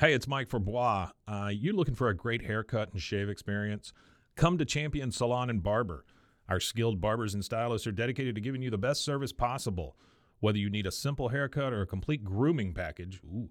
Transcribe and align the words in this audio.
Hey, 0.00 0.14
it's 0.14 0.28
Mike 0.28 0.48
for 0.48 0.60
Bois. 0.60 1.08
Uh, 1.26 1.50
you 1.52 1.72
looking 1.72 1.96
for 1.96 2.08
a 2.08 2.16
great 2.16 2.42
haircut 2.42 2.92
and 2.92 3.02
shave 3.02 3.28
experience? 3.28 3.92
Come 4.36 4.56
to 4.58 4.64
Champion 4.64 5.10
Salon 5.10 5.50
and 5.50 5.60
Barber. 5.60 6.04
Our 6.48 6.60
skilled 6.60 7.00
barbers 7.00 7.34
and 7.34 7.44
stylists 7.44 7.84
are 7.84 7.90
dedicated 7.90 8.36
to 8.36 8.40
giving 8.40 8.62
you 8.62 8.70
the 8.70 8.78
best 8.78 9.04
service 9.04 9.32
possible. 9.32 9.96
Whether 10.38 10.58
you 10.58 10.70
need 10.70 10.86
a 10.86 10.92
simple 10.92 11.30
haircut 11.30 11.72
or 11.72 11.82
a 11.82 11.86
complete 11.86 12.22
grooming 12.22 12.74
package, 12.74 13.20
ooh, 13.24 13.50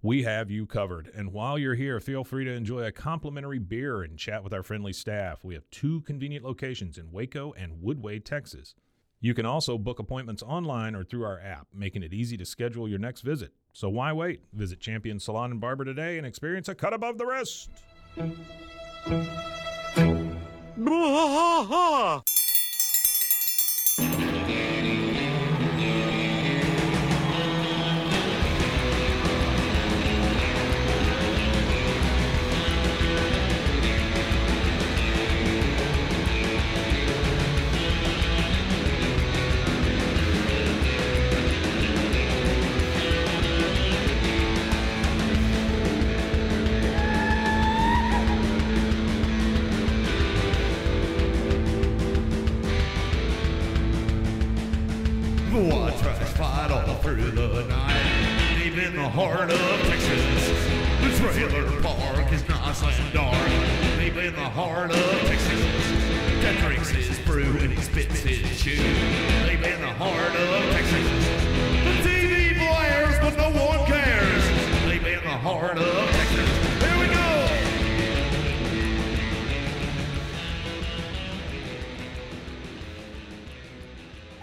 we 0.00 0.22
have 0.22 0.52
you 0.52 0.66
covered. 0.66 1.10
And 1.16 1.32
while 1.32 1.58
you're 1.58 1.74
here, 1.74 1.98
feel 1.98 2.22
free 2.22 2.44
to 2.44 2.52
enjoy 2.52 2.84
a 2.84 2.92
complimentary 2.92 3.58
beer 3.58 4.02
and 4.02 4.16
chat 4.16 4.44
with 4.44 4.54
our 4.54 4.62
friendly 4.62 4.92
staff. 4.92 5.42
We 5.42 5.54
have 5.54 5.68
two 5.72 6.02
convenient 6.02 6.44
locations 6.44 6.96
in 6.96 7.10
Waco 7.10 7.54
and 7.54 7.82
Woodway, 7.82 8.24
Texas. 8.24 8.76
You 9.20 9.34
can 9.34 9.46
also 9.46 9.76
book 9.76 9.98
appointments 9.98 10.44
online 10.44 10.94
or 10.94 11.02
through 11.02 11.24
our 11.24 11.40
app, 11.40 11.66
making 11.74 12.04
it 12.04 12.14
easy 12.14 12.36
to 12.36 12.44
schedule 12.44 12.88
your 12.88 13.00
next 13.00 13.22
visit. 13.22 13.50
So 13.78 13.88
why 13.88 14.12
wait? 14.12 14.40
Visit 14.54 14.80
Champion 14.80 15.20
Salon 15.20 15.52
and 15.52 15.60
Barber 15.60 15.84
today 15.84 16.18
and 16.18 16.26
experience 16.26 16.68
a 16.68 16.74
cut 16.74 16.92
above 16.92 17.16
the 17.16 17.24
rest. 17.24 17.70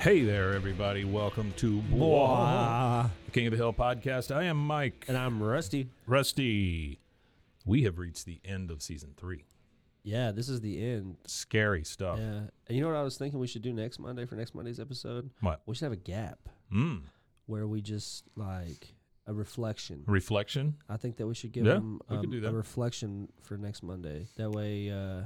Hey 0.06 0.22
there, 0.24 0.54
everybody. 0.54 1.04
Welcome 1.04 1.52
to 1.58 1.82
Bois, 1.82 3.10
King 3.32 3.48
of 3.48 3.52
the 3.54 3.58
Hill 3.58 3.74
podcast. 3.74 4.30
I 4.30 4.44
am 4.44 4.56
Mike. 4.56 5.04
And 5.08 5.18
I'm 5.18 5.42
Rusty. 5.42 5.90
Rusty. 6.06 7.00
We 7.66 7.86
have 7.86 7.98
reached 7.98 8.28
the 8.28 8.40
end 8.46 8.70
of 8.70 8.84
season 8.84 9.16
three. 9.18 9.46
Yeah, 10.04 10.30
this 10.30 10.48
is 10.48 10.62
the 10.62 10.80
end. 10.80 11.18
Scary 11.26 11.84
stuff. 11.84 12.20
Yeah. 12.20 12.42
And 12.68 12.78
you 12.78 12.82
know 12.82 12.90
what 12.90 12.98
I 12.98 13.02
was 13.02 13.18
thinking 13.18 13.40
we 13.40 13.48
should 13.48 13.64
do 13.64 13.74
next 13.74 13.98
Monday 13.98 14.28
for 14.28 14.36
next 14.36 14.54
Monday's 14.54 14.80
episode? 14.80 15.32
What? 15.42 15.62
We 15.66 15.74
should 15.74 15.86
have 15.86 15.94
a 15.94 15.96
gap 15.96 16.38
Mm. 16.72 17.02
where 17.48 17.66
we 17.66 17.82
just 17.82 18.26
like 18.36 18.94
a 19.26 19.34
reflection. 19.34 20.04
Reflection. 20.06 20.76
I 20.88 20.98
think 20.98 21.18
that 21.18 21.26
we 21.26 21.34
should 21.34 21.52
give 21.52 21.66
Yeah, 21.66 21.74
them 21.74 22.00
we 22.12 22.18
could 22.18 22.26
um, 22.26 22.42
do 22.42 22.46
a 22.48 22.52
reflection 22.52 23.30
for 23.42 23.58
next 23.58 23.82
Monday. 23.82 24.28
That 24.38 24.52
way 24.52 24.92
uh, 24.92 25.24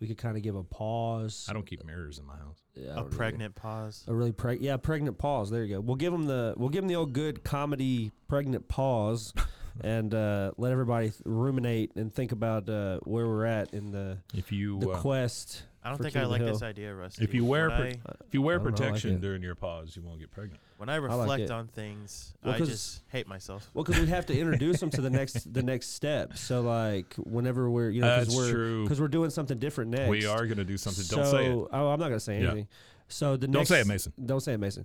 we 0.00 0.06
could 0.06 0.18
kind 0.18 0.36
of 0.36 0.42
give 0.42 0.54
a 0.56 0.62
pause. 0.64 1.46
I 1.48 1.52
don't 1.52 1.66
keep 1.66 1.84
mirrors 1.84 2.18
in 2.18 2.26
my 2.26 2.36
house. 2.36 2.62
Yeah, 2.74 2.90
I 2.90 2.92
A 2.92 2.94
don't 2.96 3.06
either. 3.06 3.16
pregnant 3.16 3.54
pause. 3.54 4.04
A 4.06 4.14
really 4.14 4.32
preg 4.32 4.58
yeah, 4.60 4.76
pregnant 4.76 5.18
pause. 5.18 5.50
There 5.50 5.64
you 5.64 5.76
go. 5.76 5.80
We'll 5.80 5.96
give 5.96 6.12
them 6.12 6.26
the 6.26 6.54
we'll 6.56 6.68
give 6.68 6.82
them 6.82 6.88
the 6.88 6.96
old 6.96 7.12
good 7.12 7.42
comedy 7.44 8.12
pregnant 8.28 8.68
pause, 8.68 9.32
and 9.80 10.12
uh, 10.14 10.52
let 10.58 10.72
everybody 10.72 11.10
th- 11.10 11.22
ruminate 11.24 11.92
and 11.96 12.12
think 12.14 12.32
about 12.32 12.68
uh, 12.68 12.98
where 13.04 13.26
we're 13.26 13.46
at 13.46 13.72
in 13.72 13.90
the 13.92 14.18
If 14.34 14.52
you 14.52 14.78
the 14.80 14.90
uh, 14.90 15.00
quest. 15.00 15.62
I 15.86 15.90
don't 15.90 15.98
think 15.98 16.12
King 16.14 16.20
I 16.20 16.24
of 16.24 16.28
the 16.28 16.32
like 16.32 16.42
Hill. 16.42 16.52
this 16.52 16.62
idea, 16.62 16.94
Rusty. 16.94 17.22
if 17.24 17.32
you 17.32 17.44
wear 17.44 17.68
when, 17.68 17.78
pro- 17.78 17.86
I, 17.86 18.14
if 18.26 18.32
you 18.34 18.42
wear 18.42 18.56
I 18.56 18.58
don't 18.58 18.64
know, 18.64 18.68
I 18.68 18.72
like 18.72 18.76
protection 18.92 19.14
it. 19.14 19.20
during 19.20 19.42
your 19.42 19.54
pause, 19.54 19.94
you 19.96 20.02
won't 20.02 20.18
get 20.18 20.30
pregnant. 20.32 20.60
when 20.78 20.88
I 20.88 20.98
like 20.98 21.10
reflect 21.18 21.42
it. 21.44 21.50
on 21.52 21.68
things, 21.68 22.34
Well, 22.42 22.54
I 22.54 22.58
'cause- 22.58 22.68
just 22.68 23.02
hate 23.08 23.28
myself. 23.28 23.70
Well, 23.72 23.84
because 23.84 24.00
we 24.00 24.08
have 24.08 24.26
to 24.26 24.38
introduce 24.38 24.80
them 24.80 24.90
to 24.90 25.00
the 25.00 25.10
next 25.10 25.54
the 25.54 25.62
next 25.62 25.90
step. 25.94 26.36
So 26.36 26.60
like 26.62 27.14
whenever 27.14 27.70
we're 27.70 27.90
you 27.90 28.00
know 28.00 28.08
That's 28.08 28.26
because 28.30 28.36
we're 28.36 28.50
true. 28.52 28.82
because 28.82 29.00
we're 29.00 29.08
doing 29.08 29.30
something 29.30 29.58
different 29.58 29.92
next. 29.92 30.10
We 30.10 30.26
are 30.26 30.44
going 30.46 30.58
to 30.58 30.64
do 30.64 30.76
something. 30.76 31.04
Don't 31.08 31.26
say 31.30 31.46
it. 31.46 31.52
Oh, 31.72 31.88
I'm 31.88 32.00
not 32.00 32.08
gonna 32.08 32.18
say 32.20 32.40
Yeah. 32.42 32.48
anything. 32.50 32.68
So 33.08 33.36
the 33.36 33.46
Don't 33.46 33.60
next, 33.60 33.68
say 33.68 33.80
it, 33.80 33.86
Mason. 33.86 34.12
Don't 34.24 34.40
say 34.40 34.54
it, 34.54 34.58
Mason. 34.58 34.84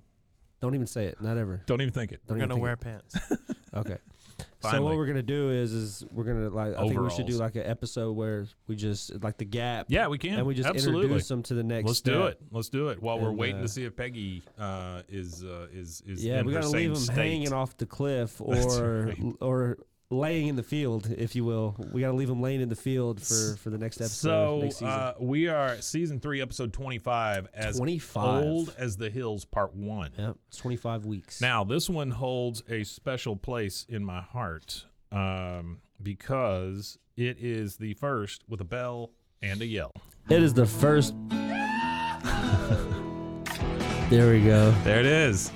Don't 0.61 0.75
even 0.75 0.85
say 0.85 1.05
it. 1.07 1.19
Not 1.19 1.37
ever. 1.37 1.63
Don't 1.65 1.81
even 1.81 1.91
think 1.91 2.11
it. 2.11 2.21
Don't 2.27 2.37
We're 2.37 2.43
even 2.45 2.49
gonna 2.49 2.55
think 2.57 2.63
wear 2.63 2.73
it. 2.73 2.79
pants. 2.79 3.15
Okay. 4.63 4.77
So 4.77 4.83
what 4.83 4.95
we're 4.95 5.07
gonna 5.07 5.23
do 5.23 5.49
is 5.49 5.73
is 5.73 6.03
we're 6.11 6.23
gonna 6.23 6.49
like 6.49 6.75
I 6.75 6.87
think 6.87 6.99
we 6.99 7.09
should 7.09 7.25
do 7.25 7.37
like 7.37 7.55
an 7.55 7.65
episode 7.65 8.13
where 8.13 8.45
we 8.67 8.75
just 8.75 9.23
like 9.23 9.37
the 9.37 9.45
gap. 9.45 9.87
Yeah, 9.89 10.07
we 10.07 10.17
can. 10.17 10.35
And 10.37 10.45
we 10.45 10.53
just 10.53 10.69
Absolutely. 10.69 11.03
introduce 11.03 11.27
them 11.27 11.43
to 11.43 11.53
the 11.53 11.63
next. 11.63 11.87
Let's 11.87 12.01
do 12.01 12.27
it. 12.27 12.39
Let's 12.51 12.69
do 12.69 12.89
it 12.89 13.01
while 13.01 13.19
we're 13.19 13.31
waiting 13.31 13.59
uh, 13.59 13.63
to 13.63 13.67
see 13.67 13.85
if 13.85 13.95
Peggy 13.95 14.43
uh, 14.59 15.01
is 15.09 15.43
uh, 15.43 15.67
is 15.73 16.03
is 16.05 16.23
Yeah, 16.23 16.41
we 16.43 16.53
gotta 16.53 16.69
leave 16.69 16.93
them 16.93 17.01
state. 17.03 17.15
hanging 17.15 17.53
off 17.53 17.75
the 17.77 17.85
cliff 17.85 18.39
or 18.41 19.05
right. 19.07 19.17
or 19.41 19.77
laying 20.11 20.47
in 20.47 20.55
the 20.55 20.63
field, 20.63 21.09
if 21.17 21.35
you 21.35 21.43
will. 21.43 21.75
We 21.91 22.01
gotta 22.01 22.13
leave 22.13 22.27
them 22.27 22.41
laying 22.41 22.61
in 22.61 22.69
the 22.69 22.75
field 22.75 23.21
for 23.21 23.55
for 23.57 23.69
the 23.71 23.77
next 23.77 23.99
episode. 24.01 24.29
So 24.29 24.59
next 24.61 24.75
season. 24.75 24.87
uh, 24.87 25.13
we 25.19 25.47
are 25.47 25.81
season 25.81 26.19
three, 26.19 26.41
episode 26.41 26.73
twenty-five, 26.73 27.47
as 27.53 27.77
25. 27.77 28.43
old 28.43 28.75
as 28.77 28.97
the 28.97 29.09
hills, 29.09 29.45
part 29.45 29.73
one. 29.73 30.11
Yep, 30.17 30.35
it's 30.49 30.57
25 30.57 31.05
weeks. 31.05 31.41
Now 31.41 31.63
this 31.63 31.89
one 31.89 32.11
holds 32.11 32.61
a 32.69 32.83
special 32.83 33.35
place 33.35 33.85
in 33.89 34.03
my 34.03 34.21
heart 34.21 34.85
um, 35.11 35.79
because 36.03 36.97
it 37.17 37.37
is 37.39 37.77
the 37.77 37.93
first 37.95 38.43
with 38.47 38.61
a 38.61 38.65
bell 38.65 39.11
and 39.41 39.61
a 39.61 39.65
yell. 39.65 39.93
it 40.29 40.43
is 40.43 40.53
the 40.53 40.65
first. 40.65 41.15
there 44.09 44.31
we 44.31 44.41
go. 44.43 44.71
There 44.83 44.99
it 44.99 45.05
is. 45.05 45.51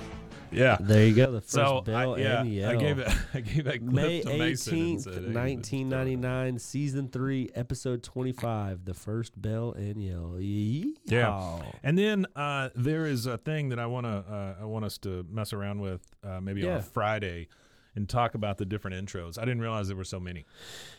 Yeah. 0.52 0.76
There 0.80 1.04
you 1.06 1.14
go. 1.14 1.32
The 1.32 1.40
first 1.40 1.52
So 1.52 1.80
bell 1.82 2.14
I, 2.14 2.18
yeah, 2.18 2.40
and 2.40 2.52
yell. 2.52 2.70
I 2.70 2.76
gave 2.76 2.98
it. 2.98 3.08
I 3.34 3.40
gave 3.40 3.64
that 3.64 3.78
clip 3.78 3.82
May 3.92 4.20
to 4.22 4.38
Mason 4.38 4.74
and 4.74 4.82
18th, 4.98 5.00
said, 5.02 5.12
"Hey, 5.14 5.20
let's 5.20 5.26
do 5.32 5.32
it." 5.32 5.34
1999, 5.34 6.58
season 6.58 7.08
three, 7.08 7.50
episode 7.54 8.02
25, 8.02 8.84
the 8.84 8.94
first 8.94 9.40
bell 9.40 9.72
and 9.72 10.02
yell. 10.02 10.36
Yeah. 10.40 11.60
And 11.82 11.98
then 11.98 12.26
uh, 12.36 12.70
there 12.74 13.06
is 13.06 13.26
a 13.26 13.38
thing 13.38 13.68
that 13.70 13.78
I 13.78 13.86
want 13.86 14.06
to 14.06 14.10
uh, 14.10 14.54
I 14.60 14.64
want 14.64 14.84
us 14.84 14.98
to 14.98 15.26
mess 15.30 15.52
around 15.52 15.80
with 15.80 16.02
uh, 16.24 16.40
maybe 16.40 16.62
on 16.62 16.68
Yeah. 16.68 16.76
a 16.78 16.82
Friday 16.82 17.48
and 17.94 18.08
talk 18.08 18.34
about 18.34 18.58
the 18.58 18.66
different 18.66 19.06
intros. 19.06 19.38
I 19.38 19.42
didn't 19.46 19.60
realize 19.62 19.88
there 19.88 19.96
were 19.96 20.04
so 20.04 20.20
many. 20.20 20.44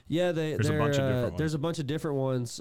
Yeah, 0.07 0.31
they, 0.31 0.53
There's 0.53 0.67
a 0.67 0.69
they're, 0.71 0.79
bunch 0.79 0.95
of 0.97 1.03
uh, 1.03 1.07
different 1.13 1.37
There's 1.37 1.51
ones. 1.51 1.55
a 1.55 1.59
bunch 1.59 1.79
of 1.79 1.87
different 1.87 2.17
ones. 2.17 2.59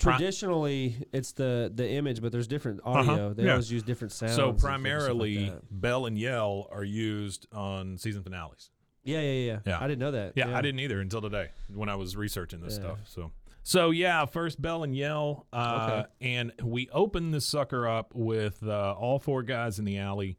Pri- 0.00 0.16
traditionally, 0.16 0.96
it's 1.12 1.32
the 1.32 1.70
the 1.74 1.88
image, 1.90 2.20
but 2.22 2.32
there's 2.32 2.46
different 2.48 2.80
Uh-huh, 2.84 3.12
audio. 3.12 3.32
They 3.34 3.44
yeah. 3.44 3.50
always 3.52 3.70
use 3.70 3.82
different 3.82 4.12
sounds. 4.12 4.34
so 4.34 4.50
and 4.50 4.58
stuff 4.58 4.70
like 4.70 4.80
primarily, 4.82 5.52
bell 5.70 6.06
and 6.06 6.18
yell 6.18 6.68
are 6.72 6.84
used 6.84 7.46
on 7.52 7.96
season 7.98 8.22
finales. 8.22 8.70
yeah, 9.04 9.20
yeah, 9.20 9.32
yeah, 9.52 9.58
Yeah. 9.66 9.78
I 9.80 9.86
didn't 9.88 10.00
know 10.00 10.10
that. 10.10 10.32
Yeah, 10.36 10.56
I 10.56 10.60
didn't 10.60 10.80
either 10.80 11.00
until 11.00 11.20
today 11.22 11.50
when 11.72 11.88
I 11.88 11.94
was 11.96 12.16
researching 12.16 12.60
this 12.60 12.74
Yeah. 12.74 12.80
stuff. 12.80 12.98
So, 13.06 13.32
so 13.62 13.90
yeah, 13.90 14.24
first 14.26 14.60
bell 14.60 14.82
and 14.82 14.94
yell, 14.96 15.46
uh, 15.52 16.04
and 16.20 16.52
we 16.62 16.88
open 16.92 17.30
this 17.30 17.46
sucker 17.46 17.86
up 17.88 18.14
with 18.14 18.62
uh, 18.62 18.92
all 18.98 19.18
four 19.18 19.42
guys 19.42 19.78
in 19.78 19.84
the 19.84 19.98
alley 19.98 20.36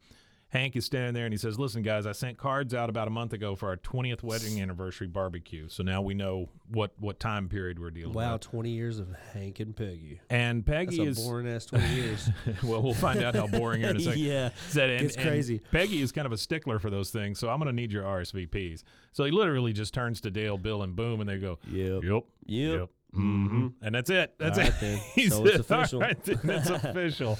Hank 0.52 0.76
is 0.76 0.84
standing 0.84 1.14
there 1.14 1.24
and 1.24 1.32
he 1.32 1.38
says, 1.38 1.58
"Listen, 1.58 1.80
guys, 1.82 2.04
I 2.06 2.12
sent 2.12 2.36
cards 2.36 2.74
out 2.74 2.90
about 2.90 3.08
a 3.08 3.10
month 3.10 3.32
ago 3.32 3.56
for 3.56 3.68
our 3.70 3.78
20th 3.78 4.22
wedding 4.22 4.60
anniversary 4.60 5.06
barbecue. 5.06 5.66
So 5.70 5.82
now 5.82 6.02
we 6.02 6.12
know 6.12 6.50
what 6.68 6.92
what 6.98 7.18
time 7.18 7.48
period 7.48 7.78
we're 7.78 7.90
dealing 7.90 8.10
with. 8.10 8.16
Wow, 8.16 8.36
twenty 8.36 8.68
years 8.70 8.98
of 8.98 9.08
Hank 9.32 9.60
and 9.60 9.74
Peggy. 9.74 10.20
And 10.28 10.62
That's 10.62 10.90
Peggy 10.90 11.06
a 11.06 11.08
is 11.08 11.18
boring 11.18 11.48
ass 11.48 11.64
twenty 11.64 11.88
years. 11.94 12.28
well, 12.62 12.82
we'll 12.82 12.92
find 12.92 13.22
out 13.22 13.34
how 13.34 13.46
boring 13.46 13.80
here 13.80 13.90
in 13.90 13.96
a 13.96 14.00
second. 14.02 14.20
yeah, 14.20 14.50
Said, 14.68 14.90
and, 14.90 15.10
and 15.16 15.16
crazy. 15.26 15.60
Peggy 15.72 16.02
is 16.02 16.12
kind 16.12 16.26
of 16.26 16.32
a 16.32 16.38
stickler 16.38 16.78
for 16.78 16.90
those 16.90 17.08
things, 17.08 17.38
so 17.38 17.48
I'm 17.48 17.58
going 17.58 17.68
to 17.68 17.72
need 17.72 17.90
your 17.90 18.02
RSVPs. 18.04 18.82
So 19.12 19.24
he 19.24 19.30
literally 19.30 19.72
just 19.72 19.94
turns 19.94 20.20
to 20.20 20.30
Dale, 20.30 20.58
Bill, 20.58 20.82
and 20.82 20.94
Boom, 20.94 21.20
and 21.20 21.28
they 21.30 21.38
go, 21.38 21.58
Yep. 21.70 22.02
"Yep, 22.04 22.24
Yep. 22.44 22.88
hmm 23.14 23.68
and 23.80 23.94
that's 23.94 24.10
it. 24.10 24.34
That's 24.38 24.58
it. 24.58 24.74
then. 24.80 24.98
He 25.14 25.30
So 25.30 25.46
it's 25.46 25.60
official." 25.60 26.00
right, 26.00 26.22
then, 26.24 26.40
that's 26.44 26.68
official. 26.68 27.38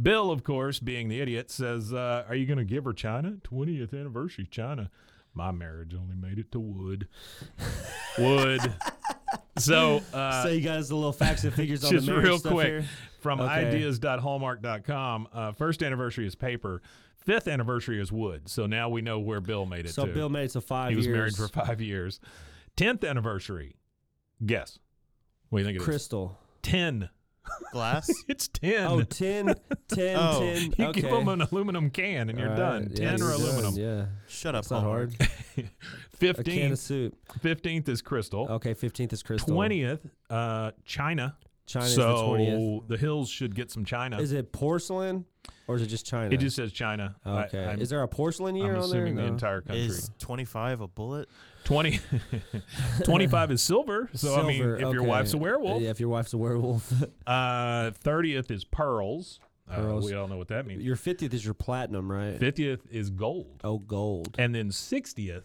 Bill, 0.00 0.30
of 0.30 0.44
course, 0.44 0.78
being 0.78 1.08
the 1.08 1.20
idiot, 1.20 1.50
says, 1.50 1.92
uh, 1.92 2.24
"Are 2.28 2.34
you 2.34 2.46
going 2.46 2.58
to 2.58 2.64
give 2.64 2.84
her 2.84 2.92
China 2.92 3.36
20th 3.42 3.92
anniversary 3.92 4.46
China?" 4.50 4.90
My 5.34 5.52
marriage 5.52 5.94
only 5.94 6.16
made 6.16 6.38
it 6.38 6.50
to 6.52 6.58
Wood. 6.60 7.06
Wood. 8.18 8.60
So, 9.58 10.00
uh, 10.12 10.42
so 10.42 10.48
you 10.48 10.60
guys 10.60 10.88
the 10.88 10.96
little 10.96 11.12
facts 11.12 11.44
and 11.44 11.52
figures 11.54 11.84
on 11.84 11.94
the 11.94 12.02
marriage 12.02 12.24
real 12.24 12.38
stuff 12.38 12.52
quick 12.52 12.66
here? 12.66 12.84
from 13.20 13.40
Okay. 13.40 13.66
ideas.hallmark.com. 13.68 15.28
Uh, 15.32 15.52
first 15.52 15.82
anniversary 15.82 16.26
is 16.26 16.34
paper. 16.34 16.82
Fifth 17.16 17.46
anniversary 17.46 18.00
is 18.00 18.10
wood. 18.10 18.48
So 18.48 18.66
now 18.66 18.88
we 18.88 19.02
know 19.02 19.18
where 19.20 19.40
Bill 19.40 19.66
made 19.66 19.84
it 19.86 19.90
So 19.92 20.06
to. 20.06 20.12
Bill 20.12 20.28
made 20.30 20.44
it 20.46 20.50
to 20.52 20.60
five 20.60 20.90
he 20.90 20.96
was 20.96 21.06
years. 21.06 21.16
married 21.16 21.36
for 21.36 21.48
five 21.48 21.80
years. 21.80 22.18
Tenth 22.76 23.04
anniversary. 23.04 23.74
Guess. 24.44 24.78
What 25.50 25.58
do 25.58 25.62
you 25.62 25.66
think 25.68 25.76
it 25.76 25.80
is? 25.82 25.84
Crystal. 25.84 26.38
Ten. 26.62 27.10
Glass. 27.72 28.10
It's 28.28 28.48
ten. 28.48 28.86
Oh, 28.86 29.02
10, 29.02 29.54
10, 29.88 30.16
Oh. 30.18 30.40
10. 30.40 30.74
you 30.78 30.84
okay. 30.86 31.00
give 31.00 31.10
them 31.10 31.28
an 31.28 31.42
aluminum 31.42 31.90
can 31.90 32.28
and 32.30 32.38
you're 32.38 32.50
All 32.50 32.56
done. 32.56 32.82
right. 32.86 32.96
Ten 32.96 33.04
Yeah, 33.06 33.14
or 33.14 33.18
you're 33.18 33.30
done, 33.38 33.40
aluminum. 33.40 33.74
Yeah, 33.76 34.06
Shut 34.28 34.54
up, 34.54 34.62
it's 34.62 34.70
not 34.70 34.82
Hallmark. 34.82 35.10
hard. 35.20 35.30
A 35.56 35.62
can 35.62 35.70
Fifteenth. 36.12 36.72
of 36.72 36.78
soup. 36.78 37.14
Fifteenth 37.40 37.88
is 37.88 38.02
crystal. 38.02 38.46
Okay, 38.50 38.74
fifteenth 38.74 39.12
is 39.12 39.22
crystal. 39.22 39.54
Twentieth, 39.54 40.00
uh, 40.28 40.72
China. 40.84 41.36
China's 41.66 41.94
so 41.94 42.16
the 42.16 42.26
twentieth. 42.44 42.88
the 42.88 42.96
hills 42.96 43.30
should 43.30 43.54
get 43.54 43.70
some 43.70 43.84
China. 43.84 44.18
Is 44.20 44.32
it 44.32 44.52
porcelain 44.52 45.24
or 45.68 45.76
is 45.76 45.82
it 45.82 45.86
just 45.86 46.04
China? 46.04 46.34
it 46.34 46.38
just 46.38 46.56
says 46.56 46.72
China. 46.72 47.14
I- 47.24 47.44
okay. 47.44 47.64
I'm, 47.64 47.80
is 47.80 47.88
there 47.90 48.02
a 48.02 48.08
porcelain 48.08 48.56
year 48.56 48.74
I'm 48.76 48.82
on 48.82 48.90
there? 48.90 48.98
assuming 49.04 49.14
the 49.14 49.22
No. 49.22 49.28
entire 49.28 49.60
country. 49.60 49.84
Is 49.86 50.10
25 50.18 50.80
a 50.80 50.88
bullet? 50.88 51.28
20 51.64 52.00
25 53.04 53.50
is 53.52 53.62
silver 53.62 54.08
so 54.14 54.34
i 54.40 54.42
mean 54.46 54.58
Silver, 54.58 54.76
if 54.76 54.92
your 54.92 55.02
wife's 55.02 55.32
a 55.34 55.38
werewolf 55.38 55.82
Yeah, 55.82 55.90
if 55.90 56.00
your 56.00 56.08
wife's 56.08 56.32
a 56.32 56.38
werewolf. 56.38 56.92
uh 57.26 57.90
30th 58.04 58.50
is 58.50 58.64
pearls, 58.64 59.40
Uh, 59.70 59.76
Pearls. 59.76 60.04
we 60.06 60.14
all 60.14 60.26
know 60.28 60.36
what 60.38 60.48
that 60.48 60.66
means 60.66 60.82
your 60.82 60.96
fiftieth 60.96 61.32
is 61.34 61.44
your 61.44 61.54
platinum, 61.54 62.10
right? 62.10 62.38
50th 62.40 62.80
is 62.90 63.10
gold 63.10 63.60
Oh, 63.64 63.78
gold. 63.78 64.34
and 64.38 64.54
then 64.54 64.70
60th 64.70 65.44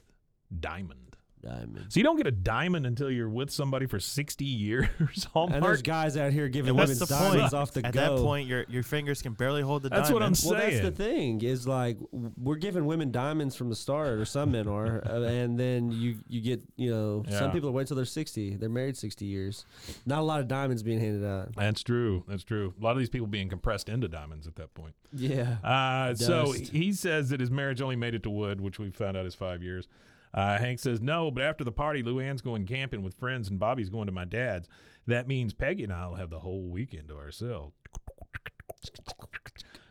diamond 0.60 1.05
Diamond. 1.46 1.86
so 1.90 2.00
you 2.00 2.04
don't 2.04 2.18
get 2.18 2.28
a 2.28 2.32
diamond 2.32 2.86
until 2.86 3.10
you're 3.12 3.30
with 3.30 3.52
somebody 3.52 3.86
for 3.86 4.00
60 4.00 4.44
years 4.46 4.88
And 5.36 5.64
there's 5.64 5.82
guys 5.82 6.18
out 6.18 6.34
here 6.34 6.50
giving 6.50 6.70
And 6.70 6.78
what's 6.78 6.90
women's 6.90 7.00
the 7.08 7.16
diamonds 7.16 7.42
point? 7.52 7.54
off 7.54 7.72
the 7.72 7.86
At 7.86 7.94
go. 7.94 8.00
that 8.18 8.22
point, 8.24 8.48
your 8.48 8.66
your 8.68 8.84
fingers 8.84 9.22
can 9.22 9.34
barely 9.34 9.62
hold 9.62 9.84
the 9.84 9.90
That's 9.90 10.10
what 10.10 10.24
I'm 10.24 10.34
diamond. 10.34 10.38
saying. 10.38 10.54
Well, 10.58 10.72
that's 10.72 10.82
the 10.82 10.92
thing 11.04 11.42
is 11.42 11.68
like 11.68 11.98
we're 12.12 12.56
giving 12.56 12.86
women 12.86 13.12
diamonds 13.12 13.56
from 13.56 13.70
the 13.70 13.76
start, 13.76 14.20
or 14.20 14.26
some 14.26 14.52
men 14.52 14.68
are, 14.68 15.04
uh, 15.08 15.22
and 15.22 15.60
then 15.60 15.92
you 15.92 16.18
you 16.28 16.42
get 16.42 16.62
you 16.76 16.90
know 16.90 17.24
Yeah. 17.28 17.40
some 17.40 17.52
people 17.52 17.72
wait 17.72 17.88
till 17.88 17.96
they're 17.96 18.06
sixty. 18.06 18.56
They're 18.56 18.68
married 18.70 18.98
sixty 18.98 19.26
years. 19.26 19.66
Not 20.06 20.20
a 20.20 20.24
lot 20.24 20.40
of 20.40 20.48
diamonds 20.48 20.82
being 20.84 21.00
handed 21.00 21.26
out. 21.28 21.56
that's 21.56 21.84
true 21.84 22.24
that's 22.28 22.44
true 22.44 22.74
a 22.80 22.84
lot 22.84 22.92
of 22.92 22.98
these 22.98 23.10
people 23.10 23.28
being 23.28 23.50
compressed 23.50 23.88
into 23.90 24.08
diamonds 24.08 24.48
at 24.48 24.56
that 24.56 24.74
point 24.74 24.96
Yeah. 25.14 25.58
Uh, 25.64 26.16
so 26.16 26.52
he 26.54 26.92
says 26.92 27.30
that 27.30 27.40
his 27.40 27.52
marriage 27.52 27.82
only 27.82 27.96
made 27.96 28.14
it 28.16 28.24
to 28.24 28.30
Wood, 28.30 28.62
which 28.62 28.80
we 28.80 28.90
found 28.90 29.16
out 29.18 29.26
is 29.26 29.36
five 29.36 29.62
years. 29.62 29.88
Uh, 30.36 30.58
Hank 30.58 30.80
says 30.80 31.02
no, 31.02 31.32
but 31.32 31.44
after 31.44 31.64
the 31.64 31.72
party, 31.72 32.04
Luanne's 32.04 32.42
going 32.42 32.66
camping 32.66 33.02
with 33.02 33.16
friends, 33.16 33.50
and 33.50 33.58
Bobby's 33.58 33.90
going 33.90 34.08
to 34.08 34.12
my 34.12 34.26
dad's. 34.26 34.68
That 35.08 35.28
means 35.28 35.54
Peggy 35.54 35.86
and 35.86 35.94
I 35.94 36.08
will 36.08 36.16
have 36.16 36.30
the 36.30 36.40
whole 36.40 36.68
weekend 36.68 37.08
to 37.08 37.16
ourselves. 37.16 37.74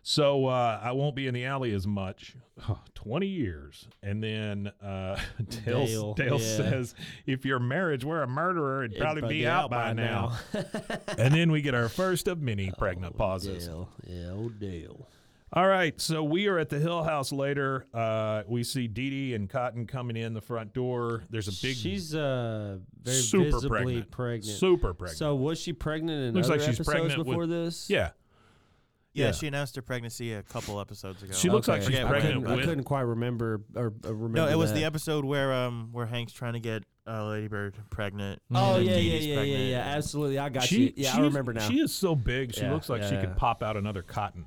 So 0.07 0.47
uh, 0.47 0.81
I 0.83 0.93
won't 0.93 1.17
be 1.17 1.27
in 1.27 1.33
the 1.33 1.47
alley 1.47 1.73
as 1.73 1.87
much. 1.87 2.37
Twenty 2.95 3.27
years, 3.27 3.89
and 4.03 4.23
then 4.23 4.71
uh, 4.83 5.19
Dale, 5.65 5.87
Dale, 5.87 6.15
Dale 6.15 6.41
yeah. 6.41 6.57
says, 6.57 6.95
"If 7.27 7.45
your 7.47 7.59
marriage 7.59 8.05
were 8.05 8.23
a 8.23 8.27
murderer, 8.29 8.85
it'd 8.85 8.99
probably, 8.99 9.21
It'd 9.21 9.31
be 9.31 9.47
out 9.47 9.71
by 9.71 9.93
now." 9.95 10.39
and 11.19 11.35
then 11.35 11.51
we 11.51 11.63
get 11.63 11.75
our 11.75 11.89
first 11.91 12.29
of 12.29 12.41
many 12.41 12.71
pregnant 12.79 13.17
pauses. 13.17 13.67
Dale. 13.67 13.89
Yeah, 14.07 14.31
old 14.31 14.61
Dale. 14.61 15.09
All 15.57 15.69
right, 15.69 16.01
so 16.01 16.25
we 16.25 16.49
are 16.49 16.59
at 16.59 16.69
the 16.69 16.81
Hill 16.81 17.05
House 17.05 17.31
later. 17.31 17.87
Uh, 17.95 18.43
we 18.49 18.65
see 18.65 18.89
Didi 18.89 19.35
and 19.35 19.49
Cotton 19.49 19.87
coming 19.87 20.17
in 20.17 20.35
the 20.35 20.41
front 20.41 20.73
door. 20.75 21.23
There's 21.31 21.47
a 21.47 21.53
big, 21.65 21.77
She's 21.77 22.13
uh 22.13 22.79
very 23.01 23.17
super 23.19 23.45
visibly 23.45 23.69
pregnant. 23.69 24.11
pregnant. 24.11 24.59
super 24.59 24.95
pregnant. 24.95 25.17
So 25.19 25.37
was 25.37 25.61
she 25.61 25.73
pregnant 25.73 26.25
in 26.29 26.35
Looks 26.35 26.49
other 26.49 26.57
like 26.57 26.67
she's 26.67 26.81
episodes 26.81 26.89
pregnant 26.89 27.25
before 27.25 27.43
with- 27.43 27.51
this? 27.51 27.89
yeah, 27.89 28.11
yeah, 29.13 29.27
Yeah. 29.27 29.31
she 29.33 29.47
announced 29.47 29.77
her 29.77 29.83
pregnancy 29.83 30.33
a 30.33 30.43
couple 30.43 30.81
episodes 30.81 31.23
ago. 31.23 31.33
She 31.35 31.49
looks 31.49 31.69
like 31.69 31.83
Okay. 31.83 31.87
she's 31.93 32.01
Forget 32.01 32.07
I 32.07 32.11
pregnant 32.11 32.35
couldn't, 32.41 32.53
I 32.53 32.57
with. 32.57 32.65
couldn't 32.65 32.85
quite 32.85 33.03
remember 33.03 33.61
or, 33.77 33.93
or 34.05 34.13
remember. 34.13 34.29
no, 34.39 34.49
it 34.49 34.59
was 34.59 34.73
that. 34.73 34.79
the 34.81 34.85
episode 34.85 35.25
where 35.25 35.53
um 35.53 35.91
where 35.93 36.07
Hank's 36.07 36.33
trying 36.33 36.55
to 36.55 36.61
get 36.61 36.83
uh, 37.07 37.29
Lady 37.29 37.47
Bird 37.47 37.77
pregnant. 37.91 38.43
Oh 38.53 38.75
and 38.79 38.87
yeah, 38.87 38.95
Dee 38.97 39.01
yeah, 39.03 39.13
Dee's 39.13 39.27
yeah, 39.27 39.35
yeah, 39.35 39.39
pregnant. 39.39 39.65
yeah. 39.71 39.79
Absolutely, 39.99 40.39
I 40.41 40.49
got 40.49 40.65
she, 40.65 40.79
you. 40.87 40.93
Yeah, 40.97 41.13
she 41.13 41.19
I 41.19 41.21
is- 41.21 41.27
remember 41.29 41.53
now. 41.53 41.69
She 41.69 41.79
is 41.79 41.95
so 41.95 42.17
big. 42.17 42.53
She 42.57 42.63
Yeah, 42.63 42.73
looks 42.73 42.89
like 42.89 43.05
she 43.05 43.15
yeah, 43.15 43.21
could 43.27 43.37
pop 43.37 43.63
out 43.63 43.77
another 43.77 44.03
Cotton. 44.03 44.47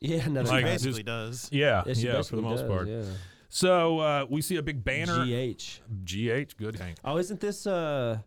Yeah, 0.00 0.26
no, 0.28 0.44
She 0.44 0.50
Like, 0.50 0.64
that's- 0.64 0.82
basically 0.84 1.02
just- 1.02 1.06
does. 1.06 1.48
Yeah, 1.52 1.82
yeah, 1.86 1.92
she 1.94 2.00
yeah, 2.06 2.22
for 2.22 2.36
the 2.36 2.42
most 2.42 2.60
does, 2.60 2.68
part. 2.70 2.88
Yeah. 2.88 3.02
So 3.50 3.98
uh, 4.00 4.26
we 4.28 4.42
see 4.42 4.56
a 4.56 4.62
big 4.62 4.84
banner. 4.84 5.24
GH. 5.24 5.80
GH, 6.04 6.56
good 6.58 6.76
Hank. 6.76 6.98
Oh, 7.04 7.16
isn't 7.18 7.40
this 7.40 7.66
uh? 7.66 8.18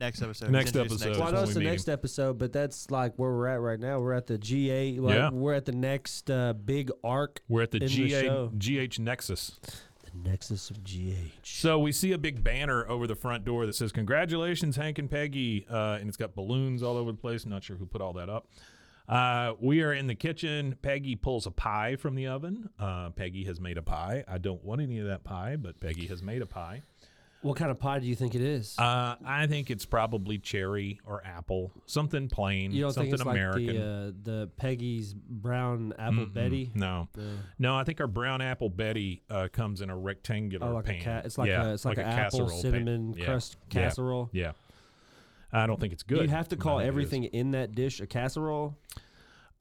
Next 0.00 0.22
episode. 0.22 0.50
Next 0.50 0.70
He's 0.72 0.76
introduced 0.76 1.06
episode. 1.06 1.20
Well, 1.20 1.28
I 1.28 1.30
know 1.32 1.42
it's 1.44 1.54
the 1.54 1.60
meet 1.60 1.66
next 1.66 1.88
episode, 1.88 2.36
but 2.36 2.52
that's 2.52 2.90
like 2.90 3.14
where 3.16 3.30
we're 3.30 3.46
at 3.46 3.60
right 3.60 3.78
now. 3.78 4.00
We're 4.00 4.12
at 4.12 4.26
the 4.26 4.36
GA. 4.36 4.98
Like, 4.98 5.14
Yeah. 5.14 5.30
We're 5.30 5.54
at 5.54 5.64
the 5.66 5.72
next 5.72 6.30
uh, 6.30 6.52
big 6.52 6.90
arc. 7.04 7.40
We're 7.48 7.62
at 7.62 7.70
the 7.70 7.78
In 7.78 7.86
the 7.86 8.08
show. 8.10 8.48
GH 8.58 8.98
Nexus. 8.98 9.60
The 9.62 10.28
Nexus 10.28 10.68
of 10.70 10.82
GH. 10.82 11.30
So 11.44 11.78
we 11.78 11.92
see 11.92 12.10
a 12.10 12.18
big 12.18 12.42
banner 12.42 12.86
over 12.88 13.06
the 13.06 13.14
front 13.14 13.44
door 13.44 13.66
that 13.66 13.74
says 13.76 13.92
"Congratulations, 13.92 14.74
Hank 14.76 14.98
and 14.98 15.08
Peggy," 15.08 15.64
uh, 15.70 15.98
and 16.00 16.08
it's 16.08 16.16
got 16.16 16.34
balloons 16.34 16.82
all 16.82 16.96
over 16.96 17.12
the 17.12 17.16
place. 17.18 17.46
Not 17.46 17.62
sure 17.62 17.76
who 17.76 17.86
put 17.86 18.00
all 18.02 18.12
that 18.14 18.28
up. 18.28 18.48
Uh, 19.08 19.52
we 19.60 19.82
are 19.82 19.92
in 19.92 20.06
the 20.06 20.14
kitchen. 20.14 20.76
Peggy 20.80 21.14
pulls 21.16 21.46
a 21.46 21.50
pie 21.50 21.96
from 21.96 22.14
the 22.14 22.26
oven. 22.26 22.70
Uh, 22.78 23.10
Peggy 23.10 23.44
has 23.44 23.60
made 23.60 23.76
a 23.76 23.82
pie. 23.82 24.24
I 24.26 24.38
don't 24.38 24.64
want 24.64 24.80
any 24.80 24.98
of 24.98 25.06
that 25.06 25.24
pie, 25.24 25.56
but 25.56 25.78
Peggy 25.80 26.06
has 26.06 26.22
made 26.22 26.40
a 26.42 26.46
pie. 26.46 26.82
What 27.42 27.58
kind 27.58 27.70
of 27.70 27.78
pie 27.78 27.98
do 27.98 28.06
you 28.06 28.14
think 28.14 28.34
it 28.34 28.40
is? 28.40 28.74
Uh, 28.78 29.16
I 29.22 29.46
think 29.46 29.70
it's 29.70 29.84
probably 29.84 30.38
cherry 30.38 30.98
or 31.06 31.22
apple, 31.26 31.72
something 31.84 32.28
plain, 32.28 32.72
you 32.72 32.80
don't 32.80 32.94
something 32.94 33.10
think 33.10 33.20
it's 33.20 33.28
American. 33.28 33.66
like 33.66 33.76
the 33.76 33.82
uh, 33.84 34.12
the 34.22 34.50
Peggy's 34.56 35.12
brown 35.12 35.92
apple 35.98 36.24
Mm-mm. 36.24 36.32
Betty? 36.32 36.70
No, 36.74 37.08
The- 37.12 37.36
no. 37.58 37.76
I 37.76 37.84
think 37.84 38.00
our 38.00 38.06
brown 38.06 38.40
apple 38.40 38.70
Betty 38.70 39.20
uh, 39.28 39.48
comes 39.52 39.82
in 39.82 39.90
a 39.90 39.96
rectangular 39.98 40.68
oh, 40.68 40.74
like 40.76 40.86
pan. 40.86 40.94
a 40.94 41.00
cat. 41.00 41.26
It's 41.26 41.36
like 41.36 41.48
yeah, 41.48 41.66
a 41.66 41.74
it's 41.74 41.84
like, 41.84 41.98
a 41.98 42.00
an 42.00 42.06
apple 42.18 42.38
casserole 42.46 42.48
pan. 42.48 42.60
cinnamon 42.62 43.14
Yeah. 43.18 43.24
crust 43.26 43.58
Yeah. 43.72 43.82
casserole. 43.82 44.30
Yeah. 44.32 44.52
I 45.54 45.66
don't 45.66 45.78
think 45.80 45.92
it's 45.92 46.02
good. 46.02 46.22
You 46.22 46.28
have 46.28 46.48
to 46.48 46.56
call 46.56 46.78
think 46.78 46.86
it 46.86 46.88
is. 46.88 46.88
everything 46.88 47.24
in 47.24 47.50
that 47.52 47.74
dish 47.74 48.00
a 48.00 48.06
casserole. 48.06 48.76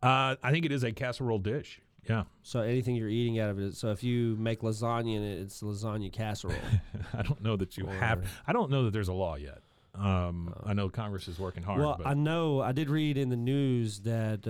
Uh, 0.01 0.35
I 0.43 0.51
think 0.51 0.65
it 0.65 0.71
is 0.71 0.83
a 0.83 0.91
casserole 0.91 1.39
dish. 1.39 1.79
Yeah. 2.09 2.23
So 2.41 2.59
anything 2.61 2.95
you're 2.95 3.07
eating 3.09 3.39
out 3.39 3.49
of 3.49 3.59
it. 3.59 3.75
So 3.75 3.91
if 3.91 4.03
you 4.03 4.35
make 4.37 4.61
lasagna 4.61 5.15
in 5.15 5.23
it, 5.23 5.39
it's 5.39 5.61
lasagna 5.61 6.11
casserole. 6.11 6.55
I 7.13 7.21
don't 7.21 7.41
know 7.41 7.55
that 7.55 7.77
you 7.77 7.85
have. 7.85 8.25
I 8.45 8.51
don't 8.53 8.69
know 8.69 8.83
that 8.85 8.91
there's 8.91 9.07
a 9.07 9.13
law 9.13 9.35
yet. 9.35 9.59
Um, 9.95 10.53
I 10.65 10.73
know 10.73 10.89
Congress 10.89 11.27
is 11.27 11.37
working 11.37 11.61
hard. 11.61 11.79
well, 11.79 11.95
but 11.99 12.07
I 12.07 12.15
know 12.15 12.59
I 12.61 12.71
did 12.71 12.89
read 12.89 13.15
in 13.15 13.29
the 13.29 13.37
news 13.37 13.99
that 13.99 14.41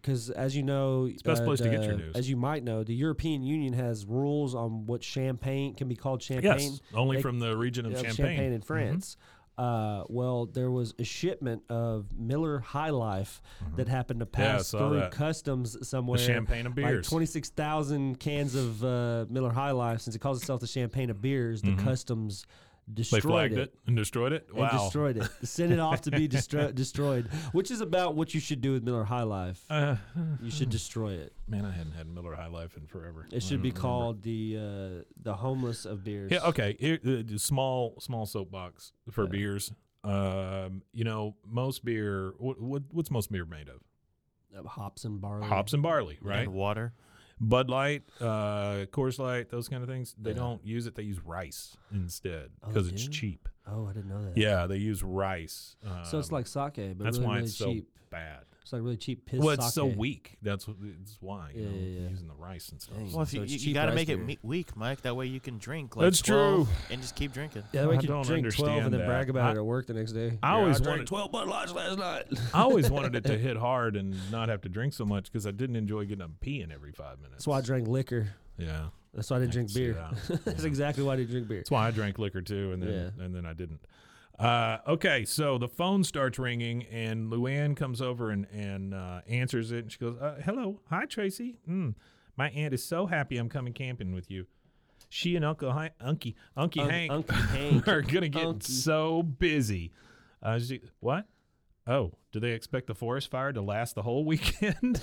because 0.00 0.30
as 0.30 0.54
you 0.54 0.62
know, 0.62 1.08
the 1.08 1.18
best 1.24 1.42
uh, 1.42 1.44
place 1.44 1.58
to 1.60 1.68
get 1.68 1.82
your 1.82 1.96
news. 1.96 2.14
As 2.14 2.30
you 2.30 2.36
might 2.36 2.62
know, 2.62 2.84
the 2.84 2.94
European 2.94 3.42
Union 3.42 3.72
has 3.72 4.06
rules 4.06 4.54
on 4.54 4.86
what 4.86 5.02
champagne 5.02 5.74
can 5.74 5.88
be 5.88 5.96
called 5.96 6.22
champagne. 6.22 6.70
yes, 6.72 6.80
only 6.94 7.16
they- 7.16 7.22
from 7.22 7.40
the 7.40 7.56
region 7.56 7.84
of 7.84 7.94
of 7.94 7.98
Champagne. 8.00 8.52
in 8.52 8.62
France. 8.62 9.16
Uh, 9.66 10.02
well, 10.08 10.46
there 10.46 10.72
was 10.72 10.92
a 10.98 11.04
shipment 11.04 11.62
of 11.68 12.06
Miller 12.18 12.58
High 12.58 12.90
Life 12.90 13.40
that 13.76 13.86
happened 13.86 14.18
to 14.18 14.26
Mm-hmm. 14.26 14.40
Yeah, 14.42 14.52
pass 14.56 14.70
through 14.72 14.96
that. 14.98 15.12
customs 15.12 15.74
The 15.74 15.84
somewhere. 15.84 16.18
champagne 16.18 16.66
of 16.66 16.76
Like 16.76 16.86
beers. 16.86 17.08
26,000 17.08 18.18
cans 18.18 18.56
of 18.56 18.82
uh, 18.84 19.26
Miller 19.30 19.52
High 19.52 19.70
Life, 19.70 20.00
since 20.00 20.16
it 20.16 20.18
calls 20.18 20.38
itself 20.40 20.60
the 20.60 20.66
champagne 20.66 21.10
of 21.10 21.20
beers, 21.22 21.62
the 21.62 21.72
Mhm. 21.72 21.78
customs 21.84 22.44
they 22.88 22.94
destroyed 22.94 23.22
flagged 23.22 23.54
it. 23.54 23.58
it. 23.60 23.74
and 23.86 23.96
destroyed 23.96 24.32
it. 24.32 24.46
And 24.48 24.58
Wow. 24.58 24.68
destroyed 24.84 25.16
it. 25.16 25.28
Sent 25.46 25.72
it 25.72 25.78
off 25.78 26.02
to 26.02 26.10
be 26.10 26.28
destro- 26.28 26.74
destroyed, 26.74 27.26
which 27.52 27.70
is 27.70 27.80
about 27.80 28.14
what 28.14 28.34
you 28.34 28.40
should 28.40 28.60
do 28.60 28.72
with 28.72 28.82
Miller 28.82 29.04
High 29.04 29.22
Life. 29.22 29.64
Uh, 29.70 29.96
You 30.42 30.50
should 30.50 30.68
destroy 30.70 31.12
it. 31.12 31.32
man, 31.46 31.64
I 31.64 31.70
hadn't 31.70 31.92
had 31.92 32.06
Miller 32.08 32.34
High 32.34 32.48
Life 32.48 32.76
in 32.76 32.86
forever. 32.86 33.26
It 33.32 33.42
should 33.42 33.62
be 33.62 33.70
remember. 33.70 33.80
called 33.80 34.22
the 34.22 34.56
uh, 34.58 35.02
the 35.22 35.34
homeless 35.34 35.84
of 35.84 36.02
beers. 36.04 36.30
Yeah. 36.32 36.40
Okay. 36.48 36.76
Here, 36.80 36.98
uh, 37.06 37.38
small 37.38 37.94
small 38.00 38.26
soapbox 38.26 38.92
for 39.10 39.24
Yeah. 39.24 39.30
beers. 39.30 39.72
Um, 40.04 40.82
you 40.92 41.04
know, 41.04 41.36
most 41.46 41.84
beer. 41.84 42.34
What, 42.38 42.60
what 42.60 42.82
what's 42.90 43.10
most 43.10 43.30
beer 43.30 43.44
made 43.44 43.68
of? 43.68 43.80
Uh, 44.56 44.66
hops 44.68 45.04
and 45.04 45.20
barley. 45.20 45.46
Hops 45.46 45.72
and 45.72 45.82
barley, 45.82 46.18
right? 46.20 46.40
And 46.40 46.52
water. 46.52 46.92
Bud 47.40 47.68
Light, 47.70 48.02
uh, 48.20 48.86
Coors 48.92 49.18
Light, 49.18 49.48
those 49.50 49.68
kind 49.68 49.82
of 49.82 49.88
things, 49.88 50.14
they 50.20 50.30
Yeah. 50.30 50.36
don't 50.36 50.64
use 50.64 50.86
it. 50.86 50.94
They 50.94 51.02
use 51.02 51.20
rice 51.24 51.76
instead 51.92 52.50
Oh, 52.62 52.68
because 52.68 52.88
it's 52.88 53.06
cheap. 53.08 53.48
Oh, 53.66 53.86
I 53.86 53.92
didn't 53.92 54.08
know 54.08 54.22
that. 54.24 54.36
Yeah, 54.36 54.66
they 54.66 54.76
use 54.76 55.02
rice. 55.02 55.76
So 56.04 56.18
it's 56.18 56.28
um, 56.30 56.34
like 56.34 56.46
sake, 56.46 56.96
but 56.98 57.04
that's 57.04 57.18
really, 57.18 57.26
why 57.26 57.34
really 57.36 57.44
it's 57.46 57.56
cheap. 57.56 57.88
so 57.88 58.00
bad. 58.10 58.44
It's 58.62 58.72
like 58.72 58.82
really 58.82 58.96
cheap 58.96 59.26
piss 59.26 59.40
well, 59.40 59.50
it's 59.50 59.74
so 59.74 59.86
weak. 59.86 60.36
That's 60.40 60.68
what. 60.68 60.76
That's 60.80 61.16
why. 61.20 61.50
You 61.54 61.62
Yeah, 61.62 61.68
know, 61.68 61.76
yeah, 61.76 62.00
yeah. 62.02 62.08
Using 62.10 62.28
the 62.28 62.34
rice 62.34 62.68
and 62.68 62.80
stuff. 62.80 62.96
Well, 63.12 63.26
So 63.26 63.38
you, 63.38 63.42
it's 63.42 63.64
you, 63.64 63.74
got 63.74 63.82
to 63.86 63.88
rice 63.88 63.96
make 63.96 64.08
it 64.08 64.16
beer. 64.18 64.24
me- 64.24 64.38
weak, 64.42 64.76
Mike. 64.76 65.00
That 65.02 65.16
way 65.16 65.26
you 65.26 65.40
can 65.40 65.58
drink 65.58 65.96
like 65.96 66.04
That's 66.04 66.22
12 66.22 66.66
true. 66.66 66.74
and 66.90 67.00
just 67.02 67.16
keep 67.16 67.32
drinking. 67.32 67.64
Yeah, 67.72 67.82
that 67.82 67.88
way 67.90 67.96
I 67.96 68.00
you 68.00 68.06
don't 68.06 68.22
can 68.24 68.40
drink 68.40 68.54
12 68.54 68.68
and 68.68 68.76
understand 68.84 68.94
then 69.00 69.06
brag 69.08 69.30
about 69.30 69.48
I- 69.48 69.52
it 69.52 69.56
at 69.56 69.64
work 69.66 69.86
the 69.88 69.94
next 69.94 70.12
day. 70.12 70.38
I 70.44 70.52
always 70.52 70.76
drank 70.80 70.98
wanted- 70.98 71.06
12 71.08 71.32
Bud 71.32 71.48
Lights 71.48 71.72
last 71.72 71.98
night. 71.98 72.24
I 72.54 72.62
always 72.62 72.88
wanted 72.90 73.16
it 73.16 73.24
to 73.24 73.36
hit 73.36 73.56
hard 73.56 73.96
and 73.96 74.14
not 74.30 74.48
have 74.48 74.60
to 74.62 74.68
drink 74.68 74.92
so 74.94 75.04
much 75.04 75.24
because 75.24 75.44
I 75.46 75.50
didn't 75.50 75.76
enjoy 75.76 76.04
getting 76.04 76.22
up 76.22 76.30
peeing 76.40 76.72
every 76.72 76.92
five 76.92 77.18
minutes. 77.18 77.38
That's 77.38 77.46
why 77.48 77.58
I 77.58 77.62
drank 77.62 77.88
liquor. 77.88 78.28
Yeah, 78.58 78.90
That's 79.12 79.28
why 79.28 79.38
I 79.38 79.40
didn't 79.40 79.50
I 79.50 79.54
drink 79.54 79.74
beer. 79.74 79.94
that. 79.94 80.44
That's 80.44 80.60
Yeah. 80.62 80.66
exactly 80.68 81.02
why 81.02 81.14
I 81.14 81.16
didn't 81.16 81.30
drink 81.32 81.48
beer. 81.48 81.58
that's 81.58 81.70
why 81.70 81.88
I 81.88 81.90
drank 81.90 82.18
liquor 82.20 82.42
too, 82.42 82.70
and 82.72 82.82
then 82.82 83.12
Yeah. 83.18 83.24
and 83.24 83.34
then 83.34 83.44
I 83.44 83.54
didn't. 83.54 83.80
Uh, 84.38 84.78
okay, 84.88 85.24
so 85.24 85.56
the 85.58 85.68
phone 85.68 86.02
starts 86.02 86.38
ringing, 86.38 86.82
and 86.84 87.30
Luanne 87.30 87.76
comes 87.76 88.00
over 88.00 88.30
and 88.30 88.46
and 88.52 88.92
uh, 88.94 89.20
answers 89.28 89.70
it, 89.72 89.78
and 89.80 89.92
she 89.92 89.98
goes, 89.98 90.16
uh, 90.16 90.40
"Hello, 90.44 90.80
hi 90.88 91.04
Tracy. 91.04 91.58
Mm, 91.68 91.94
my 92.36 92.48
aunt 92.50 92.74
is 92.74 92.82
so 92.84 93.06
happy 93.06 93.36
I'm 93.38 93.48
coming 93.48 93.72
camping 93.72 94.12
with 94.12 94.30
you. 94.30 94.46
She 95.08 95.36
and 95.36 95.44
Uncle 95.44 95.70
Hi- 95.72 95.90
Unky 96.04 96.34
Unky 96.56 96.80
Un- 96.82 96.90
Hank 96.90 97.12
Unky 97.12 97.34
Hank. 97.50 97.88
are 97.88 98.02
gonna 98.02 98.28
get 98.28 98.46
Unky. 98.46 98.62
so 98.64 99.22
busy. 99.22 99.92
Uh, 100.42 100.58
she, 100.58 100.80
what? 101.00 101.26
Oh, 101.86 102.12
do 102.32 102.40
they 102.40 102.52
expect 102.52 102.86
the 102.86 102.94
forest 102.94 103.30
fire 103.30 103.52
to 103.52 103.60
last 103.60 103.94
the 103.94 104.02
whole 104.02 104.24
weekend? 104.24 105.02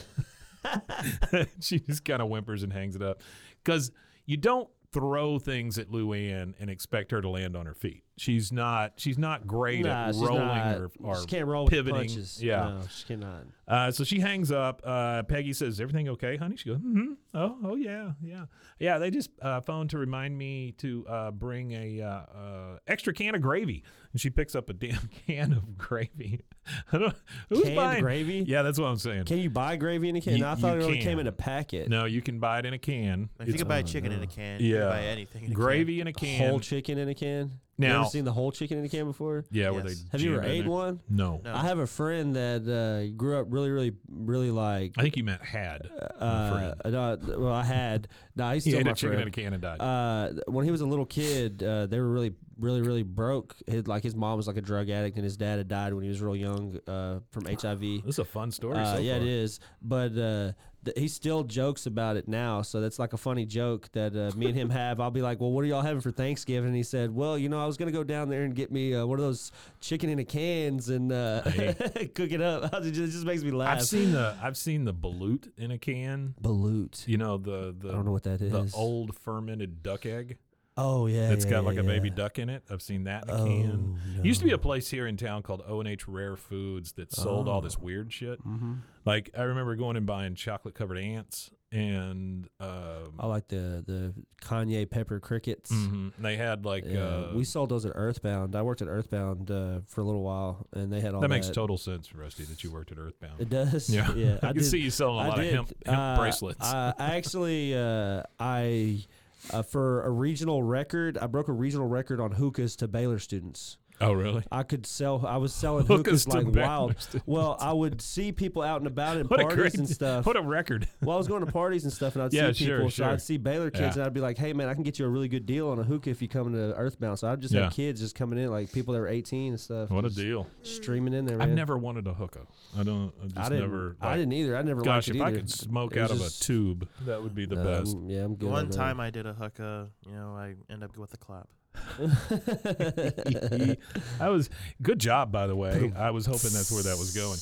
she 1.61 1.79
just 1.79 2.03
kind 2.03 2.21
of 2.21 2.27
whimpers 2.29 2.63
and 2.63 2.73
hangs 2.73 2.95
it 2.95 3.01
up 3.01 3.21
because 3.63 3.91
you 4.25 4.35
don't 4.37 4.69
throw 4.91 5.37
things 5.39 5.77
at 5.77 5.89
Luanne 5.91 6.53
and 6.59 6.69
expect 6.69 7.11
her 7.11 7.21
to 7.21 7.29
land 7.29 7.55
on 7.55 7.65
her 7.67 7.73
feet. 7.75 8.03
She's 8.19 8.51
not. 8.51 8.93
She's 8.97 9.17
not 9.17 9.47
great 9.47 9.85
Nah, 9.85 10.09
at 10.09 10.15
rolling 10.15 10.45
not- 10.45 10.77
or, 10.77 10.91
or 11.01 11.19
she 11.21 11.25
can't 11.25 11.47
roll 11.47 11.67
pivoting. 11.67 11.93
with 12.01 12.07
punches. 12.09 12.43
Yeah. 12.43 12.69
No, 12.79 12.81
she 12.93 13.05
cannot. 13.05 13.43
Uh, 13.67 13.91
so 13.91 14.03
she 14.03 14.19
hangs 14.19 14.51
up. 14.51 14.81
Uh, 14.83 15.23
Peggy 15.23 15.53
says, 15.53 15.75
"Is 15.75 15.81
everything 15.81 16.09
okay, 16.09 16.37
honey?" 16.37 16.57
She 16.57 16.69
goes, 16.69 16.79
mm-hmm. 16.79 17.13
"Oh, 17.35 17.57
oh 17.63 17.75
yeah, 17.75 18.13
yeah, 18.21 18.45
yeah." 18.79 18.97
They 18.97 19.11
just 19.11 19.29
uh, 19.41 19.61
phoned 19.61 19.91
to 19.91 19.97
remind 19.99 20.37
me 20.37 20.71
to 20.79 21.05
uh, 21.07 21.31
bring 21.31 21.71
a 21.73 22.01
uh, 22.01 22.07
uh, 22.09 22.77
extra 22.87 23.13
can 23.13 23.35
of 23.35 23.41
gravy, 23.41 23.83
and 24.11 24.19
she 24.19 24.31
picks 24.31 24.55
up 24.55 24.69
a 24.69 24.73
damn 24.73 25.07
can 25.27 25.53
of 25.53 25.77
gravy. 25.77 26.41
Who's 26.89 27.63
Canned 27.63 27.75
buying 27.75 28.01
gravy? 28.03 28.43
Yeah, 28.47 28.63
that's 28.63 28.79
what 28.79 28.87
I'm 28.87 28.97
saying. 28.97 29.25
Can 29.25 29.37
you 29.37 29.49
buy 29.51 29.75
gravy 29.75 30.09
in 30.09 30.15
a 30.15 30.21
can? 30.21 30.33
You- 30.33 30.39
No, 30.39 30.49
I 30.49 30.55
thought 30.55 30.73
you 30.75 30.81
it 30.81 30.83
only 30.85 30.97
can. 30.97 31.05
came 31.07 31.19
in 31.19 31.27
a 31.27 31.31
packet. 31.31 31.89
no, 31.89 32.05
you 32.05 32.21
can 32.21 32.39
buy 32.39 32.59
it 32.59 32.65
in 32.65 32.73
a 32.73 32.79
can. 32.79 33.29
If 33.39 33.47
you 33.49 33.53
can 33.53 33.67
buy 33.67 33.83
chicken 33.83 34.11
in 34.11 34.21
a 34.23 34.27
can, 34.27 34.59
you 34.61 34.73
yeah, 34.75 34.81
can 34.81 34.89
buy 34.89 35.01
anything 35.03 35.43
in 35.45 35.51
a 35.51 35.53
gravy 35.55 36.01
in 36.01 36.07
a 36.07 36.13
can. 36.13 36.49
Whole 36.49 36.59
chicken 36.59 36.97
in 36.97 37.07
a 37.07 37.13
can. 37.15 37.51
You 37.87 37.93
ever 37.93 38.05
seen 38.05 38.25
the 38.25 38.31
whole 38.33 38.51
chicken 38.51 38.77
in 38.79 38.85
a 38.85 38.89
can 38.89 39.05
before? 39.05 39.45
yeah, 39.51 39.69
where 39.69 39.83
they 39.83 39.89
Yes. 39.89 40.05
Have 40.11 40.21
you 40.21 40.31
jam 40.31 40.39
ever 40.39 40.43
it 40.47 40.49
in 40.51 40.57
ate 40.57 40.61
there. 40.61 40.69
one? 40.71 40.99
No. 41.09 41.41
No. 41.43 41.53
I 41.53 41.61
have 41.63 41.79
a 41.79 41.87
friend 41.87 42.35
that 42.35 42.67
uh, 42.67 43.15
grew 43.15 43.37
up 43.39 43.47
really, 43.49 43.69
really, 43.71 43.93
really 44.09 44.51
like. 44.51 44.93
I 44.97 45.01
think 45.01 45.17
you 45.17 45.23
meant 45.23 45.41
had. 45.43 45.89
Uh, 46.19 46.73
no, 46.85 47.17
well, 47.37 47.53
I 47.53 47.63
had. 47.63 48.07
No, 48.35 48.51
he's 48.51 48.63
he 48.63 48.71
still 48.71 48.81
ate 48.81 48.85
my 48.85 48.91
a 48.91 48.95
chicken 48.95 49.09
friend. 49.09 49.21
in 49.23 49.27
a 49.27 49.31
can 49.31 49.53
and 49.53 49.61
died. 49.61 49.79
Uh, 49.81 50.41
when 50.47 50.65
he 50.65 50.71
was 50.71 50.81
a 50.81 50.85
little 50.85 51.05
kid, 51.05 51.63
uh, 51.63 51.85
they 51.87 51.99
were 51.99 52.09
really, 52.09 52.33
really, 52.57 52.81
really 52.81 53.03
broke. 53.03 53.55
His, 53.67 53.87
like 53.87 54.03
his 54.03 54.15
mom 54.15 54.37
was 54.37 54.47
like 54.47 54.57
a 54.57 54.61
drug 54.61 54.89
addict, 54.89 55.15
and 55.15 55.23
his 55.23 55.37
dad 55.37 55.57
had 55.57 55.67
died 55.67 55.93
when 55.93 56.03
he 56.03 56.09
was 56.09 56.21
real 56.21 56.35
young 56.35 56.79
uh, 56.87 57.19
from 57.31 57.45
HIV. 57.45 57.79
this 57.79 58.03
is 58.05 58.19
a 58.19 58.25
fun 58.25 58.51
story. 58.51 58.77
Uh, 58.77 58.95
so 58.95 58.99
yeah, 59.01 59.13
far. 59.15 59.21
it 59.21 59.27
is. 59.27 59.59
But 59.81 60.17
uh, 60.17 60.51
th- 60.85 60.97
he 60.97 61.07
still 61.07 61.43
jokes 61.43 61.85
about 61.85 62.17
it 62.17 62.27
now, 62.27 62.61
so 62.61 62.81
that's 62.81 62.99
like 62.99 63.13
a 63.13 63.17
funny 63.17 63.45
joke 63.45 63.89
that 63.93 64.15
uh, 64.15 64.35
me 64.37 64.47
and 64.47 64.55
him 64.55 64.69
have. 64.69 64.99
I'll 64.99 65.11
be 65.11 65.21
like, 65.21 65.39
"Well, 65.39 65.51
what 65.51 65.63
are 65.63 65.67
y'all 65.67 65.81
having 65.81 66.01
for 66.01 66.11
Thanksgiving?" 66.11 66.67
And 66.67 66.75
he 66.75 66.83
said, 66.83 67.13
"Well, 67.13 67.37
you 67.37 67.49
know, 67.49 67.61
I 67.61 67.65
was 67.65 67.77
gonna 67.77 67.91
go 67.91 68.03
down 68.03 68.29
there 68.29 68.43
and 68.43 68.55
get 68.55 68.71
me 68.71 68.93
uh, 68.93 69.05
one 69.05 69.19
of 69.19 69.25
those 69.25 69.51
chicken 69.81 70.09
in 70.09 70.19
a 70.19 70.25
cans 70.25 70.89
and 70.89 71.11
uh, 71.11 71.41
cook 72.13 72.31
it 72.31 72.41
up." 72.41 72.73
it 72.73 72.91
just, 72.91 72.99
it 72.99 73.07
just 73.11 73.25
makes 73.25 73.43
me 73.43 73.51
laugh. 73.51 73.77
I've 73.77 73.85
seen 73.85 74.11
the 74.11 74.37
I've 74.41 74.57
seen 74.57 74.85
the 74.85 74.93
balut 74.93 75.49
in 75.57 75.71
a 75.71 75.77
can. 75.77 76.35
balut. 76.41 77.07
You 77.07 77.17
know 77.17 77.37
the 77.37 77.75
the 77.77 77.89
I 77.89 77.91
don't 77.93 78.05
know 78.05 78.11
what 78.11 78.23
that 78.23 78.41
is. 78.41 78.51
the 78.51 78.71
old 78.75 79.15
fermented 79.15 79.83
duck 79.83 80.05
egg 80.05 80.37
Oh 80.81 81.07
yeah, 81.07 81.29
that's 81.29 81.45
yeah, 81.45 81.51
got 81.51 81.65
like 81.65 81.75
yeah, 81.75 81.81
a 81.81 81.85
baby 81.85 82.09
duck 82.09 82.39
in 82.39 82.49
it. 82.49 82.63
I've 82.69 82.81
seen 82.81 83.03
that 83.05 83.23
in 83.25 83.29
a 83.29 83.33
Oh, 83.33 83.45
can. 83.45 83.99
Used 84.23 84.39
to 84.39 84.45
be 84.45 84.51
a 84.53 84.57
place 84.57 84.89
here 84.89 85.07
in 85.07 85.17
town 85.17 85.41
called 85.43 85.63
O 85.67 85.79
and 85.79 85.87
H 85.89 86.07
Rare 86.07 86.35
Foods 86.37 86.93
that 86.93 87.11
sold 87.13 87.47
all 87.47 87.61
this 87.61 87.75
Oh. 87.79 87.83
weird 87.83 88.11
shit. 88.13 88.39
Mm-hmm. 88.45 88.73
Like 89.05 89.29
I 89.37 89.43
remember 89.43 89.75
going 89.75 89.97
and 89.97 90.05
buying 90.05 90.35
chocolate 90.35 90.75
covered 90.75 90.97
ants 90.97 91.51
and 91.71 92.47
um, 92.59 93.13
I 93.19 93.27
like 93.27 93.47
the 93.47 93.83
the 93.85 94.13
cayenne 94.41 94.87
pepper 94.87 95.19
crickets. 95.19 95.71
mhm, 95.71 96.11
they 96.17 96.35
had 96.35 96.65
like 96.65 96.83
uh, 96.83 97.27
we 97.35 97.43
sold 97.43 97.69
those 97.69 97.85
at 97.85 97.91
Earthbound. 97.93 98.55
I 98.55 98.63
worked 98.63 98.81
at 98.81 98.87
Earthbound 98.87 99.51
uh, 99.51 99.81
for 99.85 100.01
a 100.01 100.03
little 100.03 100.23
while, 100.23 100.65
and 100.73 100.91
they 100.91 100.99
had 100.99 101.13
all 101.13 101.21
that 101.21 101.27
that. 101.27 101.35
makes 101.35 101.47
total 101.49 101.77
sense, 101.77 102.11
Rusty, 102.15 102.43
that 102.45 102.63
you 102.63 102.71
worked 102.71 102.91
at 102.91 102.97
Earthbound. 102.97 103.39
It 103.39 103.49
does. 103.51 103.87
yeah, 103.87 104.11
yeah. 104.15 104.37
I, 104.41 104.47
can 104.47 104.55
did- 104.57 104.65
see 104.65 104.79
you 104.79 104.89
selling 104.89 105.17
a 105.17 105.19
I 105.19 105.27
lot 105.27 105.37
did. 105.37 105.47
of 105.49 105.53
hemp, 105.53 105.73
hemp 105.85 105.97
Uh, 105.99 106.17
bracelets. 106.17 106.65
I, 106.65 106.93
I 106.97 107.15
actually, 107.17 107.75
uh, 107.77 108.23
I 108.39 109.05
uh, 109.51 109.61
for 109.61 110.03
a 110.03 110.09
regional 110.09 110.63
record, 110.63 111.17
I 111.17 111.27
broke 111.27 111.47
a 111.47 111.53
regional 111.53 111.87
record 111.87 112.19
on 112.19 112.31
hookahs 112.31 112.75
to 112.77 112.87
Baylor 112.87 113.19
students. 113.19 113.77
Oh, 114.01 114.13
really? 114.13 114.43
I 114.51 114.63
could 114.63 114.85
sell. 114.85 115.25
I 115.25 115.37
was 115.37 115.53
selling 115.53 115.85
Hookahs 115.87 116.25
hookahs, 116.25 116.27
like 116.27 116.55
wild. 116.55 116.99
students. 116.99 117.27
Well, 117.27 117.57
I 117.59 117.73
would 117.73 118.01
see 118.01 118.31
people 118.31 118.61
out 118.61 118.79
and 118.81 118.87
about 118.87 119.17
in 119.17 119.27
What 119.27 119.39
parties 119.41 119.55
great, 119.55 119.75
and 119.75 119.89
stuff. 119.89 120.25
what 120.25 120.35
a 120.37 120.41
record! 120.41 120.87
well, 121.01 121.15
I 121.15 121.17
was 121.17 121.27
going 121.27 121.45
to 121.45 121.51
parties 121.51 121.83
and 121.83 121.93
stuff, 121.93 122.15
and 122.15 122.23
I'd 122.23 122.33
Yeah, 122.39 122.51
see 122.51 122.65
people. 122.65 122.89
sure. 122.89 123.05
So 123.05 123.11
I'd 123.11 123.21
see 123.21 123.37
Baylor 123.37 123.69
kids, 123.71 123.95
Yeah. 123.95 124.01
and 124.01 124.03
I'd 124.03 124.13
be 124.13 124.21
like, 124.21 124.37
"Hey, 124.37 124.53
man, 124.53 124.69
I 124.69 124.73
can 124.73 124.83
get 124.83 124.99
you 124.99 125.05
a 125.05 125.09
really 125.09 125.27
good 125.27 125.45
deal 125.45 125.69
on 125.69 125.79
a 125.79 125.83
hookah 125.83 126.09
if 126.09 126.21
you 126.21 126.27
come 126.27 126.53
to 126.53 126.73
Earthbound." 126.75 127.19
So 127.19 127.27
I'd 127.31 127.41
just 127.41 127.53
Yeah. 127.53 127.63
have 127.65 127.73
kids 127.73 127.99
just 128.01 128.15
coming 128.15 128.39
in, 128.39 128.49
like 128.49 128.71
people 128.71 128.93
that 128.93 128.99
were 128.99 129.07
18 129.07 129.51
and 129.53 129.59
stuff. 129.59 129.89
What 129.89 130.05
a 130.05 130.09
deal! 130.09 130.47
Streaming 130.63 131.13
in 131.13 131.25
there, 131.25 131.37
man. 131.37 131.49
I've 131.49 131.55
never 131.55 131.77
wanted 131.77 132.07
a 132.07 132.13
hookah. 132.13 132.45
I 132.77 132.83
don't. 132.83 133.11
I 133.21 133.25
just 133.25 133.37
I 133.37 133.43
didn't. 133.49 133.59
never. 133.71 133.95
I 134.01 134.15
didn't 134.17 134.33
either. 134.33 134.57
I 134.57 134.61
never 134.61 134.81
Gosh, 134.81 135.07
liked 135.07 135.09
if 135.09 135.15
it 135.15 135.21
I 135.21 135.31
could 135.31 135.49
smoke 135.49 135.97
out 135.97 136.09
was 136.11 136.21
of 136.21 136.27
a 136.27 136.29
tube, 136.43 136.87
that 137.05 137.21
would 137.21 137.35
be 137.35 137.45
the 137.45 137.55
No, 137.55 137.63
best. 137.63 137.97
Yeah, 138.07 138.23
I'm 138.23 138.35
good. 138.35 138.49
One 138.49 138.69
time 138.69 138.99
I 138.99 139.09
did 139.09 139.25
a 139.25 139.33
hookah, 139.33 139.89
you 140.07 140.13
know, 140.15 140.35
I 140.35 140.55
end 140.71 140.83
up 140.83 140.95
with 140.97 141.13
a 141.13 141.17
clap. 141.17 141.47
that 141.97 143.77
was 144.19 144.49
good 144.81 144.99
job, 144.99 145.31
by 145.31 145.47
the 145.47 145.55
way. 145.55 145.91
I 145.95 146.11
was 146.11 146.25
hoping 146.25 146.51
that's 146.51 146.71
where 146.71 146.83
that 146.83 146.97
was 146.97 147.13
going. 147.13 147.39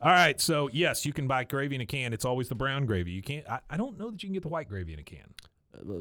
All 0.00 0.12
right, 0.12 0.40
so 0.40 0.68
yes, 0.72 1.04
you 1.04 1.12
can 1.12 1.26
buy 1.26 1.42
gravy 1.44 1.74
in 1.74 1.80
a 1.80 1.86
can. 1.86 2.12
It's 2.12 2.24
always 2.24 2.48
the 2.48 2.54
brown 2.54 2.86
gravy. 2.86 3.10
You 3.10 3.22
can't. 3.22 3.48
I, 3.48 3.58
I 3.68 3.76
don't 3.76 3.98
know 3.98 4.10
that 4.10 4.22
you 4.22 4.28
can 4.28 4.34
get 4.34 4.42
the 4.42 4.48
white 4.48 4.68
gravy 4.68 4.92
in 4.92 5.00
a 5.00 5.02
can. 5.02 5.34
Uh, 5.74 5.92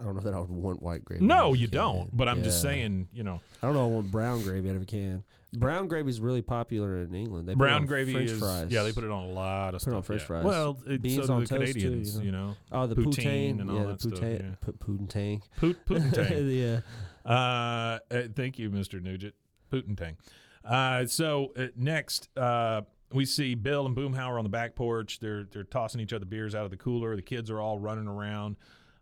I 0.00 0.04
don't 0.04 0.14
know 0.14 0.22
that 0.22 0.34
I 0.34 0.40
would 0.40 0.50
want 0.50 0.82
white 0.82 1.04
gravy. 1.04 1.24
No, 1.24 1.34
out 1.34 1.46
of 1.48 1.54
a 1.54 1.58
you 1.58 1.68
can. 1.68 1.74
don't. 1.74 2.16
But 2.16 2.28
I'm 2.28 2.42
just 2.42 2.62
saying, 2.62 3.08
you 3.12 3.24
know, 3.24 3.40
I 3.62 3.66
don't 3.66 3.74
know. 3.74 3.84
I 3.84 3.88
want 3.88 4.10
brown 4.10 4.42
gravy 4.42 4.70
out 4.70 4.76
of 4.76 4.82
a 4.82 4.86
can. 4.86 5.22
Brown 5.58 5.88
gravy 5.88 6.08
is 6.10 6.20
really 6.20 6.42
popular 6.42 6.98
in 7.02 7.14
England. 7.14 7.48
They 7.48 7.52
put 7.52 7.56
it 7.56 7.58
brown 7.58 7.80
on 7.82 7.86
gravy 7.86 8.12
French 8.12 8.30
is 8.30 8.38
fries. 8.38 8.70
yeah. 8.70 8.82
They 8.82 8.92
put 8.92 9.04
it 9.04 9.10
on 9.10 9.24
a 9.24 9.32
lot 9.32 9.74
of 9.74 9.80
Put 9.80 9.88
it 9.88 9.90
stuff. 9.90 9.94
on 9.94 10.02
French 10.02 10.22
yeah. 10.22 10.26
fries. 10.26 10.44
Well, 10.44 10.78
it, 10.86 11.02
Beans 11.02 11.16
so 11.16 11.26
do 11.26 11.32
on 11.32 11.40
the 11.40 11.46
toast, 11.46 11.72
too, 11.74 11.80
Canadians. 11.80 12.18
you 12.20 12.22
know. 12.22 12.26
You 12.26 12.32
know, 12.32 12.56
Oh, 12.72 12.86
the 12.86 12.94
poutine 12.96 13.14
poutine, 13.56 13.60
and 13.60 13.70
all 13.70 13.76
yeah, 13.78 13.84
that 13.86 13.98
the 14.00 14.08
stuff, 14.10 14.20
poutine, 14.20 14.40
yeah. 14.40 14.54
pu- 14.60 14.72
poutine. 14.72 15.42
Poot, 15.56 15.78
Poontang. 15.86 16.84
yeah. 17.24 17.30
Uh, 17.30 17.98
uh, 18.14 18.22
thank 18.34 18.58
you, 18.58 18.70
Mr. 18.70 19.02
Nugent. 19.02 19.34
Putentang. 19.72 20.16
Uh, 20.64 21.06
so 21.06 21.52
uh, 21.56 21.66
next, 21.76 22.28
uh, 22.36 22.82
we 23.12 23.24
see 23.24 23.54
Bill 23.54 23.86
and 23.86 23.96
Boomhauer 23.96 24.36
on 24.38 24.44
the 24.44 24.48
back 24.50 24.74
porch. 24.74 25.20
They're 25.20 25.44
they're 25.44 25.62
tossing 25.64 26.00
each 26.00 26.12
other 26.12 26.24
beers 26.24 26.54
out 26.54 26.64
of 26.64 26.70
the 26.70 26.76
cooler. 26.76 27.14
The 27.16 27.22
kids 27.22 27.50
are 27.50 27.60
all 27.60 27.78
running 27.78 28.06
around. 28.08 28.56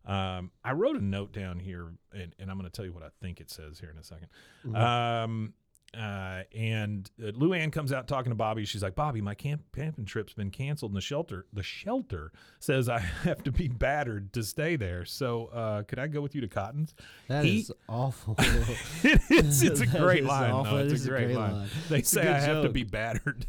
Um, 0.06 0.50
I 0.62 0.72
wrote 0.72 0.96
a 0.96 1.02
note 1.04 1.32
down 1.32 1.58
here, 1.58 1.88
and, 2.12 2.34
and 2.38 2.50
I'm 2.50 2.58
going 2.58 2.70
to 2.70 2.74
tell 2.74 2.84
you 2.84 2.92
what 2.92 3.02
I 3.02 3.08
think 3.22 3.40
it 3.40 3.50
says 3.50 3.78
here 3.80 3.90
in 3.90 3.96
a 3.96 4.74
2nd 4.74 5.24
Um, 5.24 5.54
uh, 5.94 6.42
and 6.56 7.10
uh, 7.22 7.28
Luanne 7.32 7.72
comes 7.72 7.92
out 7.92 8.08
talking 8.08 8.30
to 8.30 8.36
Bobby. 8.36 8.64
She's 8.64 8.82
like, 8.82 8.94
"Bobby, 8.94 9.20
my 9.20 9.34
camp 9.34 9.62
camping 9.74 10.04
trip's 10.04 10.32
been 10.34 10.50
canceled, 10.50 10.90
and 10.92 10.96
the 10.96 11.00
shelter 11.02 11.46
the 11.52 11.62
shelter 11.62 12.32
says 12.60 12.88
I 12.88 12.98
have 13.24 13.42
to 13.44 13.52
be 13.52 13.68
battered 13.68 14.32
to 14.34 14.42
stay 14.42 14.76
there. 14.76 15.04
So, 15.04 15.46
uh, 15.46 15.82
could 15.84 15.98
I 15.98 16.06
go 16.08 16.20
with 16.20 16.34
you 16.34 16.40
to 16.42 16.48
Cotton's?" 16.48 16.94
That 17.28 17.44
He- 17.44 17.60
is 17.60 17.72
awful. 17.88 18.34
it 18.38 19.20
is. 19.30 19.62
It's 19.62 19.80
a 19.80 19.86
great 19.98 20.24
line. 20.24 20.66
It 20.66 20.84
It's 20.86 20.94
is 21.02 21.06
a 21.06 21.10
great, 21.10 21.30
line. 21.36 21.52
line. 21.54 21.68
They 21.88 21.98
It's 21.98 22.10
say 22.10 22.28
I 22.28 22.40
have 22.40 22.62
to 22.62 22.68
be 22.68 22.84
battered. 22.84 23.46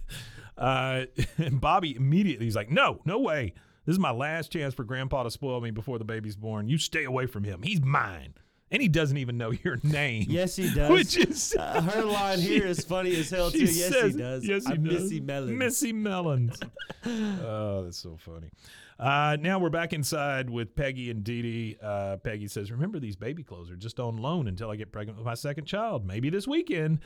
Uh, 0.58 1.06
and 1.38 1.60
Bobby 1.60 1.96
immediately 1.96 2.46
he's 2.46 2.56
like, 2.56 2.70
"No, 2.72 3.02
no 3.06 3.20
way. 3.20 3.54
This 3.86 3.94
is 3.94 4.00
my 4.00 4.12
last 4.12 4.52
chance 4.52 4.74
for 4.74 4.84
Grandpa 4.84 5.24
to 5.24 5.30
spoil 5.32 5.62
me 5.62 5.70
before 5.72 6.00
the 6.00 6.06
baby's 6.06 6.36
born. 6.36 6.68
You 6.68 6.78
stay 6.78 7.04
away 7.04 7.26
from 7.26 7.44
him. 7.44 7.62
He's 7.62 7.82
mine." 7.82 8.34
And 8.72 8.82
he 8.82 8.88
doesn't 8.88 9.18
even 9.18 9.38
know 9.38 9.52
your 9.64 9.78
name. 9.84 10.26
yes, 10.28 10.56
he 10.56 10.74
does. 10.74 10.90
Which 10.90 11.18
is 11.18 11.56
uh, 11.58 11.82
her 11.82 12.04
line 12.04 12.40
here 12.40 12.66
is 12.66 12.84
funny 12.84 13.16
as 13.16 13.30
hell 13.30 13.52
too. 13.52 13.60
Yes, 13.60 13.94
says- 13.94 14.14
he 14.16 14.20
does. 14.20 14.46
Yes, 14.46 14.66
he 14.68 14.74
I'm 14.74 14.84
does. 14.84 15.04
Missy 15.04 15.20
Melons. 15.22 15.52
Missy 15.58 15.94
Melons. 15.94 16.60
oh, 17.06 17.84
that's 17.84 17.98
so 17.98 18.18
funny. 18.18 18.50
Uh, 18.98 19.36
now 19.42 19.60
we're 19.60 19.70
back 19.70 19.92
inside 19.94 20.50
with 20.50 20.74
Peggy 20.76 21.12
and 21.12 21.24
Didi. 21.24 21.78
Uh, 21.82 22.16
Peggy 22.18 22.48
says, 22.48 22.72
"Remember, 22.72 22.98
these 23.00 23.16
baby 23.18 23.44
clothes 23.44 23.70
are 23.70 23.76
just 23.76 24.00
on 24.00 24.18
loan 24.18 24.48
until 24.48 24.72
I 24.72 24.78
get 24.78 24.92
pregnant 24.92 25.18
with 25.18 25.26
my 25.26 25.34
second 25.34 25.66
child. 25.66 26.06
Maybe 26.06 26.30
this 26.30 26.48
weekend." 26.48 27.00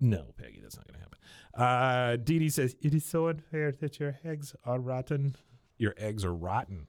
No, 0.00 0.32
Peggy, 0.38 0.60
that's 0.62 0.76
not 0.76 0.86
going 0.86 0.94
to 0.94 1.00
happen. 1.00 1.18
Uh, 1.54 2.16
Didi 2.24 2.48
says, 2.48 2.76
"It 2.80 2.94
is 2.94 3.04
so 3.04 3.28
unfair 3.28 3.72
that 3.72 3.98
your 4.00 4.18
eggs 4.24 4.54
are 4.64 4.78
rotten." 4.78 5.36
Your 5.78 5.94
eggs 5.98 6.24
are 6.24 6.32
rotten. 6.34 6.86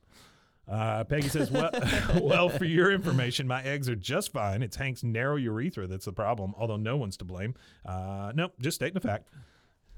Uh, 0.68 1.04
Peggy 1.04 1.30
says, 1.30 1.52
well, 1.52 1.70
well, 2.22 2.50
for 2.50 2.66
your 2.66 2.92
information, 2.92 3.48
my 3.48 3.62
eggs 3.64 3.88
are 3.88 3.96
just 3.96 4.32
fine. 4.32 4.64
It's 4.64 4.76
Hank's 4.76 5.04
narrow 5.04 5.36
urethra 5.36 5.88
that's 5.88 6.06
the 6.06 6.14
problem, 6.14 6.54
although 6.58 6.78
no 6.78 6.98
one's 6.98 7.18
to 7.18 7.26
blame. 7.26 7.54
Uh, 7.86 8.32
nope, 8.36 8.54
just 8.60 8.76
stating 8.76 8.96
the 8.96 9.00
fact. 9.00 9.28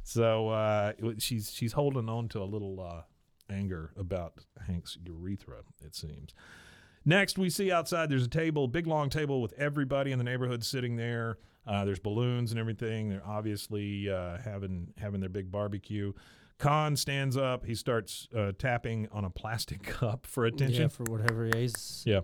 So 0.03 0.49
uh, 0.49 0.93
she's 1.19 1.51
she's 1.51 1.73
holding 1.73 2.07
on 2.07 2.29
to 2.29 2.41
a 2.41 2.45
little 2.45 2.79
uh, 2.79 3.01
anger 3.49 3.91
about 3.97 4.33
Hank's 4.65 4.97
urethra, 5.03 5.57
it 5.85 5.95
seems. 5.95 6.33
Next, 7.05 7.37
we 7.37 7.49
see 7.49 7.71
outside 7.71 8.09
there's 8.09 8.25
a 8.25 8.29
table, 8.29 8.67
big 8.67 8.87
long 8.87 9.09
table 9.09 9.41
with 9.41 9.53
everybody 9.53 10.11
in 10.11 10.17
the 10.17 10.23
neighborhood 10.23 10.63
sitting 10.63 10.97
there. 10.97 11.37
Uh, 11.65 11.83
there's 11.83 11.99
balloons 11.99 12.51
and 12.51 12.59
everything. 12.59 13.09
They're 13.09 13.25
obviously 13.25 14.09
uh, 14.09 14.37
having 14.37 14.93
having 14.97 15.19
their 15.19 15.29
big 15.29 15.51
barbecue. 15.51 16.13
Kahn 16.57 16.95
stands 16.95 17.37
up. 17.37 17.65
He 17.65 17.75
starts 17.75 18.27
uh, 18.35 18.51
tapping 18.57 19.07
on 19.11 19.25
a 19.25 19.29
plastic 19.29 19.83
cup 19.99 20.25
for 20.25 20.45
attention. 20.45 20.83
Yeah, 20.83 20.87
for 20.87 21.03
whatever. 21.03 21.45
Yeah, 21.45 21.59
he's 21.59 22.03
Yeah. 22.05 22.21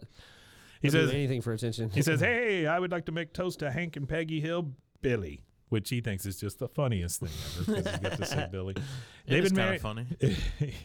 He 0.82 0.90
says 0.90 1.12
anything 1.12 1.42
for 1.42 1.54
attention. 1.54 1.90
he 1.92 2.02
says, 2.02 2.20
"Hey, 2.30 2.66
I 2.68 2.78
would 2.80 2.92
like 2.92 3.06
to 3.06 3.12
make 3.14 3.32
toast 3.34 3.60
to 3.60 3.72
Hank 3.72 3.96
and 3.96 4.08
Peggy 4.10 4.42
Hill 4.42 4.72
Billy." 5.02 5.44
Which 5.70 5.90
he 5.90 6.02
thinks 6.02 6.28
is 6.28 6.38
just 6.40 6.60
the 6.60 6.68
funniest 6.68 7.20
thing 7.22 7.30
ever 7.62 7.82
because 7.82 7.96
he 7.96 8.02
got 8.04 8.18
to 8.18 8.26
say 8.28 8.48
Billy. 8.52 8.76
Is 9.26 9.52
been 9.52 9.58
kind 9.58 9.76
of 9.76 9.82
married- 9.82 9.82
funny. 9.82 10.06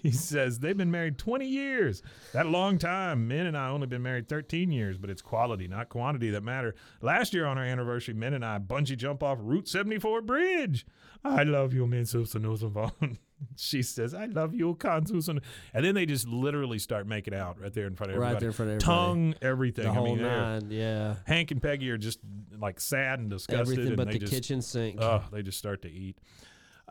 he 0.02 0.10
says 0.12 0.60
they've 0.60 0.76
been 0.78 0.90
married 0.90 1.18
20 1.18 1.44
years. 1.46 2.00
That 2.32 2.46
long 2.46 2.78
time. 2.78 3.28
Minh 3.28 3.46
and 3.46 3.54
I 3.54 3.68
only 3.68 3.86
been 3.86 4.00
married 4.02 4.30
13 4.30 4.70
years, 4.72 4.96
but 4.96 5.10
it's 5.10 5.20
quality, 5.20 5.68
not 5.68 5.90
quantity 5.90 6.30
that 6.30 6.42
matter. 6.42 6.74
Last 7.02 7.34
year 7.34 7.44
on 7.44 7.58
our 7.58 7.64
anniversary, 7.64 8.14
Minh 8.14 8.32
and 8.34 8.42
I 8.42 8.58
bungee 8.60 8.96
jump 8.96 9.22
off 9.22 9.36
Route 9.42 9.68
74 9.68 10.22
bridge. 10.22 10.86
I 11.22 11.42
love 11.42 11.74
you, 11.74 11.84
Minh 11.84 12.06
Souphanousinphone. 12.06 13.18
She 13.56 13.82
says, 13.82 14.14
I 14.14 14.26
love 14.26 14.54
you, 14.54 14.74
Kahn 14.74 15.04
And 15.08 15.84
then 15.84 15.94
they 15.94 16.06
just 16.06 16.28
literally 16.28 16.78
start 16.78 17.06
making 17.06 17.34
out 17.34 17.60
right 17.60 17.72
there 17.72 17.86
in 17.86 17.96
front 17.96 18.12
of 18.12 18.16
everybody. 18.16 18.34
Right 18.34 18.40
there 18.40 18.48
in 18.48 18.52
front 18.52 18.70
of 18.70 18.76
everybody. 18.76 19.04
Tongue, 19.06 19.34
everything. 19.42 19.84
the 19.84 19.90
I 19.90 19.94
whole 19.94 20.06
mean, 20.06 20.22
nine. 20.22 20.70
Yeah, 20.70 21.16
Hank 21.26 21.50
and 21.50 21.60
Peggy 21.60 21.90
are 21.90 21.98
just 21.98 22.20
like 22.58 22.80
sad 22.80 23.18
and 23.18 23.30
disgusted. 23.30 23.60
everything 23.60 23.88
and 23.88 23.96
but 23.96 24.10
the 24.10 24.18
just, 24.18 24.32
kitchen 24.32 24.62
sink. 24.62 25.00
Oh, 25.00 25.24
they 25.32 25.42
just 25.42 25.58
start 25.58 25.82
to 25.82 25.90
eat. 25.90 26.18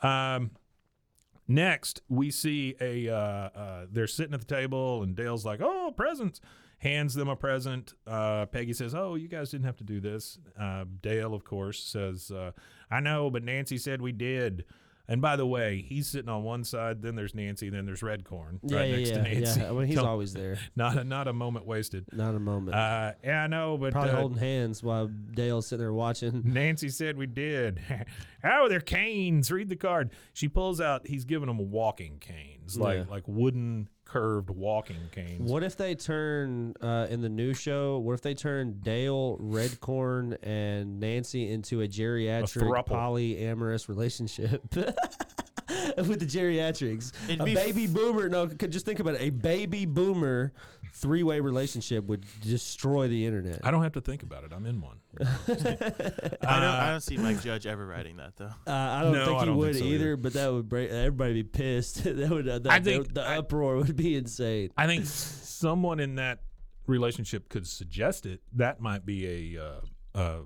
Um, 0.01 0.51
next, 1.47 2.01
we 2.09 2.31
see 2.31 2.75
a. 2.81 3.09
Uh, 3.09 3.15
uh, 3.15 3.85
they're 3.91 4.07
sitting 4.07 4.33
at 4.33 4.39
the 4.39 4.45
table, 4.45 5.03
and 5.03 5.15
Dale's 5.15 5.45
like, 5.45 5.61
"Oh, 5.61 5.93
presents." 5.95 6.41
Hands 6.79 7.11
them 7.11 7.27
a 7.27 7.35
present. 7.35 7.95
Uh, 8.05 8.45
Peggy 8.45 8.71
says, 8.71 8.93
"Oh, 8.93 9.15
you 9.15 9.27
guys 9.27 9.49
didn't 9.49 9.65
have 9.65 9.77
to 9.77 9.83
do 9.83 9.99
this." 9.99 10.37
Uh, 10.59 10.85
Dale, 11.01 11.33
of 11.33 11.43
course, 11.43 11.83
says, 11.83 12.29
uh, 12.29 12.51
"I 12.91 12.99
know, 12.99 13.31
but 13.31 13.43
Nancy 13.43 13.79
said 13.79 13.99
we 13.99 14.11
did." 14.11 14.63
And 15.09 15.21
by 15.21 15.37
the 15.37 15.45
way, 15.45 15.85
he's 15.87 16.07
sitting 16.07 16.27
on 16.27 16.43
one 16.43 16.65
side. 16.65 17.01
Then 17.01 17.15
there's 17.15 17.33
Nancy. 17.33 17.69
Then 17.69 17.85
there's 17.85 18.01
Redcorn 18.01 18.59
yeah, 18.63 18.77
right 18.77 18.89
yeah, 18.89 18.95
next 18.97 19.09
yeah, 19.09 19.15
to 19.15 19.21
Nancy. 19.23 19.59
yeah. 19.61 19.71
Well, 19.71 19.85
he's 19.85 19.95
Don't- 19.95 20.05
always 20.05 20.33
there. 20.33 20.57
not 20.75 20.97
a, 20.97 21.03
not 21.03 21.27
a 21.29 21.33
moment 21.33 21.65
wasted. 21.65 22.05
Not 22.11 22.35
a 22.35 22.39
moment. 22.39 22.75
Uh, 22.75 23.13
yeah, 23.23 23.43
I 23.43 23.47
know, 23.47 23.77
but 23.77 23.93
Probably 23.93 24.11
uh, 24.11 24.17
holding 24.17 24.37
hands 24.37 24.83
while 24.83 25.07
Dale's 25.07 25.67
sitting 25.67 25.83
there 25.83 25.93
watching. 25.93 26.41
Nancy 26.45 26.89
said 26.89 27.17
we 27.17 27.25
did. 27.25 27.79
oh, 28.43 28.67
they're 28.67 28.81
canes. 28.81 29.49
Read 29.49 29.69
the 29.69 29.77
card. 29.77 30.11
She 30.33 30.49
pulls 30.49 30.81
out. 30.81 31.07
He's 31.07 31.23
giving 31.23 31.47
them 31.47 31.71
walking 31.71 32.17
canes, 32.19 32.77
like 32.77 33.09
like 33.09 33.23
wooden 33.27 33.87
curved 34.07 34.49
walking 34.49 34.97
canes. 35.11 35.49
What 35.49 35.63
if 35.63 35.75
they 35.77 35.95
turn 35.95 36.73
uh, 36.81 37.07
in 37.09 37.21
the 37.21 37.29
new 37.29 37.53
show? 37.53 37.97
What 37.99 38.13
if 38.13 38.21
they 38.21 38.33
turn 38.33 38.79
Dale, 38.81 39.37
Redcorn, 39.41 40.37
and 40.43 40.99
Nancy 40.99 41.51
into 41.51 41.81
a 41.81 41.87
geriatric 41.87 42.63
throuple. 42.63 42.87
polyamorous 42.87 43.89
relationship? 43.89 44.63
With 45.97 46.19
the 46.19 46.25
geriatrics, 46.25 47.11
It'd 47.27 47.41
a 47.41 47.43
be 47.43 47.53
baby 47.55 47.87
boomer. 47.87 48.29
No, 48.29 48.47
c- 48.47 48.67
just 48.67 48.85
think 48.85 48.99
about 48.99 49.15
it. 49.15 49.21
A 49.21 49.29
baby 49.31 49.85
boomer 49.85 50.53
three-way 50.99 51.39
relationship 51.39 52.05
would 52.05 52.25
destroy 52.41 53.07
the 53.07 53.25
internet. 53.25 53.59
I 53.63 53.71
don't 53.71 53.83
have 53.83 53.93
to 53.93 54.01
think 54.01 54.23
about 54.23 54.43
it. 54.43 54.51
I'm 54.53 54.65
in 54.65 54.81
one. 54.81 54.97
I 55.21 55.25
don't. 55.55 56.43
I 56.43 56.89
don't 56.91 57.01
see 57.01 57.17
Mike 57.17 57.41
Judge 57.41 57.65
ever 57.65 57.85
writing 57.85 58.17
that 58.17 58.35
though. 58.35 58.45
Uh, 58.65 58.71
I 58.71 59.01
don't 59.03 59.13
No, 59.13 59.25
think 59.25 59.37
I 59.37 59.39
he 59.41 59.45
don't 59.45 59.57
would 59.57 59.73
think 59.73 59.85
so 59.85 59.85
either, 59.85 59.95
either. 60.05 60.17
but 60.17 60.33
that 60.33 60.51
would 60.51 60.69
break. 60.69 60.89
Everybody 60.89 61.33
would 61.33 61.51
be 61.51 61.57
pissed. 61.57 62.03
that 62.03 62.29
would. 62.29 62.47
Uh, 62.47 62.59
the, 62.59 62.71
I 62.71 62.79
the- 62.79 62.91
think- 62.91 63.13
the, 63.13 63.21
I- 63.21 63.37
uproar 63.37 63.77
would 63.77 63.95
be 63.95 64.15
insane. 64.15 64.71
I 64.77 64.87
think 64.87 65.05
someone 65.05 65.99
in 65.99 66.15
that 66.15 66.39
relationship 66.87 67.49
could 67.49 67.67
suggest 67.67 68.25
it. 68.25 68.41
That 68.53 68.79
might 68.81 69.05
be 69.05 69.55
a. 69.57 69.63
Uh, 69.63 70.17
uh, 70.17 70.39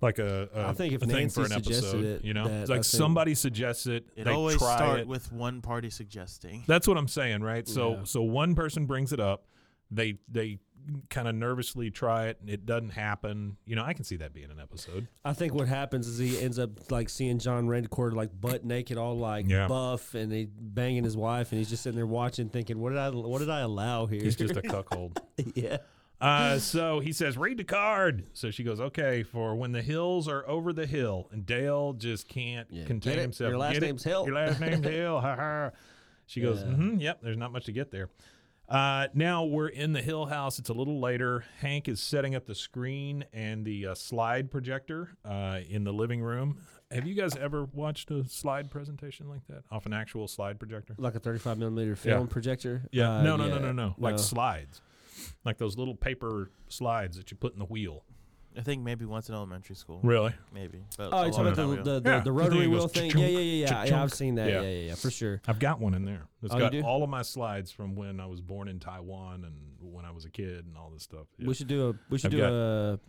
like 0.00 0.18
a, 0.18 0.48
a 0.54 0.68
I 0.68 0.72
think 0.72 0.94
if 0.94 1.02
a 1.02 1.06
thing 1.06 1.16
Nancy 1.16 1.34
for 1.40 1.46
an 1.46 1.52
suggested 1.52 1.86
episode, 1.88 2.04
it, 2.04 2.24
you 2.24 2.34
know, 2.34 2.46
it's 2.46 2.70
like 2.70 2.84
somebody 2.84 3.34
suggests 3.34 3.86
it, 3.86 4.06
It 4.16 4.24
they 4.24 4.30
always 4.32 4.58
try 4.58 4.76
start 4.76 5.00
it. 5.00 5.08
with 5.08 5.32
one 5.32 5.60
party 5.60 5.90
suggesting. 5.90 6.64
That's 6.66 6.86
what 6.86 6.96
I'm 6.96 7.08
saying, 7.08 7.42
right? 7.42 7.66
So 7.66 7.92
Yeah. 7.94 8.04
so 8.04 8.22
one 8.22 8.54
person 8.54 8.86
brings 8.86 9.12
it 9.12 9.20
up, 9.20 9.46
they 9.90 10.18
they 10.28 10.58
kind 11.10 11.28
of 11.28 11.34
nervously 11.34 11.90
try 11.90 12.28
it, 12.28 12.38
and 12.40 12.48
it 12.48 12.64
doesn't 12.64 12.90
happen. 12.90 13.56
You 13.66 13.76
know, 13.76 13.84
I 13.84 13.92
can 13.92 14.04
see 14.04 14.16
that 14.16 14.32
being 14.32 14.50
an 14.50 14.60
episode. 14.60 15.08
I 15.24 15.32
think 15.34 15.52
what 15.52 15.68
happens 15.68 16.06
is 16.06 16.18
he 16.18 16.40
ends 16.40 16.58
up 16.58 16.90
like 16.90 17.08
seeing 17.10 17.38
John 17.38 17.66
Redcorn 17.66 18.14
like 18.14 18.30
butt 18.40 18.64
naked, 18.64 18.96
all 18.96 19.18
like 19.18 19.48
Yeah. 19.48 19.66
buff, 19.68 20.14
and 20.14 20.32
he 20.32 20.46
banging 20.46 21.04
his 21.04 21.16
wife, 21.16 21.50
and 21.52 21.58
he's 21.58 21.68
just 21.68 21.82
sitting 21.82 21.96
there 21.96 22.06
watching, 22.06 22.48
thinking, 22.48 22.78
"What 22.78 22.90
did 22.90 22.98
I? 22.98 23.10
What 23.10 23.40
did 23.40 23.50
I 23.50 23.60
allow 23.60 24.06
here?" 24.06 24.22
He's 24.22 24.36
just 24.36 24.56
a 24.56 24.62
cuckold. 24.74 25.20
yeah. 25.54 25.78
Uh, 26.20 26.58
so 26.58 26.98
he 27.00 27.12
says, 27.12 27.36
"Read 27.38 27.58
the 27.58 27.64
card." 27.64 28.24
So 28.32 28.50
she 28.50 28.64
goes, 28.64 28.80
"Okay." 28.80 29.22
For 29.22 29.54
when 29.54 29.72
the 29.72 29.82
hills 29.82 30.26
are 30.26 30.46
over 30.48 30.72
the 30.72 30.86
hill, 30.86 31.28
and 31.30 31.46
Dale 31.46 31.92
just 31.92 32.28
can't 32.28 32.66
Yeah. 32.70 32.84
contain 32.86 33.18
himself. 33.18 33.50
Your 33.50 33.58
last 33.58 33.74
Get 33.74 33.82
it? 33.84 33.86
name's 33.86 34.04
Hill. 34.04 34.26
Your 34.26 34.34
last 34.34 34.60
name's 34.60 34.84
Hill. 34.84 35.20
Ha 35.20 35.36
ha. 35.36 35.70
She 36.26 36.40
goes, 36.40 36.60
Yeah. 36.60 36.68
mm-hmm, 36.68 36.96
"Yep." 37.00 37.20
There's 37.22 37.36
not 37.36 37.52
much 37.52 37.64
to 37.66 37.72
get 37.72 37.90
there. 37.90 38.08
Uh, 38.68 39.06
now 39.14 39.44
we're 39.44 39.68
in 39.68 39.94
the 39.94 40.02
Hill 40.02 40.26
house. 40.26 40.58
It's 40.58 40.68
a 40.68 40.74
little 40.74 41.00
later. 41.00 41.44
Hank 41.60 41.88
is 41.88 42.00
setting 42.00 42.34
up 42.34 42.44
the 42.44 42.54
screen 42.54 43.24
and 43.32 43.64
the 43.64 43.86
uh, 43.86 43.94
slide 43.94 44.50
projector 44.50 45.10
uh, 45.24 45.60
in 45.70 45.84
the 45.84 45.92
living 45.92 46.20
room. 46.20 46.58
Have 46.90 47.06
you 47.06 47.14
guys 47.14 47.34
ever 47.36 47.64
watched 47.64 48.10
a 48.10 48.28
slide 48.28 48.70
presentation 48.70 49.28
like 49.28 49.46
that 49.48 49.62
off 49.70 49.86
an 49.86 49.94
actual 49.94 50.28
slide 50.28 50.58
projector? 50.58 50.94
Like 50.98 51.14
a 51.14 51.18
35 51.20 51.56
millimeter 51.58 51.96
film 51.96 52.26
projector. 52.28 52.82
Yeah. 52.92 53.10
Uh, 53.10 53.22
no, 53.22 53.36
no, 53.36 53.48
no, 53.48 53.54
yeah. 53.54 53.60
no, 53.60 53.72
no. 53.72 53.94
Like 53.96 54.18
slides. 54.18 54.82
Like 55.44 55.58
those 55.58 55.76
little 55.78 55.94
paper 55.94 56.50
slides 56.68 57.16
that 57.16 57.30
you 57.30 57.36
put 57.36 57.52
in 57.52 57.58
the 57.58 57.64
wheel. 57.64 58.04
I 58.56 58.62
think 58.62 58.82
maybe 58.82 59.04
once 59.04 59.28
in 59.28 59.34
elementary 59.36 59.76
school. 59.76 60.00
Really? 60.02 60.34
Maybe. 60.52 60.82
But 60.96 61.10
Oh, 61.12 61.18
a 61.18 61.24
you're 61.26 61.30
talking 61.32 61.46
about 61.74 61.84
the, 61.84 61.92
the, 61.92 62.00
the, 62.00 62.10
Yeah, 62.10 62.18
the 62.18 62.24
the 62.24 62.32
rotary 62.32 62.66
wheel 62.66 62.88
thing? 62.88 63.10
Yeah, 63.12 63.26
yeah, 63.26 63.38
yeah, 63.38 63.66
yeah. 63.66 63.84
Yeah. 63.84 64.02
I've 64.02 64.12
seen 64.12 64.34
that. 64.34 64.48
Yeah. 64.48 64.62
Yeah, 64.62 64.68
yeah, 64.68 64.86
yeah, 64.88 64.94
for 64.96 65.10
sure. 65.10 65.40
I've 65.46 65.60
got 65.60 65.78
one 65.80 65.94
in 65.94 66.04
there. 66.04 66.26
It's 66.42 66.52
Oh, 66.52 66.58
got 66.58 66.74
all 66.82 67.04
of 67.04 67.10
my 67.10 67.22
slides 67.22 67.70
from 67.70 67.94
when 67.94 68.18
I 68.18 68.26
was 68.26 68.40
born 68.40 68.66
in 68.66 68.80
Taiwan 68.80 69.44
and 69.44 69.54
when 69.80 70.04
I 70.04 70.10
was 70.10 70.24
a 70.24 70.30
kid 70.30 70.64
and 70.66 70.76
all 70.76 70.90
this 70.90 71.04
stuff. 71.04 71.28
Yeah. 71.38 71.46
We 71.46 71.54
should 71.54 71.68
do 71.68 71.90
a 71.90 71.94
we 72.10 72.18
should 72.18 72.26
I've 72.26 72.32
do 72.32 72.38
got 72.38 72.52
a 72.52 73.00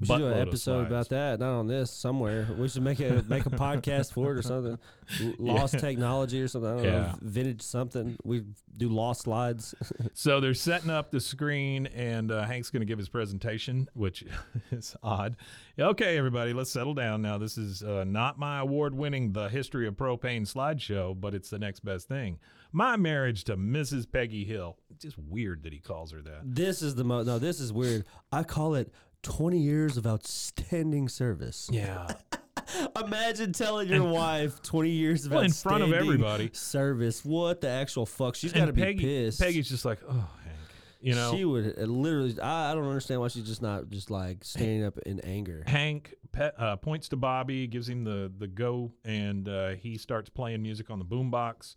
we 0.00 0.06
should 0.06 0.18
do 0.18 0.26
an 0.28 0.38
episode 0.38 0.86
about 0.86 1.08
that. 1.10 1.40
Not 1.40 1.58
on 1.58 1.66
this 1.66 1.90
somewhere. 1.90 2.48
We 2.58 2.68
should 2.68 2.82
make 2.82 3.00
a 3.00 3.24
make 3.28 3.44
a 3.46 3.50
podcast 3.50 4.12
for 4.12 4.32
it 4.32 4.38
or 4.38 4.42
something. 4.42 4.78
Lost 5.38 5.78
technology 5.78 6.40
or 6.40 6.48
something. 6.48 6.70
I 6.70 6.74
don't 6.74 6.82
know. 6.84 7.14
Vintage 7.20 7.62
something. 7.62 8.16
We 8.24 8.44
do 8.76 8.88
lost 8.88 9.22
slides. 9.22 9.74
So 10.14 10.40
they're 10.40 10.54
setting 10.54 10.90
up 10.90 11.10
the 11.10 11.20
screen, 11.20 11.86
and 11.86 12.30
uh, 12.30 12.44
Hank's 12.44 12.70
going 12.70 12.80
to 12.80 12.86
give 12.86 12.98
his 12.98 13.08
presentation, 13.08 13.88
which 13.94 14.24
is 14.70 14.94
odd. 15.02 15.36
Okay, 15.78 16.18
everybody, 16.18 16.52
let's 16.52 16.70
settle 16.70 16.94
down 16.94 17.22
now. 17.22 17.38
This 17.38 17.56
is 17.56 17.82
uh, 17.82 18.04
not 18.04 18.38
my 18.38 18.60
award 18.60 18.94
winning 18.94 19.32
The 19.32 19.48
History 19.48 19.86
of 19.86 19.94
Propane 19.94 20.42
slideshow, 20.42 21.18
but 21.18 21.34
it's 21.34 21.48
the 21.48 21.58
next 21.58 21.80
best 21.80 22.08
thing. 22.08 22.38
My 22.72 22.96
marriage 22.96 23.44
to 23.44 23.56
Mrs. 23.56 24.10
Peggy 24.10 24.44
Hill. 24.44 24.76
Just 24.98 25.18
weird 25.18 25.62
that 25.62 25.72
he 25.72 25.78
calls 25.78 26.12
her 26.12 26.20
that. 26.22 26.40
This 26.44 26.82
is 26.82 26.94
the 26.94 27.04
most. 27.04 27.26
No, 27.26 27.38
this 27.38 27.60
is 27.60 27.72
weird. 27.72 28.04
I 28.30 28.42
call 28.42 28.74
it 28.74 28.92
20 29.22 29.58
years 29.58 29.96
of 29.96 30.06
outstanding 30.06 31.08
service. 31.08 31.68
Yeah. 31.72 32.08
Imagine 33.04 33.52
telling 33.52 33.88
your 33.88 34.04
wife 34.04 34.62
20 34.62 34.90
years 34.90 35.26
of 35.26 35.32
Well, 35.32 35.42
in 35.42 35.52
front 35.52 35.82
of 35.82 35.92
everybody. 35.92 36.50
service. 36.52 37.24
What 37.24 37.60
the 37.60 37.68
actual 37.68 38.06
fuck? 38.06 38.34
She's 38.36 38.52
got 38.52 38.66
to 38.66 38.72
be 38.72 38.82
Peggy, 38.82 39.04
pissed. 39.04 39.40
Peggy's 39.40 39.68
just 39.68 39.84
like, 39.84 39.98
oh, 40.08 40.12
Hank. 40.12 40.56
You 41.00 41.14
know, 41.14 41.34
she 41.34 41.44
would 41.44 41.78
uh, 41.78 41.82
literally. 41.82 42.38
I, 42.40 42.70
I 42.70 42.74
don't 42.74 42.86
understand 42.86 43.20
why 43.22 43.28
she's 43.28 43.46
just 43.46 43.62
not 43.62 43.88
just 43.88 44.10
like 44.10 44.44
standing 44.44 44.84
up 44.84 44.98
in 45.06 45.18
anger. 45.20 45.64
Hank 45.66 46.14
pe- 46.30 46.50
uh, 46.58 46.76
points 46.76 47.08
to 47.08 47.16
Bobby, 47.16 47.66
gives 47.66 47.88
him 47.88 48.04
the 48.04 48.30
the 48.36 48.46
go, 48.46 48.92
and 49.04 49.48
uh, 49.48 49.70
he 49.70 49.96
starts 49.96 50.28
playing 50.28 50.62
music 50.62 50.90
on 50.90 50.98
the 50.98 51.04
boombox. 51.06 51.74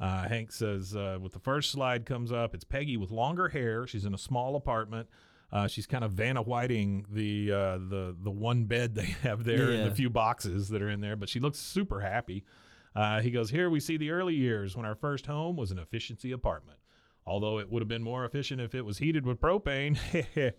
Uh, 0.00 0.28
Hank 0.28 0.50
says, 0.52 0.94
uh, 0.96 1.16
with 1.22 1.32
the 1.32 1.38
first 1.38 1.70
slide 1.70 2.04
comes 2.04 2.30
up, 2.32 2.54
it's 2.54 2.64
Peggy 2.64 2.96
with 2.98 3.10
longer 3.10 3.48
hair. 3.48 3.86
She's 3.86 4.04
in 4.04 4.12
a 4.12 4.18
small 4.18 4.56
apartment. 4.56 5.08
Uh, 5.52 5.66
she's 5.68 5.86
kind 5.86 6.04
of 6.04 6.12
Vanna 6.12 6.42
Whiting 6.42 7.06
the 7.10 7.52
uh, 7.52 7.78
the 7.78 8.16
the 8.20 8.30
one 8.30 8.64
bed 8.64 8.94
they 8.94 9.04
have 9.22 9.44
there 9.44 9.70
and 9.70 9.90
the 9.90 9.94
few 9.94 10.10
boxes 10.10 10.68
that 10.70 10.82
are 10.82 10.90
in 10.90 11.00
there, 11.00 11.16
but 11.16 11.28
she 11.28 11.40
looks 11.40 11.58
super 11.58 12.00
happy. 12.00 12.44
Uh, 12.94 13.20
he 13.20 13.30
goes, 13.30 13.50
here 13.50 13.68
we 13.68 13.78
see 13.78 13.96
the 13.98 14.10
early 14.10 14.34
years 14.34 14.74
when 14.74 14.86
our 14.86 14.94
first 14.94 15.26
home 15.26 15.54
was 15.56 15.70
an 15.70 15.78
efficiency 15.78 16.32
apartment. 16.32 16.78
Although 17.28 17.58
it 17.58 17.68
would 17.70 17.82
have 17.82 17.88
been 17.88 18.04
more 18.04 18.24
efficient 18.24 18.60
if 18.60 18.74
it 18.74 18.82
was 18.82 18.98
heated 18.98 19.26
with 19.26 19.40
propane. 19.40 19.98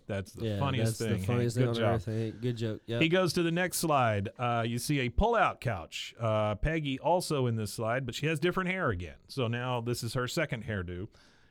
that's 0.08 0.34
the 0.34 0.46
yeah, 0.46 0.60
funniest 0.60 1.00
that's 1.00 1.12
thing. 1.12 1.22
the 1.22 1.26
funniest 1.26 1.58
Hank. 1.58 1.68
thing 1.68 1.74
Good 1.76 1.84
on 1.84 1.90
job. 1.92 1.96
earth. 1.96 2.06
Hey, 2.06 2.34
Good 2.40 2.58
joke. 2.58 2.82
Yeah. 2.86 3.00
He 3.00 3.08
goes 3.08 3.32
to 3.34 3.44
the 3.44 3.52
next 3.52 3.78
slide. 3.78 4.30
Uh, 4.38 4.66
you 4.68 4.78
see 4.78 5.00
a 5.00 5.10
pull-out 5.10 5.62
couch. 5.62 6.14
Uh, 6.20 6.56
Peggy 6.56 7.00
also 7.00 7.48
in 7.48 7.56
this 7.56 7.72
slide, 7.74 8.06
but 8.06 8.14
she 8.16 8.28
has 8.28 8.38
different 8.40 8.70
hair 8.70 8.90
again. 8.90 9.16
So 9.30 9.48
now 9.48 9.80
this 9.80 10.04
is 10.04 10.14
her 10.14 10.28
second 10.28 10.66
hairdo. 10.66 11.08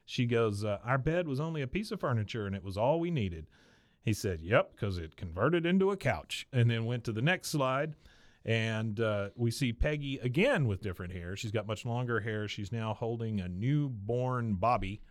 She 0.07 0.25
goes, 0.25 0.65
uh, 0.65 0.79
"Our 0.85 0.99
bed 0.99 1.27
was 1.27 1.41
only 1.41 1.61
a 1.61 1.67
piece 1.67 1.91
of 1.91 2.01
furniture, 2.01 2.47
and 2.47 2.55
it 2.55 2.63
was 2.65 2.79
all 2.79 3.01
we 3.01 3.11
needed." 3.11 3.47
He 4.03 4.13
said, 4.13 4.41
"Yep, 4.41 4.71
because 4.75 4.99
it 4.99 5.17
converted 5.17 5.67
into 5.67 5.91
a 5.91 5.97
couch." 5.97 6.47
And 6.53 6.71
then 6.71 6.87
went 6.87 7.03
to 7.05 7.13
the 7.13 7.21
next 7.21 7.49
slide, 7.49 7.95
and 8.45 9.01
uh, 9.01 9.31
we 9.35 9.51
see 9.51 9.73
Peggy 9.73 10.19
again 10.19 10.67
with 10.69 10.81
different 10.81 11.13
hair. 11.13 11.37
She's 11.37 11.51
got 11.51 11.67
much 11.67 11.85
longer 11.85 12.21
hair. 12.21 12.47
She's 12.47 12.71
now 12.71 12.95
holding 12.95 13.41
a 13.41 13.49
newborn 13.49 14.55
Bobby, 14.55 15.03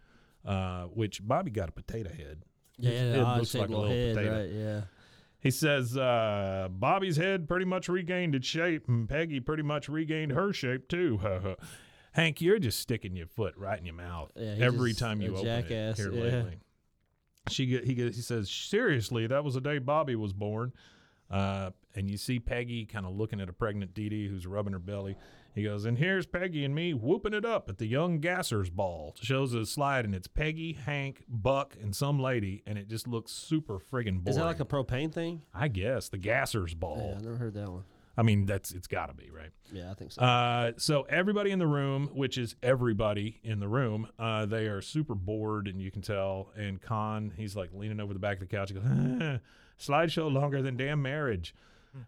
uh, 0.46 0.86
which 0.86 1.22
Bobby 1.28 1.52
got 1.52 1.68
a 1.68 1.74
potato 1.74 2.10
head. 2.10 2.44
yeah, 2.78 2.92
head 2.92 3.38
looks 3.38 3.54
like 3.54 3.68
a 3.68 3.72
little 3.72 3.90
little 3.90 3.98
head, 3.98 4.16
potato. 4.16 4.40
right? 4.40 4.50
Yeah. 4.50 4.82
He 5.42 5.52
says 5.52 5.96
uh, 5.96 6.70
Bobby's 6.72 7.18
head 7.18 7.48
pretty 7.48 7.66
much 7.66 7.90
regained 7.90 8.34
its 8.34 8.48
shape, 8.48 8.88
and 8.88 9.08
Peggy 9.08 9.42
pretty 9.42 9.62
much 9.62 9.90
regained 9.90 10.32
her 10.32 10.54
shape 10.54 10.88
too. 10.88 11.20
Hank, 12.15 12.39
you're 12.39 12.60
just 12.60 12.80
sticking 12.80 13.15
your 13.15 13.28
foot 13.28 13.56
right 13.58 13.78
in 13.78 13.86
your 13.86 13.95
mouth 13.95 14.32
Yeah, 14.38 14.56
every 14.60 14.91
just 14.91 15.01
time 15.01 15.21
you 15.21 15.32
open 15.34 15.43
jackass, 15.43 15.99
it 15.99 16.01
here 16.01 16.13
yeah. 16.13 16.23
lately. 16.23 16.60
She 17.49 17.65
get, 17.65 17.84
he 17.84 17.93
get, 17.93 18.15
he 18.15 18.21
says 18.21 18.49
seriously, 18.49 19.28
that 19.28 19.43
was 19.43 19.56
the 19.56 19.62
day 19.62 19.80
Bobby 19.80 20.15
was 20.15 20.32
born. 20.32 20.71
Uh, 21.30 21.71
and 21.93 22.10
you 22.10 22.17
see 22.17 22.39
Peggy 22.39 22.86
kind 22.86 23.06
of 23.06 23.13
looking 23.15 23.41
at 23.41 23.49
a 23.49 23.54
pregnant 23.54 23.93
Didi 23.93 24.28
who's 24.28 24.47
rubbing 24.47 24.73
her 24.73 24.80
belly. 24.80 25.17
He 25.54 25.63
goes, 25.63 25.86
and 25.86 25.97
here's 25.97 26.25
Peggy 26.25 26.63
and 26.63 26.73
me 26.73 26.93
whooping 26.93 27.34
it 27.34 27.45
up 27.45 27.69
at 27.69 27.80
the 27.80 27.86
Young 27.86 28.19
Gassers 28.19 28.69
Ball. 28.69 29.15
Shows 29.21 29.54
a 29.54 29.65
slide, 29.65 30.06
and 30.06 30.13
it's 30.13 30.28
Peggy, 30.28 30.73
Hank, 30.73 31.23
Buck, 31.28 31.75
and 31.82 31.95
some 31.95 32.19
lady, 32.19 32.62
and 32.65 32.78
it 32.78 32.88
just 32.88 33.08
looks 33.08 33.32
super 33.32 33.80
friggin' 33.80 34.23
boring. 34.23 34.28
Is 34.28 34.36
that 34.36 34.45
like 34.45 34.60
a 34.60 34.65
propane 34.65 35.13
thing? 35.13 35.41
I 35.54 35.67
guess 35.67 36.10
the 36.10 36.17
Gassers 36.17 36.75
Ball. 36.75 37.12
Yeah, 37.12 37.19
I 37.19 37.21
never 37.21 37.38
heard 37.38 37.54
that 37.56 37.69
one. 37.69 37.84
I 38.17 38.23
mean, 38.23 38.45
that's 38.45 38.71
it's 38.71 38.88
got 38.88 39.08
to 39.08 39.13
be 39.13 39.30
right. 39.30 39.51
Yeah, 39.71 39.91
I 39.91 39.93
think 39.93 40.12
so. 40.12 40.21
Uh, 40.21 40.71
so 40.78 41.04
everybody 41.04 41.51
in 41.51 41.60
the 41.60 41.67
room, 41.67 42.10
which 42.13 42.38
is 42.38 42.56
everybody 42.63 43.39
in 43.43 43.60
the 43.60 43.67
room, 43.67 44.08
uh, 44.17 44.45
they 44.45 44.67
are 44.67 44.82
super 44.82 45.15
bored, 45.15 45.67
and 45.67 45.82
you 45.82 45.91
can 45.91 46.01
tell. 46.01 46.51
And 46.56 46.82
Kahn, 46.82 47.34
he's 47.36 47.56
like 47.56 47.71
leaning 47.73 47.99
over 47.99 48.13
the 48.13 48.19
back 48.19 48.41
of 48.41 48.47
the 48.47 48.56
couch. 48.56 48.69
He 48.69 48.75
goes, 48.75 48.84
"Ah, 48.86 49.39
"Slideshow 49.80 50.32
longer 50.32 50.62
than 50.62 50.78
damn 50.78 51.01
marriage." 51.01 51.54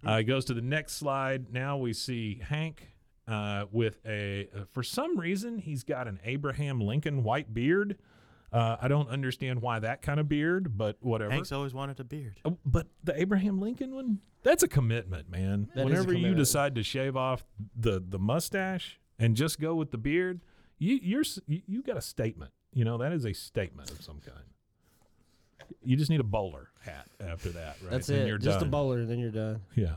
Uh, 0.05 0.17
he 0.17 0.23
goes 0.23 0.43
to 0.45 0.53
the 0.53 0.61
next 0.61 0.93
slide. 0.93 1.51
Now 1.53 1.77
we 1.77 1.93
see 1.93 2.41
Hank 2.43 2.91
uh, 3.27 3.65
with 3.71 3.99
a. 4.05 4.49
Uh, 4.55 4.61
for 4.71 4.83
some 4.83 5.17
reason, 5.19 5.59
he's 5.59 5.83
got 5.83 6.07
an 6.07 6.19
Abraham 6.23 6.81
Lincoln 6.81 7.23
white 7.23 7.53
beard. 7.53 7.97
Uh, 8.51 8.77
I 8.81 8.87
don't 8.87 9.09
understand 9.09 9.61
why 9.61 9.79
that 9.79 10.01
kind 10.01 10.19
of 10.19 10.29
beard, 10.29 10.77
but 10.77 10.97
whatever. 11.01 11.31
Hank's 11.31 11.51
always 11.51 11.73
wanted 11.73 11.99
a 11.99 12.03
beard. 12.05 12.39
Oh, 12.45 12.57
But 12.65 12.87
the 13.03 13.19
Abraham 13.19 13.59
Lincoln 13.59 13.93
one, 13.93 14.19
that's 14.43 14.63
a 14.63 14.67
commitment, 14.67 15.29
man. 15.29 15.69
That 15.75 15.85
Whenever 15.85 16.13
you 16.13 16.33
decide 16.33 16.75
to 16.75 16.83
shave 16.83 17.17
off 17.17 17.43
the 17.75 18.01
the 18.05 18.19
mustache 18.19 18.99
and 19.19 19.35
just 19.35 19.59
go 19.59 19.75
with 19.75 19.91
the 19.91 19.97
beard, 19.97 20.41
you 20.79 20.97
you're 21.01 21.23
you, 21.47 21.61
you 21.67 21.83
got 21.83 21.97
a 21.97 22.01
statement. 22.01 22.51
You 22.73 22.85
know, 22.85 22.97
that 22.99 23.11
is 23.11 23.25
a 23.25 23.33
statement 23.33 23.91
of 23.91 24.01
some 24.01 24.19
kind. 24.19 24.45
You 25.83 25.97
just 25.97 26.09
need 26.09 26.19
a 26.21 26.23
bowler 26.25 26.69
hat 26.79 27.07
after 27.19 27.49
that, 27.49 27.77
right? 27.81 27.91
That's 27.91 28.07
it. 28.09 28.27
You're 28.27 28.37
Just 28.37 28.59
done. 28.59 28.69
a 28.69 28.71
bowler, 28.71 28.99
and 28.99 29.09
then 29.09 29.19
you're 29.19 29.31
done. 29.31 29.61
Yeah. 29.75 29.95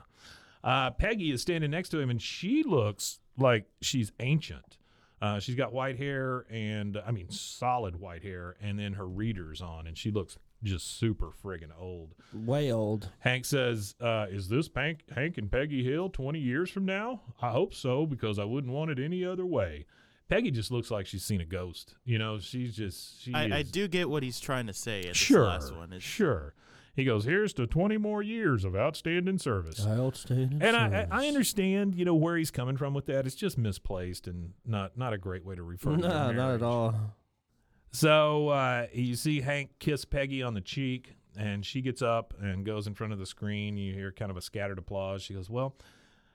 Uh, 0.65 0.91
Peggy 0.91 1.31
is 1.31 1.43
standing 1.43 1.71
next 1.71 1.91
to 1.91 2.01
him, 2.01 2.11
and 2.11 2.21
she 2.21 2.63
looks 2.65 3.21
like 3.39 3.67
she's 3.81 4.11
ancient. 4.19 4.79
Uh, 5.21 5.39
she's 5.39 5.55
got 5.55 5.73
white 5.73 5.99
hair, 5.99 6.47
and 6.51 6.99
I 7.07 7.11
mean 7.11 7.31
solid 7.31 8.01
white 8.01 8.23
hair, 8.23 8.57
and 8.61 8.79
then 8.79 8.95
her 8.95 9.07
readers 9.07 9.61
on, 9.61 9.87
and 9.87 9.97
she 9.97 10.11
looks 10.11 10.39
just 10.63 10.99
super 10.99 11.31
friggin' 11.43 11.71
old. 11.79 12.15
Way 12.35 12.73
old. 12.73 13.11
Hank 13.21 13.45
says, 13.45 13.95
uh, 14.01 14.27
"Is 14.31 14.49
this 14.49 14.69
Hank, 14.75 15.05
Hank 15.15 15.37
and 15.39 15.51
Peggy 15.51 15.85
Hill 15.85 16.09
20 16.09 16.39
years 16.39 16.71
from 16.71 16.87
now? 16.87 17.23
I 17.41 17.51
hope 17.51 17.75
so, 17.75 18.07
because 18.07 18.39
I 18.39 18.45
wouldn't 18.45 18.73
want 18.73 18.91
it 18.91 18.99
any 18.99 19.25
other 19.25 19.47
way." 19.47 19.87
Peggy 20.31 20.53
just 20.53 20.71
looks 20.71 20.93
like 20.93 21.07
she's 21.07 21.25
seen 21.25 21.41
a 21.41 21.45
ghost. 21.45 21.97
You 22.05 22.19
know, 22.19 22.39
she's 22.39 22.77
just 22.77 23.21
she 23.21 23.35
I, 23.35 23.59
I 23.59 23.63
do 23.63 23.89
get 23.89 24.09
what 24.09 24.23
he's 24.23 24.39
trying 24.39 24.69
to 24.69 24.73
say 24.73 25.01
at 25.01 25.07
this 25.09 25.17
sure, 25.17 25.45
last 25.45 25.75
one. 25.75 25.93
It's, 25.93 26.05
sure. 26.05 26.55
He 27.01 27.07
goes, 27.07 27.25
"Here's 27.25 27.53
to 27.55 27.67
20 27.67 27.97
more 27.97 28.23
years 28.23 28.65
of 28.65 28.77
outstanding 28.77 29.39
service." 29.39 29.85
Outstanding. 29.87 30.61
And 30.63 30.77
I, 30.77 31.07
I- 31.11 31.23
I 31.25 31.27
understand, 31.29 31.95
you 31.95 32.05
know, 32.05 32.15
where 32.15 32.37
he's 32.37 32.51
coming 32.51 32.77
from 32.77 32.95
with 32.95 33.07
that. 33.07 33.27
It's 33.27 33.35
just 33.35 33.57
misplaced 33.59 34.27
and 34.29 34.53
not 34.67 34.97
not 34.99 35.13
a 35.13 35.19
great 35.19 35.45
way 35.45 35.55
to 35.55 35.63
refer 35.63 35.97
No, 35.97 36.09
their 36.27 36.35
not 36.35 36.55
at 36.55 36.63
all. 36.63 36.95
So 37.93 38.49
uh, 38.49 38.87
you 38.93 39.17
see 39.17 39.41
Hank 39.41 39.71
kiss 39.79 40.05
Peggy 40.05 40.43
on 40.43 40.55
the 40.55 40.61
cheek, 40.61 41.15
and 41.37 41.65
she 41.67 41.81
gets 41.81 42.03
up 42.03 42.35
and 42.41 42.65
goes 42.65 42.87
in 42.87 42.95
front 42.95 43.13
of 43.13 43.19
the 43.19 43.27
screen. 43.27 43.77
You 43.77 43.95
hear 43.95 44.13
kind 44.13 44.31
of 44.31 44.37
a 44.37 44.41
scattered 44.43 44.79
applause. 44.79 45.23
She 45.23 45.35
goes, 45.35 45.51
"Well," 45.51 45.77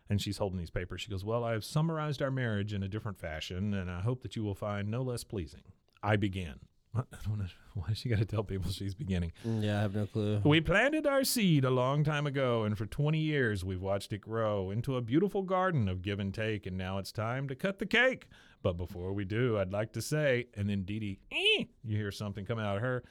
and 0.10 0.22
she's 0.22 0.38
holding 0.38 0.58
these 0.60 0.70
papers. 0.72 1.02
She 1.02 1.10
goes, 1.12 1.24
"Well, 1.24 1.44
I 1.44 1.54
have 1.54 1.64
summarized 1.64 2.22
our 2.22 2.32
marriage 2.32 2.74
in 2.74 2.84
a 2.84 2.88
different 2.90 3.20
fashion, 3.20 3.74
and 3.74 3.90
I 3.90 4.02
hope 4.02 4.22
that 4.24 4.36
you 4.36 4.44
will 4.44 4.56
find 4.56 4.90
no 4.90 5.02
less 5.02 5.24
pleasing. 5.24 5.64
I 6.04 6.16
begin." 6.18 6.56
I 6.96 7.04
don't 7.28 7.40
know. 7.40 7.46
Why 7.74 7.88
does 7.90 7.98
she 7.98 8.10
got 8.10 8.20
to 8.20 8.26
tell 8.26 8.44
people 8.44 8.72
she's 8.72 8.94
beginning? 8.96 9.34
Mm, 9.46 9.64
Yeah, 9.64 9.80
I 9.80 9.82
have 9.82 9.96
no 9.96 10.06
clue. 10.06 10.42
We 10.46 10.62
planted 10.62 11.06
our 11.06 11.24
seed 11.26 11.66
a 11.66 11.70
long 11.70 12.04
time 12.04 12.26
ago, 12.26 12.64
and 12.64 12.78
for 12.78 12.86
20 12.86 13.18
years 13.20 13.66
we've 13.66 13.82
watched 13.82 14.14
it 14.14 14.20
grow 14.22 14.72
into 14.72 14.96
a 14.96 15.02
beautiful 15.02 15.42
garden 15.42 15.90
of 15.90 16.02
give 16.02 16.20
and 16.20 16.34
take, 16.34 16.66
and 16.66 16.78
now 16.78 16.98
it's 16.98 17.12
time 17.12 17.48
to 17.50 17.56
cut 17.56 17.80
the 17.80 17.86
cake. 17.86 18.28
But 18.64 18.74
before 18.78 19.12
we 19.14 19.26
do, 19.26 19.58
I'd 19.58 19.74
like 19.74 19.92
to 19.94 20.02
say, 20.02 20.48
and 20.56 20.70
then 20.70 20.84
Didi, 20.84 21.20
"Eh," 21.32 21.66
you 21.84 21.98
hear 21.98 22.12
something 22.12 22.46
coming 22.46 22.66
out 22.66 22.78
of 22.78 22.82
her. 22.82 23.04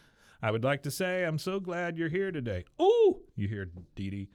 I 0.43 0.51
would 0.51 0.65
like 0.65 0.83
to 0.83 0.91
say, 0.91 1.25
I'm 1.25 1.39
so 1.39 1.61
glad 1.61 1.97
you're 1.97 2.09
here 2.09 2.31
today. 2.33 2.65
Ooh, 2.81 3.21
you 3.37 3.49
hear 3.49 3.71
Didi. 3.95 4.29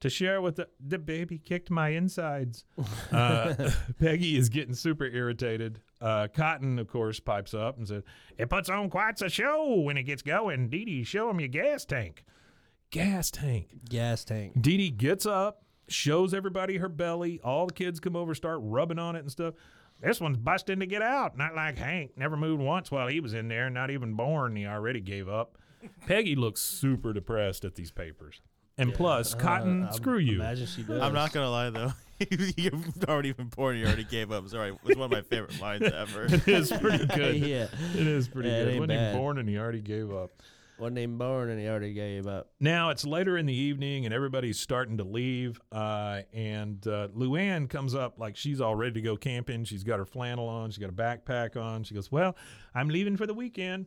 To 0.00 0.08
share 0.08 0.40
with 0.40 0.56
the, 0.56 0.68
the 0.78 0.98
baby 0.98 1.38
kicked 1.38 1.70
my 1.70 1.90
insides. 1.90 2.64
Uh, 3.10 3.70
Peggy 3.98 4.36
is 4.36 4.48
getting 4.50 4.74
super 4.74 5.06
irritated. 5.06 5.80
Uh, 6.00 6.28
Cotton, 6.32 6.78
of 6.78 6.86
course, 6.88 7.18
pipes 7.20 7.54
up 7.54 7.78
and 7.78 7.88
says, 7.88 8.02
It 8.36 8.50
puts 8.50 8.68
on 8.68 8.90
quite 8.90 9.20
a 9.22 9.30
show 9.30 9.80
when 9.80 9.96
it 9.96 10.02
gets 10.02 10.20
going. 10.20 10.68
Didi, 10.68 11.04
show 11.04 11.30
him 11.30 11.40
your 11.40 11.48
gas 11.48 11.86
tank. 11.86 12.24
Gas 12.90 13.30
tank. 13.30 13.68
Gas 13.88 14.24
tank. 14.24 14.60
Didi 14.60 14.90
gets 14.90 15.24
up, 15.24 15.62
shows 15.88 16.34
everybody 16.34 16.76
her 16.76 16.88
belly. 16.88 17.40
All 17.42 17.66
the 17.66 17.72
kids 17.72 17.98
come 17.98 18.14
over, 18.14 18.34
start 18.34 18.60
rubbing 18.62 18.98
on 18.98 19.16
it 19.16 19.20
and 19.20 19.30
stuff. 19.30 19.54
This 20.00 20.20
one's 20.20 20.36
busting 20.36 20.80
to 20.80 20.86
get 20.86 21.02
out. 21.02 21.36
Not 21.36 21.54
like 21.56 21.78
Hank. 21.78 22.12
Never 22.16 22.36
moved 22.36 22.62
once 22.62 22.90
while 22.90 23.08
he 23.08 23.20
was 23.20 23.34
in 23.34 23.48
there. 23.48 23.68
Not 23.68 23.90
even 23.90 24.14
born. 24.14 24.54
He 24.54 24.66
already 24.66 25.00
gave 25.00 25.28
up. 25.28 25.58
Peggy 26.06 26.36
looks 26.36 26.60
super 26.60 27.12
depressed 27.12 27.64
at 27.64 27.74
these 27.74 27.90
papers. 27.90 28.40
And 28.78 28.94
plus, 28.94 29.34
Cotton, 29.34 29.84
Uh, 29.84 29.90
screw 29.92 30.18
you. 30.18 30.36
Imagine 30.36 30.66
she 30.66 30.82
does. 30.82 31.02
I'm 31.02 31.12
not 31.14 31.32
gonna 31.32 31.50
lie 31.50 31.70
though. 31.70 31.92
You've 32.56 33.04
already 33.08 33.32
been 33.32 33.46
born. 33.48 33.76
You 33.76 33.86
already 33.86 34.04
gave 34.04 34.32
up. 34.32 34.48
Sorry, 34.48 34.70
it 34.70 34.78
was 34.84 34.96
one 34.96 35.06
of 35.06 35.10
my 35.12 35.22
favorite 35.22 35.60
lines 35.60 35.82
ever. 35.94 36.24
It 36.24 36.46
is 36.48 36.70
pretty 36.72 37.06
good. 37.14 37.36
yeah. 37.36 37.66
It 37.94 38.06
is 38.06 38.28
pretty 38.28 38.48
Yeah, 38.48 38.56
it 38.56 38.64
good. 38.64 38.70
ain't 38.70 38.80
Wasn't 38.80 39.00
even 39.00 39.16
born 39.16 39.38
and 39.38 39.48
he 39.48 39.58
already 39.58 39.80
gave 39.80 40.10
up. 40.12 40.30
Wasn't 40.80 40.98
even 40.98 41.18
born 41.18 41.50
and 41.50 41.60
he 41.60 41.66
already 41.66 41.92
gave 41.92 42.26
up. 42.28 42.50
Now 42.60 42.90
it's 42.90 43.04
later 43.04 43.36
in 43.36 43.46
the 43.46 43.54
evening 43.54 44.04
and 44.04 44.14
everybody's 44.14 44.60
starting 44.60 44.96
to 44.98 45.04
leave. 45.04 45.60
Uh, 45.72 46.20
and 46.32 46.84
uh, 46.86 47.08
Luanne 47.16 47.68
comes 47.68 47.94
up 47.96 48.18
like 48.18 48.36
she's 48.36 48.60
all 48.60 48.76
ready 48.76 48.94
to 48.94 49.00
go 49.00 49.16
camping. 49.16 49.64
She's 49.64 49.82
got 49.84 49.98
her 49.98 50.06
flannel 50.06 50.48
on. 50.48 50.70
She's 50.70 50.78
got 50.78 50.90
a 50.90 50.92
backpack 50.92 51.56
on. 51.56 51.82
She 51.82 51.94
goes, 51.94 52.12
"Well, 52.12 52.36
I'm 52.76 52.88
leaving 52.88 53.16
for 53.16 53.26
the 53.26 53.34
weekend. 53.34 53.86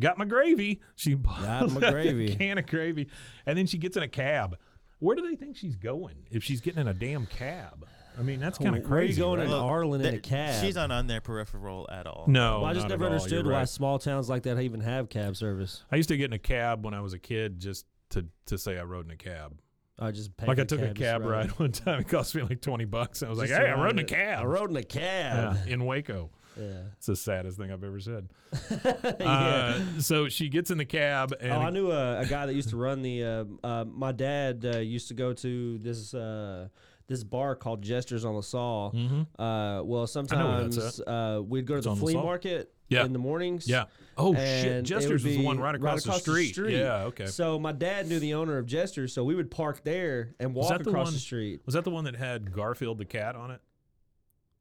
Got 0.00 0.18
my 0.18 0.24
gravy." 0.24 0.80
She 0.96 1.14
Got 1.14 1.70
my 1.70 1.76
out 1.76 1.82
a 1.84 1.90
gravy. 1.92 2.34
can 2.34 2.58
of 2.58 2.66
gravy, 2.66 3.08
and 3.46 3.56
then 3.56 3.66
she 3.66 3.78
gets 3.78 3.96
in 3.96 4.02
a 4.02 4.08
cab. 4.08 4.56
Where 4.98 5.16
do 5.16 5.22
they 5.22 5.36
think 5.36 5.56
she's 5.56 5.76
going? 5.76 6.26
If 6.30 6.42
she's 6.44 6.60
getting 6.60 6.80
in 6.80 6.88
a 6.88 6.94
damn 6.94 7.26
cab, 7.26 7.86
I 8.18 8.22
mean 8.22 8.38
that's 8.40 8.58
oh, 8.60 8.64
kind 8.64 8.76
of 8.76 8.82
Where 8.88 8.98
are 8.98 9.02
you 9.02 9.08
crazy. 9.08 9.20
going 9.20 9.40
right? 9.40 9.46
in 9.48 9.52
Arlen 9.54 10.00
in 10.02 10.14
a 10.14 10.18
cab? 10.18 10.62
She's 10.62 10.74
not 10.74 10.90
on 10.90 11.06
their 11.06 11.20
peripheral 11.20 11.88
at 11.90 12.06
all. 12.06 12.24
No, 12.28 12.60
Well, 12.60 12.66
I 12.66 12.74
just 12.74 12.84
not 12.84 12.90
never 12.90 13.06
all. 13.06 13.12
Understood 13.12 13.46
why 13.46 13.52
right. 13.52 13.68
small 13.68 13.98
towns 13.98 14.28
like 14.28 14.42
that 14.42 14.60
even 14.60 14.80
have 14.80 15.08
cab 15.08 15.36
service. 15.36 15.84
I 15.90 15.96
used 15.96 16.10
to 16.10 16.16
get 16.16 16.26
in 16.26 16.32
a 16.34 16.38
cab 16.38 16.84
when 16.84 16.92
I 16.92 17.00
was 17.00 17.14
a 17.14 17.18
kid 17.18 17.58
just 17.60 17.86
to 18.10 18.26
to 18.46 18.58
say 18.58 18.78
I 18.78 18.82
rode 18.82 19.06
in 19.06 19.10
a 19.12 19.16
cab. 19.16 19.58
I 19.98 20.10
just 20.10 20.34
pay 20.36 20.46
like 20.46 20.58
I 20.58 20.64
took 20.64 20.80
a 20.80 20.92
cab 20.94 21.22
ride. 21.22 21.30
ride 21.30 21.50
one 21.58 21.72
time. 21.72 22.00
It 22.00 22.08
cost 22.08 22.34
me 22.34 22.42
like 22.42 22.60
twenty 22.60 22.84
bucks. 22.86 23.22
I 23.22 23.28
was 23.28 23.38
like, 23.38 23.48
"Hey, 23.50 23.68
I 23.68 23.80
rode 23.80 23.92
in 23.92 23.98
a 24.00 24.04
cab." 24.04 24.40
I 24.40 24.44
rode 24.44 24.70
in 24.70 24.76
a 24.76 24.82
cab. 24.82 25.58
Yeah, 25.66 25.72
in 25.74 25.84
Waco. 25.84 26.30
Yeah. 26.58 26.82
It's 26.96 27.06
the 27.06 27.16
saddest 27.16 27.58
thing 27.58 27.70
I've 27.72 27.84
ever 27.84 28.00
said. 28.00 28.28
Yeah. 29.20 29.80
Uh, 29.96 30.00
so 30.00 30.28
she 30.28 30.48
gets 30.48 30.70
in 30.70 30.78
the 30.78 30.84
cab 30.84 31.32
and 31.40 31.52
Oh, 31.52 31.60
I 31.60 31.70
knew 31.70 31.90
a, 31.90 32.20
a 32.20 32.26
guy 32.26 32.46
that 32.46 32.54
used 32.54 32.70
to 32.70 32.76
run 32.76 33.02
the. 33.02 33.24
Uh, 33.24 33.44
uh, 33.66 33.84
my 33.84 34.12
dad 34.12 34.64
uh, 34.64 34.78
used 34.78 35.08
to 35.08 35.14
go 35.14 35.32
to 35.34 35.78
this 35.78 36.12
uh, 36.14 36.68
this 37.06 37.22
bar 37.24 37.54
called 37.56 37.82
Jesters 37.82 38.24
on 38.24 38.34
the 38.36 38.42
Saw. 38.42 38.90
Mhm. 38.92 39.26
Uh, 39.38 39.82
well, 39.84 40.06
sometimes 40.06 41.00
uh, 41.00 41.40
we'd 41.46 41.66
go 41.66 41.74
to 41.74 41.78
It's 41.78 41.84
the 41.86 41.90
on 41.90 41.98
the 41.98 42.04
flea 42.04 42.14
market 42.14 42.72
Yeah. 42.88 43.04
in 43.04 43.12
the 43.12 43.18
mornings. 43.18 43.68
yeah. 43.68 43.84
Oh 44.18 44.34
shit! 44.34 44.84
Jester's 44.84 45.24
was 45.24 45.36
the 45.36 45.44
one 45.44 45.56
be 45.56 45.62
right 45.62 45.74
across, 45.74 46.04
the, 46.04 46.12
street. 46.12 46.56
Yeah. 46.58 47.04
Okay. 47.04 47.26
So 47.26 47.58
my 47.58 47.72
dad 47.72 48.06
knew 48.08 48.18
the 48.18 48.34
owner 48.34 48.58
of 48.58 48.66
Jesters, 48.66 49.12
so 49.12 49.24
we 49.24 49.34
would 49.34 49.50
park 49.50 49.82
there 49.84 50.34
and 50.40 50.54
walk 50.54 50.68
that 50.70 50.84
the 50.84 50.90
across 50.90 51.06
one- 51.06 51.14
the 51.14 51.20
street. 51.20 51.62
Was 51.64 51.74
that 51.74 51.84
the 51.84 51.90
one 51.90 52.04
that 52.04 52.16
had 52.16 52.52
Garfield 52.52 52.98
the 52.98 53.04
cat 53.06 53.34
on 53.36 53.50
it? 53.50 53.60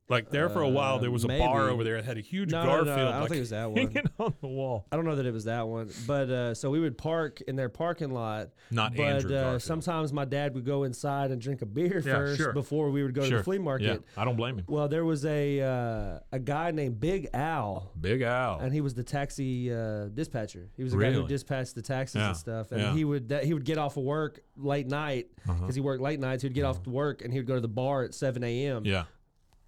Like 0.09 0.31
there 0.31 0.49
for 0.49 0.61
a 0.61 0.67
while, 0.69 0.97
there 0.99 1.11
was 1.11 1.23
a 1.23 1.27
Uh, 1.33 1.37
bar 1.37 1.69
over 1.69 1.83
there 1.83 1.95
that 1.97 2.05
had 2.05 2.17
a 2.17 2.21
huge 2.21 2.51
No, 2.51 2.63
no, 2.63 2.77
no, 2.79 2.85
Garfield. 2.85 2.97
I 3.07 3.11
don't 3.11 3.19
like, 3.21 3.29
think 3.29 3.37
it 3.37 3.41
was 3.41 3.49
that 3.51 3.71
one. 3.71 3.77
hanging 3.77 4.03
on 4.17 4.33
the 4.41 4.47
wall. 4.47 4.87
I 4.91 4.95
don't 4.95 5.05
know 5.05 5.15
that 5.15 5.25
it 5.27 5.31
was 5.33 5.43
that 5.45 5.67
one, 5.67 5.89
but 6.07 6.29
uh, 6.29 6.53
so 6.55 6.71
we 6.71 6.79
would 6.79 6.97
park 6.97 7.41
in 7.41 7.55
their 7.55 7.69
parking 7.69 8.09
lot. 8.11 8.49
Not 8.71 8.95
but 8.95 9.03
Andrew 9.03 9.35
uh, 9.37 9.41
Garfield. 9.43 9.61
sometimes 9.61 10.11
my 10.11 10.25
dad 10.25 10.55
would 10.55 10.65
go 10.65 10.83
inside 10.83 11.29
and 11.31 11.39
drink 11.39 11.61
a 11.61 11.67
beer 11.67 12.01
Yeah, 12.03 12.13
first 12.15 12.37
sure. 12.37 12.53
before 12.53 12.89
we 12.89 13.03
would 13.03 13.13
go 13.13 13.29
to 13.29 13.37
the 13.37 13.43
flea 13.43 13.59
market. 13.59 13.85
Yeah, 13.85 14.21
I 14.21 14.25
don't 14.25 14.35
blame 14.35 14.57
him. 14.57 14.65
Well, 14.67 14.87
there 14.87 15.05
was 15.05 15.25
a 15.25 15.61
uh, 15.61 16.19
a 16.31 16.39
guy 16.39 16.71
named 16.71 16.99
Big 16.99 17.29
Al, 17.33 17.91
Big 17.99 18.21
Al. 18.23 18.59
and 18.59 18.73
he 18.73 18.81
was 18.81 18.95
the 18.95 19.03
taxi 19.03 19.71
uh, 19.71 20.05
dispatcher. 20.07 20.69
He 20.75 20.83
was 20.83 20.93
the 20.93 20.97
guy 20.97 21.11
who 21.11 21.17
Really? 21.19 21.27
dispatched 21.27 21.75
the 21.75 21.81
taxis 21.83 22.15
Yeah, 22.19 22.27
and 22.29 22.37
stuff. 22.37 22.71
And 22.71 22.81
yeah. 22.81 22.87
Uh-huh. 22.87 22.95
he 22.95 23.05
would 23.05 23.29
that, 23.29 23.43
he 23.43 23.53
would 23.53 23.65
get 23.65 23.77
off 23.77 23.95
of 23.95 24.03
work 24.03 24.41
late 24.57 24.87
night 24.87 25.27
because 25.45 25.75
he 25.75 25.81
worked 25.81 26.01
late 26.01 26.19
nights. 26.19 26.41
He'd 26.41 26.53
get 26.55 26.65
off 26.65 26.81
to 26.83 26.89
work 26.89 27.21
and 27.23 27.31
he 27.31 27.37
would 27.37 27.47
go 27.47 27.53
to 27.55 27.61
the 27.61 27.67
bar 27.67 28.03
at 28.03 28.15
seven 28.15 28.43
a.m. 28.43 28.83
yeah. 28.85 29.03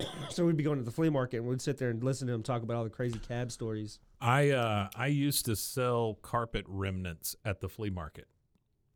So 0.30 0.46
we'd 0.46 0.56
be 0.56 0.64
going 0.64 0.78
to 0.78 0.84
the 0.84 0.92
flea 0.92 1.10
market 1.10 1.38
and 1.38 1.48
we'd 1.48 1.62
sit 1.62 1.78
there 1.78 1.90
and 1.90 2.02
listen 2.02 2.28
to 2.28 2.34
him 2.34 2.42
talk 2.42 2.64
about 2.64 2.78
all 2.78 2.84
the 2.86 2.90
crazy 2.90 3.20
cab 3.20 3.52
stories. 3.52 4.00
I 4.22 4.52
uh, 4.52 4.88
I 4.96 5.08
used 5.08 5.46
to 5.46 5.56
sell 5.56 6.20
carpet 6.22 6.64
remnants 6.68 7.36
at 7.44 7.60
the 7.60 7.68
flea 7.68 7.90
market. 7.90 8.28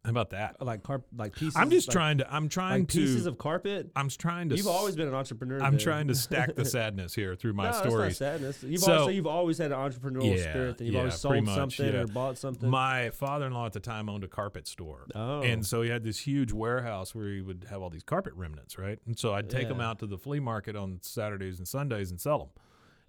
How 0.05 0.11
about 0.11 0.29
that? 0.29 0.61
Like 0.61 0.83
carp, 0.83 1.05
like 1.15 1.35
pieces. 1.35 1.55
I'm 1.55 1.69
just 1.69 1.87
like, 1.87 1.93
trying 1.93 2.17
to. 2.19 2.33
I'm 2.33 2.47
trying 2.47 2.81
like 2.81 2.89
to. 2.89 2.99
pieces 2.99 3.25
of 3.25 3.37
carpet. 3.37 3.91
I'm 3.95 4.07
trying 4.09 4.49
to. 4.49 4.55
You've 4.55 4.67
always 4.67 4.95
been 4.95 5.07
an 5.07 5.13
entrepreneur. 5.13 5.61
I'm 5.61 5.73
then. 5.73 5.79
trying 5.79 6.07
to 6.09 6.15
stack 6.15 6.55
the 6.55 6.63
sadness 6.77 7.13
here 7.15 7.35
through 7.35 7.53
my 7.53 7.71
no, 7.71 7.77
stories. 7.79 8.21
Not 8.21 8.27
sadness. 8.27 8.63
You've 8.63 8.81
So- 8.81 8.93
also 8.99 9.09
you've 9.09 9.27
always 9.27 9.57
had 9.57 9.71
an 9.71 9.77
entrepreneurial 9.77 10.37
Yeah, 10.37 10.49
spirit. 10.49 10.77
That 10.77 10.85
you've 10.85 10.93
yeah, 10.93 10.99
always 11.01 11.15
sold 11.15 11.43
much, 11.43 11.55
something 11.55 11.93
yeah. 11.93 12.01
or 12.01 12.07
bought 12.07 12.37
something. 12.37 12.69
My 12.69 13.09
father-in-law 13.09 13.65
at 13.65 13.73
the 13.73 13.79
time 13.79 14.07
owned 14.09 14.23
a 14.23 14.27
carpet 14.27 14.67
store. 14.67 15.07
Oh. 15.15 15.41
And 15.41 15.65
so 15.65 15.81
he 15.81 15.89
had 15.89 16.03
this 16.03 16.19
huge 16.19 16.51
warehouse 16.53 17.15
where 17.15 17.27
he 17.29 17.41
would 17.41 17.65
have 17.69 17.81
all 17.81 17.89
these 17.89 18.03
carpet 18.03 18.33
remnants, 18.35 18.77
right? 18.77 18.99
And 19.05 19.17
so 19.17 19.33
I'd 19.33 19.49
take 19.49 19.67
them 19.67 19.81
out 19.81 19.99
to 19.99 20.07
the 20.07 20.17
flea 20.17 20.39
market 20.39 20.75
on 20.75 20.99
Saturdays 21.01 21.57
and 21.57 21.67
Sundays 21.67 22.11
and 22.11 22.21
sell 22.21 22.37
them. 22.39 22.49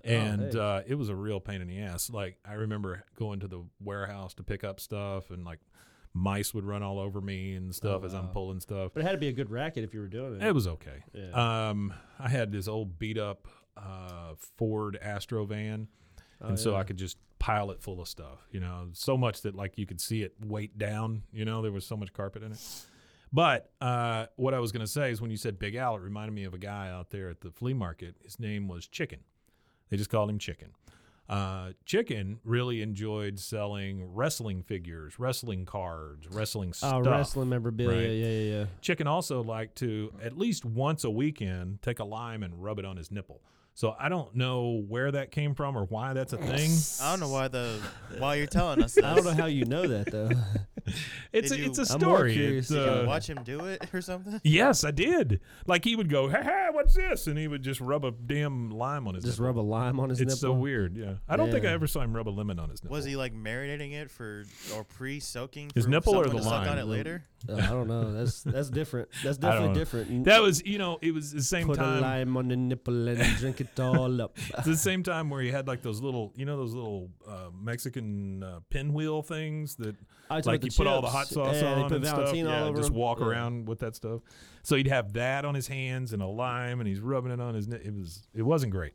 Oh, 0.04 0.08
And 0.08 0.52
hey. 0.52 0.58
uh, 0.58 0.82
it 0.86 0.94
was 0.94 1.08
a 1.08 1.16
real 1.16 1.40
pain 1.40 1.60
in 1.60 1.66
the 1.66 1.80
ass. 1.80 2.10
Like 2.10 2.36
I 2.44 2.52
remember 2.54 3.04
going 3.18 3.40
to 3.40 3.48
the 3.48 3.64
warehouse 3.80 4.34
to 4.34 4.44
pick 4.44 4.62
up 4.62 4.78
stuff, 4.78 5.30
and 5.30 5.44
like 5.44 5.58
mice 6.16 6.54
would 6.54 6.64
run 6.64 6.82
all 6.82 6.98
over 6.98 7.20
me 7.20 7.54
and 7.54 7.74
stuff 7.74 8.02
as 8.04 8.14
I'm 8.14 8.20
Oh, 8.20 8.26
wow. 8.26 8.32
pulling 8.32 8.60
stuff. 8.60 8.92
but 8.94 9.00
it 9.00 9.04
had 9.06 9.12
to 9.12 9.18
be 9.18 9.28
a 9.28 9.32
good 9.32 9.50
racket 9.50 9.84
if 9.84 9.92
you 9.94 10.00
were 10.00 10.06
doing 10.08 10.36
it. 10.40 10.42
It 10.46 10.54
was 10.54 10.66
okay. 10.66 11.02
Yeah. 11.12 11.68
Um, 11.68 11.92
I 12.18 12.28
had 12.28 12.50
this 12.52 12.66
old 12.68 12.98
beat 12.98 13.18
up 13.18 13.46
uh, 13.76 14.34
Ford 14.56 14.98
Astro 15.02 15.44
van, 15.44 15.88
Oh, 16.40 16.48
and 16.48 16.58
so 16.58 16.72
yeah. 16.72 16.78
I 16.78 16.84
could 16.84 16.96
just 16.96 17.18
pile 17.38 17.70
it 17.70 17.80
full 17.82 18.00
of 18.00 18.08
stuff. 18.08 18.46
You 18.50 18.60
know, 18.60 18.88
so 18.92 19.16
much 19.16 19.42
that 19.42 19.54
like 19.54 19.76
you 19.78 19.86
could 19.86 20.00
see 20.00 20.22
it 20.22 20.34
weight 20.44 20.76
down. 20.78 21.22
You 21.32 21.44
know, 21.44 21.60
there 21.62 21.72
was 21.72 21.86
so 21.86 21.96
much 21.96 22.12
carpet 22.12 22.42
in 22.42 22.52
it. 22.52 22.58
But 23.32 23.70
uh, 23.80 24.26
what 24.36 24.54
I 24.54 24.58
was 24.60 24.72
going 24.72 24.84
to 24.84 24.90
say 24.90 25.10
is 25.10 25.20
when 25.20 25.30
you 25.30 25.36
said 25.36 25.58
Big 25.58 25.74
Al, 25.74 25.96
it 25.96 26.00
reminded 26.00 26.32
me 26.34 26.44
of 26.44 26.54
a 26.54 26.58
guy 26.58 26.88
out 26.90 27.10
there 27.10 27.28
at 27.28 27.40
the 27.40 27.50
flea 27.50 27.74
market. 27.74 28.14
His 28.24 28.38
name 28.38 28.68
was 28.68 28.86
Chicken. 28.86 29.20
They 29.90 29.96
just 29.96 30.10
called 30.10 30.30
him 30.30 30.38
Chicken. 30.38 30.70
Uh, 31.28 31.72
Chicken 31.84 32.38
really 32.44 32.82
enjoyed 32.82 33.38
selling 33.40 34.14
wrestling 34.14 34.62
figures, 34.62 35.18
wrestling 35.18 35.64
cards, 35.64 36.28
wrestling 36.30 36.70
Oh, 36.82 37.02
stuff. 37.02 37.06
wrestling 37.06 37.48
memorabilia. 37.48 37.96
right? 37.98 38.10
Yeah, 38.10 38.28
yeah, 38.28 38.58
yeah. 38.60 38.64
Chicken 38.80 39.06
also 39.06 39.42
liked 39.42 39.76
to 39.78 40.12
at 40.22 40.38
least 40.38 40.64
once 40.64 41.02
a 41.04 41.10
weekend 41.10 41.82
take 41.82 41.98
a 41.98 42.04
lime 42.04 42.42
and 42.42 42.62
rub 42.62 42.78
it 42.78 42.84
on 42.84 42.96
his 42.96 43.10
nipple. 43.10 43.40
So 43.74 43.94
I 43.98 44.08
don't 44.08 44.34
know 44.34 44.82
where 44.88 45.10
that 45.12 45.30
came 45.32 45.54
from 45.54 45.76
or 45.76 45.84
why 45.84 46.14
that's 46.14 46.32
a 46.32 46.38
thing. 46.38 46.70
I 47.04 47.10
don't 47.10 47.20
know 47.20 47.28
why 47.28 47.48
the 47.48 47.78
why 48.18 48.36
you're 48.36 48.46
telling 48.46 48.82
us 48.82 48.94
this. 48.94 49.04
I 49.04 49.14
don't 49.14 49.24
know 49.24 49.34
how 49.34 49.46
you 49.46 49.64
know 49.66 49.86
that 49.86 50.10
though. 50.10 50.30
It's 51.32 51.50
Did 51.50 51.60
a, 51.60 51.64
it's 51.66 51.78
a 51.78 51.82
you- 51.82 51.86
I'm 51.90 52.00
more 52.00 52.16
story. 52.16 52.32
curious. 52.32 52.58
It's, 52.58 52.68
Did 52.70 52.84
you 52.86 53.02
uh, 53.02 53.04
watch 53.06 53.28
him 53.28 53.38
do 53.44 53.66
it 53.66 53.92
or 53.92 54.00
something? 54.00 54.40
yes, 54.44 54.84
I 54.84 54.90
did. 54.90 55.40
Like 55.66 55.84
he 55.84 55.94
would 55.94 56.08
go, 56.08 56.28
"Hey, 56.28 56.42
hey, 56.42 56.68
what's 56.72 56.94
this?" 56.94 57.26
and 57.26 57.36
he 57.38 57.46
would 57.46 57.62
just 57.62 57.80
rub 57.80 58.04
a 58.06 58.10
damn 58.12 58.70
lime 58.70 59.06
on 59.06 59.14
his. 59.16 59.24
Just 59.24 59.38
nipple. 59.38 59.46
rub 59.54 59.58
a 59.58 59.66
lime 59.68 60.00
on 60.00 60.08
his 60.08 60.20
It's 60.20 60.40
so 60.40 60.48
nipple. 60.48 60.60
weird. 60.62 60.96
Yeah, 60.96 61.14
I 61.28 61.36
don't 61.36 61.50
think 61.50 61.64
I 61.64 61.68
Yeah. 61.68 61.74
ever 61.74 61.86
saw 61.86 62.00
him 62.00 62.16
rub 62.16 62.28
a 62.28 62.30
lemon 62.30 62.58
on 62.58 62.70
his 62.70 62.82
nipple. 62.82 62.96
Was 62.96 63.04
he 63.04 63.16
like 63.16 63.34
marinating 63.34 63.92
it 63.92 64.10
for 64.10 64.44
or 64.74 64.84
pre-soaking 64.84 65.72
His 65.74 65.84
for 65.84 65.90
nipple 65.90 66.14
or 66.14 66.24
someone 66.24 66.36
the 66.36 66.42
to 66.42 66.48
suck 66.48 66.60
on 66.62 66.66
lime? 66.68 66.78
it 66.78 66.84
later? 66.86 67.22
Uh, 67.48 67.54
I 67.56 67.66
don't 67.68 67.86
know. 67.88 68.12
That's 68.12 68.42
that's 68.42 68.70
different. 68.70 69.08
That's 69.22 69.38
I 69.38 69.40
don't 69.40 69.52
definitely 69.52 69.68
know. 69.68 69.74
different. 69.74 70.24
That 70.24 70.42
was, 70.42 70.64
you 70.64 70.78
know, 70.78 70.98
it 71.02 71.12
was 71.12 71.32
the 71.32 71.42
same 71.42 71.66
Put 71.66 71.76
a 71.76 71.80
time. 71.80 72.00
lime 72.00 72.36
on 72.36 72.48
the 72.48 72.56
nipple 72.56 73.08
and 73.08 73.18
drink 73.36 73.60
it 73.60 73.78
all 73.78 74.20
up. 74.22 74.36
It's 74.56 74.66
the 74.66 74.76
same 74.76 75.02
time 75.02 75.28
where 75.30 75.42
he 75.42 75.50
had 75.50 75.68
like 75.68 75.82
those 75.82 76.00
little, 76.00 76.32
you 76.34 76.44
know, 76.46 76.56
those 76.56 76.72
little 76.72 77.10
uh, 77.28 77.50
Mexican 77.60 78.42
uh, 78.42 78.60
pinwheel 78.70 79.22
things 79.22 79.76
that, 79.76 79.94
I 80.28 80.40
like 80.40 80.64
you 80.64 80.70
put 80.70 80.86
all 80.86 81.00
the 81.00 81.08
hot 81.08 81.28
sauce 81.28 81.56
yeah, 81.60 81.74
on 81.74 81.92
and 81.92 82.04
stuff. 82.06 82.34
Yeah, 82.34 82.70
just 82.74 82.88
them. 82.88 82.94
walk 82.94 83.20
Yeah. 83.20 83.26
around 83.26 83.68
with 83.68 83.78
that 83.80 83.94
stuff. 83.94 84.22
So 84.62 84.76
he'd 84.76 84.88
have 84.88 85.12
that 85.12 85.44
on 85.44 85.54
his 85.54 85.68
hands 85.68 86.12
and 86.12 86.22
a 86.22 86.26
lime, 86.26 86.80
and 86.80 86.88
he's 86.88 87.00
rubbing 87.00 87.32
it 87.32 87.40
on 87.40 87.54
his. 87.54 87.68
It 87.68 87.94
was, 87.94 88.26
it 88.34 88.42
wasn't 88.42 88.72
great. 88.72 88.94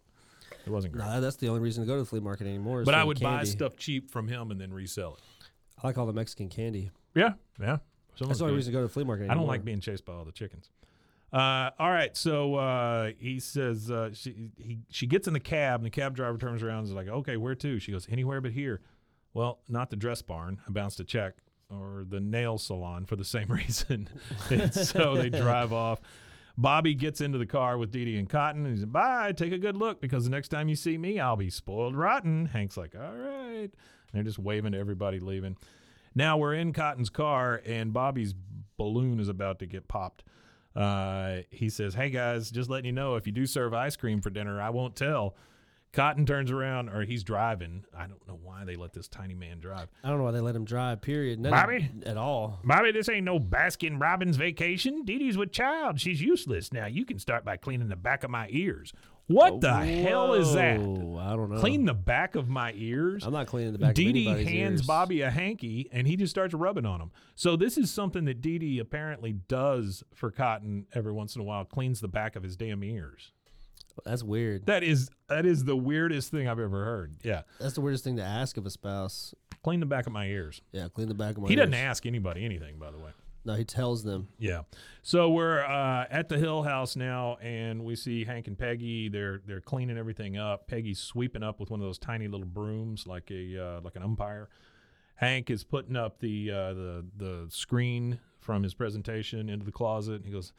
It 0.66 0.70
wasn't 0.70 0.94
great. 0.94 1.06
That's 1.22 1.38
the 1.38 1.48
only 1.48 1.62
reason 1.62 1.84
to 1.84 1.88
go 1.88 1.96
to 1.96 2.02
the 2.02 2.06
flea 2.06 2.20
market 2.20 2.48
anymore. 2.48 2.84
but 2.84 2.94
I 2.94 3.04
would 3.04 3.20
buy 3.20 3.44
stuff 3.44 3.78
cheap 3.78 4.12
from 4.12 4.28
him 4.28 4.52
and 4.52 4.60
then 4.60 4.74
resell 4.74 5.16
it. 5.16 5.48
I 5.82 5.88
like 5.88 5.98
all 5.98 6.06
the 6.06 6.14
Mexican 6.14 6.50
candy. 6.50 6.92
Yeah, 7.16 7.34
yeah. 7.60 7.78
Some 8.16 8.28
That's 8.28 8.40
the 8.40 8.46
only 8.46 8.58
reason 8.58 8.74
to 8.74 8.78
go 8.78 8.82
to 8.82 8.88
the 8.88 8.94
flea 8.94 9.04
market. 9.04 9.30
I 9.30 9.34
don't 9.34 9.48
like 9.48 9.64
being 9.64 9.80
chased 9.80 10.06
by 10.06 10.14
all 10.14 10.26
the 10.26 10.32
chickens. 10.32 10.70
Uh, 11.34 11.70
all 11.80 11.90
right, 11.90 12.16
so 12.18 12.56
uh, 12.56 13.12
he 13.18 13.40
says 13.40 13.90
uh, 13.90 14.10
she 14.14 14.52
he 14.58 14.80
she 14.90 15.08
gets 15.08 15.28
in 15.28 15.34
the 15.34 15.40
cab, 15.40 15.80
and 15.80 15.86
the 15.86 15.90
cab 15.90 16.14
driver 16.14 16.38
turns 16.38 16.62
around 16.62 16.80
and 16.80 16.88
is 16.90 16.94
like, 16.94 17.08
"Okay, 17.08 17.38
where 17.38 17.56
to?" 17.56 17.80
She 17.80 17.92
goes, 17.94 18.06
"Anywhere 18.12 18.42
but 18.42 18.52
here." 18.52 18.82
Well, 19.34 19.60
not 19.70 19.90
the 19.90 19.96
dress 19.96 20.22
barn. 20.22 20.60
I 20.68 20.72
bounced 20.72 21.00
a 21.00 21.04
check, 21.04 21.36
or 21.70 22.06
the 22.08 22.20
nail 22.20 22.58
salon 22.58 23.06
for 23.06 23.16
the 23.16 23.24
same 23.26 23.48
reason. 23.50 24.10
So 24.72 25.16
they 25.16 25.30
drive 25.42 25.72
off. 25.74 26.02
Bobby 26.58 26.94
gets 26.94 27.22
into 27.22 27.38
the 27.38 27.46
car 27.46 27.78
with 27.78 27.92
Didi 27.92 28.18
and 28.18 28.30
Cotton, 28.30 28.66
and 28.66 28.76
he's 28.76 28.84
like, 28.84 28.92
"Bye, 28.92 29.32
take 29.32 29.54
a 29.54 29.58
good 29.58 29.78
look, 29.78 30.02
because 30.02 30.26
the 30.26 30.30
next 30.30 30.50
time 30.50 30.68
you 30.68 30.76
see 30.76 30.98
me, 30.98 31.20
I'll 31.20 31.38
be 31.38 31.50
spoiled 31.50 31.96
rotten." 31.96 32.48
Hank's 32.48 32.76
like, 32.78 32.94
"All 32.96 33.16
right," 33.16 33.70
and 33.72 33.72
they're 34.14 34.24
just 34.24 34.38
waving 34.40 34.74
to 34.74 34.78
everybody 34.78 35.20
leaving. 35.20 35.56
Now 36.14 36.38
we're 36.38 36.54
in 36.54 36.74
Cotton's 36.74 37.10
car, 37.10 37.62
and 37.66 37.94
Bobby's 37.94 38.34
balloon 38.78 39.20
is 39.20 39.30
about 39.30 39.60
to 39.60 39.66
get 39.66 39.88
popped. 39.88 40.24
Uh, 40.76 41.38
he 41.50 41.70
says, 41.70 41.94
"Hey 41.94 42.10
guys, 42.10 42.52
just 42.52 42.70
letting 42.70 42.86
you 42.86 42.92
know, 42.92 43.16
if 43.16 43.26
you 43.26 43.32
do 43.32 43.46
serve 43.46 43.74
ice 43.74 43.96
cream 43.96 44.22
for 44.22 44.30
dinner, 44.30 44.62
I 44.62 44.72
won't 44.72 44.96
tell." 44.98 45.36
Cotton 45.94 46.26
turns 46.26 46.52
around, 46.52 46.88
or 46.90 47.04
he's 47.04 47.24
driving. 47.24 47.84
I 47.96 48.08
don't 48.08 48.26
know 48.26 48.40
why 48.42 48.64
they 48.64 48.78
let 48.78 48.94
this 48.94 49.10
tiny 49.10 49.34
man 49.34 49.60
drive. 49.60 49.90
I 50.04 50.10
don't 50.10 50.20
know 50.20 50.24
why 50.24 50.32
they 50.32 50.40
let 50.40 50.56
him 50.56 50.64
drive. 50.64 51.02
Period. 51.02 51.40
None 51.40 51.52
Bobby? 51.52 51.90
at 52.06 52.16
all. 52.16 52.60
Bobby, 52.64 52.92
this 52.92 53.10
ain't 53.10 53.26
no 53.26 53.40
Baskin 53.40 54.00
Robbins 54.00 54.38
vacation. 54.38 55.04
Didi's 55.04 55.38
with 55.38 55.52
child. 55.52 56.00
She's 56.00 56.22
useless. 56.22 56.72
Now 56.72 56.86
you 56.86 57.04
can 57.04 57.20
start 57.20 57.44
by 57.44 57.58
cleaning 57.58 57.90
the 57.90 57.98
back 57.98 58.24
of 58.24 58.30
my 58.30 58.48
ears. 58.52 58.94
What 59.28 59.62
the 59.62 59.74
hell 59.74 60.34
is 60.34 60.54
that? 60.54 60.76
I 60.76 61.36
don't 61.36 61.50
know. 61.50 61.60
Clean 61.60 61.86
the 61.86 61.94
back 61.94 62.36
of 62.36 62.50
my 62.50 62.74
ears? 62.76 63.26
I'm 63.26 63.32
not 63.32 63.48
cleaning 63.48 63.74
the 63.74 63.80
back 63.80 63.96
Dee 63.96 64.08
of 64.08 64.14
Dee 64.14 64.26
hands 64.26 64.82
ears. 64.82 64.82
Bobby 64.82 65.22
a 65.22 65.30
hanky 65.30 65.90
and 65.92 66.08
he 66.08 66.16
just 66.16 66.32
starts 66.32 66.54
rubbing 66.54 66.86
on 66.86 67.02
him. 67.02 67.12
So 67.36 67.56
this 67.56 67.78
is 67.78 67.92
something 67.92 68.26
that 68.26 68.42
Didi 68.42 68.80
apparently 68.80 69.34
does 69.34 70.04
for 70.14 70.32
Cotton 70.32 70.86
every 70.94 71.14
once 71.14 71.36
in 71.36 71.42
a 71.42 71.46
while, 71.46 71.64
cleans 71.64 72.02
the 72.02 72.08
back 72.08 72.36
of 72.36 72.44
his 72.44 72.58
damn 72.58 72.84
ears. 72.84 73.32
That's 74.04 74.24
weird. 74.24 74.66
That 74.66 74.84
is 74.84 75.10
that 75.30 75.46
is 75.46 75.64
the 75.64 75.76
weirdest 75.76 76.32
thing 76.32 76.48
I've 76.48 76.60
ever 76.60 76.86
heard. 76.86 77.16
Yeah. 77.24 77.42
That's 77.60 77.74
the 77.74 77.82
weirdest 77.82 78.04
thing 78.04 78.18
to 78.18 78.24
ask 78.24 78.58
of 78.58 78.66
a 78.66 78.70
spouse. 78.70 79.34
Clean 79.64 79.80
the 79.80 79.86
back 79.86 80.08
of 80.08 80.14
my 80.14 80.26
ears. 80.26 80.62
Yeah, 80.72 80.88
clean 80.94 81.08
the 81.08 81.14
back 81.14 81.38
of 81.38 81.44
my. 81.44 81.50
He 81.50 81.56
doesn't 81.56 81.74
ears. 81.74 81.84
ask 81.84 82.06
anybody 82.06 82.44
anything, 82.44 82.80
by 82.80 82.92
the 82.92 82.98
way. 82.98 83.12
No, 83.44 83.56
he 83.56 83.64
tells 83.64 84.04
them. 84.04 84.28
Yeah. 84.38 84.62
So 85.02 85.30
we're 85.30 85.64
uh, 85.64 86.06
at 86.10 86.30
the 86.30 86.38
Hill 86.38 86.62
House 86.64 86.96
now, 86.96 87.38
and 87.42 87.84
we 87.84 87.96
see 87.96 88.24
Hank 88.24 88.48
and 88.48 88.58
Peggy. 88.58 89.10
They're 89.10 89.42
they're 89.46 89.62
cleaning 89.62 89.98
everything 89.98 90.38
up. 90.38 90.68
Peggy's 90.68 91.00
sweeping 91.00 91.44
up 91.44 91.60
with 91.60 91.72
one 91.72 91.80
of 91.80 91.86
those 91.86 91.98
tiny 91.98 92.28
little 92.28 92.46
brooms, 92.46 93.08
like 93.08 93.32
a 93.32 93.58
uh, 93.64 93.82
like 93.82 93.96
an 93.96 94.04
umpire. 94.04 94.50
Hank 95.16 95.50
is 95.50 95.64
putting 95.64 95.96
up 95.96 96.20
the 96.20 96.52
uh, 96.52 96.74
the 96.74 97.06
the 97.18 97.46
screen 97.50 98.20
from 98.40 98.64
his 98.64 98.74
presentation 98.74 99.50
into 99.50 99.66
the 99.66 99.72
closet, 99.72 100.16
and 100.16 100.26
he 100.26 100.32
goes, 100.32 100.54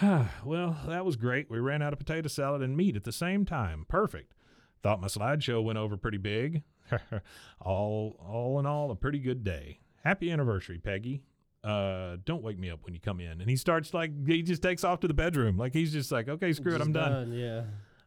"Well, 0.44 0.78
that 0.86 1.04
was 1.04 1.16
great. 1.16 1.50
We 1.50 1.58
ran 1.58 1.82
out 1.82 1.92
of 1.92 1.98
potato 1.98 2.28
salad 2.28 2.62
and 2.62 2.76
meat 2.76 2.96
at 2.96 3.04
the 3.04 3.12
same 3.12 3.44
time. 3.44 3.86
Perfect. 3.88 4.34
Thought 4.82 5.00
my 5.00 5.08
slideshow 5.08 5.62
went 5.62 5.78
over 5.78 5.96
pretty 5.96 6.18
big. 6.18 6.62
all 7.60 8.16
all 8.20 8.58
in 8.58 8.66
all, 8.66 8.90
a 8.90 8.96
pretty 8.96 9.18
good 9.18 9.44
day. 9.44 9.80
Happy 10.02 10.30
anniversary, 10.30 10.78
Peggy." 10.78 11.22
uh, 11.64 12.18
don't 12.24 12.42
wake 12.42 12.58
me 12.58 12.70
up 12.70 12.84
when 12.84 12.94
you 12.94 13.00
come 13.00 13.20
in. 13.20 13.40
And 13.40 13.48
he 13.48 13.56
starts 13.56 13.94
like 13.94 14.26
he 14.26 14.42
just 14.42 14.62
takes 14.62 14.84
off 14.84 15.00
to 15.00 15.08
the 15.08 15.14
bedroom. 15.14 15.56
Like 15.56 15.72
he's 15.72 15.92
just 15.92 16.12
like, 16.12 16.28
okay, 16.28 16.52
screw 16.52 16.74
it, 16.74 16.80
I'm 16.80 16.92
done. 16.92 17.32
Yeah. 17.32 17.62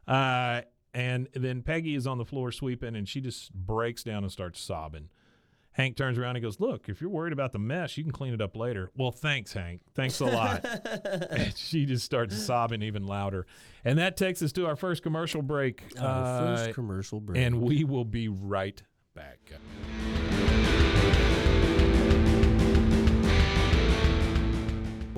Uh, 0.06 0.62
and 0.94 1.28
then 1.34 1.62
Peggy 1.62 1.94
is 1.94 2.06
on 2.06 2.18
the 2.18 2.24
floor 2.24 2.50
sweeping, 2.50 2.96
and 2.96 3.06
she 3.08 3.20
just 3.20 3.52
breaks 3.52 4.02
down 4.02 4.22
and 4.22 4.32
starts 4.32 4.60
sobbing. 4.60 5.08
Hank 5.78 5.96
turns 5.96 6.18
around 6.18 6.36
and 6.36 6.42
goes, 6.42 6.58
"Look, 6.60 6.88
if 6.88 7.00
you're 7.00 7.08
worried 7.08 7.32
about 7.32 7.52
the 7.52 7.58
mess, 7.58 7.96
you 7.96 8.02
can 8.04 8.12
clean 8.12 8.34
it 8.34 8.40
up 8.42 8.56
later." 8.56 8.90
Well, 8.96 9.12
thanks, 9.12 9.52
Hank. 9.54 9.80
Thanks 9.94 10.20
a 10.20 10.26
lot. 10.26 10.64
and 11.30 11.56
she 11.56 11.86
just 11.86 12.04
starts 12.04 12.36
sobbing 12.36 12.82
even 12.82 13.06
louder, 13.06 13.46
and 13.84 13.98
that 13.98 14.16
takes 14.16 14.42
us 14.42 14.52
to 14.52 14.66
our 14.66 14.76
first 14.76 15.02
commercial 15.02 15.40
break. 15.40 15.84
Our 15.98 16.24
Uh, 16.24 16.56
first 16.56 16.74
commercial 16.74 17.20
break. 17.20 17.40
and 17.40 17.62
we 17.62 17.84
will 17.84 18.04
be 18.04 18.28
right 18.28 18.82
back. 19.14 19.38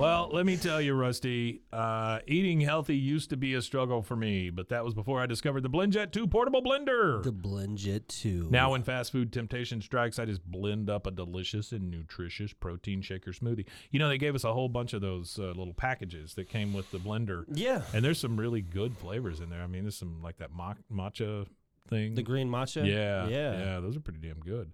Well, 0.00 0.30
let 0.32 0.46
me 0.46 0.56
tell 0.56 0.80
you, 0.80 0.94
Rusty, 0.94 1.60
uh, 1.74 2.20
eating 2.26 2.58
healthy 2.62 2.96
used 2.96 3.28
to 3.30 3.36
be 3.36 3.52
a 3.52 3.60
struggle 3.60 4.00
for 4.00 4.16
me, 4.16 4.48
but 4.48 4.70
that 4.70 4.82
was 4.82 4.94
before 4.94 5.20
I 5.20 5.26
discovered 5.26 5.62
the 5.62 5.68
BlendJet 5.68 6.10
2 6.10 6.26
portable 6.26 6.62
blender. 6.62 7.22
The 7.22 7.34
BlendJet 7.34 8.06
2. 8.08 8.48
Now, 8.50 8.70
when 8.70 8.82
fast 8.82 9.12
food 9.12 9.30
temptation 9.30 9.82
strikes, 9.82 10.18
I 10.18 10.24
just 10.24 10.42
blend 10.42 10.88
up 10.88 11.06
a 11.06 11.10
delicious 11.10 11.72
and 11.72 11.90
nutritious 11.90 12.54
protein 12.54 13.02
shaker 13.02 13.32
smoothie. 13.32 13.66
You 13.90 13.98
know, 13.98 14.08
they 14.08 14.16
gave 14.16 14.34
us 14.34 14.44
a 14.44 14.54
whole 14.54 14.70
bunch 14.70 14.94
of 14.94 15.02
those 15.02 15.38
uh, 15.38 15.48
little 15.48 15.74
packages 15.74 16.32
that 16.32 16.48
came 16.48 16.72
with 16.72 16.90
the 16.92 16.98
blender. 16.98 17.44
Yeah. 17.52 17.82
And 17.92 18.02
there's 18.02 18.18
some 18.18 18.40
really 18.40 18.62
good 18.62 18.96
flavors 18.96 19.40
in 19.40 19.50
there. 19.50 19.60
I 19.60 19.66
mean, 19.66 19.82
there's 19.84 19.98
some 19.98 20.22
like 20.22 20.38
that 20.38 20.50
ma- 20.50 20.74
matcha 20.90 21.46
thing. 21.88 22.14
The 22.14 22.22
green 22.22 22.48
matcha? 22.48 22.86
Yeah, 22.86 23.28
Yeah. 23.28 23.52
yeah, 23.74 23.80
those 23.80 23.98
are 23.98 24.00
pretty 24.00 24.20
damn 24.26 24.40
good. 24.40 24.72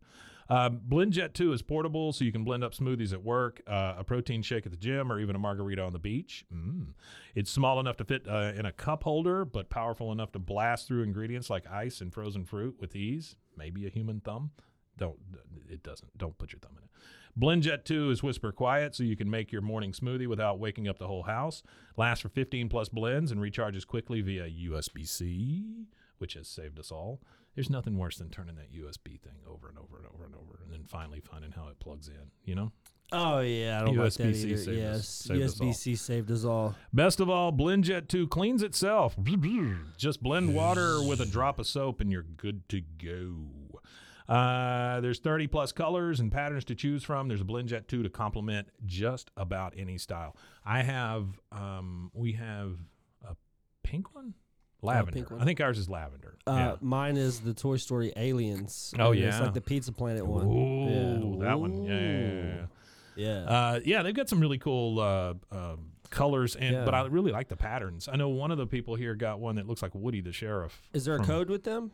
Um, 0.48 0.80
BlendJet 0.88 1.32
2 1.32 1.52
is 1.52 1.62
portable, 1.62 2.12
so 2.12 2.24
you 2.24 2.32
can 2.32 2.44
blend 2.44 2.62
up 2.62 2.74
smoothies 2.74 3.12
at 3.12 3.22
work, 3.22 3.60
uh, 3.66 3.94
a 3.98 4.04
protein 4.04 4.42
shake 4.42 4.64
at 4.66 4.72
the 4.72 4.78
gym, 4.78 5.10
or 5.10 5.18
even 5.18 5.34
a 5.34 5.38
margarita 5.38 5.82
on 5.82 5.92
the 5.92 5.98
beach. 5.98 6.44
Mm. 6.54 6.94
It's 7.34 7.50
small 7.50 7.80
enough 7.80 7.96
to 7.96 8.04
fit 8.04 8.28
uh, 8.28 8.52
in 8.56 8.64
a 8.64 8.72
cup 8.72 9.02
holder, 9.02 9.44
but 9.44 9.70
powerful 9.70 10.12
enough 10.12 10.32
to 10.32 10.38
blast 10.38 10.86
through 10.86 11.02
ingredients 11.02 11.50
like 11.50 11.66
ice 11.68 12.00
and 12.00 12.12
frozen 12.12 12.44
fruit 12.44 12.76
with 12.80 12.94
ease. 12.94 13.36
Maybe 13.56 13.86
a 13.86 13.90
human 13.90 14.20
thumb. 14.20 14.50
Don't 14.96 15.18
it 15.68 15.82
doesn't. 15.82 16.16
Don't 16.16 16.38
put 16.38 16.52
your 16.52 16.60
thumb 16.60 16.76
in 16.78 16.84
it. 16.84 16.90
BlendJet 17.38 17.84
2 17.84 18.10
is 18.10 18.22
whisper 18.22 18.50
quiet, 18.50 18.94
so 18.94 19.02
you 19.02 19.16
can 19.16 19.28
make 19.28 19.52
your 19.52 19.60
morning 19.60 19.92
smoothie 19.92 20.26
without 20.26 20.58
waking 20.58 20.88
up 20.88 20.98
the 20.98 21.06
whole 21.06 21.24
house. 21.24 21.62
Lasts 21.96 22.22
for 22.22 22.30
15 22.30 22.70
plus 22.70 22.88
blends 22.88 23.30
and 23.30 23.40
recharges 23.40 23.86
quickly 23.86 24.22
via 24.22 24.48
USB-C, 24.48 25.86
which 26.16 26.32
has 26.32 26.48
saved 26.48 26.78
us 26.78 26.90
all. 26.90 27.20
There's 27.56 27.70
nothing 27.70 27.96
worse 27.98 28.18
than 28.18 28.28
turning 28.30 28.54
that 28.56 28.72
USB 28.72 29.20
thing 29.20 29.40
over 29.50 29.68
and 29.68 29.78
over 29.78 29.96
and 29.96 30.06
over 30.06 30.24
and 30.24 30.34
over, 30.34 30.60
and 30.62 30.72
then 30.72 30.84
finally 30.84 31.20
finding 31.20 31.52
how 31.52 31.68
it 31.68 31.80
plugs 31.80 32.08
in. 32.08 32.30
You 32.44 32.54
know. 32.54 32.72
Oh, 33.12 33.38
yeah. 33.40 33.80
I 33.80 33.84
don't 33.84 33.96
like 33.96 34.12
that 34.14 34.34
either. 34.34 34.56
saved 34.56 34.78
yes. 34.78 35.08
saved 35.08 35.42
us. 35.42 35.54
USB 35.54 35.74
C 35.74 35.94
saved 35.94 36.30
us 36.30 36.44
all. 36.44 36.74
Best 36.92 37.20
of 37.20 37.30
all, 37.30 37.52
BlendJet 37.52 38.08
2 38.08 38.26
cleans 38.28 38.62
itself. 38.62 39.16
Just 39.96 40.22
blend 40.22 40.54
water 40.54 41.02
with 41.02 41.20
a 41.20 41.26
drop 41.26 41.58
of 41.58 41.66
soap 41.66 42.00
and 42.00 42.10
you're 42.10 42.24
good 42.24 42.68
to 42.70 42.80
go. 42.80 43.80
Uh, 44.28 45.00
there's 45.00 45.20
30 45.20 45.46
plus 45.46 45.70
colors 45.70 46.18
and 46.18 46.32
patterns 46.32 46.64
to 46.64 46.74
choose 46.74 47.04
from. 47.04 47.28
There's 47.28 47.40
a 47.40 47.44
BlendJet 47.44 47.86
2 47.86 48.02
to 48.02 48.10
complement 48.10 48.68
just 48.84 49.30
about 49.36 49.74
any 49.76 49.98
style. 49.98 50.36
I 50.64 50.82
have, 50.82 51.28
um, 51.52 52.10
we 52.12 52.32
have 52.32 52.76
a 53.24 53.36
pink 53.84 54.14
one? 54.14 54.34
Lavender. 54.86 55.26
one. 55.28 55.40
I 55.40 55.44
think 55.44 55.60
ours 55.60 55.78
is 55.78 55.88
lavender. 55.88 56.36
Uh, 56.46 56.52
yeah. 56.52 56.76
Mine 56.80 57.16
is 57.16 57.40
the 57.40 57.52
Toy 57.54 57.76
Story 57.76 58.12
Aliens. 58.16 58.94
Oh, 58.98 59.10
and 59.12 59.20
It's 59.20 59.36
yeah. 59.36 59.42
like 59.42 59.54
the 59.54 59.60
Pizza 59.60 59.92
Planet 59.92 60.24
one. 60.26 60.46
Ooh, 60.46 61.38
yeah. 61.38 61.44
that 61.48 61.60
one. 61.60 61.84
Yeah, 61.84 61.92
yeah, 62.00 62.18
yeah, 62.20 62.54
yeah. 62.54 62.66
Yeah. 63.16 63.44
Uh, 63.44 63.80
yeah, 63.84 64.02
they've 64.02 64.14
got 64.14 64.28
some 64.28 64.40
really 64.40 64.58
cool 64.58 65.00
uh, 65.00 65.34
uh, 65.50 65.76
colors, 66.10 66.54
and 66.54 66.84
but 66.84 66.94
I 66.94 67.06
really 67.06 67.32
like 67.32 67.48
the 67.48 67.56
patterns. 67.56 68.08
I 68.12 68.16
know 68.16 68.28
one 68.28 68.50
of 68.50 68.58
the 68.58 68.66
people 68.66 68.94
here 68.94 69.14
got 69.14 69.40
one 69.40 69.56
that 69.56 69.66
looks 69.66 69.82
like 69.82 69.94
Woody 69.94 70.20
the 70.20 70.32
Sheriff. 70.32 70.82
is 70.92 71.04
there 71.06 71.16
a 71.16 71.20
code 71.24 71.48
with 71.48 71.64
them? 71.64 71.92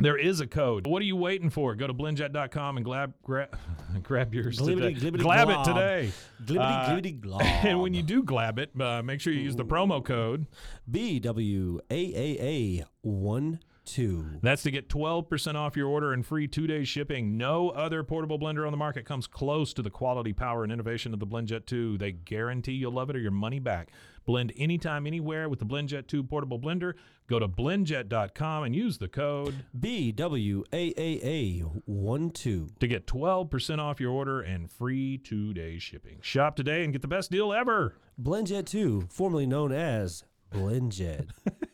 There 0.00 0.16
is 0.18 0.40
a 0.40 0.46
code. 0.46 0.86
What 0.86 1.00
are 1.02 1.04
you 1.04 1.14
waiting 1.16 1.50
for? 1.50 1.74
Go 1.76 1.86
to 1.86 1.94
blendjet.com 1.94 2.76
and 2.76 2.84
grab 2.84 3.14
grab, 3.22 3.56
grab 4.02 4.34
yours 4.34 4.58
Glibbity, 4.58 4.94
today. 4.98 5.10
glibbity, 5.10 5.22
glab 5.22 5.60
it 5.60 5.64
today. 5.64 6.12
Glibbity, 6.44 6.58
Uh, 6.60 6.88
glibbity, 6.90 7.20
glob. 7.22 7.42
And 7.42 7.80
when 7.80 7.94
you 7.94 8.02
do 8.02 8.22
glab 8.24 8.58
it, 8.58 8.70
uh, 8.80 9.02
make 9.02 9.20
sure 9.20 9.32
you 9.32 9.40
use 9.40 9.56
the 9.56 9.64
promo 9.64 10.04
code. 10.04 10.46
B 10.90 11.20
W 11.20 11.80
A 11.90 11.94
A 11.94 12.38
A 12.80 12.84
one 13.02 13.60
two. 13.86 14.40
That's 14.42 14.62
to 14.62 14.70
get 14.70 14.88
12% 14.88 15.56
off 15.56 15.76
your 15.76 15.88
order 15.88 16.12
and 16.14 16.24
free 16.26 16.48
two 16.48 16.66
day 16.66 16.84
shipping. 16.84 17.36
No 17.36 17.68
other 17.70 18.02
portable 18.02 18.38
blender 18.38 18.64
on 18.66 18.72
the 18.72 18.78
market 18.78 19.04
comes 19.04 19.26
close 19.26 19.72
to 19.74 19.82
the 19.82 19.90
quality, 19.90 20.32
power, 20.32 20.64
and 20.64 20.72
innovation 20.72 21.12
of 21.14 21.20
the 21.20 21.26
BlendJet 21.26 21.66
2. 21.66 21.98
They 21.98 22.10
guarantee 22.12 22.72
you'll 22.72 22.92
love 22.92 23.10
it 23.10 23.16
or 23.16 23.18
your 23.20 23.30
money 23.30 23.60
back. 23.60 23.90
Blend 24.26 24.52
anytime, 24.56 25.06
anywhere 25.06 25.48
with 25.48 25.58
the 25.58 25.66
BlendJet 25.66 26.06
2 26.06 26.24
portable 26.24 26.58
blender. 26.58 26.94
Go 27.26 27.38
to 27.38 27.48
blendjet.com 27.48 28.64
and 28.64 28.74
use 28.74 28.98
the 28.98 29.08
code 29.08 29.64
B 29.78 30.12
W 30.12 30.64
A 30.72 30.92
A 30.96 31.20
A 31.22 31.58
one 31.86 32.30
two. 32.30 32.68
to 32.80 32.86
get 32.86 33.06
12% 33.06 33.78
off 33.78 34.00
your 34.00 34.12
order 34.12 34.40
and 34.40 34.70
free 34.70 35.18
two 35.18 35.52
day 35.54 35.78
shipping. 35.78 36.18
Shop 36.20 36.56
today 36.56 36.84
and 36.84 36.92
get 36.92 37.02
the 37.02 37.08
best 37.08 37.30
deal 37.30 37.52
ever. 37.52 37.98
BlendJet 38.20 38.66
two, 38.66 39.06
formerly 39.10 39.46
known 39.46 39.72
as 39.72 40.24
BlendJet. 40.52 41.28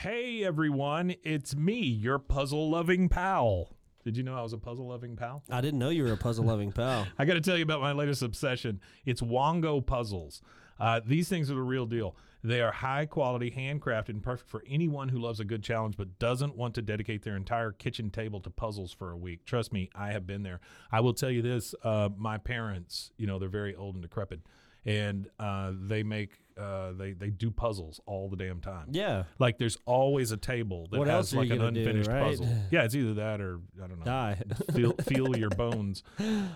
Hey 0.00 0.44
everyone, 0.44 1.14
it's 1.24 1.56
me, 1.56 1.80
your 1.80 2.18
puzzle 2.18 2.68
loving 2.68 3.08
pal. 3.08 3.70
Did 4.04 4.18
you 4.18 4.22
know 4.22 4.36
I 4.36 4.42
was 4.42 4.52
a 4.52 4.58
puzzle 4.58 4.88
loving 4.88 5.16
pal? 5.16 5.42
I 5.50 5.62
didn't 5.62 5.78
know 5.78 5.88
you 5.88 6.04
were 6.04 6.12
a 6.12 6.18
puzzle 6.18 6.44
loving 6.44 6.70
pal. 6.70 7.06
I 7.18 7.24
got 7.24 7.32
to 7.32 7.40
tell 7.40 7.56
you 7.56 7.62
about 7.62 7.80
my 7.80 7.92
latest 7.92 8.20
obsession. 8.20 8.82
It's 9.06 9.22
Wongo 9.22 9.84
puzzles. 9.84 10.42
Uh, 10.78 11.00
these 11.04 11.28
things 11.28 11.50
are 11.50 11.54
the 11.54 11.62
real 11.62 11.86
deal. 11.86 12.16
They 12.44 12.60
are 12.60 12.70
high 12.70 13.06
quality, 13.06 13.50
handcrafted, 13.50 14.10
and 14.10 14.22
perfect 14.22 14.48
for 14.48 14.62
anyone 14.68 15.08
who 15.08 15.18
loves 15.18 15.40
a 15.40 15.44
good 15.44 15.62
challenge 15.62 15.96
but 15.96 16.18
doesn't 16.18 16.56
want 16.56 16.74
to 16.74 16.82
dedicate 16.82 17.22
their 17.22 17.34
entire 17.36 17.72
kitchen 17.72 18.10
table 18.10 18.40
to 18.40 18.50
puzzles 18.50 18.92
for 18.92 19.10
a 19.10 19.16
week. 19.16 19.44
Trust 19.44 19.72
me, 19.72 19.90
I 19.94 20.12
have 20.12 20.26
been 20.26 20.42
there. 20.44 20.60
I 20.92 21.00
will 21.00 21.14
tell 21.14 21.30
you 21.30 21.42
this: 21.42 21.74
uh, 21.82 22.10
my 22.16 22.38
parents, 22.38 23.10
you 23.16 23.26
know, 23.26 23.38
they're 23.38 23.48
very 23.48 23.74
old 23.74 23.94
and 23.96 24.02
decrepit, 24.02 24.40
and 24.84 25.28
uh, 25.40 25.72
they 25.74 26.02
make 26.02 26.38
uh, 26.58 26.92
they 26.92 27.12
they 27.12 27.30
do 27.30 27.50
puzzles 27.50 28.00
all 28.06 28.28
the 28.28 28.36
damn 28.36 28.60
time. 28.60 28.88
Yeah. 28.90 29.24
Like 29.38 29.58
there's 29.58 29.76
always 29.86 30.30
a 30.32 30.36
table 30.36 30.86
that 30.90 30.98
What 30.98 31.08
has 31.08 31.32
are 31.34 31.38
like 31.38 31.48
you 31.48 31.54
an 31.54 31.58
gonna 31.60 31.72
do, 31.72 31.80
unfinished 31.80 32.08
right? 32.10 32.22
puzzle. 32.30 32.48
Yeah, 32.70 32.84
it's 32.84 32.94
either 32.94 33.14
that 33.14 33.40
or 33.40 33.60
I 33.82 33.86
don't 33.86 33.98
know 33.98 34.04
Die. 34.04 34.42
feel 34.74 34.92
feel 35.02 35.36
your 35.36 35.50
bones. 35.50 36.02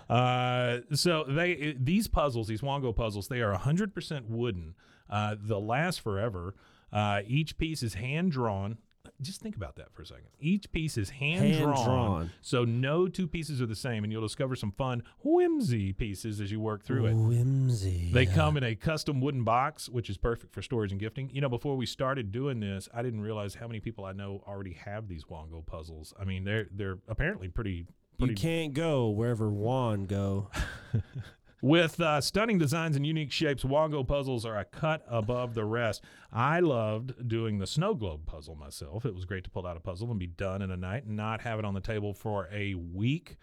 Uh, 0.09 0.79
so 0.93 1.23
they 1.27 1.75
these 1.79 2.07
puzzles, 2.07 2.47
these 2.47 2.61
Wongo 2.61 2.95
puzzles, 2.95 3.27
they 3.27 3.41
are 3.41 3.55
100% 3.57 4.29
wooden. 4.29 4.75
Uh, 5.09 5.35
they'll 5.41 5.65
last 5.65 6.01
forever. 6.01 6.55
Uh, 6.91 7.21
each 7.27 7.57
piece 7.57 7.83
is 7.83 7.93
hand 7.95 8.31
drawn. 8.31 8.77
Just 9.21 9.41
think 9.41 9.55
about 9.55 9.75
that 9.75 9.93
for 9.93 10.01
a 10.01 10.05
second. 10.05 10.27
Each 10.39 10.71
piece 10.71 10.97
is 10.97 11.09
hand 11.11 11.57
drawn, 11.57 12.31
so 12.41 12.65
no 12.65 13.07
two 13.07 13.27
pieces 13.27 13.61
are 13.61 13.65
the 13.65 13.75
same, 13.75 14.03
and 14.03 14.11
you'll 14.11 14.21
discover 14.21 14.55
some 14.55 14.71
fun 14.71 15.03
whimsy 15.23 15.93
pieces 15.93 16.41
as 16.41 16.51
you 16.51 16.59
work 16.59 16.83
through 16.83 17.05
it. 17.05 17.13
Whimsy. 17.13 18.09
They 18.11 18.25
come 18.25 18.57
in 18.57 18.63
a 18.63 18.75
custom 18.75 19.21
wooden 19.21 19.43
box, 19.43 19.87
which 19.89 20.09
is 20.09 20.17
perfect 20.17 20.53
for 20.53 20.61
storage 20.61 20.91
and 20.91 20.99
gifting. 20.99 21.29
You 21.31 21.41
know, 21.41 21.49
before 21.49 21.75
we 21.77 21.85
started 21.85 22.31
doing 22.31 22.59
this, 22.59 22.89
I 22.93 23.01
didn't 23.01 23.21
realize 23.21 23.55
how 23.55 23.67
many 23.67 23.79
people 23.79 24.05
I 24.05 24.13
know 24.13 24.43
already 24.47 24.73
have 24.73 25.07
these 25.07 25.25
Wongo 25.25 25.65
puzzles. 25.65 26.13
I 26.19 26.23
mean, 26.25 26.43
they're 26.43 26.67
they're 26.71 26.97
apparently 27.07 27.47
pretty 27.47 27.85
You 28.17 28.33
can't 28.35 28.73
go 28.73 29.09
wherever 29.09 29.49
Juan 29.49 30.05
go. 30.05 30.49
with 31.61 31.99
uh, 32.01 32.19
stunning 32.21 32.57
designs 32.57 32.95
and 32.95 33.05
unique 33.05 33.31
shapes. 33.31 33.63
Wongo 33.63 34.05
puzzles 34.07 34.45
are 34.45 34.57
a 34.57 34.65
cut 34.65 35.03
above 35.07 35.53
the 35.53 35.65
rest. 35.65 36.03
I 36.31 36.59
loved 36.59 37.27
doing 37.27 37.59
the 37.59 37.67
snow 37.67 37.93
globe 37.93 38.25
puzzle 38.25 38.55
myself. 38.55 39.05
It 39.05 39.13
was 39.13 39.25
great 39.25 39.43
to 39.43 39.49
pull 39.49 39.67
out 39.67 39.77
a 39.77 39.81
puzzle 39.81 40.09
and 40.09 40.19
be 40.19 40.27
done 40.27 40.61
in 40.61 40.71
a 40.71 40.77
night 40.77 41.05
and 41.05 41.15
not 41.15 41.41
have 41.41 41.59
it 41.59 41.65
on 41.65 41.73
the 41.73 41.81
table 41.81 42.13
for 42.13 42.49
a 42.51 42.73
week. 42.73 43.37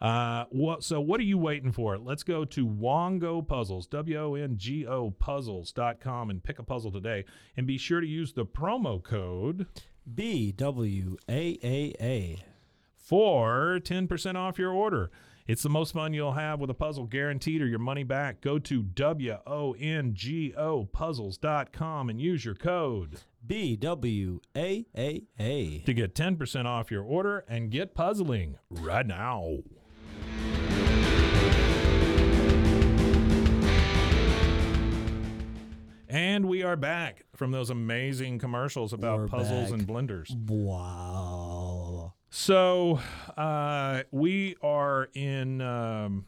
Uh, 0.00 0.44
what, 0.50 0.84
so 0.84 1.00
what 1.00 1.18
are 1.18 1.24
you 1.24 1.36
waiting 1.38 1.72
for? 1.72 1.98
Let's 1.98 2.22
go 2.22 2.44
to 2.44 2.66
Wongo 2.66 3.46
Puzzles, 3.46 3.88
W-O-N-G-O 3.88 5.10
puzzles.com 5.18 6.30
and 6.30 6.44
pick 6.44 6.60
a 6.60 6.62
puzzle 6.62 6.92
today. 6.92 7.24
And 7.56 7.66
be 7.66 7.78
sure 7.78 8.00
to 8.00 8.06
use 8.06 8.32
the 8.32 8.46
promo 8.46 9.02
code 9.02 9.66
B 10.14 10.52
W 10.52 11.16
A 11.28 11.58
A 11.62 11.94
A. 12.00 12.44
for 12.96 13.80
10% 13.82 14.36
off 14.36 14.58
your 14.58 14.72
order. 14.72 15.10
It's 15.48 15.62
the 15.62 15.70
most 15.70 15.94
fun 15.94 16.12
you'll 16.12 16.32
have 16.32 16.60
with 16.60 16.68
a 16.68 16.74
puzzle 16.74 17.06
guaranteed 17.06 17.62
or 17.62 17.66
your 17.66 17.78
money 17.78 18.04
back. 18.04 18.42
Go 18.42 18.58
to 18.58 18.82
W-O-N-G-O 18.82 19.24
puzzles.com 20.92 22.10
and 22.10 22.20
use 22.20 22.44
your 22.44 22.54
code 22.54 23.20
B 23.46 23.74
W 23.76 24.40
A 24.54 24.84
A 24.94 25.22
A. 25.40 25.78
to 25.86 25.94
get 25.94 26.14
10% 26.14 26.66
off 26.66 26.90
your 26.90 27.02
order 27.02 27.46
and 27.48 27.70
get 27.70 27.94
puzzling 27.94 28.58
right 28.68 29.06
now. 29.06 29.56
And 36.10 36.46
we 36.46 36.62
are 36.62 36.76
back 36.76 37.24
from 37.36 37.50
those 37.50 37.68
amazing 37.68 38.38
commercials 38.38 38.92
about 38.94 39.18
We're 39.18 39.28
puzzles 39.28 39.70
back. 39.70 39.78
and 39.80 39.86
blenders. 39.88 40.34
Wow. 40.48 41.77
So 42.30 43.00
uh, 43.36 44.02
we 44.10 44.56
are 44.62 45.08
in. 45.14 45.60
Um, 45.60 46.26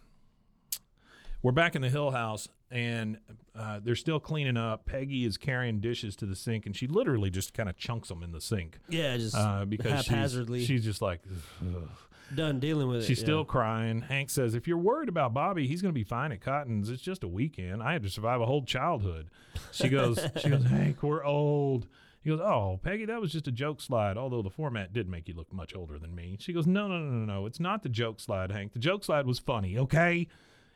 we're 1.43 1.53
back 1.53 1.75
in 1.75 1.83
the 1.83 1.89
Hill 1.91 2.11
House, 2.11 2.49
and 2.71 3.19
uh, 3.59 3.81
they're 3.83 3.97
still 3.97 4.21
cleaning 4.21 4.57
up. 4.57 4.87
Peggy 4.87 5.25
is 5.25 5.37
carrying 5.37 5.81
dishes 5.81 6.17
to 6.17 6.27
the 6.27 6.37
sink, 6.37 6.67
and 6.67 6.75
she 6.75 6.87
literally 6.87 7.31
just 7.31 7.55
kind 7.55 7.69
of 7.69 7.77
chunks 7.77 8.09
them 8.09 8.23
in 8.23 8.33
the 8.33 8.41
sink 8.41 8.79
Yeah, 8.89 9.17
just 9.17 9.37
uh, 9.37 9.65
because 9.67 10.05
she's, 10.05 10.07
haphazardly 10.09 10.65
she's 10.65 10.85
just 10.85 11.03
like. 11.03 11.21
"Ugh." 11.63 11.89
done 12.33 12.61
dealing 12.61 12.87
with 12.87 13.03
it. 13.03 13.07
She's 13.07 13.19
it. 13.19 13.23
still 13.23 13.45
crying. 13.45 14.03
Hank 14.03 14.31
says, 14.31 14.55
"If 14.55 14.69
you're 14.69 14.79
worried 14.79 15.09
about 15.09 15.35
Bobby, 15.35 15.67
he's 15.67 15.83
going 15.83 15.93
to 15.93 15.99
be 15.99 16.05
fine 16.05 16.33
at 16.33 16.41
Cotton's. 16.41 16.89
It's 16.89 17.03
just 17.03 17.25
a 17.25 17.29
weekend. 17.29 17.83
I 17.83 17.93
had 17.93 18.03
to 18.05 18.11
survive 18.11 18.41
a 18.41 18.47
whole 18.47 18.63
childhood." 18.63 19.29
She 19.73 19.89
goes, 19.89 20.19
"She 20.41 20.49
goes, 20.49 20.65
Hank, 20.65 21.03
we're 21.03 21.25
old." 21.25 21.87
He 22.23 22.31
goes, 22.31 22.41
"Oh, 22.41 22.79
Peggy, 22.83 23.07
that 23.07 23.21
was 23.21 23.33
just 23.33 23.49
a 23.49 23.53
joke 23.53 23.81
slide. 23.81 24.17
Although 24.17 24.43
the 24.43 24.51
format 24.51 24.93
did 24.93 25.09
make 25.09 25.27
you 25.29 25.35
look 25.35 25.53
much 25.53 25.75
older 25.75 25.99
than 25.99 26.15
me." 26.15 26.37
She 26.39 26.53
goes, 26.53 26.67
"No, 26.67 26.87
no, 26.89 26.99
no, 26.99 27.11
no, 27.11 27.25
no. 27.41 27.47
It's 27.47 27.61
not 27.61 27.83
the 27.83 27.89
joke 27.89 28.21
slide, 28.21 28.51
Hank. 28.53 28.73
The 28.73 28.79
joke 28.79 29.05
slide 29.05 29.27
was 29.27 29.39
funny. 29.39 29.79
Okay, 29.79 30.29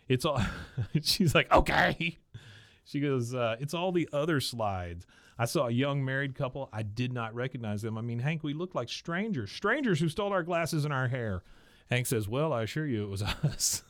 it's 0.08 0.24
all." 0.24 0.40
She's 1.02 1.34
like, 1.34 1.52
"Okay." 1.52 2.18
she 2.86 3.00
goes, 3.00 3.34
uh, 3.34 3.56
it's 3.60 3.72
all 3.72 3.92
the 3.92 4.06
other 4.12 4.40
slides. 4.40 5.06
I 5.38 5.46
saw 5.46 5.68
a 5.68 5.70
young 5.70 6.04
married 6.04 6.34
couple. 6.34 6.68
I 6.72 6.82
did 6.82 7.12
not 7.14 7.34
recognize 7.34 7.80
them. 7.82 7.96
I 7.96 8.02
mean, 8.02 8.18
Hank, 8.18 8.44
we 8.44 8.52
looked 8.52 8.74
like 8.74 8.88
strangers, 8.90 9.50
strangers 9.50 9.98
who 10.00 10.08
stole 10.10 10.32
our 10.32 10.42
glasses 10.42 10.84
and 10.84 10.92
our 10.92 11.08
hair. 11.08 11.42
Hank 11.90 12.06
says, 12.06 12.28
Well, 12.28 12.52
I 12.52 12.62
assure 12.62 12.86
you 12.86 13.04
it 13.04 13.08
was 13.08 13.22
us. 13.42 13.82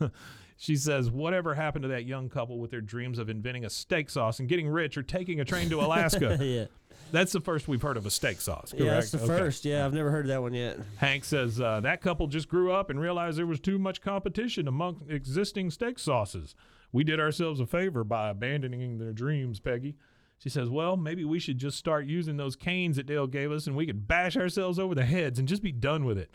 she 0.56 0.76
says, 0.76 1.10
Whatever 1.10 1.54
happened 1.54 1.82
to 1.82 1.88
that 1.88 2.04
young 2.06 2.28
couple 2.28 2.58
with 2.60 2.70
their 2.70 2.80
dreams 2.80 3.18
of 3.18 3.28
inventing 3.28 3.64
a 3.64 3.70
steak 3.70 4.08
sauce 4.10 4.38
and 4.38 4.48
getting 4.48 4.68
rich 4.68 4.96
or 4.96 5.02
taking 5.02 5.40
a 5.40 5.44
train 5.44 5.68
to 5.70 5.80
Alaska? 5.84 6.38
yeah. 6.40 6.66
That's 7.14 7.30
the 7.32 7.40
first 7.40 7.68
we've 7.68 7.80
heard 7.80 7.96
of 7.96 8.06
a 8.06 8.10
steak 8.10 8.40
sauce, 8.40 8.72
correct? 8.72 8.84
Yeah, 8.84 8.94
that's 8.94 9.10
the 9.12 9.18
Okay. 9.18 9.26
first. 9.38 9.64
Yeah, 9.64 9.86
I've 9.86 9.94
never 9.94 10.10
heard 10.10 10.24
of 10.24 10.28
that 10.30 10.42
one 10.42 10.52
yet. 10.52 10.78
Hank 10.96 11.24
says 11.24 11.60
uh, 11.60 11.78
that 11.80 12.00
couple 12.00 12.26
just 12.26 12.48
grew 12.48 12.72
up 12.72 12.90
and 12.90 12.98
realized 13.00 13.38
there 13.38 13.46
was 13.46 13.60
too 13.60 13.78
much 13.78 14.00
competition 14.00 14.66
among 14.66 15.06
existing 15.08 15.70
steak 15.70 16.00
sauces. 16.00 16.56
We 16.90 17.04
did 17.04 17.20
ourselves 17.20 17.60
a 17.60 17.66
favor 17.66 18.02
by 18.02 18.30
abandoning 18.30 18.98
their 18.98 19.12
dreams, 19.12 19.60
Peggy. 19.60 19.94
She 20.38 20.48
says, 20.48 20.68
Well, 20.68 20.96
maybe 20.96 21.24
we 21.24 21.38
should 21.38 21.58
just 21.58 21.78
start 21.78 22.06
using 22.06 22.36
those 22.36 22.56
canes 22.56 22.96
that 22.96 23.06
Dale 23.06 23.28
gave 23.28 23.52
us 23.52 23.68
and 23.68 23.76
we 23.76 23.86
could 23.86 24.08
bash 24.08 24.36
ourselves 24.36 24.80
over 24.80 24.96
the 24.96 25.04
heads 25.04 25.38
and 25.38 25.46
just 25.46 25.62
be 25.62 25.70
done 25.72 26.04
with 26.04 26.18
it. 26.18 26.32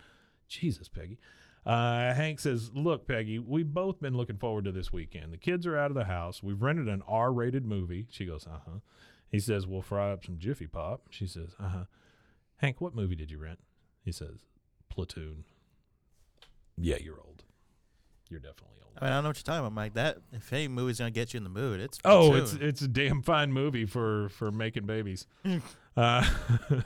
Jesus, 0.48 0.88
Peggy. 0.88 1.20
Uh, 1.66 2.14
Hank 2.14 2.40
says, 2.40 2.72
Look, 2.74 3.06
Peggy, 3.06 3.38
we've 3.38 3.74
both 3.74 4.00
been 4.00 4.16
looking 4.16 4.38
forward 4.38 4.64
to 4.64 4.72
this 4.72 4.94
weekend. 4.94 5.34
The 5.34 5.38
kids 5.38 5.68
are 5.68 5.78
out 5.78 5.92
of 5.92 5.96
the 5.96 6.06
house. 6.06 6.42
We've 6.42 6.62
rented 6.62 6.88
an 6.88 7.04
R 7.06 7.34
rated 7.34 7.66
movie. 7.66 8.08
She 8.10 8.26
goes, 8.26 8.48
Uh 8.48 8.60
huh. 8.66 8.80
He 9.30 9.40
says, 9.40 9.68
We'll 9.68 9.82
fry 9.82 10.12
up 10.12 10.26
some 10.26 10.38
Jiffy 10.38 10.68
Pop. 10.68 11.04
She 11.10 11.28
says, 11.28 11.50
Uh 11.60 11.70
huh. 11.70 11.84
Hank, 12.58 12.82
what 12.82 12.96
movie 12.96 13.16
did 13.16 13.32
you 13.32 13.38
rent? 13.38 13.60
He 14.04 14.12
says, 14.12 14.40
Platoon. 14.90 15.46
Yeah, 16.78 16.98
you're 17.02 17.20
old. 17.20 17.39
You're 18.30 18.40
definitely 18.40 18.68
old. 18.84 18.94
I 19.02 19.06
mean, 19.06 19.12
I 19.14 19.16
don't 19.18 19.24
know 19.24 19.30
what 19.30 19.38
you're 19.38 19.44
talking 19.44 19.60
about, 19.60 19.74
Mike. 19.74 19.94
That 19.94 20.18
if 20.34 20.52
any 20.52 20.68
movie's 20.68 21.00
gonna 21.00 21.12
get 21.12 21.34
you 21.34 21.38
in 21.38 21.44
the 21.46 21.50
mood, 21.50 21.80
it's 21.80 22.00
Oh, 22.06 22.30
Platoon. 22.32 22.42
it's 22.44 22.54
it's 22.54 22.82
a 22.82 22.88
damn 22.88 23.22
fine 23.22 23.52
movie 23.54 23.86
for 23.86 24.30
for 24.30 24.52
making 24.52 24.86
babies. 24.86 25.26
uh, 25.98 26.30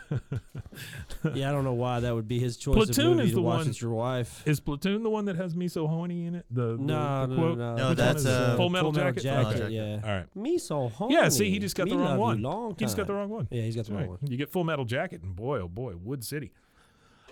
Yeah, 1.33 1.49
I 1.49 1.51
don't 1.53 1.63
know 1.63 1.73
why 1.73 1.99
that 2.01 2.13
would 2.13 2.27
be 2.27 2.39
his 2.39 2.57
choice 2.57 2.75
Platoon 2.75 3.05
of 3.05 3.11
movie 3.17 3.23
is 3.23 3.29
to 3.31 3.35
the 3.35 3.41
watch 3.41 3.57
one- 3.59 3.67
with 3.67 3.81
your 3.81 3.91
wife. 3.91 4.43
is 4.47 4.59
Platoon 4.59 5.03
the 5.03 5.09
one 5.09 5.25
that 5.25 5.35
has 5.37 5.55
me 5.55 5.67
so 5.67 5.87
horny 5.87 6.25
in 6.25 6.35
it? 6.35 6.45
The, 6.51 6.75
the, 6.75 6.83
No, 6.83 7.21
the 7.27 7.27
no, 7.27 7.35
quote? 7.41 7.57
no, 7.57 7.75
No, 7.75 7.89
Which 7.89 7.97
that's, 7.97 8.25
one 8.25 8.33
is 8.33 8.39
it? 8.39 8.49
uh, 8.49 8.57
Full 8.57 8.69
Metal 8.69 8.91
Jacket. 8.91 9.23
Jacket. 9.23 9.61
Okay. 9.61 9.73
Yeah. 9.73 9.99
All 10.03 10.09
right. 10.11 10.35
Me 10.35 10.57
so 10.57 10.89
horny. 10.89 11.15
Yeah, 11.15 11.29
see, 11.29 11.49
he 11.49 11.59
just 11.59 11.75
got 11.75 11.85
Me 11.85 11.91
the 11.91 11.97
wrong 11.97 12.17
one. 12.17 12.41
Long 12.41 12.71
He 12.77 12.85
just 12.85 12.97
got 12.97 13.07
the 13.07 13.13
wrong 13.13 13.29
one. 13.29 13.47
Yeah, 13.51 13.61
he's 13.61 13.75
got 13.75 13.85
the 13.85 13.93
wrong 13.93 14.01
Right. 14.01 14.09
one. 14.09 14.19
You 14.27 14.37
get 14.37 14.49
Full 14.51 14.63
Metal 14.63 14.85
Jacket, 14.85 15.21
and 15.23 15.35
boy, 15.35 15.59
oh 15.61 15.67
boy, 15.67 15.95
Wood 15.95 16.23
City. 16.23 16.51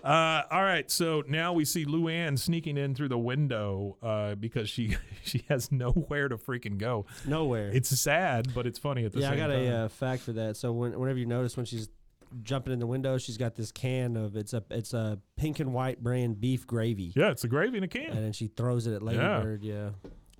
Uh, 0.03 0.43
all 0.49 0.63
right, 0.63 0.89
so 0.89 1.23
now 1.27 1.53
we 1.53 1.63
see 1.63 1.85
Luanne 1.85 2.37
sneaking 2.39 2.77
in 2.77 2.95
through 2.95 3.09
the 3.09 3.17
window 3.17 3.97
uh, 4.01 4.35
because 4.35 4.69
she 4.69 4.97
she 5.23 5.43
has 5.49 5.71
nowhere 5.71 6.27
to 6.27 6.37
freaking 6.37 6.77
go. 6.77 7.05
Nowhere. 7.25 7.69
It's 7.69 7.89
sad, 7.99 8.53
but 8.53 8.65
it's 8.65 8.79
funny 8.79 9.05
at 9.05 9.11
the 9.11 9.21
same 9.21 9.29
time 9.29 9.37
yeah, 9.37 9.45
I 9.45 9.47
got 9.47 9.53
time. 9.53 9.63
a 9.67 9.85
uh, 9.85 9.87
fact 9.89 10.23
for 10.23 10.33
that. 10.33 10.57
So 10.57 10.71
when, 10.71 10.97
whenever 10.99 11.19
you 11.19 11.25
notice 11.27 11.55
when 11.55 11.65
she's 11.65 11.89
jumping 12.43 12.73
in 12.73 12.79
the 12.79 12.87
window, 12.87 13.17
she's 13.17 13.37
got 13.37 13.55
this 13.55 13.71
can 13.71 14.15
of 14.17 14.35
it's 14.35 14.53
a 14.53 14.63
it's 14.71 14.93
a 14.93 15.19
pink 15.37 15.59
and 15.59 15.73
white 15.73 16.01
brand 16.01 16.39
beef 16.41 16.65
gravy, 16.65 17.11
yeah, 17.15 17.29
it's 17.29 17.43
a 17.43 17.47
gravy 17.47 17.77
in 17.77 17.83
a 17.83 17.87
can. 17.87 18.09
and 18.09 18.23
then 18.25 18.33
she 18.33 18.47
throws 18.47 18.87
it 18.87 18.93
at 18.93 19.01
Lady 19.03 19.19
Yeah. 19.19 19.39
Bird. 19.41 19.63
Yeah, 19.63 19.89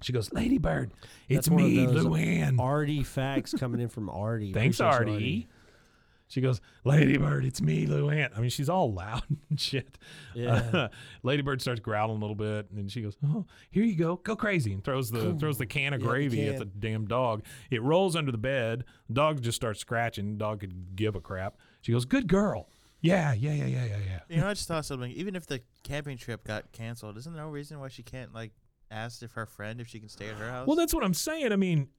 She 0.01 0.13
goes, 0.13 0.31
Lady 0.33 0.57
Bird, 0.57 0.91
it's 1.29 1.47
That's 1.47 1.49
one 1.49 1.63
of 1.63 1.69
me, 1.69 1.85
Luanne. 1.85 2.59
Artie 2.59 3.03
facts 3.03 3.53
coming 3.53 3.79
in 3.81 3.89
from 3.89 4.09
Artie. 4.09 4.53
Thanks, 4.53 4.79
Appreciate 4.79 5.07
you, 5.07 5.13
Artie. 5.13 5.47
She 6.31 6.39
goes, 6.39 6.61
Ladybird, 6.85 7.43
it's 7.43 7.61
me, 7.61 7.85
Lou 7.87 8.07
Luanne. 8.07 8.29
I 8.33 8.39
mean, 8.39 8.49
she's 8.49 8.69
all 8.69 8.93
loud 8.93 9.23
and 9.49 9.59
shit. 9.59 9.97
Yeah. 10.33 10.87
Lady 11.23 11.41
Bird 11.41 11.61
starts 11.61 11.81
growling 11.81 12.15
a 12.15 12.19
little 12.21 12.37
bit, 12.37 12.69
and 12.69 12.77
then 12.79 12.87
she 12.87 13.01
goes, 13.01 13.17
"Oh, 13.25 13.45
here 13.69 13.83
you 13.83 13.97
go, 13.97 14.15
go 14.15 14.37
crazy!" 14.37 14.71
and 14.71 14.81
throws 14.81 15.11
the 15.11 15.35
throws 15.35 15.57
the 15.57 15.65
can 15.65 15.93
of 15.93 16.01
Yeah, 16.01 16.07
gravy 16.07 16.47
at 16.47 16.57
the 16.57 16.65
damn 16.65 17.05
dog. 17.05 17.43
It 17.69 17.81
rolls 17.83 18.15
under 18.15 18.31
the 18.31 18.37
bed. 18.37 18.85
The 19.09 19.13
dog 19.13 19.41
just 19.41 19.57
starts 19.57 19.81
scratching. 19.81 20.33
The 20.33 20.39
dog 20.39 20.61
could 20.61 20.95
give 20.95 21.15
a 21.15 21.19
crap. 21.19 21.57
She 21.81 21.91
goes, 21.91 22.05
"Good 22.05 22.27
girl." 22.27 22.69
Yeah, 23.01 23.33
yeah, 23.33 23.51
yeah, 23.51 23.65
yeah, 23.65 23.85
yeah, 23.85 23.97
yeah. 24.05 24.19
You 24.29 24.37
know, 24.37 24.47
I 24.47 24.53
just 24.53 24.69
thought 24.69 24.85
something. 24.85 25.11
Even 25.11 25.35
if 25.35 25.47
the 25.47 25.61
camping 25.83 26.17
trip 26.17 26.45
got 26.45 26.71
canceled, 26.71 27.17
isn't 27.17 27.33
there 27.33 27.43
no 27.43 27.49
reason 27.49 27.79
why 27.81 27.89
she 27.89 28.03
can't 28.03 28.33
like 28.33 28.51
ask 28.89 29.21
if 29.21 29.33
her 29.33 29.45
friend 29.45 29.81
if 29.81 29.87
she 29.89 29.99
can 29.99 30.07
stay 30.07 30.29
at 30.29 30.35
her 30.35 30.49
house? 30.49 30.65
Well, 30.65 30.77
that's 30.77 30.93
what 30.93 31.03
I'm 31.03 31.13
saying. 31.13 31.51
I 31.51 31.57
mean, 31.57 31.89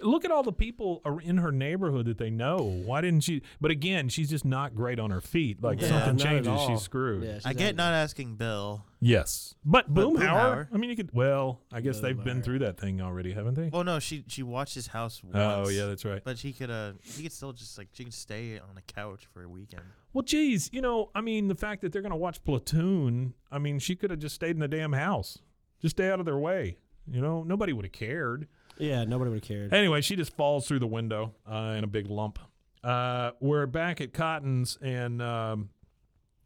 look 0.00 0.24
at 0.24 0.30
all 0.30 0.42
the 0.42 0.52
people 0.52 1.00
ar- 1.04 1.20
in 1.20 1.38
her 1.38 1.50
neighborhood 1.52 2.06
that 2.06 2.18
they 2.18 2.30
know. 2.30 2.58
Why 2.84 3.00
didn't 3.00 3.22
she? 3.24 3.42
But 3.60 3.70
again, 3.70 4.08
she's 4.08 4.30
just 4.30 4.44
not 4.44 4.74
great 4.74 4.98
on 4.98 5.10
her 5.10 5.20
feet. 5.20 5.62
Like 5.62 5.80
Yeah, 5.80 5.88
something 5.88 6.16
changes, 6.18 6.60
she's 6.66 6.82
screwed. 6.82 7.24
Yeah, 7.24 7.34
she's 7.36 7.46
I 7.46 7.52
get 7.52 7.76
not 7.76 7.92
asking 7.94 8.36
Bill. 8.36 8.84
Yes, 9.00 9.54
but, 9.64 9.92
But 9.92 10.04
Boomhauer, 10.06 10.18
Boomhauer- 10.18 10.68
I 10.72 10.76
mean, 10.76 10.90
you 10.90 10.96
could. 10.96 11.10
Well, 11.12 11.60
I 11.72 11.80
guess 11.80 12.00
they've 12.00 12.22
been 12.22 12.42
through 12.42 12.60
that 12.60 12.78
thing 12.78 13.00
already, 13.00 13.32
haven't 13.32 13.54
they? 13.54 13.68
Well, 13.72 13.84
no, 13.84 13.98
she 13.98 14.24
she 14.28 14.42
watched 14.42 14.74
his 14.74 14.86
house 14.88 15.22
once. 15.24 15.36
oh 15.36 15.68
yeah, 15.70 15.86
that's 15.86 16.04
right. 16.04 16.22
But 16.24 16.38
she 16.38 16.52
could 16.52 16.70
uh 16.70 16.92
he 17.02 17.22
could 17.24 17.32
still 17.32 17.52
just 17.52 17.76
like 17.78 17.88
she 17.92 18.04
could 18.04 18.14
stay 18.14 18.58
on 18.58 18.74
the 18.74 18.82
couch 18.82 19.26
for 19.32 19.42
a 19.42 19.48
weekend. 19.48 19.82
Well, 20.12 20.22
geez, 20.22 20.68
you 20.72 20.82
know, 20.82 21.10
I 21.14 21.20
mean, 21.22 21.48
the 21.48 21.54
fact 21.54 21.80
that 21.82 21.90
they're 21.92 22.02
going 22.02 22.12
to 22.12 22.16
watch 22.16 22.44
Platoon, 22.44 23.32
I 23.50 23.58
mean, 23.58 23.78
she 23.78 23.96
could 23.96 24.10
have 24.10 24.18
just 24.20 24.34
stayed 24.34 24.50
in 24.50 24.58
the 24.58 24.68
damn 24.68 24.92
house, 24.92 25.38
just 25.80 25.96
stay 25.96 26.10
out 26.10 26.20
of 26.20 26.26
their 26.26 26.36
way. 26.36 26.76
You 27.10 27.20
know, 27.22 27.42
nobody 27.42 27.72
would 27.72 27.84
have 27.86 27.92
cared. 27.92 28.46
Yeah, 28.78 29.04
nobody 29.04 29.30
would 29.30 29.40
have 29.40 29.48
cared. 29.48 29.72
Anyway, 29.72 30.00
she 30.00 30.16
just 30.16 30.34
falls 30.36 30.66
through 30.66 30.80
the 30.80 30.86
window 30.86 31.34
uh, 31.50 31.74
in 31.76 31.84
a 31.84 31.86
big 31.88 32.08
lump. 32.08 32.38
Uh, 32.82 33.32
we're 33.40 33.66
back 33.66 34.00
at 34.00 34.12
Cotton's, 34.12 34.76
and 34.82 35.22
um, 35.22 35.70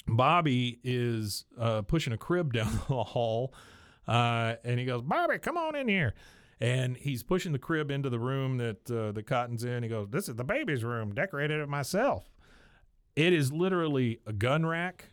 Bobby 0.07 0.79
is 0.85 1.45
uh, 1.59 1.83
pushing 1.83 2.13
a 2.13 2.19
crib 2.19 2.53
down 2.53 2.73
the 2.89 3.05
hall, 3.05 3.55
uh, 4.07 4.55
and 4.65 4.79
he 4.79 4.85
goes, 4.85 5.03
"Bobby, 5.03 5.39
come 5.39 5.57
on 5.57 5.75
in 5.75 5.89
here." 5.89 6.15
And 6.59 6.97
he's 6.97 7.23
pushing 7.23 7.53
the 7.53 7.59
crib 7.59 7.91
into 7.91 8.09
the 8.09 8.19
room 8.19 8.57
that 8.59 8.91
uh, 8.91 9.13
the 9.13 9.23
Cotton's 9.23 9.65
in. 9.65 9.83
He 9.83 9.89
goes, 9.89 10.09
"This 10.11 10.29
is 10.29 10.37
the 10.37 10.45
baby's 10.45 10.85
room. 10.85 11.15
Decorated 11.15 11.61
it 11.61 11.69
myself." 11.69 12.31
It 13.15 13.33
is 13.33 13.51
literally 13.51 14.21
a 14.27 14.33
gun 14.33 14.67
rack. 14.67 15.07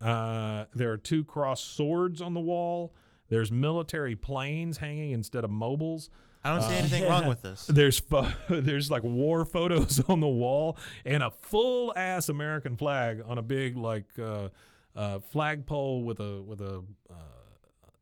Uh, 0.00 0.64
there 0.74 0.90
are 0.90 0.96
two 0.96 1.24
crossed 1.24 1.76
swords 1.76 2.20
on 2.20 2.34
the 2.34 2.40
wall. 2.40 2.94
There's 3.28 3.50
military 3.52 4.16
planes 4.16 4.78
hanging 4.78 5.12
instead 5.12 5.44
of 5.44 5.50
mobiles. 5.50 6.10
I 6.44 6.50
don't 6.50 6.62
see 6.62 6.76
anything 6.76 7.08
wrong 7.08 7.26
with 7.26 7.40
this. 7.40 7.66
There's 7.68 7.98
pho- 7.98 8.30
there's 8.50 8.90
like 8.90 9.02
war 9.02 9.46
photos 9.46 10.00
on 10.08 10.20
the 10.20 10.28
wall 10.28 10.76
and 11.06 11.22
a 11.22 11.30
full 11.30 11.92
ass 11.96 12.28
American 12.28 12.76
flag 12.76 13.22
on 13.26 13.38
a 13.38 13.42
big 13.42 13.76
like 13.76 14.04
uh, 14.18 14.48
uh, 14.94 15.20
flagpole 15.30 16.04
with 16.04 16.20
a 16.20 16.42
with 16.42 16.60
a 16.60 16.82
uh, 17.10 17.14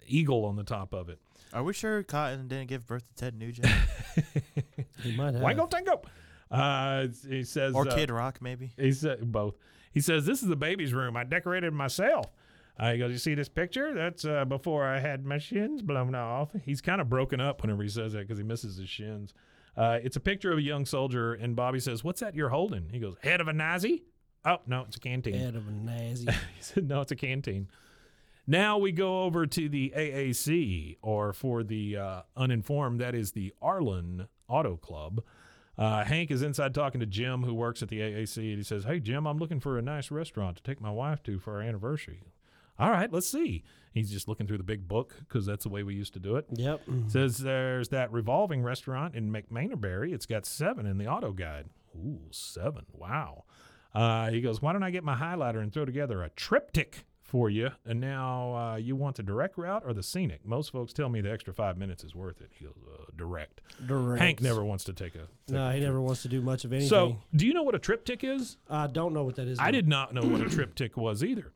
eagle 0.07 0.45
on 0.45 0.57
the 0.57 0.64
top 0.64 0.93
of 0.93 1.09
it. 1.09 1.20
Are 1.53 1.62
we 1.62 1.72
sure 1.72 2.03
Cotton 2.03 2.49
didn't 2.49 2.66
give 2.66 2.86
birth 2.86 3.05
to 3.09 3.14
Ted 3.14 3.38
Nugent 3.38 3.68
He 5.03 5.14
might 5.16 5.34
have. 5.34 5.43
Wango 5.43 5.66
Tango. 5.66 6.03
Uh, 6.51 7.07
he 7.28 7.45
says 7.45 7.74
or 7.74 7.88
uh, 7.88 7.95
Kid 7.95 8.11
Rock 8.11 8.43
maybe? 8.43 8.72
He 8.76 8.93
said 8.93 9.30
both. 9.30 9.55
He 9.93 10.01
says 10.01 10.26
this 10.26 10.43
is 10.43 10.49
the 10.49 10.57
baby's 10.57 10.93
room. 10.93 11.16
I 11.16 11.22
decorated 11.24 11.72
myself. 11.72 12.26
Uh, 12.78 12.92
he 12.92 12.98
goes, 12.98 13.12
you 13.12 13.18
see 13.18 13.34
this 13.34 13.48
picture? 13.48 13.92
That's 13.94 14.24
uh, 14.24 14.44
before 14.44 14.86
I 14.86 14.98
had 14.98 15.24
my 15.24 15.38
shins 15.38 15.82
blown 15.82 16.14
off. 16.14 16.50
He's 16.64 16.80
kind 16.80 17.00
of 17.00 17.08
broken 17.08 17.40
up 17.40 17.62
whenever 17.62 17.82
he 17.82 17.88
says 17.88 18.14
that 18.14 18.20
because 18.20 18.38
he 18.38 18.44
misses 18.44 18.76
his 18.76 18.88
shins. 18.88 19.34
Uh, 19.76 19.98
it's 20.02 20.16
a 20.16 20.20
picture 20.20 20.52
of 20.52 20.58
a 20.58 20.62
young 20.62 20.84
soldier, 20.84 21.34
and 21.34 21.56
Bobby 21.56 21.80
says, 21.80 22.04
"What's 22.04 22.20
that 22.20 22.34
you're 22.34 22.50
holding?" 22.50 22.90
He 22.90 22.98
goes, 22.98 23.16
"Head 23.22 23.40
of 23.40 23.48
a 23.48 23.52
Nazi." 23.54 24.04
Oh 24.44 24.58
no, 24.66 24.84
it's 24.86 24.96
a 24.96 25.00
canteen. 25.00 25.34
Head 25.34 25.56
of 25.56 25.68
a 25.68 25.72
nazi. 25.72 26.26
He 26.56 26.62
said, 26.62 26.88
no, 26.88 27.00
it's 27.00 27.12
a 27.12 27.16
canteen. 27.16 27.68
Now 28.46 28.76
we 28.78 28.90
go 28.90 29.22
over 29.22 29.46
to 29.46 29.68
the 29.68 29.92
AAC, 29.96 30.96
or 31.00 31.32
for 31.32 31.62
the 31.62 31.96
uh, 31.96 32.22
uninformed, 32.36 33.00
that 33.00 33.14
is 33.14 33.32
the 33.32 33.54
Arlen 33.62 34.26
Auto 34.48 34.76
Club. 34.76 35.22
Uh, 35.78 36.04
Hank 36.04 36.30
is 36.30 36.42
inside 36.42 36.74
talking 36.74 37.00
to 37.00 37.06
Jim, 37.06 37.44
who 37.44 37.54
works 37.54 37.82
at 37.82 37.88
the 37.88 38.00
AAC, 38.00 38.36
and 38.38 38.58
he 38.58 38.62
says, 38.64 38.84
Hey, 38.84 38.98
Jim, 38.98 39.26
I'm 39.26 39.38
looking 39.38 39.60
for 39.60 39.78
a 39.78 39.82
nice 39.82 40.10
restaurant 40.10 40.56
to 40.56 40.62
take 40.62 40.80
my 40.80 40.90
wife 40.90 41.22
to 41.22 41.38
for 41.38 41.54
our 41.56 41.62
anniversary. 41.62 42.20
All 42.78 42.90
right, 42.90 43.12
let's 43.12 43.28
see. 43.30 43.64
He's 43.92 44.10
just 44.10 44.26
looking 44.26 44.46
through 44.46 44.56
the 44.58 44.64
big 44.64 44.88
book 44.88 45.14
because 45.20 45.44
that's 45.44 45.64
the 45.64 45.68
way 45.68 45.82
we 45.82 45.94
used 45.94 46.14
to 46.14 46.18
do 46.18 46.36
it. 46.36 46.46
Yep. 46.52 46.82
Says 47.08 47.38
there's 47.38 47.90
that 47.90 48.10
revolving 48.10 48.62
restaurant 48.62 49.14
in 49.14 49.30
McMainerberry. 49.30 50.12
It's 50.14 50.24
got 50.26 50.46
seven 50.46 50.86
in 50.86 50.96
the 50.98 51.06
auto 51.06 51.32
guide. 51.32 51.66
Ooh, 51.96 52.20
seven. 52.30 52.86
Wow. 52.92 53.44
Uh, 53.94 54.30
he 54.30 54.40
goes, 54.40 54.62
Why 54.62 54.72
don't 54.72 54.82
I 54.82 54.90
get 54.90 55.04
my 55.04 55.14
highlighter 55.14 55.60
and 55.62 55.70
throw 55.72 55.84
together 55.84 56.22
a 56.22 56.30
TripTik 56.30 57.02
for 57.20 57.50
you? 57.50 57.68
And 57.84 58.00
now 58.00 58.54
uh, 58.56 58.76
you 58.76 58.96
want 58.96 59.16
the 59.16 59.22
direct 59.22 59.58
route 59.58 59.82
or 59.84 59.92
the 59.92 60.02
scenic? 60.02 60.46
Most 60.46 60.72
folks 60.72 60.94
tell 60.94 61.10
me 61.10 61.20
the 61.20 61.30
extra 61.30 61.52
five 61.52 61.76
minutes 61.76 62.02
is 62.02 62.14
worth 62.14 62.40
it. 62.40 62.50
He 62.58 62.64
goes, 62.64 62.74
uh, 62.98 63.04
Direct. 63.14 63.60
Direct. 63.86 64.22
Hank 64.22 64.40
never 64.40 64.64
wants 64.64 64.84
to 64.84 64.94
take 64.94 65.14
a. 65.16 65.18
take 65.18 65.28
No, 65.50 65.66
a 65.68 65.72
he 65.72 65.80
trip. 65.80 65.88
never 65.88 66.00
wants 66.00 66.22
to 66.22 66.28
do 66.28 66.40
much 66.40 66.64
of 66.64 66.72
anything. 66.72 66.88
So, 66.88 67.18
do 67.36 67.46
you 67.46 67.52
know 67.52 67.62
what 67.62 67.74
a 67.74 67.78
TripTik 67.78 68.24
is? 68.24 68.56
I 68.70 68.86
don't 68.86 69.12
know 69.12 69.24
what 69.24 69.36
that 69.36 69.48
is. 69.48 69.58
I 69.60 69.70
did 69.70 69.86
not 69.86 70.14
know 70.14 70.22
what 70.22 70.40
a 70.40 70.44
TripTik 70.46 70.96
was 70.96 71.22
either. 71.22 71.52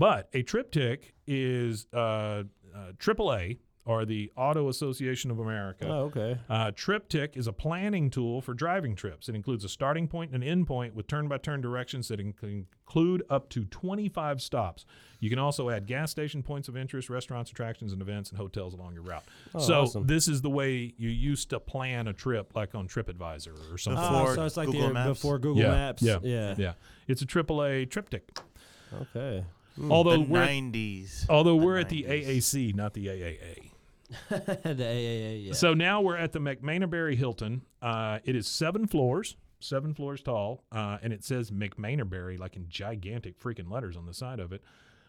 But 0.00 0.30
a 0.32 0.42
TripTik 0.42 1.12
is 1.26 1.86
uh, 1.92 1.96
uh, 1.98 2.42
AAA 2.98 3.58
or 3.84 4.06
the 4.06 4.32
Auto 4.34 4.70
Association 4.70 5.30
of 5.30 5.38
America. 5.40 5.86
Oh, 5.86 6.04
okay. 6.04 6.38
Uh, 6.48 6.70
TripTik 6.70 7.36
is 7.36 7.46
a 7.46 7.52
planning 7.52 8.08
tool 8.08 8.40
for 8.40 8.54
driving 8.54 8.96
trips. 8.96 9.28
It 9.28 9.34
includes 9.34 9.62
a 9.62 9.68
starting 9.68 10.08
point 10.08 10.32
and 10.32 10.42
an 10.42 10.48
end 10.48 10.66
point 10.66 10.94
with 10.94 11.06
turn 11.06 11.28
by 11.28 11.36
turn 11.36 11.60
directions 11.60 12.08
that 12.08 12.18
inc- 12.18 12.42
include 12.42 13.24
up 13.28 13.50
to 13.50 13.66
25 13.66 14.40
stops. 14.40 14.86
You 15.18 15.28
can 15.28 15.38
also 15.38 15.68
add 15.68 15.86
gas 15.86 16.10
station 16.10 16.42
points 16.42 16.68
of 16.68 16.78
interest, 16.78 17.10
restaurants, 17.10 17.50
attractions, 17.50 17.92
and 17.92 18.00
events, 18.00 18.30
and 18.30 18.38
hotels 18.38 18.72
along 18.72 18.94
your 18.94 19.02
route. 19.02 19.24
so, 19.58 19.74
Oh, 19.74 19.82
awesome. 19.82 20.06
this 20.06 20.28
is 20.28 20.40
the 20.40 20.48
way 20.48 20.94
you 20.96 21.10
used 21.10 21.50
to 21.50 21.60
plan 21.60 22.08
a 22.08 22.14
trip, 22.14 22.56
like 22.56 22.74
on 22.74 22.88
TripAdvisor 22.88 23.52
or 23.70 23.76
something. 23.76 24.02
Oh, 24.02 24.20
Before 24.20 24.34
so 24.34 24.44
it's 24.46 24.56
like 24.56 24.68
Google 24.68 24.88
the, 24.88 24.94
Maps? 24.94 25.08
before 25.20 25.38
Google 25.38 25.62
yeah, 25.62 25.70
Maps. 25.72 26.02
Yeah, 26.02 26.18
yeah. 26.22 26.54
yeah. 26.56 26.72
It's 27.06 27.20
a 27.20 27.26
AAA 27.26 27.86
TripTik. 27.88 28.38
Okay. 29.02 29.44
Although 29.90 30.18
the 30.18 30.20
we're 30.20 30.44
nineties. 30.44 31.26
although 31.28 31.58
The 31.58 31.64
we're 31.64 31.78
at 31.78 31.88
the 31.88 32.04
AAC, 32.04 32.74
not 32.74 32.94
the 32.94 33.06
AAA. 33.06 33.70
the 34.28 34.36
AAA. 34.74 35.46
Yeah. 35.46 35.52
So 35.52 35.74
now 35.74 36.00
we're 36.00 36.16
at 36.16 36.32
the 36.32 36.40
McMainerberry 36.40 37.16
Hilton. 37.16 37.62
Uh, 37.80 38.18
it 38.24 38.34
is 38.36 38.46
seven 38.46 38.86
floors, 38.86 39.36
seven 39.60 39.94
floors 39.94 40.22
tall, 40.22 40.64
uh, 40.72 40.98
and 41.02 41.12
it 41.12 41.22
says 41.24 41.50
McMainerberry 41.50 42.38
like 42.38 42.56
in 42.56 42.68
gigantic 42.68 43.38
freaking 43.38 43.70
letters 43.70 43.96
on 43.96 44.06
the 44.06 44.14
side 44.14 44.40
of 44.40 44.52
it. 44.52 44.62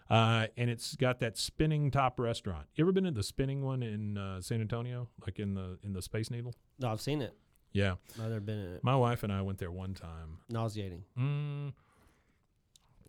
Uh, 0.09 0.47
and 0.57 0.69
it's 0.69 0.95
got 0.97 1.19
that 1.21 1.37
spinning 1.37 1.89
top 1.89 2.19
restaurant. 2.19 2.67
You 2.75 2.83
ever 2.83 2.91
been 2.91 3.05
to 3.05 3.11
the 3.11 3.23
spinning 3.23 3.63
one 3.63 3.81
in 3.81 4.17
uh, 4.17 4.41
San 4.41 4.59
Antonio, 4.59 5.07
like 5.25 5.39
in 5.39 5.53
the 5.53 5.77
in 5.83 5.93
the 5.93 6.01
Space 6.01 6.29
Needle? 6.29 6.53
no, 6.79 6.89
I've 6.91 7.01
seen 7.01 7.21
it. 7.21 7.33
Yeah, 7.73 7.93
I've 8.19 8.27
never 8.27 8.41
been 8.41 8.59
in 8.59 8.73
it. 8.73 8.83
my 8.83 8.97
wife 8.97 9.23
and 9.23 9.31
I 9.31 9.41
went 9.41 9.57
there 9.57 9.71
one 9.71 9.93
time. 9.93 10.39
Nauseating. 10.49 11.05
Mm, 11.17 11.71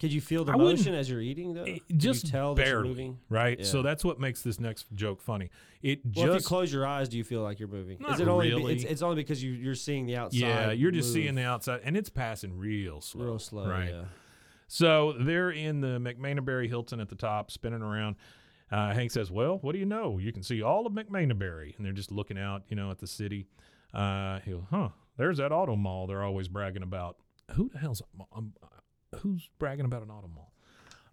Could 0.03 0.13
you 0.13 0.21
feel 0.21 0.45
the 0.45 0.53
I 0.53 0.57
motion 0.57 0.95
as 0.95 1.09
you're 1.09 1.21
eating 1.23 1.55
though? 1.55 1.63
it- 1.65 1.83
just 1.97 2.27
tell 2.27 2.55
barely, 2.55 2.89
moving? 2.89 3.19
right? 3.31 3.65
So 3.65 3.81
that's 3.83 4.05
what 4.05 4.19
makes 4.21 4.43
this 4.43 4.59
next 4.61 4.87
joke 4.95 5.23
funny. 5.23 5.49
It 5.81 6.01
Well, 6.05 6.25
if 6.27 6.31
you 6.33 6.35
just 6.39 6.47
close 6.47 6.71
your 6.73 6.87
eyes, 6.87 7.09
do 7.09 7.17
you 7.17 7.25
feel 7.25 7.41
like 7.43 7.59
you're 7.61 7.69
moving? 7.69 7.99
Not 8.01 8.15
Is 8.15 8.21
it 8.21 8.27
only? 8.29 8.49
be- 8.51 8.55
really. 8.57 8.75
it's, 8.75 8.85
it's 8.85 9.01
only 9.03 9.17
because 9.17 9.43
you 9.43 9.53
you're 9.53 9.75
seeing 9.77 10.05
the 10.07 10.17
outside. 10.17 10.41
yeah, 10.41 10.71
you're 10.73 10.91
just 10.91 11.09
move 11.09 11.15
seeing 11.15 11.35
the 11.37 11.45
outside, 11.45 11.81
and 11.85 11.97
it's 11.97 12.11
passing 12.11 12.59
real 12.59 13.01
slow, 13.01 13.25
real 13.25 13.39
slow. 13.39 13.67
right? 13.67 13.91
Yeah. 13.91 14.05
So 14.69 15.13
they're 15.13 15.51
in 15.51 15.81
the 15.81 15.99
McMainerberry 15.99 16.69
Hilton 16.69 16.99
at 17.01 17.09
the 17.09 17.15
top, 17.15 17.51
spinning 17.51 17.83
around. 17.83 18.17
Uh, 18.71 18.93
Hank 18.95 19.11
says, 19.11 19.31
"Well, 19.31 19.59
what 19.59 19.73
do 19.73 19.79
you 19.79 19.87
know? 19.87 20.19
You 20.19 20.33
can 20.33 20.43
see 20.43 20.63
all 20.63 20.87
of 20.87 20.93
McMainerberry," 20.93 21.77
and 21.77 21.85
they're 21.87 21.93
just 21.93 22.11
looking 22.11 22.39
out, 22.39 22.63
you 22.69 22.75
know, 22.77 22.91
at 22.91 22.99
the 22.99 23.07
city. 23.07 23.47
Uh, 23.95 24.41
he 24.41 24.51
goes, 24.53 24.63
"Huh? 24.71 24.89
There's 25.19 25.37
that 25.39 25.53
auto 25.53 25.77
mall 25.77 26.07
they're 26.07 26.23
always 26.23 26.49
bragging 26.49 26.83
about. 26.83 27.19
Who 27.53 27.69
the 27.69 27.79
hell's 27.79 28.01
um, 28.35 28.55
who's 29.21 29.49
bragging 29.59 29.85
about 29.85 30.03
an 30.03 30.11
auto 30.11 30.29
mall?" 30.29 30.49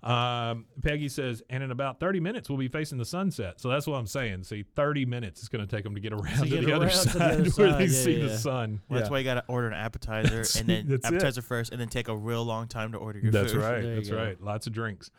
Um, 0.02 0.66
Peggy 0.82 1.10
says, 1.10 1.44
and 1.50 1.62
in 1.62 1.72
about 1.72 2.00
30 2.00 2.22
minutes, 2.22 2.48
we'll 2.48 2.58
be 2.58 2.70
facing 2.70 2.98
the 2.98 3.04
sunset. 3.06 3.60
So 3.60 3.68
that's 3.68 3.86
what 3.86 3.98
I'm 3.98 4.08
saying. 4.08 4.44
See, 4.44 4.64
30 4.64 5.06
minutes 5.06 5.42
is 5.44 5.50
going 5.50 5.68
to 5.68 5.76
take 5.76 5.84
them 5.84 5.94
to 5.94 6.00
get 6.00 6.14
around 6.14 6.38
to, 6.44 6.48
get 6.48 6.64
the 6.64 6.72
other 6.72 6.86
around 6.86 6.92
to 6.94 7.10
side 7.10 7.20
the 7.20 7.26
other 7.42 7.50
where 7.52 7.74
they 7.78 7.86
yeah, 7.86 8.02
see 8.04 8.22
the 8.22 8.38
sun. 8.38 8.80
Well, 8.88 9.00
That's 9.00 9.10
Yeah. 9.10 9.12
why 9.12 9.18
you 9.20 9.24
gotta 9.26 9.44
order 9.50 9.68
an 9.68 9.74
appetizer 9.74 10.46
and 10.58 10.70
then 10.70 10.86
that's 10.88 11.04
it. 11.06 11.14
appetizer 11.14 11.42
first, 11.42 11.74
and 11.74 11.82
then 11.82 11.90
take 11.90 12.08
a 12.08 12.16
real 12.16 12.46
long 12.46 12.70
time 12.70 12.94
to 12.94 12.98
order 12.98 13.20
your 13.20 13.34
food. 13.34 13.42
That's 13.42 13.52
food. 13.52 13.62
right. 13.62 13.82
There 13.82 13.90
you 13.90 13.96
That's 13.96 14.12
right. 14.12 14.42
Lots 14.42 14.68
of 14.68 14.74
drinks. 14.74 15.12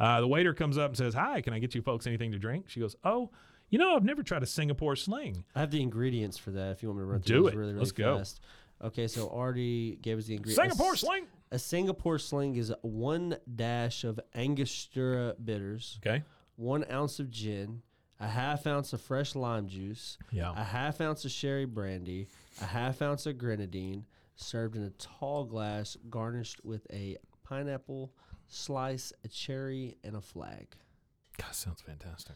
Uh, 0.00 0.20
the 0.20 0.26
waiter 0.26 0.52
comes 0.52 0.78
up 0.78 0.88
and 0.90 0.96
says, 0.96 1.14
"Hi, 1.14 1.40
can 1.40 1.52
I 1.52 1.60
get 1.60 1.76
you 1.76 1.82
folks 1.82 2.04
anything 2.08 2.32
to 2.32 2.38
drink?" 2.40 2.68
She 2.68 2.80
goes, 2.80 2.96
"Oh, 3.04 3.30
you 3.70 3.78
know, 3.78 3.94
I've 3.94 4.02
never 4.04 4.24
tried 4.24 4.42
a 4.42 4.46
Singapore 4.46 4.96
sling." 4.96 5.44
I 5.54 5.60
have 5.60 5.70
the 5.70 5.80
ingredients 5.80 6.38
for 6.38 6.50
that. 6.50 6.72
If 6.72 6.82
you 6.82 6.88
want 6.88 6.98
me 6.98 7.02
to 7.04 7.06
run 7.12 7.20
Do 7.20 7.26
through 7.34 7.42
those 7.44 7.52
it. 7.52 7.56
really, 7.56 7.72
really 7.74 7.78
Let's 7.78 7.92
go. 7.92 8.18
fast. 8.18 8.40
Okay, 8.82 9.06
so 9.06 9.28
Artie 9.30 9.96
gave 10.02 10.18
us 10.18 10.26
the 10.26 10.34
ingredients. 10.34 10.60
Singapore 10.60 10.96
sling. 10.96 11.26
A 11.54 11.58
Singapore 11.60 12.18
sling 12.18 12.56
is 12.56 12.72
one 12.82 13.36
dash 13.54 14.02
of 14.02 14.18
Angostura 14.34 15.36
bitters, 15.44 16.00
Okay. 16.04 16.24
one 16.56 16.84
ounce 16.90 17.20
of 17.20 17.30
gin, 17.30 17.80
a 18.18 18.26
half 18.26 18.66
ounce 18.66 18.92
of 18.92 19.00
fresh 19.00 19.36
lime 19.36 19.68
juice, 19.68 20.18
Yeah. 20.32 20.50
a 20.60 20.64
half 20.64 21.00
ounce 21.00 21.24
of 21.24 21.30
sherry 21.30 21.64
brandy, 21.64 22.26
a 22.60 22.64
half 22.64 23.00
ounce 23.00 23.24
of 23.26 23.38
grenadine, 23.38 24.04
served 24.34 24.74
in 24.74 24.82
a 24.82 24.90
tall 24.90 25.44
glass, 25.44 25.96
garnished 26.10 26.64
with 26.64 26.88
a 26.92 27.18
pineapple 27.44 28.12
slice, 28.48 29.12
a 29.22 29.28
cherry, 29.28 29.96
and 30.02 30.16
a 30.16 30.20
flag. 30.20 30.74
God, 31.36 31.54
sounds 31.54 31.82
fantastic. 31.82 32.34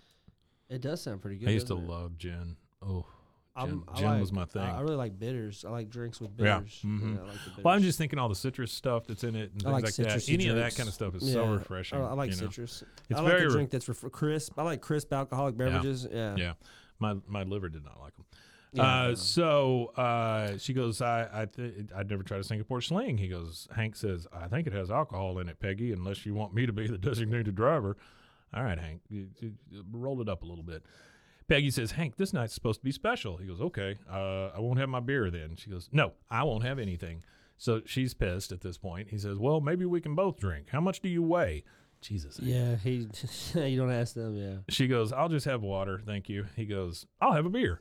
It 0.68 0.80
does 0.80 1.02
sound 1.02 1.22
pretty 1.22 1.38
good. 1.38 1.48
I 1.48 1.52
used 1.54 1.66
to 1.66 1.74
doesn't 1.74 1.88
it? 1.88 1.92
love 1.92 2.18
gin. 2.18 2.56
Oh, 2.80 3.04
Gin, 3.60 3.82
I 3.88 3.98
gin 3.98 4.20
was 4.20 4.32
my 4.32 4.44
thing. 4.44 4.62
I, 4.62 4.80
really 4.80 4.94
like 4.96 5.18
bitters. 5.18 5.64
I 5.66 5.70
like 5.70 5.90
drinks 5.90 6.20
with 6.20 6.30
Yeah, 6.38 6.58
bitters. 6.60 6.80
mhm. 6.84 7.18
I 7.18 7.22
like 7.22 7.32
the 7.32 7.50
bitters. 7.50 7.64
well, 7.64 7.74
I'm 7.74 7.82
just 7.82 7.98
thinking 7.98 8.18
all 8.18 8.28
the 8.28 8.34
citrus 8.36 8.70
stuff 8.72 9.06
that's 9.06 9.24
in 9.24 9.34
it 9.34 9.50
and 9.52 9.62
things 9.62 9.64
like 9.64 9.84
like, 9.84 9.94
that. 9.96 10.28
Any 10.28 10.46
of 10.48 10.56
that 10.56 10.76
kind 10.76 10.88
of 10.88 10.94
stuff 10.94 11.14
is 11.16 11.32
so 11.32 11.44
refreshing. 11.46 11.98
I, 11.98 12.08
I 12.10 12.12
like 12.12 12.30
you 12.30 12.36
know? 12.36 12.48
citrus. 12.48 12.84
It's 13.10 13.18
I 13.18 13.22
like 13.22 13.32
very 13.32 13.46
a 13.46 13.50
drink 13.50 13.70
that's 13.70 13.88
ref- 13.88 14.12
crisp. 14.12 14.58
I 14.58 14.62
like 14.62 14.80
crisp 14.80 15.12
alcoholic 15.12 15.56
beverages. 15.56 16.06
Yeah. 16.10 16.36
Yeah, 16.36 16.52
my 17.00 17.16
my 17.26 17.42
liver 17.42 17.68
did 17.68 17.84
not 17.84 18.00
like 18.00 18.14
them. 18.16 18.26
Yeah, 18.74 18.82
uh, 18.82 19.14
so 19.16 19.86
uh, 19.96 20.58
she 20.58 20.74
goes, 20.74 21.00
I 21.00 21.26
I 21.32 21.46
th- 21.46 21.86
I'd 21.96 22.08
never 22.10 22.22
tried 22.22 22.40
a 22.40 22.44
Singapore 22.44 22.80
sling. 22.82 23.16
He 23.18 23.26
goes, 23.28 23.66
Hank 23.74 23.96
says, 23.96 24.26
I 24.32 24.46
think 24.46 24.66
it 24.66 24.72
has 24.74 24.90
alcohol 24.90 25.38
in 25.38 25.48
it, 25.48 25.58
Peggy, 25.58 25.90
unless 25.92 26.24
you 26.26 26.34
want 26.34 26.54
me 26.54 26.66
to 26.66 26.72
be 26.72 26.86
the 26.86 26.98
designated 27.10 27.54
driver. 27.54 27.96
All 28.54 28.62
right, 28.62 28.78
Hank, 28.78 29.00
you, 29.08 29.28
you- 29.40 29.54
you 29.70 29.84
roll 29.90 30.20
it 30.20 30.28
up 30.28 30.42
a 30.42 30.46
little 30.46 30.62
bit. 30.64 30.82
Peggy 31.48 31.70
says, 31.70 31.92
Hank, 31.92 32.16
this 32.16 32.32
night's 32.32 32.54
supposed 32.54 32.80
to 32.80 32.84
be 32.84 32.92
special. 32.92 33.38
He 33.38 33.46
goes, 33.46 33.60
okay, 33.60 33.96
uh, 34.10 34.48
I 34.48 34.60
won't 34.60 34.78
have 34.78 34.88
my 34.88 35.00
beer 35.00 35.30
then. 35.30 35.56
She 35.56 35.70
goes, 35.70 35.88
no, 35.92 36.12
I 36.30 36.44
won't 36.44 36.64
have 36.64 36.78
anything. 36.78 37.24
So 37.56 37.80
she's 37.86 38.14
pissed 38.14 38.52
at 38.52 38.60
this 38.60 38.76
point. 38.76 39.08
He 39.08 39.18
says, 39.18 39.38
well, 39.38 39.60
maybe 39.60 39.84
we 39.86 40.00
can 40.00 40.14
both 40.14 40.38
drink. 40.38 40.68
How 40.70 40.80
much 40.80 41.00
do 41.00 41.08
you 41.08 41.22
weigh? 41.22 41.64
Jesus. 42.00 42.38
Yeah, 42.40 42.76
he. 42.76 43.08
you 43.54 43.76
don't 43.76 43.90
ask 43.90 44.14
them. 44.14 44.36
Yeah. 44.36 44.58
She 44.68 44.86
goes, 44.86 45.12
I'll 45.12 45.28
just 45.28 45.46
have 45.46 45.62
water. 45.62 46.00
Thank 46.04 46.28
you. 46.28 46.46
He 46.54 46.64
goes, 46.64 47.06
I'll 47.20 47.32
have 47.32 47.46
a 47.46 47.50
beer. 47.50 47.80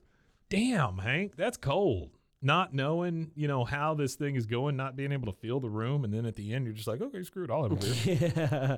Damn, 0.49 0.99
Hank, 0.99 1.36
that's 1.36 1.57
cold. 1.57 2.11
Not 2.41 2.74
knowing, 2.74 3.32
you 3.36 3.47
know, 3.47 3.65
how 3.65 3.93
this 3.93 4.15
thing 4.15 4.36
is 4.36 4.45
going, 4.45 4.78
not 4.78 4.95
being 4.95 5.11
able 5.11 5.32
to 5.32 5.38
feel 5.39 5.59
the 5.59 5.70
room. 5.70 6.05
And 6.05 6.13
then 6.13 6.26
at 6.26 6.36
the 6.36 6.53
end, 6.53 6.65
you're 6.65 6.74
just 6.74 6.88
like, 6.88 7.01
okay, 7.01 7.22
screw 7.24 7.43
it. 7.43 7.51
I'll 7.51 7.63
have 7.63 7.72
a 7.74 7.76
beer. 7.76 8.32
yeah. 8.36 8.78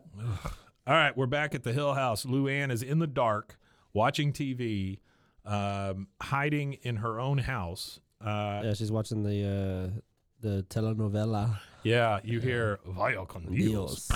All 0.87 0.93
right, 0.95 1.15
we're 1.15 1.27
back 1.27 1.53
at 1.53 1.63
the 1.63 1.73
Hill 1.73 1.93
House. 1.93 2.25
Luanne 2.25 2.71
is 2.71 2.81
in 2.81 2.99
the 2.99 3.07
dark 3.07 3.59
watching 3.93 4.33
TV, 4.33 4.99
um, 5.45 6.07
hiding 6.21 6.73
in 6.81 6.97
her 6.97 7.19
own 7.19 7.39
house. 7.39 7.99
Uh, 8.23 8.61
Yeah, 8.63 8.73
she's 8.73 8.91
watching 8.91 9.23
the 9.23 9.93
uh, 9.95 9.99
the 10.41 10.63
telenovela. 10.69 11.59
yeah, 11.83 12.19
you 12.23 12.39
hear 12.39 12.79
Vaya 12.85 13.25
con 13.25 13.45
Dios, 13.51 14.09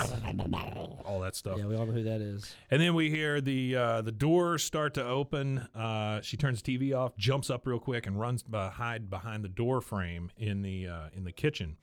all 1.04 1.20
that 1.20 1.34
stuff. 1.36 1.58
Yeah, 1.58 1.66
we 1.66 1.76
all 1.76 1.86
know 1.86 1.92
who 1.92 2.02
that 2.04 2.20
is. 2.20 2.54
And 2.70 2.80
then 2.80 2.94
we 2.94 3.10
hear 3.10 3.40
the 3.40 3.76
uh, 3.76 4.02
the 4.02 4.12
doors 4.12 4.62
start 4.64 4.94
to 4.94 5.04
open. 5.04 5.58
Uh, 5.74 6.20
she 6.22 6.36
turns 6.36 6.62
the 6.62 6.78
TV 6.78 6.96
off, 6.96 7.16
jumps 7.16 7.50
up 7.50 7.66
real 7.66 7.78
quick, 7.78 8.06
and 8.06 8.18
runs 8.18 8.42
to 8.42 8.70
hide 8.70 9.10
behind 9.10 9.44
the 9.44 9.48
door 9.48 9.80
frame 9.80 10.30
in 10.36 10.62
the 10.62 10.88
uh, 10.88 11.08
in 11.14 11.24
the 11.24 11.32
kitchen. 11.32 11.76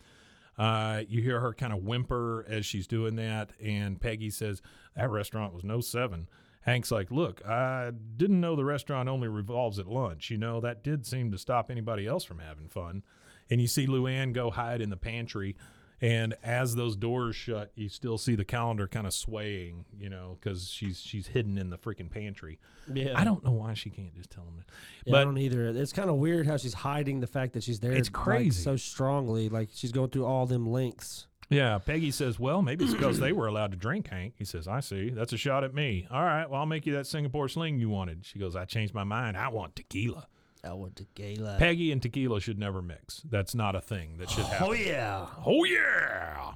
Uh, 0.58 1.02
you 1.08 1.22
hear 1.24 1.40
her 1.40 1.54
kind 1.54 1.74
of 1.74 1.84
whimper 1.84 2.46
as 2.48 2.66
she's 2.66 2.86
doing 2.86 3.16
that, 3.16 3.52
and 3.64 4.00
Peggy 4.00 4.30
says 4.30 4.62
that 4.96 5.10
restaurant 5.10 5.54
was 5.54 5.64
no 5.64 5.82
seven. 5.82 6.28
Hank's 6.62 6.92
like, 6.92 7.10
look, 7.12 7.44
I 7.46 7.92
didn't 8.18 8.40
know 8.40 8.56
the 8.56 8.66
restaurant 8.66 9.10
only 9.10 9.28
revolves 9.28 9.80
at 9.80 9.88
lunch. 9.88 10.30
You 10.30 10.38
know 10.38 10.62
that 10.62 10.84
did 10.84 11.06
seem 11.06 11.32
to 11.32 11.38
stop 11.38 11.72
anybody 11.72 12.06
else 12.06 12.24
from 12.24 12.40
having 12.40 12.70
fun. 12.70 13.04
And 13.50 13.60
you 13.60 13.68
see 13.68 13.88
Luanne 13.88 14.32
go 14.32 14.52
hide 14.52 14.80
in 14.80 14.90
the 14.90 14.98
pantry. 14.98 15.56
And 16.04 16.34
as 16.44 16.76
those 16.76 16.96
doors 16.96 17.36
shut, 17.36 17.72
you 17.76 17.88
still 17.88 18.18
see 18.18 18.34
the 18.34 18.46
calendar 18.46 18.88
kind 18.88 19.06
of 19.06 19.14
swaying, 19.14 19.86
you 20.00 20.10
know, 20.10 20.38
because 20.40 20.68
she's 20.68 21.00
she's 21.00 21.28
hidden 21.28 21.60
in 21.60 21.70
the 21.70 21.78
freaking 21.78 22.10
pantry. 22.10 22.58
Yeah. 22.92 23.14
I 23.16 23.24
don't 23.24 23.44
know 23.44 23.52
why 23.52 23.76
she 23.76 23.92
can't 23.92 24.16
just 24.16 24.32
tell 24.32 24.44
him 24.44 24.58
that. 24.58 24.66
Yeah, 25.06 25.20
I 25.20 25.24
don't 25.24 25.38
either. 25.38 25.68
It's 25.68 25.94
kind 25.94 26.10
of 26.10 26.16
weird 26.16 26.48
how 26.48 26.58
she's 26.58 26.74
hiding 26.74 27.20
the 27.20 27.28
fact 27.28 27.54
that 27.54 27.64
she's 27.64 27.80
there. 27.80 27.92
It's 27.92 28.10
like, 28.10 28.14
crazy. 28.14 28.64
so 28.64 28.78
strongly. 28.78 29.50
Like 29.50 29.70
she's 29.74 29.92
going 29.92 30.10
through 30.10 30.26
all 30.26 30.48
them 30.48 30.66
links. 30.66 31.28
Yeah, 31.52 31.78
Peggy 31.78 32.10
says, 32.12 32.40
"Well, 32.40 32.62
maybe 32.62 32.86
it's 32.86 32.94
because 32.94 33.20
they 33.20 33.32
were 33.34 33.46
allowed 33.48 33.72
to 33.72 33.78
drink." 33.78 34.08
Hank, 34.08 34.34
he 34.38 34.46
says, 34.46 34.68
"I 34.68 34.80
see. 34.80 35.10
That's 35.10 35.34
a 35.34 35.38
shot 35.38 35.64
at 35.64 35.74
me. 35.76 36.08
All 36.10 36.24
right, 36.24 36.50
well, 36.50 36.62
I'll 36.62 36.66
make 36.66 36.86
you 36.86 36.94
that 36.94 37.06
Singapore 37.06 37.48
sling 37.50 37.78
you 37.80 37.90
wanted." 37.90 38.26
She 38.26 38.40
goes, 38.40 38.56
"I 38.56 38.66
changed 38.66 38.94
my 38.94 39.04
mind. 39.04 39.38
I 39.38 39.50
want 39.50 39.76
tequila." 39.76 40.28
I 40.64 40.74
want 40.74 40.96
tequila. 40.96 41.58
Peggy 41.58 41.92
and 41.92 42.02
tequila 42.02 42.40
should 42.40 42.60
never 42.60 42.82
mix. 42.82 43.22
That's 43.30 43.56
not 43.56 43.76
a 43.76 43.82
thing 43.82 44.18
that 44.20 44.30
should 44.30 44.46
happen. 44.46 44.68
oh 44.70 44.74
yeah. 44.74 45.26
Oh 45.46 45.64
yeah. 45.64 46.52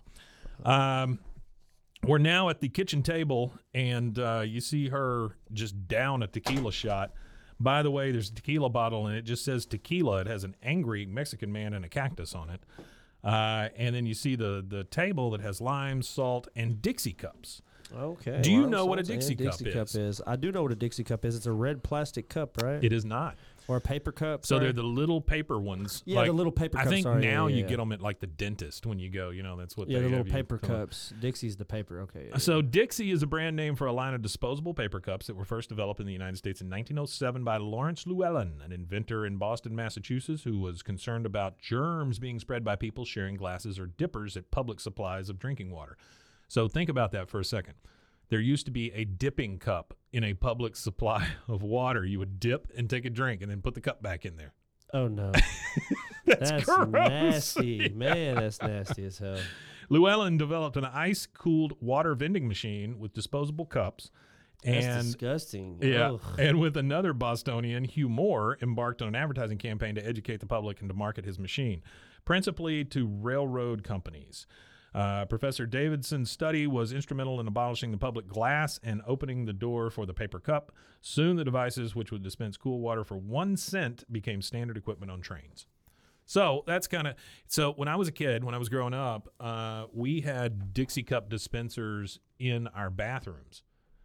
Um, 0.63 1.19
we're 2.03 2.19
now 2.19 2.49
at 2.49 2.61
the 2.61 2.69
kitchen 2.69 3.01
table, 3.01 3.53
and 3.73 4.17
uh, 4.19 4.43
you 4.45 4.61
see 4.61 4.89
her 4.89 5.35
just 5.51 5.87
down 5.87 6.21
a 6.21 6.27
tequila 6.27 6.71
shot. 6.71 7.13
By 7.59 7.81
the 7.81 7.89
way, 7.89 8.11
there's 8.11 8.29
a 8.29 8.35
tequila 8.35 8.69
bottle, 8.69 9.07
and 9.07 9.17
it 9.17 9.23
just 9.23 9.43
says 9.43 9.65
tequila. 9.65 10.21
It 10.21 10.27
has 10.27 10.43
an 10.43 10.55
angry 10.61 11.05
Mexican 11.05 11.51
man 11.51 11.73
and 11.73 11.83
a 11.83 11.89
cactus 11.89 12.35
on 12.35 12.49
it. 12.49 12.61
Uh, 13.25 13.69
and 13.75 13.95
then 13.95 14.05
you 14.05 14.13
see 14.13 14.35
the 14.35 14.63
the 14.65 14.83
table 14.85 15.31
that 15.31 15.41
has 15.41 15.59
lime, 15.59 16.01
salt, 16.01 16.47
and 16.55 16.81
Dixie 16.81 17.13
cups. 17.13 17.61
Okay. 17.93 18.41
Do 18.41 18.51
you 18.51 18.61
well, 18.61 18.69
know 18.69 18.85
what 18.85 18.99
a 18.99 19.03
Dixie 19.03 19.33
and 19.33 19.39
cup 19.39 19.57
Dixie 19.57 19.71
cup 19.71 19.87
is? 19.87 19.95
is? 19.95 20.21
I 20.25 20.35
do 20.35 20.51
know 20.51 20.63
what 20.63 20.71
a 20.71 20.75
Dixie 20.75 21.03
cup 21.03 21.25
is. 21.25 21.35
It's 21.35 21.45
a 21.45 21.51
red 21.51 21.83
plastic 21.83 22.29
cup, 22.29 22.61
right? 22.61 22.83
It 22.83 22.93
is 22.93 23.05
not. 23.05 23.35
Or 23.67 23.77
a 23.77 23.81
paper 23.81 24.11
cup. 24.11 24.45
So 24.45 24.55
sorry. 24.55 24.65
they're 24.65 24.73
the 24.73 24.83
little 24.83 25.21
paper 25.21 25.59
ones. 25.59 26.03
Yeah, 26.05 26.25
the 26.25 26.33
little 26.33 26.51
paper 26.51 26.77
cups. 26.77 26.87
I 26.87 26.89
think 26.89 27.03
sorry, 27.03 27.21
now 27.21 27.47
yeah, 27.47 27.55
you 27.55 27.61
yeah. 27.63 27.69
get 27.69 27.77
them 27.77 27.91
at 27.91 28.01
like 28.01 28.19
the 28.19 28.27
dentist 28.27 28.85
when 28.85 28.99
you 28.99 29.09
go. 29.09 29.31
You 29.31 29.43
know, 29.43 29.57
that's 29.57 29.75
what 29.75 29.89
yeah 29.89 29.99
the 29.99 30.09
little 30.09 30.23
paper 30.23 30.57
fill 30.57 30.71
up. 30.71 30.81
cups. 30.81 31.13
Dixie's 31.19 31.55
the 31.57 31.65
paper. 31.65 32.01
Okay. 32.01 32.29
So 32.37 32.61
Dixie 32.61 33.11
is 33.11 33.23
a 33.23 33.27
brand 33.27 33.55
name 33.55 33.75
for 33.75 33.87
a 33.87 33.93
line 33.93 34.13
of 34.13 34.21
disposable 34.21 34.73
paper 34.73 34.99
cups 34.99 35.27
that 35.27 35.35
were 35.35 35.45
first 35.45 35.69
developed 35.69 35.99
in 35.99 36.05
the 36.05 36.13
United 36.13 36.37
States 36.37 36.61
in 36.61 36.69
1907 36.69 37.43
by 37.43 37.57
Lawrence 37.57 38.03
Luellen, 38.05 38.63
an 38.63 38.71
inventor 38.71 39.25
in 39.25 39.37
Boston, 39.37 39.75
Massachusetts, 39.75 40.43
who 40.43 40.59
was 40.59 40.83
concerned 40.83 41.25
about 41.25 41.59
germs 41.59 42.19
being 42.19 42.39
spread 42.39 42.63
by 42.63 42.75
people 42.75 43.05
sharing 43.05 43.35
glasses 43.35 43.79
or 43.79 43.87
dippers 43.87 44.37
at 44.37 44.51
public 44.51 44.79
supplies 44.79 45.29
of 45.29 45.39
drinking 45.39 45.71
water. 45.71 45.97
So 46.47 46.67
think 46.67 46.89
about 46.89 47.11
that 47.13 47.29
for 47.29 47.39
a 47.39 47.45
second. 47.45 47.73
There 48.29 48.39
used 48.39 48.65
to 48.65 48.71
be 48.71 48.91
a 48.93 49.05
dipping 49.05 49.59
cup 49.59 49.93
in 50.11 50.23
a 50.23 50.33
public 50.33 50.75
supply 50.75 51.27
of 51.47 51.61
water. 51.61 52.05
You 52.05 52.19
would 52.19 52.39
dip 52.39 52.71
and 52.75 52.89
take 52.89 53.05
a 53.05 53.09
drink 53.09 53.41
and 53.41 53.51
then 53.51 53.61
put 53.61 53.75
the 53.75 53.81
cup 53.81 54.01
back 54.01 54.25
in 54.25 54.37
there. 54.37 54.53
Oh 54.93 55.07
no. 55.07 55.31
That's, 56.25 56.51
That's 56.51 56.65
gross. 56.65 56.87
nasty, 56.91 57.89
man. 57.95 58.35
That's 58.35 58.61
nasty 58.61 59.05
as 59.05 59.17
hell. 59.19 59.39
Luellen 59.91 60.37
developed 60.37 60.77
an 60.77 60.85
ice 60.85 61.27
cooled 61.27 61.73
water 61.79 62.15
vending 62.15 62.47
machine 62.47 62.97
with 62.97 63.13
disposable 63.13 63.65
cups. 63.65 64.09
That's 64.63 64.85
and 64.85 65.03
disgusting. 65.03 65.79
Yeah. 65.81 66.13
Ugh. 66.13 66.21
And 66.39 66.59
with 66.59 66.75
another 66.77 67.13
Bostonian, 67.13 67.83
Hugh 67.83 68.09
Moore 68.09 68.57
embarked 68.61 69.01
on 69.01 69.09
an 69.09 69.15
advertising 69.15 69.59
campaign 69.59 69.93
to 69.95 70.05
educate 70.05 70.39
the 70.39 70.47
public 70.47 70.79
and 70.79 70.89
to 70.89 70.95
market 70.95 71.25
his 71.25 71.37
machine, 71.37 71.83
principally 72.23 72.83
to 72.85 73.07
railroad 73.07 73.83
companies. 73.83 74.47
Uh, 74.95 75.25
Professor 75.25 75.65
Davidson's 75.65 76.31
study 76.31 76.65
was 76.67 76.93
instrumental 76.93 77.41
in 77.41 77.47
abolishing 77.47 77.91
the 77.91 77.97
public 77.97 78.29
glass 78.29 78.79
and 78.81 79.01
opening 79.05 79.43
the 79.43 79.51
door 79.51 79.89
for 79.89 80.05
the 80.05 80.13
paper 80.13 80.39
cup. 80.39 80.71
Soon, 81.01 81.35
the 81.35 81.43
devices, 81.43 81.93
which 81.95 82.13
would 82.13 82.23
dispense 82.23 82.55
cool 82.55 82.79
water 82.79 83.03
for 83.03 83.17
one 83.17 83.57
cent, 83.57 84.05
became 84.09 84.41
standard 84.41 84.77
equipment 84.77 85.11
on 85.11 85.19
trains. 85.19 85.67
So 86.25 86.63
that's 86.65 86.87
kind 86.87 87.07
of 87.07 87.15
so. 87.47 87.73
When 87.73 87.89
I 87.89 87.97
was 87.97 88.07
a 88.07 88.11
kid, 88.13 88.45
when 88.45 88.55
I 88.55 88.57
was 88.57 88.69
growing 88.69 88.93
up, 88.93 89.27
uh, 89.39 89.87
we 89.93 90.21
had 90.21 90.73
Dixie 90.73 91.03
cup 91.03 91.29
dispensers 91.29 92.19
in 92.39 92.67
our 92.69 92.89
bathrooms. 92.89 93.63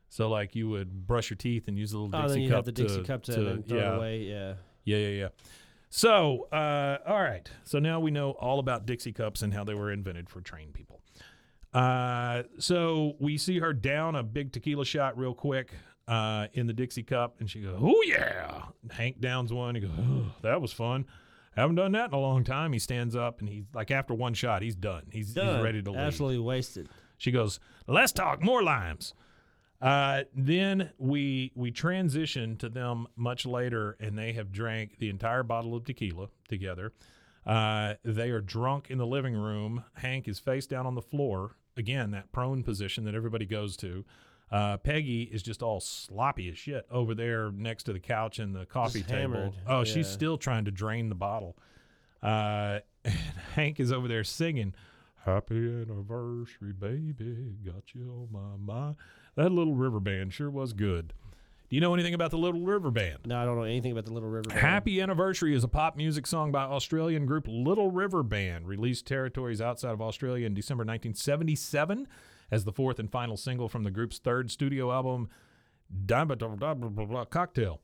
So 0.09 0.29
like 0.29 0.57
you 0.57 0.69
would 0.71 1.07
brush 1.07 1.31
your 1.31 1.37
teeth 1.37 1.69
and 1.69 1.79
use 1.79 1.93
a 1.93 1.99
little 1.99 2.15
Oh, 2.15 2.23
Dixie 2.23 2.35
then 2.35 2.43
you 2.43 2.49
cup 2.49 2.57
have 2.57 2.65
the 2.65 2.73
Dixie 2.73 2.97
to, 2.97 3.05
cup 3.05 3.23
to, 3.23 3.33
to- 3.33 3.63
throw 3.63 3.79
yeah, 3.79 3.93
it 3.93 3.97
away. 3.97 4.19
Yeah. 4.19 4.55
yeah, 4.85 4.97
yeah, 4.97 5.09
yeah. 5.09 5.29
So, 5.91 6.49
uh, 6.53 6.99
all 7.07 7.21
right. 7.21 7.51
So 7.65 7.81
now 7.81 7.99
we 8.01 8.11
know 8.13 8.31
all 8.33 8.61
about 8.61 8.87
Dixie 8.87 9.13
cups 9.13 9.43
and 9.43 9.53
how 9.53 9.65
they 9.65 9.75
were 9.75 9.91
invented 9.91 10.31
for 10.31 10.41
trained 10.41 10.73
people. 10.73 11.01
Uh, 11.75 12.45
so 12.59 13.15
we 13.19 13.37
see 13.37 13.59
her 13.59 13.73
down 13.73 14.15
a 14.15 14.23
big 14.23 14.53
tequila 14.53 14.85
shot 14.85 15.19
real 15.19 15.35
quick 15.35 15.75
uh, 16.09 16.47
in 16.53 16.67
the 16.67 16.73
Dixie 16.73 17.03
cup, 17.03 17.37
and 17.41 17.51
she 17.51 17.61
goes, 17.61 17.77
"Oh 17.81 18.03
yeah!" 18.07 18.63
Hank 18.91 19.21
downs 19.21 19.53
one. 19.53 19.75
He 19.75 19.81
goes, 19.81 19.91
oh, 19.99 20.33
"That 20.43 20.61
was 20.61 20.73
fun." 20.73 21.07
Haven't 21.57 21.77
done 21.77 21.93
that 21.93 22.11
in 22.11 22.15
a 22.15 22.21
long 22.21 22.45
time. 22.45 22.73
He 22.73 22.79
stands 22.79 23.17
up 23.17 23.41
and 23.41 23.49
he's 23.49 23.65
like, 23.75 23.91
after 23.91 24.15
one 24.15 24.35
shot, 24.35 24.63
he's 24.63 24.77
done. 24.77 25.03
He's, 25.11 25.35
Done. 25.35 25.57
he's 25.57 25.65
ready 25.65 25.83
to 25.83 25.91
leave. 25.91 26.01
Absolutely 26.01 26.39
wasted. 26.39 26.89
She 27.19 27.33
goes, 27.33 27.59
"Let's 27.87 28.13
talk 28.13 28.43
more 28.43 28.63
limes." 28.63 29.15
Uh, 29.81 30.25
then 30.35 30.91
we 30.99 31.53
we 31.55 31.71
transition 31.71 32.57
to 32.59 32.69
them 32.69 33.07
much 33.17 33.47
later, 33.47 33.97
and 33.99 34.19
they 34.19 34.33
have 34.33 34.53
drank 34.53 34.99
the 34.99 35.09
entire 35.09 35.43
bottle 35.43 35.75
of 35.75 35.85
tequila 35.85 36.29
together. 36.49 36.93
Uh, 37.47 37.95
they 38.05 38.31
are 38.31 38.43
drunk 38.43 38.91
in 38.91 38.99
the 38.99 39.07
living 39.07 39.35
room. 39.35 39.85
Hank 39.95 40.29
is 40.29 40.39
face 40.39 40.67
down 40.67 40.87
on 40.87 40.95
the 40.95 41.03
floor 41.03 41.57
again, 41.77 42.11
that 42.13 42.31
prone 42.33 42.63
position 42.63 43.05
that 43.05 43.15
everybody 43.15 43.47
goes 43.47 43.77
to. 43.79 44.05
Uh, 44.53 44.77
Peggy 44.77 45.23
is 45.23 45.43
just 45.43 45.63
all 45.63 45.81
sloppy 45.81 46.49
as 46.51 46.59
shit 46.59 46.85
over 46.91 47.15
there 47.15 47.51
next 47.53 47.85
to 47.85 47.93
the 47.93 48.01
couch 48.01 48.39
and 48.39 48.55
the 48.55 48.67
coffee 48.67 48.99
Just 49.01 49.11
table. 49.11 49.35
hammered, 49.35 49.53
Oh, 49.67 49.85
she's 49.85 50.09
still 50.09 50.37
trying 50.37 50.65
to 50.65 50.71
drain 50.71 51.09
the 51.09 51.15
bottle. 51.15 51.57
Uh, 52.23 52.81
and 53.05 53.15
Hank 53.55 53.81
is 53.81 53.93
over 53.93 54.09
there 54.09 54.25
singing, 54.25 54.75
Happy 55.25 55.57
anniversary, 55.57 56.73
baby. 56.73 57.57
Got 57.65 57.95
you 57.95 58.11
on 58.11 58.29
my 58.33 58.75
mind. 58.75 58.97
That 59.37 59.53
little 59.53 59.75
river 59.75 60.01
band 60.01 60.33
sure 60.33 60.51
was 60.51 60.73
good. 60.73 61.13
Do 61.69 61.77
you 61.77 61.81
know 61.81 61.95
anything 61.95 62.15
about 62.15 62.33
the 62.33 62.37
Little 62.37 62.63
River 62.63 62.91
Band? 62.91 63.19
No, 63.27 63.39
I 63.39 63.45
don't 63.45 63.57
know 63.57 63.63
anything 63.63 63.93
about 63.93 64.05
the 64.05 64.13
Little 64.13 64.29
River. 64.29 64.49
Band. 64.49 64.61
Happy 64.61 65.01
Anniversary 65.01 65.55
is 65.55 65.63
a 65.63 65.69
pop 65.69 65.97
music 65.97 66.27
song 66.27 66.51
by 66.51 66.65
Australian 66.65 67.27
group 67.27 67.47
Little 67.47 67.93
River 67.93 68.25
Band, 68.25 68.67
released 68.67 69.07
territories 69.07 69.61
outside 69.61 69.93
of 69.93 70.03
Australia 70.03 70.47
in 70.47 70.55
December 70.55 70.83
1977 70.83 72.09
as 72.51 72.65
the 72.65 72.73
fourth 72.73 72.99
and 72.99 73.09
final 73.09 73.37
single 73.37 73.69
from 73.69 73.85
the 73.85 73.91
group's 73.93 74.19
third 74.19 74.51
studio 74.51 74.91
album, 74.91 75.29
Diamantina 76.07 77.31
Cocktail. 77.31 77.81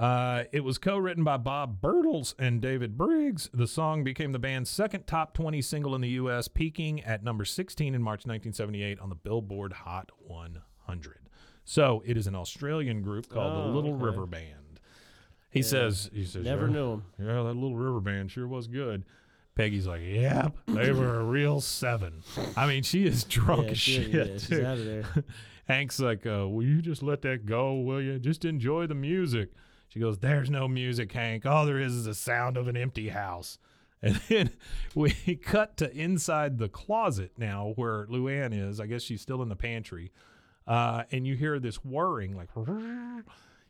Uh, 0.00 0.44
it 0.50 0.64
was 0.64 0.78
co-written 0.78 1.22
by 1.24 1.36
Bob 1.36 1.78
Birtles 1.82 2.34
and 2.38 2.62
David 2.62 2.96
Briggs. 2.96 3.50
The 3.52 3.66
song 3.66 4.02
became 4.02 4.32
the 4.32 4.38
band's 4.38 4.70
second 4.70 5.06
top 5.06 5.34
20 5.34 5.60
single 5.60 5.94
in 5.94 6.00
the 6.00 6.08
U.S., 6.10 6.48
peaking 6.48 7.02
at 7.04 7.22
number 7.22 7.44
16 7.44 7.94
in 7.94 8.02
March 8.02 8.20
1978 8.20 8.98
on 8.98 9.10
the 9.10 9.14
Billboard 9.14 9.74
Hot 9.74 10.10
100. 10.26 11.18
So 11.66 12.02
it 12.06 12.16
is 12.16 12.26
an 12.26 12.34
Australian 12.34 13.02
group 13.02 13.28
called 13.28 13.52
the 13.54 13.70
Oh, 13.70 13.74
Little 13.74 13.94
okay. 13.94 14.04
River 14.04 14.24
Band. 14.24 14.80
He 15.50 15.60
says, 15.60 16.08
he 16.14 16.24
says, 16.24 16.44
Never 16.46 16.66
yeah, 16.68 16.72
knew 16.72 16.92
him. 16.92 17.04
Yeah, 17.18 17.42
that 17.42 17.54
Little 17.54 17.76
River 17.76 18.00
Band 18.00 18.30
sure 18.30 18.48
was 18.48 18.68
good. 18.68 19.04
Peggy's 19.54 19.86
like, 19.86 20.00
yep, 20.02 20.56
they 20.66 20.92
were 20.92 21.20
a 21.20 21.24
real 21.24 21.60
seven. 21.60 22.22
I 22.56 22.66
mean, 22.66 22.84
she 22.84 23.04
is 23.04 23.24
drunk 23.24 23.64
Yeah, 23.66 23.70
as 23.72 23.78
shit. 23.78 24.08
yeah, 24.08 24.24
she's 24.38 24.60
out 24.60 24.78
of 24.78 24.84
there. 24.86 25.04
Hank's 25.66 26.00
like, 26.00 26.24
uh, 26.24 26.48
will 26.48 26.62
you 26.62 26.80
just 26.80 27.02
let 27.02 27.20
that 27.22 27.44
go, 27.44 27.74
will 27.74 28.00
you? 28.00 28.18
Just 28.18 28.46
enjoy 28.46 28.86
the 28.86 28.94
music. 28.94 29.50
She 29.90 29.98
goes, 29.98 30.18
there's 30.18 30.48
no 30.48 30.68
music, 30.68 31.10
Hank. 31.10 31.44
All 31.44 31.66
there 31.66 31.80
is 31.80 31.94
is 31.94 32.04
the 32.04 32.14
sound 32.14 32.56
of 32.56 32.68
an 32.68 32.76
empty 32.76 33.10
house. 33.10 33.58
And 34.02 34.14
then 34.30 34.50
we 34.94 35.10
cut 35.44 35.76
to 35.76 35.94
inside 35.94 36.56
the 36.56 36.70
closet 36.70 37.32
now 37.36 37.74
where 37.76 38.06
Luanne 38.06 38.54
is. 38.54 38.80
I 38.80 38.86
guess 38.86 39.02
she's 39.02 39.20
still 39.20 39.42
in 39.42 39.50
the 39.50 39.56
pantry. 39.56 40.10
Uh, 40.66 41.02
and 41.12 41.26
you 41.26 41.36
hear 41.36 41.58
this 41.58 41.84
whirring, 41.84 42.34
like, 42.34 42.48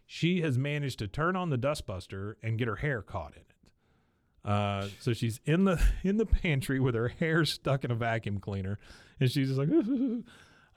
she 0.06 0.42
has 0.42 0.56
managed 0.56 1.00
to 1.00 1.08
turn 1.08 1.34
on 1.34 1.50
the 1.50 1.58
dustbuster 1.58 2.34
and 2.44 2.58
get 2.58 2.68
her 2.68 2.76
hair 2.76 3.02
caught 3.02 3.32
in 3.34 3.40
it. 3.40 4.48
Uh, 4.48 4.86
so 5.00 5.12
she's 5.12 5.40
in 5.46 5.64
the 5.64 5.82
in 6.04 6.16
the 6.16 6.26
pantry 6.26 6.78
with 6.78 6.94
her 6.94 7.08
hair 7.08 7.44
stuck 7.44 7.82
in 7.82 7.90
a 7.90 7.96
vacuum 7.96 8.38
cleaner, 8.38 8.78
and 9.18 9.30
she's 9.30 9.48
just 9.48 9.58
like, 9.58 9.68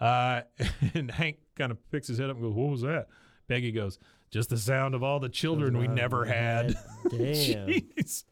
uh, 0.01 0.41
and 0.95 1.11
Hank 1.11 1.37
kind 1.55 1.71
of 1.71 1.91
picks 1.91 2.07
his 2.07 2.17
head 2.17 2.31
up 2.31 2.37
and 2.37 2.43
goes, 2.43 2.55
"What 2.55 2.71
was 2.71 2.81
that?" 2.81 3.07
Peggy 3.47 3.71
goes, 3.71 3.99
"Just 4.33 4.49
the 4.49 4.57
sound 4.57 4.95
of 4.95 5.03
all 5.03 5.19
the 5.19 5.29
children 5.29 5.77
we 5.77 5.87
never 5.87 6.25
had." 6.25 6.75
Damn. 7.09 7.67
Jeez. 7.69 8.23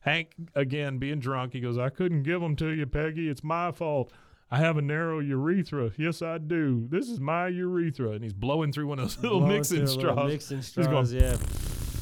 Hank 0.00 0.34
again 0.54 0.98
being 0.98 1.20
drunk. 1.20 1.52
He 1.52 1.60
goes, 1.60 1.78
"I 1.78 1.90
couldn't 1.90 2.22
give 2.22 2.40
them 2.40 2.56
to 2.56 2.68
you, 2.68 2.86
Peggy. 2.86 3.28
It's 3.28 3.44
my 3.44 3.70
fault. 3.70 4.12
I 4.50 4.58
have 4.58 4.76
a 4.76 4.82
narrow 4.82 5.18
urethra. 5.18 5.92
Yes, 5.98 6.22
I 6.22 6.38
do. 6.38 6.86
This 6.90 7.08
is 7.08 7.20
my 7.20 7.48
urethra." 7.48 8.12
And 8.12 8.24
he's 8.24 8.32
blowing 8.32 8.72
through 8.72 8.86
one 8.86 8.98
of 8.98 9.04
those 9.04 9.22
little 9.22 9.40
Blowing 9.40 9.56
mixing 9.56 9.78
a 9.78 9.80
little 9.84 10.00
straws. 10.00 10.48
He's 10.48 10.86
going, 10.86 11.06
yeah. 11.06 11.36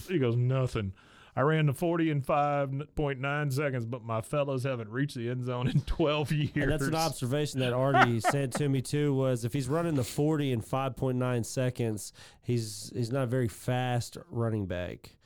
He 0.08 0.18
goes, 0.18 0.36
nothing. 0.36 0.92
I 1.36 1.40
ran 1.40 1.66
the 1.66 1.72
40 1.72 2.10
in 2.10 2.22
5.9 2.22 3.52
seconds, 3.52 3.84
but 3.86 4.04
my 4.04 4.20
fellows 4.20 4.62
haven't 4.62 4.90
reached 4.90 5.16
the 5.16 5.28
end 5.28 5.44
zone 5.46 5.66
in 5.68 5.80
12 5.86 6.32
years. 6.32 6.50
And 6.54 6.70
that's 6.70 6.84
an 6.84 6.94
observation 6.94 7.60
that 7.60 7.72
Artie 7.72 8.20
said 8.30 8.52
to 8.52 8.68
me 8.68 8.80
too. 8.80 9.12
Was 9.14 9.44
if 9.44 9.52
he's 9.52 9.68
running 9.68 9.94
the 9.94 10.04
forty 10.04 10.52
in 10.52 10.60
five 10.60 10.96
point 10.96 11.18
nine 11.18 11.42
seconds, 11.42 12.12
he's 12.42 12.92
he's 12.94 13.10
not 13.10 13.24
a 13.24 13.26
very 13.26 13.48
fast 13.48 14.16
running 14.30 14.66
back. 14.66 15.16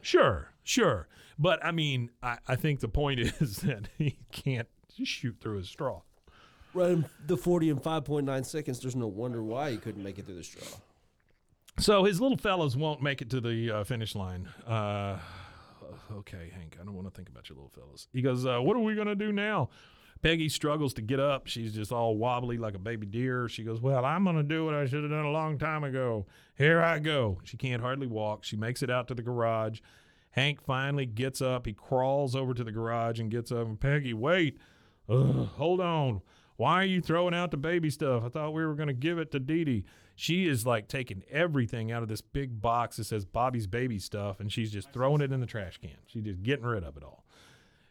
Sure, 0.00 0.52
sure. 0.64 1.08
But 1.38 1.64
I 1.64 1.72
mean, 1.72 2.10
I, 2.22 2.38
I 2.46 2.56
think 2.56 2.80
the 2.80 2.88
point 2.88 3.20
is 3.40 3.58
that 3.58 3.88
he 3.98 4.16
can't 4.32 4.68
shoot 5.04 5.36
through 5.40 5.58
a 5.58 5.64
straw. 5.64 6.00
Running 6.72 7.04
the 7.26 7.36
forty 7.36 7.68
in 7.68 7.80
five 7.80 8.04
point 8.04 8.24
nine 8.24 8.44
seconds. 8.44 8.80
There's 8.80 8.96
no 8.96 9.06
wonder 9.08 9.42
why 9.42 9.72
he 9.72 9.76
couldn't 9.76 10.02
make 10.02 10.18
it 10.18 10.24
through 10.26 10.36
the 10.36 10.44
straw. 10.44 10.66
So 11.78 12.02
his 12.02 12.20
little 12.20 12.36
fellows 12.36 12.76
won't 12.76 13.02
make 13.02 13.22
it 13.22 13.30
to 13.30 13.40
the 13.40 13.70
uh, 13.70 13.84
finish 13.84 14.16
line. 14.16 14.48
Uh, 14.66 15.18
okay, 16.12 16.50
Hank, 16.52 16.76
I 16.80 16.84
don't 16.84 16.94
want 16.94 17.06
to 17.06 17.14
think 17.14 17.28
about 17.28 17.48
your 17.48 17.56
little 17.56 17.70
fellas. 17.70 18.08
He 18.12 18.20
goes, 18.20 18.44
uh, 18.44 18.58
What 18.58 18.76
are 18.76 18.80
we 18.80 18.94
going 18.96 19.06
to 19.06 19.14
do 19.14 19.32
now? 19.32 19.70
Peggy 20.20 20.48
struggles 20.48 20.92
to 20.94 21.02
get 21.02 21.20
up. 21.20 21.46
She's 21.46 21.72
just 21.72 21.92
all 21.92 22.16
wobbly 22.16 22.58
like 22.58 22.74
a 22.74 22.78
baby 22.80 23.06
deer. 23.06 23.48
She 23.48 23.62
goes, 23.62 23.80
Well, 23.80 24.04
I'm 24.04 24.24
going 24.24 24.36
to 24.36 24.42
do 24.42 24.64
what 24.64 24.74
I 24.74 24.86
should 24.86 25.02
have 25.02 25.12
done 25.12 25.24
a 25.24 25.30
long 25.30 25.56
time 25.56 25.84
ago. 25.84 26.26
Here 26.56 26.82
I 26.82 26.98
go. 26.98 27.38
She 27.44 27.56
can't 27.56 27.80
hardly 27.80 28.08
walk. 28.08 28.42
She 28.42 28.56
makes 28.56 28.82
it 28.82 28.90
out 28.90 29.06
to 29.08 29.14
the 29.14 29.22
garage. 29.22 29.78
Hank 30.32 30.60
finally 30.60 31.06
gets 31.06 31.40
up. 31.40 31.66
He 31.66 31.72
crawls 31.72 32.34
over 32.34 32.54
to 32.54 32.64
the 32.64 32.72
garage 32.72 33.20
and 33.20 33.30
gets 33.30 33.52
up. 33.52 33.66
And 33.66 33.78
Peggy, 33.78 34.14
wait. 34.14 34.58
Ugh, 35.08 35.48
hold 35.54 35.80
on. 35.80 36.22
Why 36.56 36.82
are 36.82 36.86
you 36.86 37.00
throwing 37.00 37.34
out 37.34 37.52
the 37.52 37.56
baby 37.56 37.88
stuff? 37.88 38.24
I 38.24 38.28
thought 38.28 38.52
we 38.52 38.66
were 38.66 38.74
going 38.74 38.88
to 38.88 38.94
give 38.94 39.18
it 39.18 39.30
to 39.30 39.38
Didi. 39.38 39.84
She 40.20 40.48
is 40.48 40.66
like 40.66 40.88
taking 40.88 41.22
everything 41.30 41.92
out 41.92 42.02
of 42.02 42.08
this 42.08 42.20
big 42.20 42.60
box 42.60 42.96
that 42.96 43.04
says 43.04 43.24
Bobby's 43.24 43.68
baby 43.68 44.00
stuff 44.00 44.40
and 44.40 44.50
she's 44.52 44.72
just 44.72 44.92
throwing 44.92 45.20
it 45.20 45.30
in 45.30 45.38
the 45.38 45.46
trash 45.46 45.78
can. 45.78 45.96
She's 46.06 46.24
just 46.24 46.42
getting 46.42 46.66
rid 46.66 46.82
of 46.82 46.96
it 46.96 47.04
all. 47.04 47.24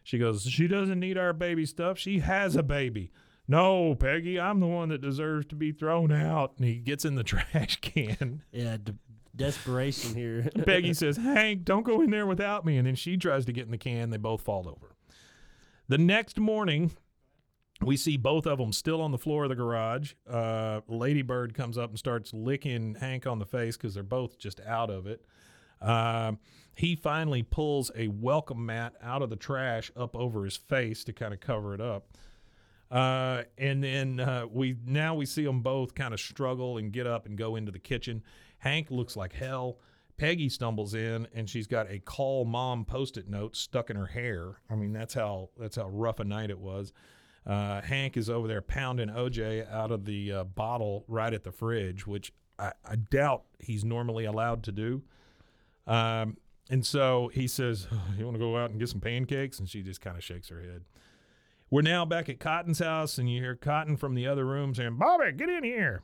She 0.04 0.18
goes, 0.18 0.44
She 0.44 0.68
doesn't 0.68 1.00
need 1.00 1.18
our 1.18 1.32
baby 1.32 1.66
stuff. 1.66 1.98
She 1.98 2.20
has 2.20 2.58
a 2.58 2.64
baby. 2.64 3.12
No, 3.48 3.96
Peggy, 3.96 4.38
I'm 4.38 4.60
the 4.60 4.68
one 4.68 4.90
that 4.90 5.00
deserves 5.00 5.46
to 5.48 5.56
be 5.56 5.72
thrown 5.72 6.12
out. 6.12 6.52
And 6.58 6.66
he 6.66 6.76
gets 6.76 7.06
in 7.06 7.16
the 7.16 7.24
trash 7.24 7.80
can. 7.80 8.42
Yeah, 8.52 8.76
d- 8.84 8.96
Desperation 9.34 10.14
here. 10.14 10.50
Peggy 10.66 10.94
says, 10.96 11.16
Hank, 11.16 11.64
don't 11.64 11.84
go 11.84 12.02
in 12.02 12.10
there 12.10 12.26
without 12.26 12.66
me. 12.66 12.76
And 12.78 12.86
then 12.86 12.96
she 12.96 13.16
tries 13.16 13.46
to 13.46 13.54
get 13.54 13.64
in 13.66 13.72
the 13.72 13.78
can. 13.78 14.10
They 14.10 14.18
both 14.18 14.42
fall 14.42 14.68
over. 14.68 14.96
The 15.88 15.98
next 15.98 16.38
morning, 16.38 16.92
we 17.82 17.98
see 17.98 18.18
both 18.18 18.48
of 18.48 18.58
them 18.58 18.74
still 18.74 19.02
on 19.02 19.12
the 19.12 19.18
floor 19.18 19.44
of 19.44 19.50
the 19.50 19.56
garage. 19.56 20.14
Uh, 20.30 20.82
Ladybird 20.88 21.54
comes 21.54 21.78
up 21.78 21.90
and 21.90 22.00
starts 22.00 22.34
licking 22.34 22.96
Hank 22.96 23.28
on 23.28 23.40
the 23.40 23.46
face 23.46 23.78
because 23.78 23.94
they're 23.94 24.04
both 24.04 24.38
just 24.40 24.60
out 24.62 24.90
of 24.90 25.06
it. 25.06 25.24
Um, 25.82 26.40
he 26.74 26.96
finally 26.96 27.44
pulls 27.44 27.92
a 27.96 28.08
welcome 28.08 28.66
mat 28.66 28.94
out 29.02 29.22
of 29.22 29.30
the 29.30 29.36
trash 29.36 29.92
up 29.96 30.16
over 30.16 30.44
his 30.44 30.58
face 30.58 31.04
to 31.04 31.14
kind 31.14 31.34
of 31.34 31.40
cover 31.40 31.74
it 31.74 31.82
up. 31.82 32.08
Uh, 32.90 33.44
and 33.58 33.84
then 33.84 34.20
uh, 34.20 34.46
we 34.50 34.76
now 34.86 35.14
we 35.14 35.26
see 35.26 35.44
them 35.44 35.62
both 35.62 35.94
kind 35.94 36.14
of 36.14 36.20
struggle 36.20 36.78
and 36.78 36.94
get 36.94 37.06
up 37.06 37.26
and 37.26 37.38
go 37.38 37.56
into 37.56 37.72
the 37.72 37.80
kitchen. 37.80 38.24
Hank 38.60 38.90
looks 38.90 39.16
like 39.16 39.34
hell. 39.34 39.80
Peggy 40.18 40.50
stumbles 40.50 40.94
in 40.94 41.28
and 41.34 41.50
she's 41.50 41.68
got 41.68 41.92
a 41.92 42.00
call 42.00 42.46
mom 42.46 42.86
post-it 42.86 43.30
note 43.30 43.56
stuck 43.56 43.90
in 43.90 43.96
her 43.96 44.08
hair. 44.08 44.62
I 44.70 44.76
mean 44.76 44.94
that's 44.94 45.14
how 45.14 45.50
that's 45.58 45.76
how 45.76 45.90
rough 45.90 46.20
a 46.20 46.24
night 46.24 46.50
it 46.50 46.60
was. 46.60 46.94
Uh, 47.48 47.82
Hank 47.82 48.18
is 48.18 48.30
over 48.30 48.46
there 48.46 48.62
pounding 48.62 49.08
OJ 49.08 49.72
out 49.72 49.90
of 49.90 50.04
the 50.04 50.32
uh, 50.34 50.44
bottle 50.44 51.06
right 51.08 51.34
at 51.34 51.46
the 51.46 51.52
fridge, 51.52 52.06
which 52.06 52.34
I, 52.60 52.74
I 52.86 52.98
doubt 52.98 53.44
he's 53.60 53.86
normally 53.86 54.26
allowed 54.26 54.64
to 54.64 54.74
do. 54.74 55.02
Um, 55.86 56.36
and 56.70 56.86
so 56.86 57.32
he 57.34 57.48
says, 57.48 57.88
"Oh, 57.90 58.14
"You 58.18 58.26
want 58.26 58.36
to 58.36 58.40
go 58.40 58.58
out 58.58 58.72
and 58.72 58.80
get 58.80 58.90
some 58.90 59.00
pancakes?" 59.00 59.60
And 59.60 59.70
she 59.70 59.82
just 59.82 60.02
kind 60.02 60.18
of 60.18 60.24
shakes 60.24 60.50
her 60.50 60.62
head. 60.62 60.84
We're 61.70 61.82
now 61.82 62.04
back 62.04 62.28
at 62.28 62.40
Cotton's 62.40 62.80
house, 62.80 63.18
and 63.18 63.30
you 63.30 63.42
hear 63.42 63.56
Cotton 63.56 63.96
from 63.96 64.14
the 64.14 64.28
other 64.28 64.46
room 64.46 64.76
saying, 64.76 64.98
"Bobby, 64.98 65.32
get 65.32 65.48
in 65.48 65.64
here." 65.64 66.04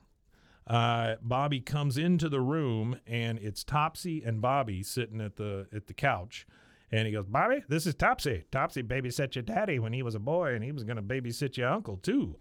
Uh, 0.65 1.15
Bobby 1.21 1.59
comes 1.59 1.97
into 1.97 2.29
the 2.29 2.39
room, 2.39 2.97
and 3.05 3.37
it's 3.39 3.65
Topsy 3.65 4.23
and 4.23 4.41
Bobby 4.41 4.81
sitting 4.81 5.19
at 5.19 5.35
the 5.35 5.67
at 5.75 5.87
the 5.87 5.93
couch. 5.93 6.47
And 6.91 7.07
he 7.07 7.13
goes, 7.13 7.25
Bobby, 7.25 7.63
this 7.67 7.87
is 7.87 7.95
Topsy. 7.95 8.43
Topsy 8.51 8.83
babysat 8.83 9.33
your 9.35 9.41
daddy 9.43 9.79
when 9.79 9.93
he 9.93 10.03
was 10.03 10.13
a 10.15 10.19
boy, 10.19 10.53
and 10.53 10.63
he 10.63 10.71
was 10.71 10.83
going 10.83 10.97
to 10.97 11.01
babysit 11.01 11.57
your 11.57 11.69
uncle 11.69 11.97
too. 11.97 12.35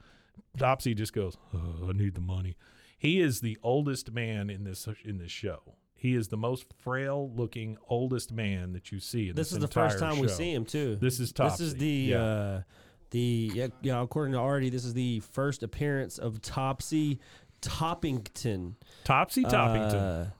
Topsy 0.59 0.95
just 0.95 1.13
goes, 1.13 1.37
oh, 1.55 1.89
I 1.89 1.93
need 1.93 2.15
the 2.15 2.21
money. 2.21 2.57
He 2.99 3.21
is 3.21 3.41
the 3.41 3.59
oldest 3.63 4.13
man 4.13 4.51
in 4.51 4.65
this 4.65 4.87
in 5.05 5.19
this 5.19 5.31
show. 5.33 5.77
He 5.95 6.15
is 6.15 6.29
the 6.29 6.37
most 6.37 6.67
frail 6.83 7.31
looking 7.35 7.77
oldest 7.89 8.33
man 8.33 8.73
that 8.73 8.91
you 8.93 8.99
see 9.01 9.29
in 9.29 9.37
this. 9.37 9.51
this 9.51 9.53
is 9.53 9.59
the 9.61 9.69
first 9.69 9.99
time 9.99 10.19
we 10.19 10.29
see 10.29 10.53
him 10.53 10.65
too. 10.65 10.97
This 10.97 11.19
is 11.21 11.33
Topsy. 11.33 11.65
This 11.65 11.73
is 11.73 11.79
the 11.79 11.87
Yeah. 11.89 12.23
uh, 12.23 12.63
the 13.11 13.51
yeah, 13.55 13.67
yeah. 13.83 14.03
According 14.03 14.33
to 14.33 14.39
Artie, 14.39 14.71
this 14.71 14.85
is 14.85 14.95
the 14.95 15.21
first 15.21 15.63
appearance 15.63 16.19
of 16.19 16.41
Topsy 16.43 17.21
Toppington. 17.61 18.75
Topsy 19.05 19.45
Toppington. 19.45 20.27
Uh, 20.27 20.31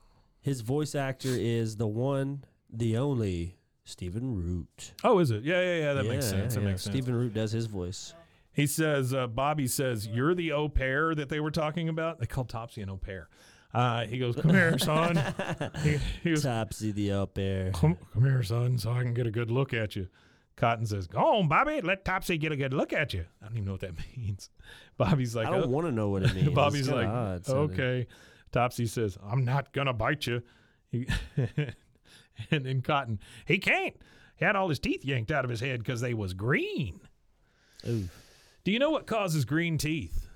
his 0.41 0.61
voice 0.61 0.95
actor 0.95 1.29
is 1.31 1.77
the 1.77 1.87
one, 1.87 2.43
the 2.71 2.97
only 2.97 3.57
Stephen 3.85 4.35
Root. 4.35 4.93
oh, 5.03 5.19
is 5.19 5.31
it? 5.31 5.43
Yeah, 5.43 5.61
yeah, 5.61 5.75
yeah. 5.79 5.93
That 5.93 6.05
makes 6.05 6.25
Yeah, 6.25 6.31
sense. 6.39 6.55
That 6.55 6.61
yeah, 6.61 6.67
makes 6.67 6.81
sense. 6.83 6.93
Stephen 6.95 7.15
Root 7.15 7.33
does 7.33 7.51
his 7.51 7.65
voice. 7.65 8.13
He 8.53 8.67
says, 8.67 9.13
uh, 9.13 9.27
Bobby 9.27 9.67
says, 9.67 10.07
You're 10.07 10.35
the 10.35 10.51
au 10.51 10.69
pair 10.69 11.13
that 11.15 11.29
they 11.29 11.39
were 11.39 11.51
talking 11.51 11.89
about. 11.89 12.19
They 12.19 12.25
called 12.27 12.49
Topsy 12.49 12.81
an 12.81 12.89
au 12.89 12.97
pair. 12.97 13.27
Uh, 13.73 14.05
he 14.05 14.19
goes, 14.19 14.35
Come 14.35 14.51
here, 14.51 14.77
son. 14.77 15.19
he, 15.83 15.97
he 16.23 16.29
goes, 16.29 16.43
Topsy 16.43 16.91
the 16.91 17.11
up 17.13 17.33
there. 17.33 17.71
come, 17.71 17.97
come 18.13 18.23
here, 18.23 18.43
son, 18.43 18.77
so 18.77 18.91
I 18.91 19.01
can 19.01 19.13
get 19.13 19.25
a 19.27 19.31
good 19.31 19.49
look 19.51 19.73
at 19.73 19.95
you. 19.95 20.07
Cotton 20.55 20.85
says, 20.85 21.07
Go 21.07 21.17
on, 21.19 21.47
Bobby. 21.47 21.81
Let 21.81 22.05
Topsy 22.05 22.37
get 22.37 22.51
a 22.51 22.55
good 22.55 22.73
look 22.75 22.93
at 22.93 23.13
you. 23.13 23.25
I 23.41 23.45
don't 23.47 23.53
even 23.55 23.65
know 23.65 23.71
what 23.71 23.81
that 23.81 23.95
means. 24.17 24.51
Bobby's 24.97 25.35
like, 25.35 25.47
I 25.47 25.51
don't 25.51 25.63
"Oh." 25.63 25.67
want 25.69 25.87
to 25.87 25.91
know 25.91 26.09
what 26.09 26.21
it 26.23 26.35
means. 26.35 26.49
Bobby's 26.49 26.87
like, 26.89 27.07
okay. 27.49 28.05
Topsy 28.51 28.85
says, 28.85 29.17
I'm 29.25 29.43
not 29.43 29.73
going 29.73 29.87
to 29.87 29.93
bite 29.93 30.27
you. 30.27 30.43
He, 30.91 31.07
and 32.51 32.65
then 32.65 32.81
Cotton, 32.81 33.19
he 33.45 33.57
can't. 33.57 33.95
He 34.35 34.45
had 34.45 34.55
all 34.55 34.69
his 34.69 34.79
teeth 34.79 35.05
yanked 35.05 35.31
out 35.31 35.45
of 35.45 35.49
his 35.49 35.59
head 35.59 35.79
because 35.79 36.01
they 36.01 36.13
was 36.13 36.33
green. 36.33 36.99
Ooh. 37.87 38.09
Do 38.63 38.71
you 38.71 38.79
know 38.79 38.91
what 38.91 39.07
causes 39.07 39.45
green 39.45 39.77
teeth? 39.77 40.27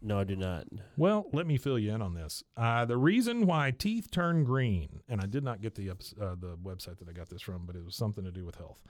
No, 0.00 0.18
I 0.18 0.24
do 0.24 0.36
not. 0.36 0.66
Well, 0.98 1.26
let 1.32 1.46
me 1.46 1.56
fill 1.56 1.78
you 1.78 1.94
in 1.94 2.02
on 2.02 2.12
this. 2.12 2.42
Uh, 2.56 2.84
the 2.84 2.96
reason 2.96 3.46
why 3.46 3.70
teeth 3.70 4.10
turn 4.10 4.44
green, 4.44 5.00
and 5.08 5.20
I 5.20 5.26
did 5.26 5.42
not 5.42 5.62
get 5.62 5.76
the 5.76 5.90
uh, 5.90 5.94
the 6.38 6.58
website 6.62 6.98
that 6.98 7.08
I 7.08 7.12
got 7.12 7.30
this 7.30 7.40
from, 7.40 7.64
but 7.64 7.74
it 7.74 7.84
was 7.84 7.96
something 7.96 8.22
to 8.24 8.30
do 8.30 8.44
with 8.44 8.56
health. 8.56 8.82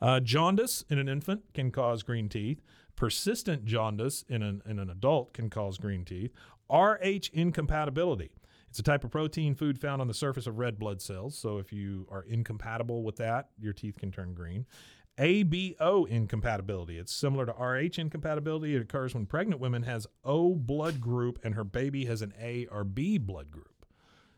Uh, 0.00 0.20
jaundice 0.20 0.84
in 0.88 0.98
an 0.98 1.08
infant 1.08 1.42
can 1.54 1.70
cause 1.70 2.02
green 2.02 2.28
teeth. 2.28 2.60
Persistent 2.94 3.64
jaundice 3.64 4.24
in 4.28 4.42
an, 4.42 4.62
in 4.68 4.78
an 4.78 4.90
adult 4.90 5.32
can 5.32 5.50
cause 5.50 5.78
green 5.78 6.04
teeth. 6.04 6.32
Rh 6.72 7.28
incompatibility. 7.32 8.30
It's 8.72 8.78
a 8.78 8.82
type 8.82 9.04
of 9.04 9.10
protein 9.10 9.54
food 9.54 9.78
found 9.78 10.00
on 10.00 10.08
the 10.08 10.14
surface 10.14 10.46
of 10.46 10.56
red 10.56 10.78
blood 10.78 11.02
cells. 11.02 11.36
So 11.36 11.58
if 11.58 11.74
you 11.74 12.06
are 12.10 12.22
incompatible 12.22 13.02
with 13.02 13.16
that, 13.16 13.50
your 13.58 13.74
teeth 13.74 13.98
can 13.98 14.10
turn 14.10 14.32
green. 14.32 14.64
ABO 15.18 16.08
incompatibility. 16.08 16.96
It's 16.96 17.14
similar 17.14 17.44
to 17.44 17.52
RH 17.52 18.00
incompatibility. 18.00 18.74
It 18.74 18.80
occurs 18.80 19.12
when 19.12 19.26
pregnant 19.26 19.60
women 19.60 19.82
has 19.82 20.06
O 20.24 20.54
blood 20.54 21.02
group 21.02 21.38
and 21.44 21.54
her 21.54 21.64
baby 21.64 22.06
has 22.06 22.22
an 22.22 22.32
A 22.40 22.66
or 22.72 22.82
B 22.82 23.18
blood 23.18 23.50
group. 23.50 23.84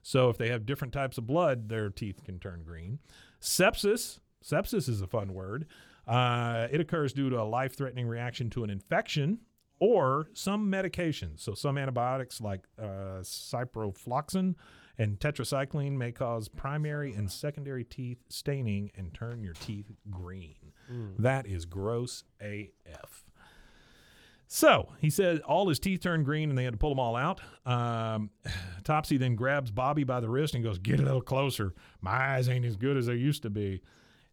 So 0.02 0.30
if 0.30 0.36
they 0.36 0.48
have 0.48 0.66
different 0.66 0.92
types 0.92 1.16
of 1.16 1.28
blood, 1.28 1.68
their 1.68 1.88
teeth 1.88 2.24
can 2.24 2.40
turn 2.40 2.64
green. 2.64 2.98
Sepsis. 3.40 4.18
Sepsis 4.44 4.88
is 4.88 5.00
a 5.00 5.06
fun 5.06 5.32
word. 5.32 5.66
Uh, 6.08 6.66
it 6.72 6.80
occurs 6.80 7.12
due 7.12 7.30
to 7.30 7.40
a 7.40 7.44
life-threatening 7.44 8.08
reaction 8.08 8.50
to 8.50 8.64
an 8.64 8.70
infection 8.70 9.38
or 9.84 10.28
some 10.32 10.70
medications. 10.72 11.40
So 11.40 11.52
some 11.52 11.76
antibiotics 11.76 12.40
like 12.40 12.62
uh, 12.80 13.20
ciprofloxacin 13.22 14.54
and 14.96 15.18
tetracycline 15.18 15.92
may 15.92 16.10
cause 16.10 16.48
primary 16.48 17.12
and 17.12 17.30
secondary 17.30 17.84
teeth 17.84 18.18
staining 18.30 18.90
and 18.96 19.12
turn 19.12 19.42
your 19.42 19.52
teeth 19.54 19.90
green. 20.10 20.72
That 21.18 21.46
is 21.46 21.66
gross 21.66 22.24
AF. 22.40 23.24
So 24.46 24.88
he 25.00 25.10
said 25.10 25.40
all 25.40 25.68
his 25.68 25.78
teeth 25.78 26.00
turned 26.00 26.24
green 26.24 26.48
and 26.48 26.56
they 26.56 26.64
had 26.64 26.72
to 26.72 26.78
pull 26.78 26.90
them 26.90 27.00
all 27.00 27.16
out. 27.16 27.40
Um, 27.66 28.30
Topsy 28.84 29.18
then 29.18 29.34
grabs 29.34 29.70
Bobby 29.70 30.04
by 30.04 30.20
the 30.20 30.30
wrist 30.30 30.54
and 30.54 30.64
goes, 30.64 30.78
Get 30.78 30.98
a 30.98 31.02
little 31.02 31.20
closer. 31.20 31.74
My 32.00 32.34
eyes 32.36 32.48
ain't 32.48 32.64
as 32.64 32.76
good 32.76 32.96
as 32.96 33.06
they 33.06 33.14
used 33.16 33.42
to 33.42 33.50
be. 33.50 33.82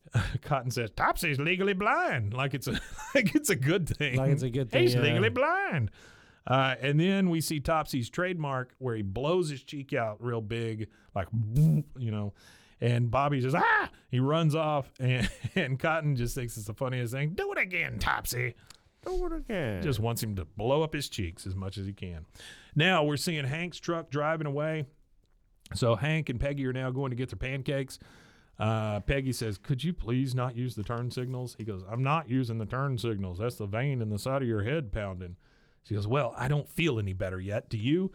Cotton 0.41 0.71
says, 0.71 0.89
Topsy's 0.91 1.39
legally 1.39 1.73
blind. 1.73 2.33
Like 2.33 2.53
it's 2.53 2.67
a 2.67 2.71
like 3.15 3.35
it's 3.35 3.49
a 3.49 3.55
good 3.55 3.87
thing. 3.87 4.17
Like 4.17 4.31
it's 4.31 4.43
a 4.43 4.49
good 4.49 4.71
thing, 4.71 4.83
He's 4.83 4.95
yeah. 4.95 5.01
legally 5.01 5.29
blind. 5.29 5.91
Uh, 6.47 6.75
and 6.81 6.99
then 6.99 7.29
we 7.29 7.39
see 7.39 7.59
Topsy's 7.59 8.09
trademark 8.09 8.73
where 8.79 8.95
he 8.95 9.03
blows 9.03 9.49
his 9.49 9.63
cheek 9.63 9.93
out 9.93 10.17
real 10.19 10.41
big, 10.41 10.87
like 11.15 11.27
you 11.55 12.11
know. 12.11 12.33
And 12.83 13.11
Bobby 13.11 13.39
says, 13.41 13.53
ah! 13.53 13.91
He 14.09 14.19
runs 14.19 14.55
off, 14.55 14.91
and, 14.99 15.29
and 15.55 15.79
Cotton 15.79 16.15
just 16.15 16.33
thinks 16.33 16.57
it's 16.57 16.65
the 16.65 16.73
funniest 16.73 17.13
thing. 17.13 17.33
Do 17.35 17.51
it 17.51 17.59
again, 17.59 17.99
Topsy 17.99 18.55
Do 19.05 19.25
it 19.27 19.33
again. 19.33 19.83
just 19.83 19.99
wants 19.99 20.23
him 20.23 20.35
to 20.37 20.45
blow 20.45 20.81
up 20.81 20.91
his 20.91 21.07
cheeks 21.07 21.45
as 21.45 21.55
much 21.55 21.77
as 21.77 21.85
he 21.85 21.93
can. 21.93 22.25
Now 22.75 23.03
we're 23.03 23.17
seeing 23.17 23.45
Hank's 23.45 23.77
truck 23.79 24.09
driving 24.09 24.47
away. 24.47 24.85
So 25.75 25.95
Hank 25.95 26.29
and 26.29 26.39
Peggy 26.39 26.65
are 26.65 26.73
now 26.73 26.89
going 26.89 27.11
to 27.11 27.15
get 27.15 27.29
their 27.29 27.37
pancakes. 27.37 27.99
Uh, 28.61 28.99
Peggy 28.99 29.33
says, 29.33 29.57
"Could 29.57 29.83
you 29.83 29.91
please 29.91 30.35
not 30.35 30.55
use 30.55 30.75
the 30.75 30.83
turn 30.83 31.09
signals?" 31.09 31.55
He 31.57 31.63
goes, 31.63 31.83
"I'm 31.89 32.03
not 32.03 32.29
using 32.29 32.57
the 32.59 32.65
turn 32.65 32.97
signals. 32.97 33.39
That's 33.39 33.55
the 33.55 33.65
vein 33.65 34.01
in 34.01 34.09
the 34.09 34.19
side 34.19 34.41
of 34.43 34.47
your 34.47 34.63
head 34.63 34.91
pounding." 34.91 35.35
She 35.83 35.95
goes, 35.95 36.05
"Well, 36.07 36.35
I 36.37 36.47
don't 36.47 36.69
feel 36.69 36.99
any 36.99 37.13
better 37.13 37.39
yet. 37.39 37.69
Do 37.69 37.77
you?" 37.77 38.11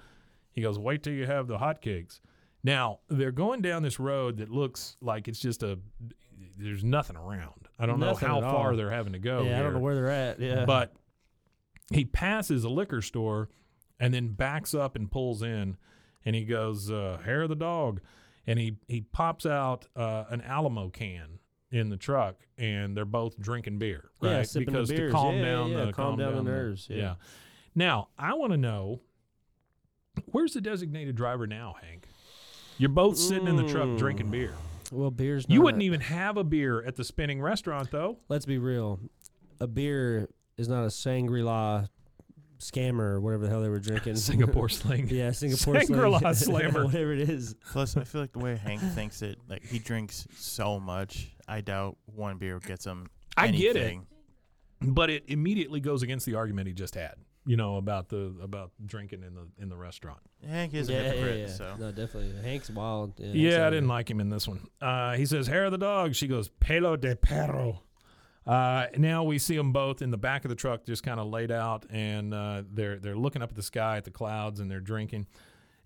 He 0.52 0.62
goes, 0.62 0.78
"Wait 0.78 1.02
till 1.02 1.12
you 1.14 1.26
have 1.26 1.48
the 1.48 1.58
hotcakes." 1.58 2.20
Now 2.62 3.00
they're 3.08 3.32
going 3.32 3.60
down 3.60 3.82
this 3.82 3.98
road 3.98 4.36
that 4.38 4.48
looks 4.50 4.96
like 5.00 5.26
it's 5.28 5.40
just 5.40 5.62
a. 5.64 5.78
There's 6.56 6.84
nothing 6.84 7.16
around. 7.16 7.68
I 7.78 7.86
don't 7.86 7.98
Nothing 8.00 8.28
know 8.28 8.34
how 8.40 8.40
far 8.40 8.70
all. 8.70 8.76
they're 8.76 8.90
having 8.90 9.12
to 9.14 9.18
go. 9.18 9.42
yeah, 9.42 9.58
I 9.58 9.62
don't 9.62 9.74
know 9.74 9.80
where 9.80 9.94
they're 9.96 10.10
at. 10.10 10.38
Yeah, 10.40 10.64
but 10.64 10.94
he 11.92 12.04
passes 12.04 12.64
a 12.64 12.68
liquor 12.68 13.02
store 13.02 13.48
and 14.00 14.14
then 14.14 14.28
backs 14.28 14.74
up 14.74 14.96
and 14.96 15.10
pulls 15.10 15.42
in 15.42 15.76
and 16.24 16.34
he 16.36 16.44
goes 16.44 16.90
uh, 16.90 17.18
hair 17.24 17.42
of 17.42 17.48
the 17.48 17.54
dog 17.56 18.00
and 18.46 18.58
he 18.58 18.76
he 18.88 19.00
pops 19.00 19.46
out 19.46 19.86
uh, 19.96 20.24
an 20.30 20.40
alamo 20.42 20.88
can 20.88 21.38
in 21.70 21.88
the 21.90 21.96
truck 21.96 22.36
and 22.58 22.96
they're 22.96 23.04
both 23.04 23.38
drinking 23.40 23.78
beer 23.78 24.10
Yeah, 24.22 24.38
right 24.38 24.48
the 24.48 24.60
because 24.60 24.88
to 24.88 25.10
calm 25.10 25.34
Yeah, 25.36 25.40
yeah, 25.40 25.46
down 25.46 25.70
yeah, 25.70 25.84
the 25.86 25.92
calm 25.92 26.16
down 26.18 26.34
the 26.36 26.42
nerves, 26.42 26.86
yeah. 26.90 27.14
now 27.74 28.08
i 28.18 28.32
want 28.34 28.52
to 28.52 28.56
know 28.56 29.00
where's 30.26 30.54
the 30.54 30.60
designated 30.60 31.16
driver 31.16 31.46
now 31.46 31.74
hank 31.82 32.06
you're 32.78 32.88
both 32.88 33.16
sitting 33.16 33.48
in 33.48 33.56
the 33.56 33.64
truck 33.66 33.86
Mm. 33.88 33.98
drinking 33.98 34.30
beer 34.30 34.54
well, 34.92 35.10
beer's. 35.10 35.44
you 35.48 35.62
wouldn't 35.62 35.82
even 35.82 36.00
have 36.00 36.36
a 36.36 36.44
beer 36.44 36.80
at 36.84 36.94
the 36.94 37.02
spinning 37.04 37.40
restaurant 37.42 37.90
though 37.90 38.18
Let's 38.28 38.46
be 38.46 38.58
real. 38.58 39.00
A 39.58 39.66
beer 39.66 40.28
is 40.56 40.68
not 40.68 40.84
a 40.86 40.90
Shangri 40.92 41.42
La 41.42 41.86
scammer 42.58 43.00
or 43.00 43.20
whatever 43.20 43.44
the 43.44 43.50
hell 43.50 43.60
they 43.62 43.68
were 43.68 43.78
drinking. 43.78 44.16
singapore 44.30 44.68
sling 44.70 45.08
yeah, 45.08 45.30
Singapore 45.30 45.80
Shangri-La 45.80 46.18
sling. 46.32 46.34
Slammer. 46.34 46.84
whatever 46.86 47.12
it 47.12 47.28
is. 47.28 47.54
Plus, 47.70 47.96
I 47.96 48.04
feel 48.04 48.20
like 48.20 48.32
the 48.32 48.38
way 48.38 48.56
Hank 48.56 48.80
thinks 48.94 49.22
it, 49.22 49.38
like 49.48 49.64
he 49.64 49.78
drinks 49.78 50.26
so 50.36 50.80
much. 50.80 51.30
I 51.48 51.60
doubt 51.60 51.96
one 52.06 52.38
beer 52.38 52.58
gets 52.58 52.84
him. 52.84 53.08
I 53.36 53.48
get 53.48 53.76
it. 53.76 53.80
anything. 53.80 54.06
but 54.80 55.10
it 55.10 55.24
immediately 55.28 55.80
goes 55.80 56.02
against 56.02 56.24
the 56.26 56.34
argument 56.34 56.68
he 56.68 56.74
just 56.74 56.94
had. 56.94 57.14
you 57.46 57.56
know, 57.56 57.76
about 57.76 58.08
the 58.08 58.34
about 58.42 58.72
drinking 58.84 59.22
in 59.22 59.34
the 59.34 59.46
in 59.62 59.68
the 59.68 59.76
restaurant. 59.76 60.18
Hank 60.46 60.74
is 60.74 60.88
a 60.88 60.92
yeah, 60.92 60.98
yeah, 61.02 61.08
hypocrite, 61.10 61.38
yeah. 61.48 61.54
so 61.54 61.74
No, 61.78 61.92
definitely. 61.92 62.32
Hank's 62.42 62.70
wild. 62.70 63.12
Yeah, 63.18 63.32
Yeah, 63.58 63.66
I 63.66 63.70
didn't 63.70 63.88
like 63.88 64.10
him 64.10 64.20
in 64.20 64.30
this 64.30 64.48
one. 64.48 64.66
Uh, 64.80 65.14
he 65.14 65.26
says, 65.26 65.46
hair 65.46 65.64
of 65.66 65.72
the 65.72 65.78
dog. 65.78 66.14
She 66.14 66.26
goes, 66.26 66.48
pelo 66.60 66.96
de 66.96 67.14
perro. 67.16 67.82
Uh, 68.46 68.86
now 68.96 69.24
we 69.24 69.38
see 69.38 69.56
them 69.56 69.72
both 69.72 70.00
in 70.02 70.10
the 70.10 70.16
back 70.16 70.44
of 70.44 70.48
the 70.48 70.54
truck, 70.54 70.84
just 70.84 71.02
kind 71.02 71.18
of 71.18 71.26
laid 71.26 71.50
out, 71.50 71.84
and 71.90 72.32
uh, 72.32 72.62
they're 72.72 72.98
they're 72.98 73.16
looking 73.16 73.42
up 73.42 73.50
at 73.50 73.56
the 73.56 73.62
sky, 73.62 73.96
at 73.96 74.04
the 74.04 74.10
clouds, 74.10 74.60
and 74.60 74.70
they're 74.70 74.80
drinking. 74.80 75.26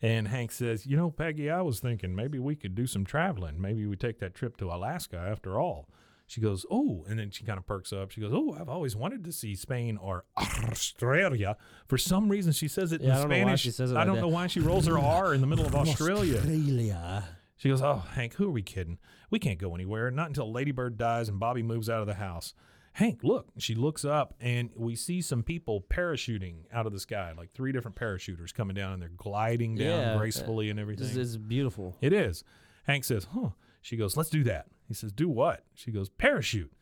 And 0.02 0.28
Hank 0.28 0.52
says, 0.52 0.86
"You 0.86 0.96
know, 0.96 1.10
Peggy, 1.10 1.50
I 1.50 1.62
was 1.62 1.80
thinking 1.80 2.14
maybe 2.14 2.38
we 2.38 2.54
could 2.56 2.74
do 2.74 2.86
some 2.86 3.04
traveling. 3.04 3.60
Maybe 3.60 3.86
we 3.86 3.96
take 3.96 4.18
that 4.20 4.34
trip 4.34 4.56
to 4.58 4.70
Alaska 4.72 5.16
after 5.16 5.58
all." 5.58 5.88
She 6.26 6.40
goes, 6.40 6.64
"Oh," 6.70 7.04
and 7.08 7.18
then 7.18 7.30
she 7.30 7.44
kind 7.44 7.58
of 7.58 7.66
perks 7.66 7.92
up. 7.92 8.10
She 8.10 8.20
goes, 8.20 8.32
"Oh, 8.34 8.54
I've 8.58 8.68
always 8.68 8.94
wanted 8.94 9.24
to 9.24 9.32
see 9.32 9.54
Spain 9.54 9.96
or 9.96 10.24
Australia." 10.38 11.56
For 11.88 11.98
some 11.98 12.28
reason, 12.28 12.52
she 12.52 12.68
says 12.68 12.92
it 12.92 13.00
Yeah, 13.00 13.18
I 13.18 13.22
in 13.22 13.28
don't 13.28 13.28
know 13.30 13.36
why 13.36 13.42
Spanish. 13.56 13.62
she 13.62 13.70
it 13.70 13.80
I 13.80 13.92
like 13.92 14.06
don't 14.06 14.20
know 14.20 14.28
why 14.28 14.46
she 14.46 14.60
rolls 14.60 14.86
her 14.86 14.98
R 14.98 15.34
in 15.34 15.40
the 15.40 15.46
middle 15.46 15.66
of 15.66 15.74
Australia. 15.82 16.36
Australia. 16.38 17.24
She 17.60 17.68
goes, 17.68 17.82
Oh, 17.82 18.02
Hank, 18.14 18.36
who 18.36 18.48
are 18.48 18.52
we 18.52 18.62
kidding? 18.62 18.96
We 19.28 19.38
can't 19.38 19.58
go 19.58 19.74
anywhere. 19.74 20.10
Not 20.10 20.28
until 20.28 20.50
Ladybird 20.50 20.96
dies 20.96 21.28
and 21.28 21.38
Bobby 21.38 21.62
moves 21.62 21.90
out 21.90 22.00
of 22.00 22.06
the 22.06 22.14
house. 22.14 22.54
Hank, 22.94 23.20
look. 23.22 23.48
She 23.58 23.74
looks 23.74 24.02
up 24.02 24.32
and 24.40 24.70
we 24.74 24.96
see 24.96 25.20
some 25.20 25.42
people 25.42 25.84
parachuting 25.90 26.60
out 26.72 26.86
of 26.86 26.92
the 26.94 26.98
sky, 26.98 27.34
like 27.36 27.52
three 27.52 27.70
different 27.70 27.98
parachuters 27.98 28.54
coming 28.54 28.74
down 28.74 28.94
and 28.94 29.02
they're 29.02 29.10
gliding 29.14 29.74
down 29.74 29.86
Yeah, 30.00 30.16
gracefully 30.16 30.70
and 30.70 30.80
everything. 30.80 31.06
This 31.06 31.16
is 31.18 31.36
beautiful. 31.36 31.98
It 32.00 32.14
is. 32.14 32.44
Hank 32.86 33.04
says, 33.04 33.28
Huh. 33.34 33.50
She 33.82 33.98
goes, 33.98 34.16
Let's 34.16 34.30
do 34.30 34.42
that. 34.44 34.68
He 34.88 34.94
says, 34.94 35.12
Do 35.12 35.28
what? 35.28 35.62
She 35.74 35.90
goes, 35.90 36.08
Parachute. 36.08 36.72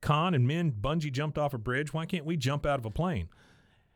Kahn 0.00 0.34
and 0.34 0.50
Minh 0.50 0.72
bungee 0.80 1.12
jumped 1.12 1.38
off 1.38 1.54
a 1.54 1.58
bridge. 1.58 1.94
Why 1.94 2.06
can't 2.06 2.24
we 2.26 2.36
jump 2.36 2.66
out 2.66 2.80
of 2.80 2.84
a 2.84 2.90
plane? 2.90 3.28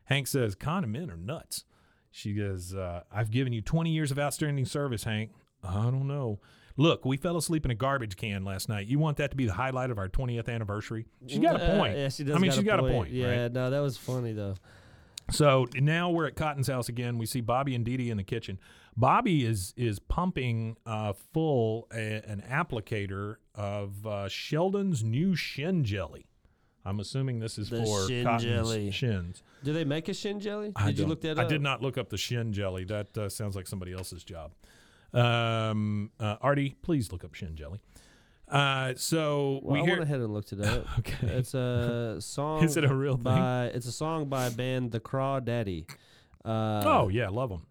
Hank 0.05 0.27
says, 0.27 0.55
Kahn 0.55 0.85
and 0.85 0.95
Minh 0.95 1.11
are 1.11 1.17
nuts. 1.17 1.65
She 2.11 2.33
goes, 2.33 2.73
uh, 2.73 3.01
I've 3.11 3.29
given 3.29 3.51
you 3.51 3.61
20 3.61 3.89
years 3.89 4.09
of 4.09 4.17
outstanding 4.19 4.65
service, 4.65 5.03
Hank. 5.03 5.31
I 5.63 5.83
don't 5.83 6.07
know. 6.07 6.39
Look, 6.75 7.05
we 7.05 7.17
fell 7.17 7.37
asleep 7.37 7.65
in 7.65 7.71
a 7.71 7.75
garbage 7.75 8.15
can 8.17 8.43
last 8.43 8.67
night. 8.67 8.87
You 8.87 8.97
want 8.97 9.17
that 9.17 9.29
to 9.31 9.37
be 9.37 9.45
the 9.45 9.53
highlight 9.53 9.91
of 9.91 9.99
our 9.99 10.09
20th 10.09 10.49
anniversary? 10.49 11.05
She 11.27 11.37
got 11.39 11.61
a 11.61 11.63
Uh, 11.63 11.77
point. 11.77 11.95
yeah, 11.97 12.09
she 12.09 12.23
does. 12.23 12.35
I 12.35 12.39
mean, 12.39 12.49
got 12.49 12.55
she's 12.55 12.63
a 12.63 12.65
got 12.65 12.79
point. 12.79 12.91
a 12.91 12.95
point. 12.97 13.11
Yeah, 13.11 13.41
right? 13.43 13.51
no, 13.53 13.69
that 13.69 13.79
was 13.79 13.95
funny 13.97 14.33
though. 14.33 14.55
So 15.31 15.67
now 15.75 16.09
we're 16.09 16.25
at 16.27 16.35
Cotton's 16.35 16.67
house 16.67 16.89
again. 16.89 17.17
We 17.17 17.25
see 17.25 17.41
Bobby 17.41 17.75
and 17.75 17.85
Didi 17.85 18.09
in 18.09 18.17
the 18.17 18.23
kitchen. 18.23 18.59
Bobby 18.97 19.45
is 19.45 19.73
is 19.77 19.99
pumping 19.99 20.75
uh, 20.85 21.13
full 21.33 21.87
a, 21.93 22.21
an 22.27 22.43
applicator 22.49 23.35
of 23.55 24.05
uh, 24.05 24.27
Sheldon's 24.27 25.03
new 25.03 25.35
shin 25.35 25.83
jelly. 25.83 26.25
I'm 26.85 26.99
assuming 26.99 27.39
this 27.39 27.57
is 27.57 27.69
The 27.69 27.85
for 27.85 28.07
shin 28.07 28.25
Cotton's 28.25 28.43
jelly. 28.43 28.91
shins. 28.91 29.43
Do 29.63 29.71
they 29.71 29.85
make 29.85 30.09
a 30.09 30.13
shin 30.13 30.39
jelly? 30.41 30.73
Did 30.85 30.99
you 30.99 31.05
look 31.05 31.21
that 31.21 31.39
I 31.39 31.45
did 31.45 31.61
not 31.61 31.81
look 31.81 31.97
up 31.97 32.09
the 32.09 32.17
shin 32.17 32.51
jelly. 32.51 32.83
That 32.83 33.17
uh, 33.17 33.29
sounds 33.29 33.55
like 33.55 33.67
somebody 33.67 33.93
else's 33.93 34.23
job. 34.25 34.51
Um, 35.13 36.11
uh, 36.19 36.37
Artie, 36.41 36.75
please 36.81 37.11
look 37.11 37.23
up 37.23 37.33
shin 37.33 37.55
jelly. 37.55 37.79
Uh, 38.47 38.93
so 38.97 39.59
Well, 39.63 39.73
we 39.75 39.79
I 39.81 39.83
hear. 39.83 39.91
went 39.93 40.03
ahead 40.03 40.19
and 40.19 40.33
looked 40.33 40.51
it 40.53 40.61
up. 40.61 40.85
Okay. 40.99 41.27
It's 41.27 41.53
a 41.53 42.17
song. 42.19 42.63
Is 42.63 42.77
it 42.77 42.83
a 42.83 42.93
real 42.93 43.15
thing? 43.15 43.23
by, 43.23 43.65
It's 43.73 43.87
a 43.87 43.91
song 43.91 44.25
by 44.25 44.47
a 44.47 44.51
band, 44.51 44.91
The 44.91 44.99
Crawdaddy. 44.99 45.89
Uh, 46.45 46.83
oh 46.85 47.07
yeah, 47.09 47.29
love 47.29 47.49
them. 47.49 47.65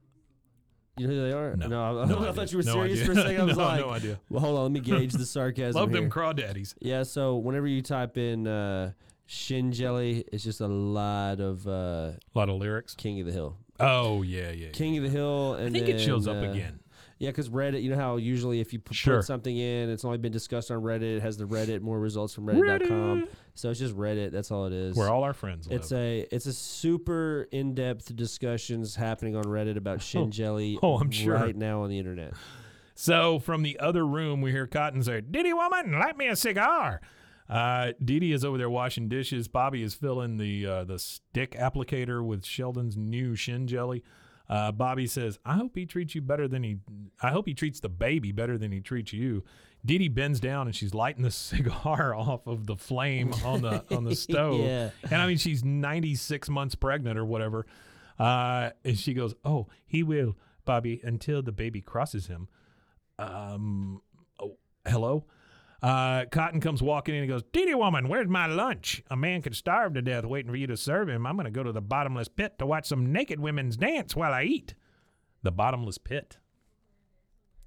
you 0.97 1.07
know 1.07 1.12
who 1.14 1.22
they 1.28 1.32
are? 1.32 1.57
No, 1.57 2.01
I, 2.01 2.05
no 2.07 2.28
I 2.28 2.32
thought 2.32 2.51
you 2.53 2.59
were 2.59 2.64
No 2.64 2.72
serious 2.72 3.01
idea. 3.03 3.05
for 3.05 3.12
a 3.12 3.22
second. 3.22 3.40
I 3.40 3.45
was 3.45 3.57
no, 3.59 3.64
like, 3.64 3.80
no 3.80 3.90
idea. 3.90 4.20
well, 4.30 4.40
hold 4.40 4.57
on, 4.59 4.62
let 4.64 4.72
me 4.72 4.80
gauge 4.80 5.12
the 5.12 5.26
sarcasm. 5.26 5.78
Love 5.80 5.93
them 5.93 6.05
here. 6.05 6.11
crawdaddies. 6.11 6.74
Yeah, 6.80 7.03
so 7.03 7.36
whenever 7.36 7.66
you 7.66 7.82
type 7.82 8.16
in 8.16 8.47
uh, 8.49 8.93
shin 9.26 9.72
jelly, 9.72 10.24
it's 10.32 10.43
just 10.43 10.61
a 10.62 10.66
lot 10.68 11.38
of 11.40 11.66
uh, 11.68 11.70
A 11.70 12.18
lot 12.34 12.49
of 12.49 12.57
lyrics. 12.57 12.95
King 12.95 13.20
of 13.20 13.26
the 13.26 13.32
Hill. 13.32 13.57
Oh 13.78 14.22
yeah, 14.22 14.45
yeah. 14.51 14.53
yeah. 14.53 14.68
King 14.70 14.97
of 14.97 15.03
the 15.05 15.11
Hill, 15.11 15.55
and 15.55 15.68
I 15.68 15.78
think 15.78 15.88
it 15.90 16.01
shows 16.01 16.26
up 16.26 16.36
uh, 16.36 16.51
again. 16.51 16.80
Yeah, 17.23 17.31
because 17.31 17.51
Reddit, 17.51 17.83
you 17.85 17.91
know 17.91 17.97
how 17.97 18.16
usually 18.16 18.59
if 18.61 18.73
you 18.73 18.81
p- 18.81 18.95
Sure. 18.97 19.18
put 19.18 19.25
something 19.27 19.57
in, 19.57 19.89
it's 19.91 20.05
only 20.05 20.18
been 20.18 20.33
discussed 20.33 20.73
on 20.73 20.83
Reddit. 20.83 21.18
It 21.18 21.23
has 21.23 21.37
the 21.37 21.45
Reddit, 21.45 21.81
more 21.81 22.01
results 22.01 22.35
from 22.35 22.47
Reddit.com. 22.47 23.23
Reddit. 23.23 23.29
So 23.55 23.70
it's 23.70 23.79
just 23.79 23.95
Reddit. 23.97 24.33
That's 24.33 24.51
all 24.51 24.66
it 24.66 24.73
is. 24.73 24.97
Where 24.97 25.09
all 25.09 25.23
our 25.23 25.33
friends 25.33 25.68
live. 25.68 25.79
it's 25.79 25.93
a 25.93 26.27
it's 26.33 26.47
a 26.47 26.53
super 26.53 27.47
in 27.53 27.75
depth 27.77 28.14
discussions 28.16 28.97
happening 28.97 29.37
on 29.37 29.45
Reddit 29.45 29.77
about 29.77 30.03
shin 30.09 30.33
jelly. 30.33 30.79
Oh, 30.83 30.99
I'm 30.99 31.12
sure. 31.12 31.35
right 31.35 31.55
now 31.55 31.83
on 31.83 31.91
the 31.91 31.99
internet. 32.01 32.35
so 32.97 33.39
from 33.39 33.62
the 33.62 33.79
other 33.79 34.05
room, 34.07 34.41
we 34.41 34.51
hear 34.51 34.66
Cotton 34.66 35.03
say, 35.05 35.20
"Didi 35.20 35.53
woman, 35.53 35.93
light 35.99 36.16
me 36.16 36.27
a 36.27 36.35
cigar." 36.35 37.01
Uh, 37.49 37.93
Didi 38.03 38.33
is 38.33 38.45
over 38.45 38.57
there 38.59 38.70
washing 38.70 39.09
dishes. 39.09 39.47
Bobby 39.47 39.83
is 39.83 39.95
filling 39.95 40.39
the 40.39 40.66
uh, 40.66 40.85
the 40.85 40.99
stick 40.99 41.53
applicator 41.53 42.25
with 42.27 42.45
Sheldon's 42.45 42.97
new 42.97 43.37
shin 43.37 43.66
jelly. 43.68 44.03
Uh, 44.53 44.70
Bobby 44.70 45.07
says, 45.07 45.38
"I 45.46 45.55
hope 45.55 45.74
he 45.74 45.86
treats 45.86 46.14
you 46.14 46.20
better 46.20 46.46
than 46.46 46.62
he. 46.62 46.76
I 47.22 47.30
hope 47.30 47.46
he 47.46 47.55
treats 47.55 47.80
the 47.80 47.88
baby 47.88 48.32
better 48.32 48.59
than 48.59 48.70
he 48.70 48.80
treats 48.80 49.12
you." 49.12 49.44
Didi 49.84 50.09
bends 50.09 50.40
down 50.40 50.66
and 50.66 50.76
she's 50.76 50.92
lighting 50.92 51.22
the 51.22 51.30
cigar 51.48 52.14
off 52.14 52.46
of 52.46 52.66
the 52.66 52.76
flame 52.76 53.32
on 53.46 53.62
the 53.62 53.82
on 53.96 54.05
the 54.05 54.14
stove. 54.26 54.61
Yeah. 54.61 54.90
And 55.11 55.22
I 55.22 55.26
mean, 55.26 55.38
she's 55.38 55.64
96 55.64 56.50
months 56.50 56.74
pregnant 56.74 57.18
or 57.18 57.24
whatever. 57.24 57.66
Uh, 58.18 58.70
and 58.84 58.98
she 58.98 59.14
goes, 59.14 59.34
Oh, 59.42 59.68
he 59.86 60.03
will, 60.03 60.36
Bobby, 60.66 61.00
until 61.03 61.42
the 61.42 61.50
baby 61.53 61.80
crosses 61.80 62.26
him. 62.26 62.48
Um, 63.18 64.03
oh, 64.38 64.59
hello? 64.86 65.24
Uh, 65.83 66.26
Cotton 66.30 66.61
comes 66.61 66.80
walking 66.80 67.14
in 67.14 67.22
and 67.22 67.28
goes, 67.30 67.43
Didi 67.53 67.74
woman, 67.74 68.09
where's 68.09 68.28
my 68.28 68.47
lunch? 68.47 69.03
A 69.11 69.16
man 69.16 69.43
could 69.43 69.57
starve 69.57 69.95
to 69.95 70.03
death 70.03 70.24
waiting 70.24 70.51
for 70.51 70.57
you 70.57 70.68
to 70.68 70.76
serve 70.76 71.09
him. 71.09 71.26
I'm 71.26 71.35
going 71.35 71.45
to 71.47 71.51
go 71.51 71.64
to 71.64 71.72
the 71.72 71.80
bottomless 71.80 72.28
pit 72.28 72.59
to 72.61 72.66
watch 72.66 72.87
some 72.87 73.12
naked 73.12 73.41
women's 73.41 73.76
dance 73.76 74.14
while 74.14 74.33
I 74.33 74.45
eat. 74.45 74.74
The 75.43 75.51
bottomless 75.51 75.99
pit. 75.99 76.39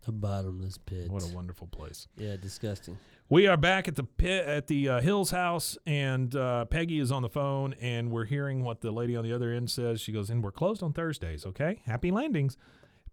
The 0.06 0.14
bottomless 0.14 0.78
pit. 0.78 1.10
What 1.10 1.24
a 1.24 1.36
wonderful 1.36 1.68
place. 1.68 2.08
yeah, 2.16 2.38
disgusting. 2.38 2.98
We 3.28 3.48
are 3.48 3.58
back 3.58 3.88
at 3.88 3.96
the 3.96 4.04
pit 4.04 4.46
at 4.46 4.68
the 4.68 4.88
uh, 4.88 5.02
Hills 5.02 5.32
house, 5.32 5.80
and 5.88 6.34
uh, 6.36 6.66
Peggy 6.66 7.00
is 7.00 7.12
on 7.12 7.24
the 7.24 7.30
phone, 7.30 7.74
and 7.82 8.12
we're 8.12 8.26
hearing 8.26 8.64
what 8.64 8.82
the 8.82 8.92
lady 8.92 9.16
on 9.16 9.24
the 9.24 9.34
other 9.34 9.52
end 9.52 9.72
says. 9.72 10.00
She 10.00 10.12
goes, 10.12 10.30
"And 10.30 10.44
we're 10.44 10.52
closed 10.52 10.84
on 10.84 10.94
Thursdays, 10.94 11.44
okay? 11.44 11.82
Happy 11.88 12.12
landings." 12.12 12.56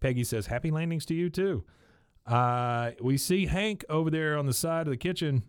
Peggy 0.00 0.22
says, 0.22 0.48
"Happy 0.48 0.70
landings 0.70 1.06
to 1.06 1.14
you 1.14 1.30
too." 1.30 1.64
Uh, 2.26 2.92
we 3.00 3.16
see 3.16 3.46
Hank 3.46 3.84
over 3.88 4.10
there 4.10 4.36
on 4.36 4.46
the 4.46 4.52
side 4.52 4.86
of 4.86 4.90
the 4.92 4.96
kitchen. 4.96 5.42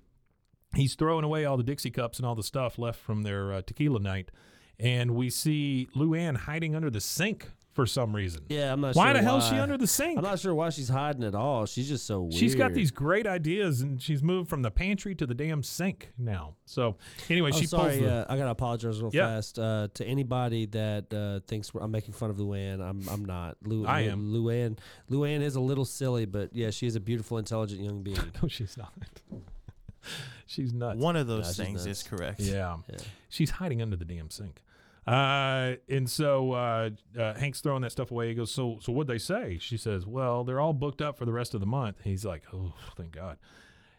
He's 0.76 0.95
throwing 0.95 1.24
away 1.24 1.45
all 1.45 1.57
the 1.57 1.63
Dixie 1.63 1.91
cups 1.91 2.17
and 2.17 2.26
all 2.26 2.36
the 2.36 2.43
stuff 2.43 2.80
left 2.80 2.99
from 2.99 3.24
their 3.24 3.53
uh, 3.53 3.61
tequila 3.61 3.99
night, 3.99 4.32
and 4.80 5.11
we 5.11 5.30
see 5.30 5.88
Luanne 5.95 6.38
hiding 6.38 6.76
under 6.76 6.89
the 6.89 7.01
sink 7.01 7.51
for 7.74 7.86
some 7.86 8.15
reason. 8.15 8.43
Yeah, 8.49 8.71
I'm 8.71 8.82
not 8.82 8.93
sure. 8.93 9.01
Why 9.03 9.07
sure 9.07 9.13
the 9.15 9.21
hell 9.24 9.38
is 9.39 9.47
she 9.47 9.55
under 9.55 9.78
the 9.78 9.88
sink? 9.88 10.17
I'm 10.17 10.24
not 10.24 10.39
sure 10.39 10.53
why 10.53 10.69
she's 10.69 10.89
hiding 10.89 11.24
at 11.24 11.34
all. 11.36 11.65
She's 11.65 11.88
just 11.89 12.05
so 12.05 12.21
weird. 12.21 12.34
She's 12.36 12.55
got 12.55 12.74
these 12.74 12.91
great 12.91 13.26
ideas, 13.28 13.82
and 13.82 14.01
she's 14.01 14.21
moved 14.24 14.49
from 14.49 14.61
the 14.61 14.71
pantry 14.71 15.15
to 15.15 15.26
the 15.26 15.34
damn 15.34 15.63
sink 15.63 16.11
now. 16.17 16.55
So 16.65 16.97
anyway, 17.30 17.49
Oh, 17.53 17.57
she 17.59 17.65
sorry. 17.65 17.97
pulls 17.97 18.01
the. 18.03 18.13
uh, 18.13 18.26
I 18.30 18.38
gotta 18.38 18.51
apologize 18.51 19.01
real 19.01 19.11
Yeah. 19.13 19.28
fast 19.28 19.57
uh, 19.59 19.88
to 19.95 20.05
anybody 20.05 20.67
that 20.67 21.13
uh, 21.13 21.39
thinks 21.47 21.74
we're- 21.74 21.84
I'm 21.84 21.91
making 21.91 22.13
fun 22.13 22.30
of 22.30 22.38
Luanne. 22.38 22.80
I'm 22.82 23.01
I'm 23.09 23.26
not. 23.26 23.57
Lu- 23.63 23.86
I 23.88 24.03
Lu- 24.03 24.09
am. 24.09 24.32
Luanne. 24.34 24.78
Luanne 25.09 25.41
is 25.41 25.55
a 25.55 25.61
little 25.61 25.86
silly, 25.86 26.26
but 26.26 26.55
yeah, 26.55 26.69
she 26.69 26.86
is 26.88 26.95
a 26.95 26.99
beautiful, 26.99 27.38
intelligent 27.38 27.82
young 27.82 28.03
being. 28.03 28.17
no, 28.41 28.47
she's 28.47 28.78
not. 28.78 28.93
she's 30.45 30.74
nuts. 30.74 30.99
One 30.99 31.15
of 31.15 31.28
those 31.28 31.47
she's 31.47 31.57
things 31.57 31.86
is 31.86 32.03
correct. 32.03 32.39
Yeah. 32.39 32.78
Yeah. 32.89 32.97
she's 33.30 33.49
hiding 33.51 33.82
under 33.82 33.95
the 33.95 34.05
damn 34.05 34.30
sink. 34.30 34.61
Uh, 35.06 35.74
and 35.89 36.10
so 36.10 36.54
uh, 36.54 36.89
uh, 37.20 37.34
Hank's 37.34 37.60
throwing 37.60 37.82
that 37.82 37.91
stuff 37.91 38.12
away. 38.12 38.30
He 38.30 38.36
goes, 38.36 38.51
"So, 38.51 38.78
so 38.82 38.93
what'd 38.93 39.14
they 39.14 39.18
say?" 39.18 39.58
She 39.60 39.76
says, 39.78 40.06
"Well, 40.06 40.43
they're 40.43 40.62
all 40.62 40.74
booked 40.74 41.01
up 41.01 41.18
for 41.18 41.26
the 41.26 41.34
rest 41.34 41.54
of 41.54 41.60
the 41.60 41.66
month." 41.66 42.01
He's 42.04 42.24
like, 42.24 42.43
"Oh, 42.54 42.74
thank 42.95 43.12
God." 43.12 43.38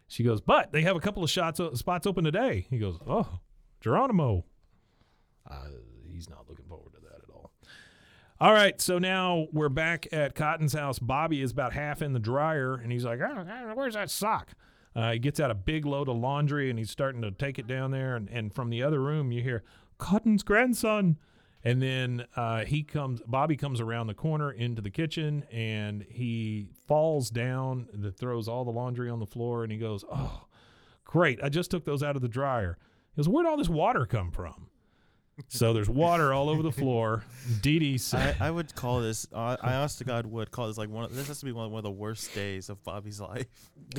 She 0.08 0.22
goes, 0.22 0.40
"But 0.40 0.72
they 0.72 0.82
have 0.82 0.96
a 0.96 1.00
couple 1.00 1.22
of 1.22 1.30
shots 1.30 1.60
spots 1.74 2.06
open 2.06 2.24
today." 2.24 2.66
He 2.70 2.78
goes, 2.78 2.98
"Oh, 3.06 3.40
Geronimo." 3.80 4.44
Uh, 5.48 5.68
he's 6.10 6.30
not 6.30 6.48
looking 6.48 6.64
forward 6.66 6.94
to 6.94 7.00
that 7.00 7.22
at 7.22 7.30
all. 7.34 7.52
All 8.40 8.52
right, 8.54 8.80
so 8.80 8.98
now 8.98 9.46
we're 9.52 9.68
back 9.68 10.08
at 10.10 10.34
Cotton's 10.34 10.72
house. 10.72 10.98
Bobby 10.98 11.42
is 11.42 11.52
about 11.52 11.74
half 11.74 12.00
in 12.00 12.14
the 12.14 12.18
dryer, 12.18 12.74
and 12.74 12.90
he's 12.90 13.04
like, 13.04 13.20
"Oh, 13.20 13.72
"Where's 13.74 13.94
that 13.94 14.10
sock?" 14.10 14.54
Uh, 14.96 15.12
he 15.12 15.18
gets 15.18 15.40
out 15.40 15.50
a 15.50 15.54
big 15.54 15.84
load 15.84 16.08
of 16.08 16.16
laundry, 16.16 16.70
and 16.70 16.78
he's 16.78 16.90
starting 16.90 17.20
to 17.20 17.30
take 17.30 17.58
it 17.58 17.66
down 17.66 17.90
there. 17.90 18.14
And, 18.14 18.28
and 18.30 18.54
from 18.54 18.70
the 18.70 18.82
other 18.82 19.00
room, 19.00 19.32
you 19.32 19.42
hear 19.42 19.64
Cotton's 20.04 20.42
grandson. 20.42 21.16
And 21.66 21.80
then 21.80 22.26
uh, 22.36 22.66
he 22.66 22.82
comes, 22.82 23.22
Bobby 23.26 23.56
comes 23.56 23.80
around 23.80 24.08
the 24.08 24.14
corner 24.14 24.52
into 24.52 24.82
the 24.82 24.90
kitchen, 24.90 25.44
and 25.50 26.04
he 26.10 26.68
falls 26.86 27.30
down, 27.30 27.88
that 27.94 28.18
throws 28.18 28.48
all 28.48 28.66
the 28.66 28.70
laundry 28.70 29.08
on 29.08 29.18
the 29.18 29.24
floor, 29.26 29.62
and 29.62 29.72
he 29.72 29.78
goes, 29.78 30.04
"Oh, 30.12 30.44
great! 31.06 31.42
I 31.42 31.48
just 31.48 31.70
took 31.70 31.86
those 31.86 32.02
out 32.02 32.16
of 32.16 32.22
the 32.22 32.28
dryer." 32.28 32.76
He 33.14 33.16
goes, 33.20 33.30
"Where'd 33.30 33.46
all 33.46 33.56
this 33.56 33.70
water 33.70 34.04
come 34.04 34.30
from?" 34.30 34.66
So 35.48 35.72
there's 35.72 35.88
water 35.88 36.34
all 36.34 36.50
over 36.50 36.62
the 36.62 36.70
floor. 36.70 37.24
Didi 37.62 37.96
said, 37.96 38.36
I, 38.40 38.48
I 38.48 38.50
would 38.50 38.74
call 38.74 39.00
this. 39.00 39.26
Uh, 39.32 39.56
I 39.62 39.72
honest 39.74 39.98
to 39.98 40.04
God 40.04 40.26
would 40.26 40.50
call 40.50 40.68
this 40.68 40.76
like 40.76 40.90
one. 40.90 41.04
Of, 41.04 41.16
this 41.16 41.28
has 41.28 41.38
to 41.40 41.46
be 41.46 41.52
one, 41.52 41.70
one 41.72 41.78
of 41.78 41.84
the 41.84 41.90
worst 41.90 42.34
days 42.34 42.68
of 42.68 42.84
Bobby's 42.84 43.20
life. 43.22 43.46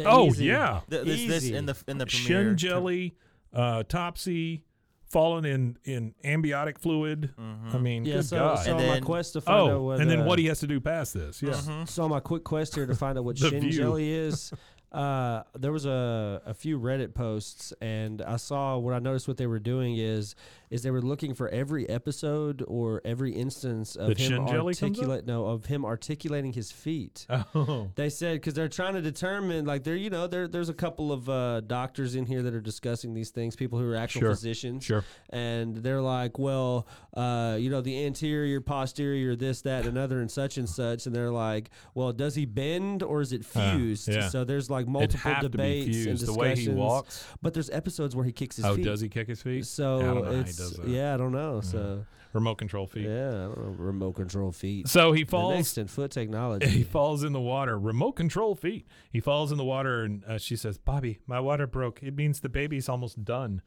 "Oh 0.06 0.28
Easy. 0.28 0.46
yeah, 0.46 0.82
Th- 0.88 1.04
This, 1.04 1.28
this 1.28 1.50
in 1.50 1.66
the 1.66 1.76
in 1.88 1.98
the 1.98 2.06
premiere. 2.06 2.28
shin 2.50 2.58
jelly, 2.58 3.16
uh, 3.54 3.82
Topsy, 3.90 4.66
falling 5.10 5.46
in 5.46 5.78
in 5.84 6.14
ambiotic 6.24 6.78
fluid. 6.80 7.30
I 7.38 7.78
mean, 7.78 8.06
Yeah, 8.06 8.16
good 8.16 8.26
so, 8.26 8.38
God. 8.40 8.56
so 8.60 8.72
And 8.78 8.88
my 8.88 8.94
then- 8.96 9.04
quest 9.04 9.34
to 9.34 9.42
find 9.42 9.60
out 9.60 9.72
oh, 9.72 9.82
what 9.84 10.00
and 10.02 10.10
then 10.10 10.22
uh, 10.22 10.26
what 10.26 10.40
he 10.40 10.46
has 10.48 10.60
to 10.62 10.68
do 10.68 10.80
past 10.80 11.14
this? 11.14 11.42
Yeah. 11.42 11.52
Mm-hmm. 11.52 11.86
So 11.86 12.08
my 12.10 12.20
quick 12.20 12.44
quest 12.44 12.76
here 12.76 12.86
to 12.86 12.96
find 12.96 13.18
out 13.18 13.24
what 13.26 13.38
The 13.40 13.50
shin 13.50 13.72
jelly 13.72 14.12
is. 14.12 14.52
Uh, 14.96 15.44
there 15.58 15.72
was 15.74 15.86
a, 15.86 16.42
a 16.46 16.54
few 16.54 16.80
Reddit 16.80 17.14
posts, 17.14 17.74
and 17.82 18.22
I 18.22 18.38
saw 18.38 18.78
what 18.78 18.94
I 18.94 19.00
noticed. 19.00 19.28
What 19.28 19.38
they 19.38 19.48
were 19.48 19.60
doing 19.60 19.98
is 19.98 20.36
is 20.72 20.82
they 20.82 20.90
were 20.92 21.02
looking 21.02 21.34
for 21.36 21.48
every 21.50 21.88
episode 21.88 22.64
or 22.68 23.00
every 23.06 23.32
instance 23.32 23.96
of 23.96 24.08
That 24.08 24.18
him 24.18 24.32
shin 24.32 24.48
jelly 24.48 24.74
comes 24.74 24.98
articulate 24.98 25.26
no 25.28 25.46
of 25.46 25.66
him 25.66 25.86
articulating 25.86 26.54
his 26.54 26.72
feet. 26.72 27.28
Oh. 27.54 27.90
They 27.96 28.10
said 28.10 28.36
because 28.38 28.54
they're 28.54 28.68
trying 28.70 28.96
to 28.96 29.02
determine, 29.02 29.66
like 29.66 29.84
there, 29.84 29.96
you 29.96 30.10
know, 30.10 30.28
there 30.28 30.48
there's 30.48 30.70
a 30.70 30.74
couple 30.74 31.12
of 31.12 31.30
uh, 31.30 31.62
doctors 31.62 32.16
in 32.16 32.26
here 32.26 32.42
that 32.44 32.54
are 32.54 32.62
discussing 32.62 33.14
these 33.14 33.30
things, 33.30 33.56
people 33.56 33.78
who 33.80 33.90
are 33.92 33.96
actual 33.96 34.22
Sure, 34.22 34.30
physicians, 34.32 34.84
Sure. 34.84 35.04
and 35.30 35.78
they're 35.78 36.02
like, 36.02 36.40
well, 36.40 36.88
uh, 37.16 37.58
you 37.60 37.70
know, 37.70 37.82
the 37.82 38.06
anterior, 38.06 38.62
posterior, 38.62 39.36
this, 39.36 39.62
that, 39.62 39.86
and 39.86 39.96
another, 39.98 40.20
and 40.22 40.30
such 40.32 40.58
and 40.58 40.68
such, 40.70 41.06
and 41.06 41.16
they're 41.16 41.32
like, 41.32 41.70
well, 41.94 42.12
does 42.14 42.36
he 42.36 42.46
bend 42.46 43.04
or 43.04 43.22
is 43.22 43.32
it 43.32 43.46
Uh, 43.56 43.74
fused? 43.78 44.08
yeah. 44.08 44.28
So 44.30 44.44
there's 44.44 44.70
like 44.70 44.85
It'd 44.86 44.94
multiple 44.94 45.32
have 45.32 45.42
to 45.44 45.50
be 45.50 45.58
debates 45.58 45.86
and 45.86 45.96
fused. 45.96 46.08
discussions. 46.26 46.36
The 46.36 46.40
way 46.40 46.56
he 46.56 46.70
walks. 46.70 47.26
but 47.42 47.54
there's 47.54 47.70
episodes 47.70 48.16
where 48.16 48.26
he 48.26 48.32
kicks 48.32 48.56
his 48.58 48.66
feet. 48.66 48.72
Oh, 48.72 48.76
feet. 48.76 48.86
does 48.86 49.02
he 49.02 49.10
kick 49.10 49.28
his 49.28 49.42
feet? 49.42 49.66
So 49.66 50.00
I 50.00 50.02
don't 50.04 50.16
know 50.16 50.24
how 50.26 50.32
he 50.32 50.40
it's 50.40 50.58
does 50.58 50.74
that. 50.78 50.88
yeah, 50.88 51.14
I 51.14 51.18
don't 51.18 51.32
know. 51.32 51.62
So 51.62 52.06
Remote 52.34 52.56
control 52.56 52.86
feet. 52.86 53.06
yeah, 53.06 53.30
I 53.30 53.32
don't 53.32 53.58
know. 53.58 53.76
Remote 53.78 54.14
control 54.14 54.52
feet. 54.52 54.90
So 54.90 55.14
he 55.14 55.24
The 55.24 55.30
falls. 55.32 55.56
next 55.56 55.78
in 55.78 55.88
foot 55.88 56.12
technology. 56.12 56.68
he 56.70 56.84
falls 56.84 57.24
in 57.24 57.32
the 57.32 57.40
water. 57.40 57.80
Remote 57.80 58.14
control 58.14 58.56
feet. 58.56 58.86
He 59.10 59.22
falls 59.22 59.52
in 59.54 59.58
the 59.58 59.64
water, 59.64 60.04
and 60.04 60.22
uh, 60.26 60.38
she 60.38 60.58
says, 60.58 60.78
"Bobby, 60.78 61.20
my 61.28 61.40
water 61.40 61.66
broke. 61.66 62.04
It 62.04 62.14
means 62.16 62.42
the 62.42 62.50
baby's 62.50 62.90
almost 62.90 63.24
done." 63.24 63.62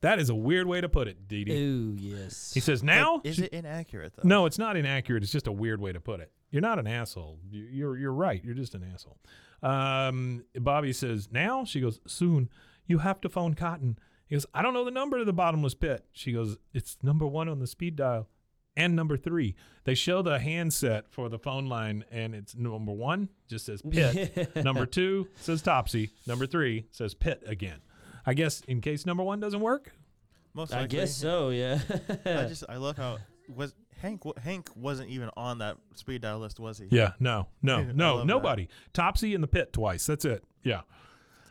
That 0.00 0.18
is 0.18 0.28
a 0.30 0.34
weird 0.34 0.66
way 0.66 0.80
to 0.82 0.88
put 0.88 1.08
it, 1.08 1.26
Didi. 1.28 1.52
Ooh 1.58 1.94
yes. 1.98 2.52
He 2.54 2.60
says, 2.60 2.82
"Now." 2.82 3.20
is 3.24 3.36
She- 3.36 3.44
it 3.44 3.52
inaccurate 3.52 4.14
though? 4.16 4.26
no, 4.26 4.46
it's 4.46 4.58
not 4.58 4.76
inaccurate. 4.78 5.22
It's 5.22 5.32
just 5.32 5.46
a 5.46 5.52
weird 5.52 5.80
way 5.80 5.92
to 5.92 6.00
put 6.00 6.20
it. 6.20 6.30
You're 6.50 6.62
not 6.62 6.78
an 6.78 6.86
asshole. 6.86 7.38
You- 7.50 7.64
You're 7.70 7.96
you're 7.98 8.12
right. 8.12 8.42
You're 8.44 8.54
just 8.54 8.74
an 8.74 8.84
asshole. 8.92 9.18
Um, 9.62 10.44
Bobby 10.54 10.92
says, 10.92 11.28
"Now." 11.32 11.64
She 11.64 11.80
goes, 11.80 12.00
"Soon. 12.06 12.48
You 12.86 12.98
have 12.98 13.20
to 13.22 13.28
phone 13.28 13.54
Cotton." 13.54 13.98
He 14.26 14.34
goes, 14.34 14.46
"I 14.54 14.62
don't 14.62 14.74
know 14.74 14.84
the 14.84 14.90
number 14.90 15.18
to 15.18 15.24
the 15.24 15.32
bottomless 15.32 15.74
pit." 15.74 16.04
She 16.12 16.32
goes, 16.32 16.56
"It's 16.72 16.96
number 17.02 17.26
one 17.26 17.48
on 17.48 17.58
the 17.58 17.66
speed 17.66 17.96
dial." 17.96 18.28
And 18.78 18.94
number 18.94 19.16
three, 19.16 19.54
they 19.84 19.94
show 19.94 20.20
the 20.20 20.38
handset 20.38 21.08
for 21.10 21.30
the 21.30 21.38
phone 21.38 21.66
line, 21.66 22.04
and 22.10 22.34
it's 22.34 22.54
number 22.54 22.92
one 22.92 23.30
just 23.48 23.64
says 23.66 23.80
pit. 23.90 24.54
number 24.56 24.84
two 24.84 25.28
says 25.36 25.62
topsy. 25.62 26.10
Number 26.26 26.46
three 26.46 26.86
says 26.90 27.14
pit 27.14 27.42
again. 27.46 27.80
I 28.26 28.34
guess 28.34 28.60
in 28.68 28.80
case 28.82 29.06
number 29.06 29.22
one 29.22 29.40
doesn't 29.40 29.60
work. 29.60 29.92
Most 30.52 30.72
likely. 30.72 30.84
I 30.84 30.86
guess 30.88 31.14
so. 31.16 31.48
Yeah. 31.50 31.80
I 32.26 32.44
just 32.46 32.64
I 32.68 32.76
love 32.76 32.96
how 32.98 33.18
was 33.48 33.74
Hank 34.00 34.22
Hank 34.42 34.68
wasn't 34.76 35.08
even 35.10 35.30
on 35.36 35.58
that 35.58 35.76
speed 35.94 36.22
dial 36.22 36.38
list, 36.38 36.60
was 36.60 36.78
he? 36.78 36.86
Yeah, 36.90 37.12
no, 37.20 37.48
no, 37.62 37.82
no, 37.84 38.16
love 38.16 38.18
that. 38.20 38.26
nobody. 38.26 38.68
Topsy 38.92 39.34
in 39.34 39.40
the 39.40 39.46
pit 39.46 39.72
twice. 39.72 40.06
That's 40.06 40.24
it. 40.24 40.44
Yeah. 40.62 40.82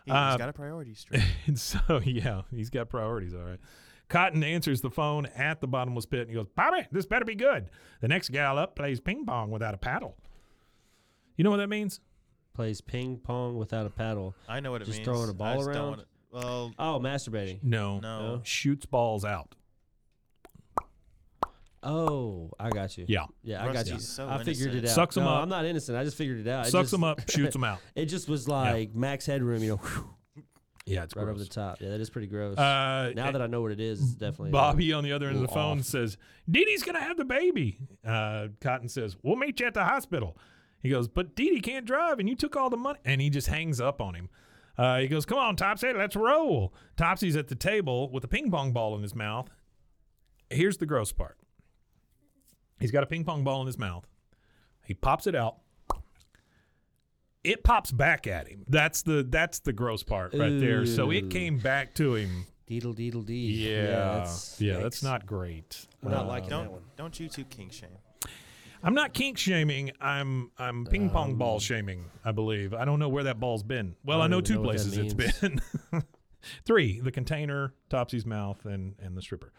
He, 0.06 0.12
Uh, 0.12 0.30
has 0.32 0.38
got 0.38 0.50
a 0.50 0.54
priority 0.54 0.94
straight. 0.96 1.24
And 1.48 1.60
so, 1.60 1.80
yeah, 2.04 2.42
he's 2.52 2.70
got 2.70 2.90
priorities. 2.90 3.34
All 3.34 3.42
right. 3.42 3.60
Cotton 4.08 4.44
answers 4.44 4.82
the 4.82 4.92
phone 4.92 5.26
at 5.36 5.62
the 5.62 5.68
bottomless 5.68 6.06
pit 6.06 6.22
and 6.22 6.30
he 6.30 6.36
goes, 6.36 6.46
Bobby, 6.56 6.86
this 6.92 7.08
better 7.08 7.26
be 7.26 7.34
good. 7.34 7.70
The 8.02 8.08
next 8.08 8.30
gal 8.30 8.60
up 8.60 8.76
plays 8.76 9.00
ping 9.00 9.26
pong 9.26 9.50
without 9.50 9.74
a 9.74 9.78
paddle. 9.78 10.16
You 11.38 11.44
know 11.44 11.50
what 11.50 11.58
that 11.58 11.70
means? 11.70 12.00
Plays 12.54 12.82
ping 12.82 13.18
pong 13.18 13.58
without 13.58 13.88
a 13.88 13.90
paddle. 13.90 14.36
I 14.48 14.60
know 14.60 14.72
what 14.72 14.84
it 14.84 14.86
Just 14.86 15.00
means. 15.00 15.06
throwing 15.08 15.30
a 15.30 15.34
ball 15.34 15.62
around? 15.68 15.90
wanna- 15.90 16.06
well, 16.32 16.72
Oh, 16.78 17.00
masturbating. 17.00 17.64
No. 17.64 18.00
no. 18.00 18.42
Shoots 18.44 18.86
balls 18.86 19.26
out. 19.26 19.56
Oh, 21.86 22.52
I 22.60 22.70
got 22.70 22.98
you. 22.98 23.06
Yeah. 23.08 23.26
Yeah, 23.44 23.62
I 23.64 23.68
got 23.68 23.76
Rusty's 23.76 23.92
you. 23.94 24.00
so 24.00 24.28
I 24.30 24.44
figured 24.44 24.76
it 24.76 24.86
out. 24.86 24.90
Sucks 24.90 25.16
'em 25.18 25.24
no, 25.24 25.30
up. 25.30 25.44
I'm 25.44 25.50
not 25.50 25.66
innocent. 25.66 25.98
I 25.98 26.04
just 26.04 26.18
figured 26.18 26.40
it 26.40 26.48
out. 26.48 26.68
It 26.68 26.72
Sucks 26.72 26.84
just- 26.86 26.92
them 26.92 27.04
up, 27.04 27.30
shoots 27.30 27.54
them 27.54 27.64
out. 27.64 27.80
It 27.96 28.06
just 28.08 28.28
was 28.28 28.48
like 28.48 28.94
max 28.96 29.26
headroom, 29.26 29.62
you 29.64 29.70
know, 29.70 29.82
Yeah, 30.86 31.04
it's 31.04 31.16
right 31.16 31.24
over 31.24 31.34
gross. 31.34 31.48
the 31.48 31.54
top. 31.54 31.82
Yeah, 31.82 31.90
that 31.90 32.02
is 32.02 32.10
pretty 32.10 32.28
gross. 32.28 32.58
Uh, 32.58 33.12
now 33.16 33.32
that 33.32 33.42
I 33.42 33.48
know 33.48 33.62
what 33.62 33.72
it 33.72 33.80
is, 33.80 34.02
it's 34.02 34.12
definitely 34.14 34.52
Bobby 34.52 34.94
on 34.94 35.04
the 35.04 35.12
other 35.14 35.28
end 35.28 35.36
of 35.36 35.42
the 35.42 35.48
little 35.48 35.56
phone 35.56 35.80
off. 35.80 35.86
says, 35.86 36.18
Didi's 36.50 36.84
going 36.84 36.96
to 36.96 37.02
have 37.02 37.18
the 37.18 37.26
baby. 37.26 37.80
Uh, 38.06 38.48
Cotton 38.62 38.90
says, 38.90 39.16
We'll 39.24 39.36
meet 39.36 39.60
you 39.60 39.68
at 39.68 39.74
the 39.74 39.84
hospital. 39.84 40.38
He 40.82 40.90
goes, 40.90 41.08
But 41.08 41.36
Didi 41.36 41.60
can't 41.62 41.86
drive 41.86 42.20
and 42.20 42.30
you 42.30 42.36
took 42.36 42.56
all 42.56 42.70
the 42.70 42.78
money. 42.78 43.00
And 43.06 43.20
he 43.22 43.30
just 43.32 43.48
hangs 43.48 43.80
up 43.82 44.00
on 44.02 44.14
him. 44.14 44.30
Uh, 44.78 45.00
he 45.00 45.08
goes, 45.08 45.26
Come 45.26 45.38
on, 45.40 45.56
Topsy, 45.56 45.92
let's 45.94 46.16
roll. 46.16 46.74
Topsy's 46.98 47.36
at 47.36 47.48
the 47.48 47.56
table 47.56 48.12
with 48.12 48.24
a 48.24 48.28
ping 48.28 48.52
pong 48.52 48.72
ball 48.72 48.96
in 48.96 49.02
his 49.02 49.16
mouth. 49.16 49.50
Here's 50.52 50.78
the 50.78 50.86
gross 50.86 51.12
part 51.12 51.38
he's 52.80 52.92
got 52.92 53.04
a 53.04 53.06
ping 53.06 53.24
pong 53.24 53.44
ball 53.44 53.62
in 53.62 53.68
his 53.68 53.78
mouth. 53.78 54.06
He 54.86 54.94
pops 54.94 55.28
it 55.28 55.36
out. 55.36 55.58
It 57.44 57.64
pops 57.64 57.92
back 57.92 58.26
at 58.26 58.48
him. 58.48 58.66
That's 58.68 59.04
the 59.04 59.26
that's 59.28 59.60
the 59.60 59.74
gross 59.74 60.02
part 60.04 60.34
right 60.34 60.60
there. 60.60 60.86
So 60.86 61.12
it 61.12 61.30
came 61.30 61.58
back 61.60 61.94
to 61.96 62.16
him. 62.16 62.48
Deedle 62.68 62.96
deedle 62.96 63.24
dee. 63.24 63.70
Yeah, 63.70 63.86
that's, 64.18 64.60
yeah, 64.60 64.78
that's 64.80 65.04
not 65.04 65.28
great. 65.28 65.86
We're 66.02 66.10
not 66.12 66.26
Uh, 66.26 66.30
liking 66.30 66.50
that 66.50 66.56
Don't 66.56 66.72
one. 66.72 66.82
don't 66.98 67.20
you 67.20 67.30
two 67.30 67.44
kink 67.46 67.72
shame. 67.72 67.90
I'm 68.82 68.96
not 68.96 69.14
kink 69.14 69.38
shaming. 69.38 69.92
I'm 70.02 70.50
I'm 70.58 70.86
ping 70.86 71.12
pong 71.12 71.32
Um, 71.34 71.38
ball 71.38 71.60
shaming. 71.60 72.06
I 72.24 72.32
believe. 72.32 72.74
I 72.74 72.84
don't 72.86 72.98
know 72.98 73.10
where 73.10 73.26
that 73.26 73.40
ball's 73.40 73.62
been. 73.64 73.96
Well, 74.04 74.22
I, 74.22 74.26
I 74.26 74.28
know 74.28 74.42
two 74.42 74.56
know 74.56 74.64
places 74.64 74.98
it's 74.98 75.14
been. 75.14 75.62
Three: 76.66 77.00
the 77.00 77.12
container, 77.12 77.74
Topsy's 77.90 78.26
mouth, 78.26 78.66
and 78.66 78.96
and 79.00 79.16
the 79.16 79.22
stripper. 79.22 79.54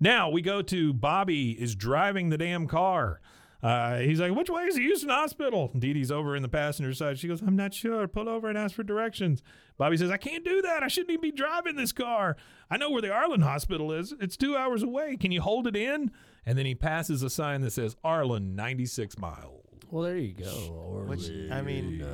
Now 0.00 0.28
we 0.30 0.42
go 0.42 0.62
to 0.62 0.92
Bobby 0.92 1.52
is 1.52 1.74
driving 1.74 2.28
the 2.30 2.38
damn 2.38 2.66
car. 2.66 3.20
Uh, 3.62 3.98
he's 3.98 4.20
like, 4.20 4.34
which 4.34 4.50
way 4.50 4.64
is 4.64 4.76
the 4.76 4.82
Houston 4.82 5.08
Hospital? 5.08 5.72
Didi's 5.76 6.10
over 6.10 6.36
in 6.36 6.42
the 6.42 6.48
passenger 6.48 6.92
side. 6.92 7.18
She 7.18 7.26
goes, 7.26 7.40
I'm 7.40 7.56
not 7.56 7.72
sure. 7.72 8.06
Pull 8.06 8.28
over 8.28 8.48
and 8.48 8.56
ask 8.56 8.74
for 8.74 8.82
directions. 8.82 9.42
Bobby 9.78 9.96
says, 9.96 10.10
I 10.10 10.18
can't 10.18 10.44
do 10.44 10.62
that. 10.62 10.82
I 10.82 10.88
shouldn't 10.88 11.10
even 11.10 11.22
be 11.22 11.32
driving 11.32 11.76
this 11.76 11.92
car. 11.92 12.36
I 12.70 12.76
know 12.76 12.90
where 12.90 13.02
the 13.02 13.10
Arlen 13.10 13.40
Hospital 13.40 13.92
is. 13.92 14.14
It's 14.20 14.36
two 14.36 14.56
hours 14.56 14.82
away. 14.82 15.16
Can 15.16 15.32
you 15.32 15.40
hold 15.40 15.66
it 15.66 15.74
in? 15.74 16.10
And 16.44 16.56
then 16.56 16.66
he 16.66 16.74
passes 16.74 17.22
a 17.22 17.30
sign 17.30 17.62
that 17.62 17.72
says 17.72 17.96
Arlen, 18.04 18.54
96 18.54 19.18
miles. 19.18 19.62
Well, 19.90 20.04
there 20.04 20.16
you 20.16 20.34
go. 20.34 21.04
Which 21.06 21.30
I 21.50 21.62
mean, 21.62 22.04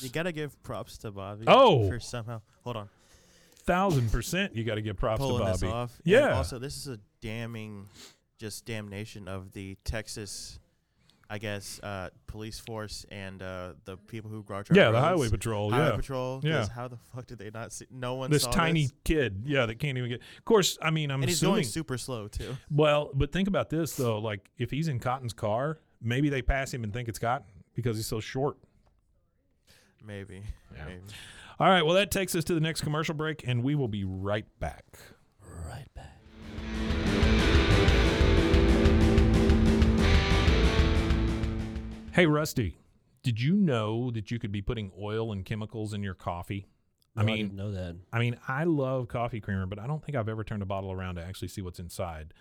you 0.00 0.08
gotta 0.10 0.32
give 0.32 0.60
props 0.62 0.98
to 0.98 1.10
Bobby. 1.10 1.44
Oh. 1.46 1.88
for 1.88 2.00
somehow 2.00 2.40
hold 2.64 2.76
on 2.76 2.88
Thousand 3.64 4.10
percent, 4.10 4.54
you 4.56 4.64
got 4.64 4.76
to 4.76 4.82
give 4.82 4.96
props 4.96 5.20
pulling 5.20 5.44
to 5.46 5.52
this 5.52 5.60
Bobby. 5.60 5.72
off. 5.72 5.98
And 5.98 6.06
Yeah. 6.12 6.36
also, 6.36 6.58
this 6.58 6.76
is 6.76 6.86
a 6.88 6.98
damning, 7.20 7.86
just 8.38 8.64
damnation 8.64 9.28
of 9.28 9.52
the 9.52 9.76
Texas, 9.84 10.58
I 11.28 11.38
guess, 11.38 11.78
uh, 11.82 12.10
police 12.26 12.58
force 12.58 13.04
and 13.10 13.40
uh, 13.42 13.74
the 13.84 13.96
people 13.96 14.30
who 14.30 14.44
our 14.48 14.64
yeah, 14.72 14.90
the 14.90 15.00
highway 15.00 15.28
patrol. 15.28 15.70
Highway 15.70 15.90
yeah. 15.90 15.96
patrol. 15.96 16.40
Yeah. 16.42 16.66
How 16.74 16.88
the 16.88 16.96
fuck 17.14 17.26
did 17.26 17.38
they 17.38 17.50
not 17.50 17.72
see? 17.72 17.86
No 17.90 18.14
one. 18.14 18.30
This 18.30 18.46
tiny 18.46 18.84
this? 18.84 18.92
kid, 19.04 19.42
yeah, 19.46 19.66
that 19.66 19.78
can't 19.78 19.96
even 19.98 20.10
get. 20.10 20.20
Of 20.38 20.44
course, 20.44 20.76
I 20.82 20.90
mean, 20.90 21.10
I'm 21.10 21.22
and 21.22 21.28
he's 21.28 21.38
assuming. 21.38 21.54
going 21.56 21.64
super 21.64 21.98
slow 21.98 22.26
too. 22.28 22.56
Well, 22.70 23.10
but 23.14 23.30
think 23.32 23.46
about 23.46 23.70
this 23.70 23.94
though. 23.94 24.18
Like, 24.18 24.48
if 24.58 24.70
he's 24.70 24.88
in 24.88 24.98
Cotton's 24.98 25.32
car, 25.32 25.78
maybe 26.02 26.28
they 26.30 26.42
pass 26.42 26.72
him 26.74 26.82
and 26.82 26.92
think 26.92 27.08
it's 27.08 27.18
Cotton 27.18 27.46
because 27.74 27.96
he's 27.96 28.06
so 28.06 28.20
short. 28.20 28.56
Maybe. 30.04 30.42
Yeah. 30.74 30.84
Maybe. 30.86 31.00
All 31.60 31.68
right. 31.68 31.84
Well, 31.84 31.94
that 31.94 32.10
takes 32.10 32.34
us 32.34 32.42
to 32.44 32.54
the 32.54 32.60
next 32.60 32.80
commercial 32.80 33.14
break, 33.14 33.46
and 33.46 33.62
we 33.62 33.74
will 33.74 33.86
be 33.88 34.02
right 34.02 34.46
back. 34.60 34.98
right 35.42 35.86
back. 35.94 36.16
Hey, 42.12 42.26
Rusty, 42.26 42.76
did 43.22 43.40
you 43.40 43.54
know 43.54 44.10
that 44.10 44.30
you 44.30 44.38
could 44.38 44.50
be 44.50 44.60
putting 44.62 44.90
oil 45.00 45.32
and 45.32 45.44
chemicals 45.44 45.94
in 45.94 46.02
your 46.02 46.14
coffee? 46.14 46.66
I 47.16 47.20
No, 47.20 47.26
mean, 47.26 47.36
didn't 47.36 47.54
know 47.56 47.70
that. 47.72 47.96
I 48.12 48.18
mean, 48.18 48.36
I 48.48 48.64
love 48.64 49.08
coffee 49.08 49.40
creamer, 49.40 49.66
but 49.66 49.78
I 49.78 49.86
don't 49.86 50.04
think 50.04 50.16
I've 50.16 50.28
ever 50.28 50.42
turned 50.42 50.62
a 50.62 50.66
bottle 50.66 50.90
around 50.90 51.14
to 51.16 51.22
actually 51.24 51.48
see 51.48 51.62
what's 51.62 51.78
inside. 51.78 52.34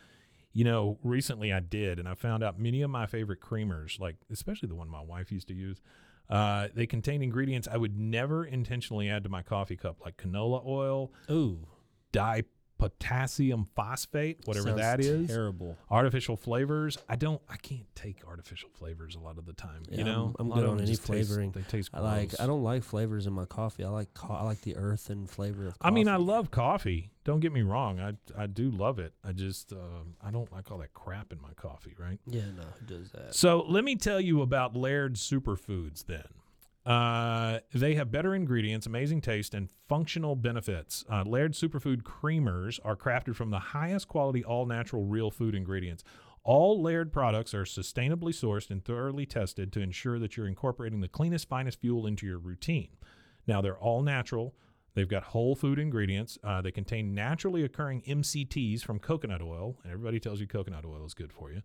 You 0.53 0.63
know, 0.63 0.97
recently 1.03 1.53
I 1.53 1.59
did, 1.59 1.99
and 1.99 2.07
I 2.07 2.15
found 2.15 2.43
out 2.43 2.59
many 2.59 2.81
of 2.81 2.89
my 2.89 3.05
favorite 3.05 3.41
creamers, 3.41 3.99
like 3.99 4.15
especially 4.31 4.69
the 4.69 4.75
one 4.75 4.89
my 4.89 5.01
wife 5.01 5.31
used 5.31 5.47
to 5.49 5.53
use, 5.53 5.81
uh, 6.29 6.67
they 6.73 6.85
contain 6.85 7.21
ingredients 7.21 7.67
I 7.71 7.77
would 7.77 7.97
never 7.97 8.45
intentionally 8.45 9.09
add 9.09 9.23
to 9.23 9.29
my 9.29 9.41
coffee 9.41 9.75
cup, 9.75 9.97
like 10.03 10.17
canola 10.17 10.65
oil, 10.65 11.11
Ooh, 11.29 11.67
dipotassium 12.79 13.67
phosphate, 13.75 14.39
whatever 14.45 14.69
sounds 14.69 14.79
that 14.81 14.99
is, 14.99 15.27
Terrible. 15.27 15.77
artificial 15.89 16.35
flavors. 16.35 16.97
I 17.07 17.15
don't, 17.15 17.41
I 17.49 17.57
can't 17.57 17.85
take 17.95 18.25
artificial 18.27 18.69
flavors 18.73 19.15
a 19.15 19.19
lot 19.19 19.37
of 19.37 19.45
the 19.45 19.53
time. 19.53 19.83
Yeah, 19.89 19.97
you 19.99 20.03
know, 20.03 20.33
I'm- 20.39 20.51
I'm 20.51 20.59
good 20.59 20.69
on 20.69 20.77
any 20.79 20.87
just 20.87 21.01
taste- 21.05 21.27
flavoring. 21.29 21.51
they 21.51 21.61
taste. 21.63 21.91
Gross. 21.91 22.03
I 22.03 22.05
like. 22.17 22.39
I 22.39 22.45
don't 22.47 22.63
like 22.63 22.83
flavors 22.83 23.27
in 23.27 23.33
my 23.33 23.45
coffee. 23.45 23.83
I 23.83 23.89
like. 23.89 24.13
Co- 24.13 24.33
I 24.33 24.43
like 24.43 24.61
the 24.61 24.75
earth 24.75 25.09
and 25.09 25.29
flavor 25.29 25.67
of. 25.67 25.77
Coffee. 25.79 25.91
I 25.91 25.93
mean, 25.93 26.07
I 26.07 26.15
love 26.17 26.51
coffee. 26.51 27.11
Don't 27.25 27.39
get 27.41 27.51
me 27.51 27.61
wrong. 27.61 27.99
I 27.99 28.13
I 28.37 28.47
do 28.47 28.71
love 28.71 28.97
it. 28.99 29.13
I 29.23 29.33
just 29.33 29.73
uh, 29.73 29.75
I 30.21 30.31
don't 30.31 30.51
like 30.51 30.71
all 30.71 30.77
that 30.79 30.93
crap 30.93 31.31
in 31.31 31.41
my 31.41 31.53
coffee, 31.55 31.93
right? 31.99 32.19
Yeah, 32.25 32.45
no, 32.55 32.63
who 32.79 32.85
does 32.85 33.11
that? 33.11 33.35
So 33.35 33.65
let 33.67 33.83
me 33.83 33.95
tell 33.95 34.19
you 34.21 34.41
about 34.41 34.75
Laird 34.75 35.15
Superfoods 35.15 36.05
then. 36.05 36.23
Uh, 36.85 37.59
they 37.73 37.95
have 37.95 38.11
better 38.11 38.33
ingredients, 38.33 38.87
amazing 38.87 39.21
taste, 39.21 39.53
and 39.53 39.69
functional 39.87 40.35
benefits. 40.35 41.05
Uh, 41.11 41.23
Laird 41.23 41.53
Superfood 41.53 42.03
creamers 42.03 42.79
are 42.83 42.95
crafted 42.95 43.35
from 43.35 43.51
the 43.51 43.59
highest 43.59 44.07
quality, 44.07 44.43
all 44.43 44.65
natural, 44.65 45.03
real 45.03 45.29
food 45.29 45.55
ingredients. 45.55 46.03
All 46.43 46.81
Laird 46.81 47.11
products 47.11 47.53
are 47.53 47.63
sustainably 47.63 48.33
sourced 48.33 48.71
and 48.71 48.83
thoroughly 48.83 49.25
tested 49.25 49.71
to 49.73 49.81
ensure 49.81 50.19
that 50.19 50.37
you're 50.37 50.47
incorporating 50.47 51.01
the 51.01 51.07
cleanest, 51.09 51.49
finest 51.49 51.81
fuel 51.81 52.07
into 52.07 52.25
your 52.25 52.39
routine. 52.39 52.89
Now, 53.45 53.61
they're 53.61 53.77
all 53.77 54.01
natural. 54.01 54.55
They've 54.95 55.07
got 55.07 55.23
whole 55.23 55.55
food 55.55 55.79
ingredients. 55.79 56.37
Uh, 56.43 56.61
they 56.61 56.71
contain 56.71 57.13
naturally 57.13 57.63
occurring 57.63 58.01
MCTs 58.07 58.81
from 58.81 58.99
coconut 58.99 59.41
oil. 59.41 59.77
And 59.83 59.91
everybody 59.91 60.19
tells 60.19 60.39
you 60.39 60.47
coconut 60.47 60.85
oil 60.85 61.05
is 61.05 61.13
good 61.13 61.31
for 61.31 61.51
you. 61.51 61.61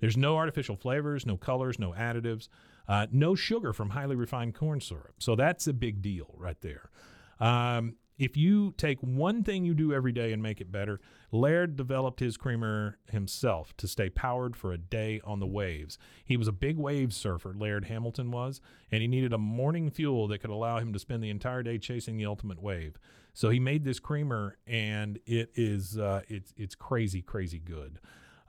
There's 0.00 0.16
no 0.16 0.36
artificial 0.36 0.76
flavors, 0.76 1.26
no 1.26 1.36
colors, 1.36 1.78
no 1.78 1.92
additives, 1.92 2.48
uh, 2.88 3.06
no 3.12 3.34
sugar 3.34 3.72
from 3.72 3.90
highly 3.90 4.16
refined 4.16 4.54
corn 4.54 4.80
syrup. 4.80 5.14
So 5.18 5.36
that's 5.36 5.66
a 5.66 5.72
big 5.72 6.02
deal 6.02 6.34
right 6.36 6.60
there. 6.60 6.90
Um, 7.38 7.94
if 8.18 8.36
you 8.36 8.74
take 8.76 8.98
one 9.00 9.44
thing 9.44 9.64
you 9.64 9.74
do 9.74 9.92
every 9.92 10.10
day 10.10 10.32
and 10.32 10.42
make 10.42 10.60
it 10.60 10.72
better, 10.72 11.00
Laird 11.30 11.76
developed 11.76 12.18
his 12.18 12.36
creamer 12.36 12.98
himself 13.10 13.76
to 13.76 13.86
stay 13.86 14.10
powered 14.10 14.56
for 14.56 14.72
a 14.72 14.78
day 14.78 15.20
on 15.22 15.38
the 15.38 15.46
waves. 15.46 15.98
He 16.24 16.36
was 16.36 16.48
a 16.48 16.52
big 16.52 16.78
wave 16.78 17.14
surfer, 17.14 17.54
Laird 17.56 17.84
Hamilton 17.84 18.32
was, 18.32 18.60
and 18.90 19.02
he 19.02 19.08
needed 19.08 19.32
a 19.32 19.38
morning 19.38 19.88
fuel 19.90 20.26
that 20.28 20.38
could 20.38 20.50
allow 20.50 20.78
him 20.78 20.92
to 20.92 20.98
spend 20.98 21.22
the 21.22 21.30
entire 21.30 21.62
day 21.62 21.78
chasing 21.78 22.16
the 22.16 22.26
ultimate 22.26 22.60
wave. 22.60 22.98
So 23.34 23.50
he 23.50 23.60
made 23.60 23.84
this 23.84 24.00
creamer, 24.00 24.56
and 24.66 25.20
it 25.24 25.52
is 25.54 25.96
uh, 25.96 26.22
it's 26.26 26.52
it's 26.56 26.74
crazy, 26.74 27.22
crazy 27.22 27.60
good. 27.60 28.00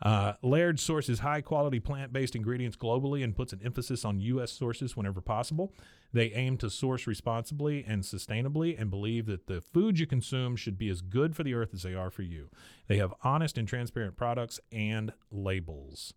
Uh, 0.01 0.33
Laird 0.41 0.79
sources 0.79 1.19
high 1.19 1.41
quality 1.41 1.79
plant 1.79 2.13
based 2.13 2.35
ingredients 2.35 2.77
globally 2.77 3.23
and 3.23 3.35
puts 3.35 3.51
an 3.53 3.59
emphasis 3.63 4.05
on 4.05 4.19
U.S. 4.19 4.51
sources 4.51 4.95
whenever 4.95 5.21
possible. 5.21 5.73
They 6.13 6.31
aim 6.31 6.57
to 6.57 6.69
source 6.69 7.05
responsibly 7.05 7.83
and 7.87 8.03
sustainably 8.03 8.79
and 8.79 8.89
believe 8.89 9.25
that 9.27 9.47
the 9.47 9.61
foods 9.61 9.99
you 9.99 10.07
consume 10.07 10.55
should 10.55 10.77
be 10.77 10.89
as 10.89 11.01
good 11.01 11.35
for 11.35 11.43
the 11.43 11.53
earth 11.53 11.73
as 11.73 11.83
they 11.83 11.93
are 11.93 12.09
for 12.09 12.23
you. 12.23 12.49
They 12.87 12.97
have 12.97 13.13
honest 13.23 13.57
and 13.57 13.67
transparent 13.67 14.15
products 14.15 14.59
and 14.71 15.13
labels. 15.31 16.13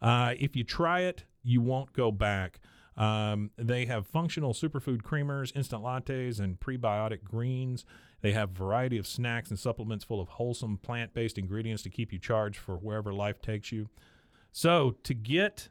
Uh, 0.00 0.34
if 0.38 0.54
you 0.54 0.64
try 0.64 1.00
it, 1.00 1.24
you 1.42 1.60
won't 1.60 1.92
go 1.92 2.10
back. 2.12 2.60
Um, 2.96 3.50
they 3.56 3.84
have 3.86 4.06
functional 4.06 4.54
superfood 4.54 5.02
creamers, 5.02 5.54
instant 5.54 5.82
lattes, 5.82 6.40
and 6.40 6.58
prebiotic 6.58 7.24
greens. 7.24 7.84
They 8.22 8.32
have 8.32 8.50
variety 8.50 8.96
of 8.96 9.06
snacks 9.06 9.50
and 9.50 9.58
supplements 9.58 10.04
full 10.04 10.20
of 10.20 10.28
wholesome 10.28 10.78
plant 10.78 11.12
based 11.12 11.38
ingredients 11.38 11.82
to 11.82 11.90
keep 11.90 12.12
you 12.12 12.18
charged 12.18 12.58
for 12.58 12.76
wherever 12.76 13.12
life 13.12 13.42
takes 13.42 13.70
you. 13.70 13.88
So, 14.52 14.96
to 15.02 15.12
get 15.12 15.68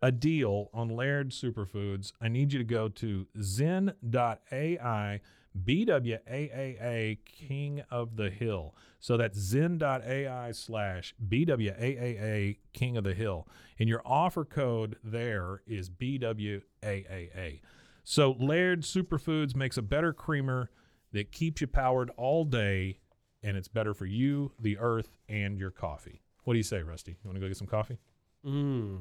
a 0.00 0.12
deal 0.12 0.70
on 0.72 0.88
Laird 0.88 1.30
Superfoods, 1.30 2.12
I 2.20 2.28
need 2.28 2.52
you 2.52 2.58
to 2.58 2.64
go 2.64 2.88
to 2.88 3.26
zen.ai 3.42 5.20
BWAAA 5.58 7.18
King 7.24 7.82
of 7.90 8.16
the 8.16 8.30
Hill. 8.30 8.74
So 8.98 9.16
that's 9.16 9.38
zen.ai 9.38 10.52
slash 10.52 11.14
BWAAA 11.28 12.58
King 12.72 12.96
of 12.96 13.04
the 13.04 13.14
Hill. 13.14 13.48
And 13.78 13.88
your 13.88 14.02
offer 14.04 14.44
code 14.44 14.96
there 15.02 15.62
is 15.66 15.90
BWAAA. 15.90 17.60
So 18.04 18.36
Laird 18.38 18.82
Superfoods 18.82 19.54
makes 19.54 19.76
a 19.76 19.82
better 19.82 20.12
creamer 20.12 20.70
that 21.12 21.32
keeps 21.32 21.60
you 21.60 21.66
powered 21.66 22.10
all 22.16 22.44
day, 22.44 23.00
and 23.42 23.56
it's 23.56 23.68
better 23.68 23.94
for 23.94 24.06
you, 24.06 24.52
the 24.60 24.78
earth, 24.78 25.16
and 25.28 25.58
your 25.58 25.70
coffee. 25.70 26.22
What 26.44 26.54
do 26.54 26.58
you 26.58 26.64
say, 26.64 26.82
Rusty? 26.82 27.12
You 27.12 27.28
want 27.28 27.36
to 27.36 27.40
go 27.40 27.48
get 27.48 27.56
some 27.56 27.66
coffee? 27.66 27.98
Mmm. 28.44 28.98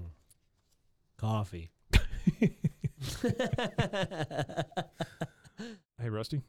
Coffee. 1.17 1.71
Hey, 6.01 6.09
Rusty, 6.09 6.41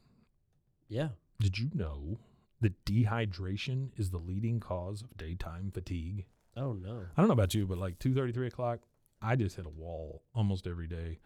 yeah. 0.87 1.09
did 1.39 1.57
you 1.57 1.69
know 1.73 2.19
that 2.61 2.85
dehydration 2.85 3.89
is 3.97 4.09
the 4.09 4.17
leading 4.17 4.59
cause 4.59 5.01
of 5.01 5.17
daytime 5.17 5.71
fatigue? 5.73 6.25
Oh 6.55 6.73
no. 6.73 7.05
I 7.17 7.21
don't 7.21 7.27
know 7.27 7.33
about 7.33 7.53
you, 7.53 7.67
but 7.67 7.77
like 7.77 7.99
two 7.99 8.13
thirty, 8.13 8.31
three 8.31 8.47
o'clock, 8.47 8.79
I 9.21 9.35
just 9.35 9.57
hit 9.57 9.65
a 9.65 9.69
wall 9.69 10.23
almost 10.33 10.67
every 10.67 10.87
day. 10.87 11.19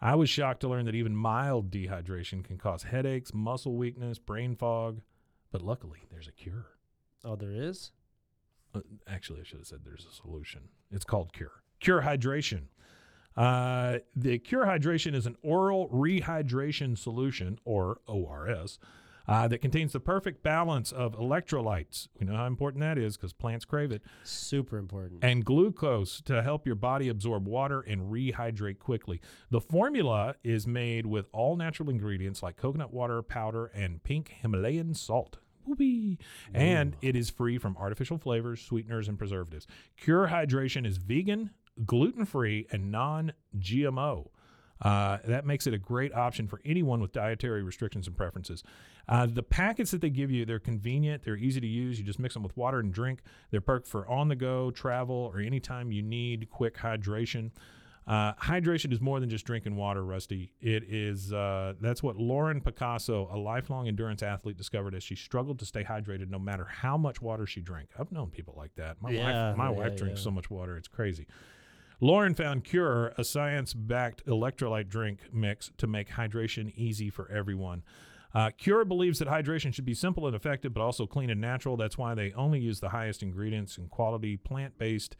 I 0.00 0.14
was 0.14 0.30
shocked 0.30 0.60
to 0.60 0.68
learn 0.68 0.86
that 0.86 0.94
even 0.94 1.14
mild 1.14 1.70
dehydration 1.70 2.42
can 2.42 2.56
cause 2.56 2.84
headaches, 2.84 3.32
muscle 3.34 3.76
weakness, 3.76 4.18
brain 4.18 4.56
fog, 4.56 5.00
but 5.52 5.62
luckily 5.62 6.00
there's 6.10 6.26
a 6.28 6.32
cure. 6.32 6.66
Oh, 7.24 7.36
there 7.36 7.52
is. 7.52 7.92
Uh, 8.74 8.80
actually, 9.06 9.40
I 9.40 9.44
should 9.44 9.58
have 9.58 9.66
said 9.66 9.80
there's 9.84 10.06
a 10.10 10.14
solution. 10.14 10.62
It's 10.90 11.04
called 11.04 11.32
Cure. 11.32 11.62
Cure 11.80 12.02
Hydration. 12.02 12.62
Uh, 13.36 13.98
the 14.14 14.38
Cure 14.38 14.66
Hydration 14.66 15.14
is 15.14 15.26
an 15.26 15.36
oral 15.42 15.88
rehydration 15.88 16.98
solution, 16.98 17.58
or 17.64 18.00
ORS, 18.06 18.78
uh, 19.28 19.46
that 19.46 19.58
contains 19.58 19.92
the 19.92 20.00
perfect 20.00 20.42
balance 20.42 20.90
of 20.90 21.16
electrolytes. 21.16 22.08
We 22.18 22.26
know 22.26 22.36
how 22.36 22.46
important 22.46 22.80
that 22.80 22.98
is 22.98 23.16
because 23.16 23.32
plants 23.32 23.64
crave 23.64 23.92
it, 23.92 24.02
Super 24.24 24.76
important. 24.78 25.22
and 25.22 25.44
glucose 25.44 26.20
to 26.22 26.42
help 26.42 26.66
your 26.66 26.74
body 26.74 27.08
absorb 27.08 27.46
water 27.46 27.80
and 27.80 28.10
rehydrate 28.10 28.80
quickly. 28.80 29.20
The 29.50 29.60
formula 29.60 30.34
is 30.42 30.66
made 30.66 31.06
with 31.06 31.26
all 31.32 31.54
natural 31.56 31.90
ingredients 31.90 32.42
like 32.42 32.56
coconut 32.56 32.92
water 32.92 33.22
powder 33.22 33.66
and 33.66 34.02
pink 34.02 34.34
Himalayan 34.40 34.94
salt. 34.94 35.38
Whoopee. 35.64 36.18
And 36.52 36.96
it 37.00 37.14
is 37.14 37.30
free 37.30 37.58
from 37.58 37.76
artificial 37.76 38.18
flavors, 38.18 38.60
sweeteners, 38.60 39.06
and 39.08 39.16
preservatives. 39.18 39.66
Cure 39.96 40.26
Hydration 40.28 40.84
is 40.86 40.96
vegan, 40.96 41.50
gluten 41.84 42.24
free, 42.24 42.66
and 42.70 42.90
non 42.90 43.32
GMO. 43.58 44.28
Uh, 44.82 45.18
that 45.26 45.44
makes 45.44 45.66
it 45.66 45.74
a 45.74 45.78
great 45.78 46.12
option 46.14 46.48
for 46.48 46.58
anyone 46.64 47.00
with 47.02 47.12
dietary 47.12 47.62
restrictions 47.62 48.06
and 48.06 48.16
preferences. 48.16 48.62
Uh, 49.08 49.26
the 49.26 49.42
packets 49.42 49.90
that 49.90 50.00
they 50.00 50.08
give 50.08 50.30
you, 50.30 50.46
they're 50.46 50.58
convenient, 50.58 51.22
they're 51.22 51.36
easy 51.36 51.60
to 51.60 51.66
use. 51.66 51.98
You 51.98 52.04
just 52.04 52.18
mix 52.18 52.32
them 52.32 52.42
with 52.42 52.56
water 52.56 52.78
and 52.78 52.90
drink. 52.92 53.20
They're 53.50 53.60
perfect 53.60 53.88
for 53.88 54.08
on 54.08 54.28
the 54.28 54.36
go, 54.36 54.70
travel, 54.70 55.30
or 55.34 55.40
anytime 55.40 55.92
you 55.92 56.00
need 56.02 56.48
quick 56.50 56.78
hydration. 56.78 57.50
Uh, 58.06 58.32
hydration 58.34 58.90
is 58.90 59.00
more 59.00 59.20
than 59.20 59.28
just 59.28 59.44
drinking 59.44 59.76
water, 59.76 60.02
Rusty. 60.02 60.50
It 60.62 60.84
is 60.88 61.30
uh, 61.32 61.74
that's 61.80 62.02
what 62.02 62.16
Lauren 62.16 62.60
Picasso, 62.62 63.28
a 63.30 63.36
lifelong 63.36 63.86
endurance 63.86 64.22
athlete, 64.22 64.56
discovered 64.56 64.94
as 64.94 65.02
she 65.04 65.14
struggled 65.14 65.58
to 65.58 65.66
stay 65.66 65.84
hydrated 65.84 66.30
no 66.30 66.38
matter 66.38 66.64
how 66.64 66.96
much 66.96 67.20
water 67.20 67.46
she 67.46 67.60
drank. 67.60 67.90
I've 67.98 68.10
known 68.10 68.30
people 68.30 68.54
like 68.56 68.74
that. 68.76 68.96
My 69.02 69.10
Yeah, 69.10 69.48
wife, 69.50 69.56
my 69.58 69.64
yeah, 69.70 69.76
wife 69.76 69.96
drinks 69.96 70.20
yeah. 70.20 70.24
so 70.24 70.30
much 70.30 70.48
water, 70.50 70.76
it's 70.78 70.88
crazy. 70.88 71.26
Lauren 72.02 72.34
found 72.34 72.64
Cure, 72.64 73.12
a 73.18 73.24
science 73.24 73.74
backed 73.74 74.24
electrolyte 74.24 74.88
drink 74.88 75.20
mix 75.32 75.70
to 75.76 75.86
make 75.86 76.08
hydration 76.08 76.72
easy 76.74 77.10
for 77.10 77.30
everyone. 77.30 77.82
Uh, 78.32 78.50
Cure 78.56 78.86
believes 78.86 79.18
that 79.18 79.28
hydration 79.28 79.74
should 79.74 79.84
be 79.84 79.92
simple 79.92 80.26
and 80.26 80.34
effective, 80.34 80.72
but 80.72 80.80
also 80.80 81.06
clean 81.06 81.28
and 81.28 81.40
natural. 81.40 81.76
That's 81.76 81.98
why 81.98 82.14
they 82.14 82.32
only 82.32 82.58
use 82.58 82.80
the 82.80 82.88
highest 82.88 83.22
ingredients 83.22 83.76
and 83.76 83.90
quality 83.90 84.38
plant 84.38 84.78
based 84.78 85.16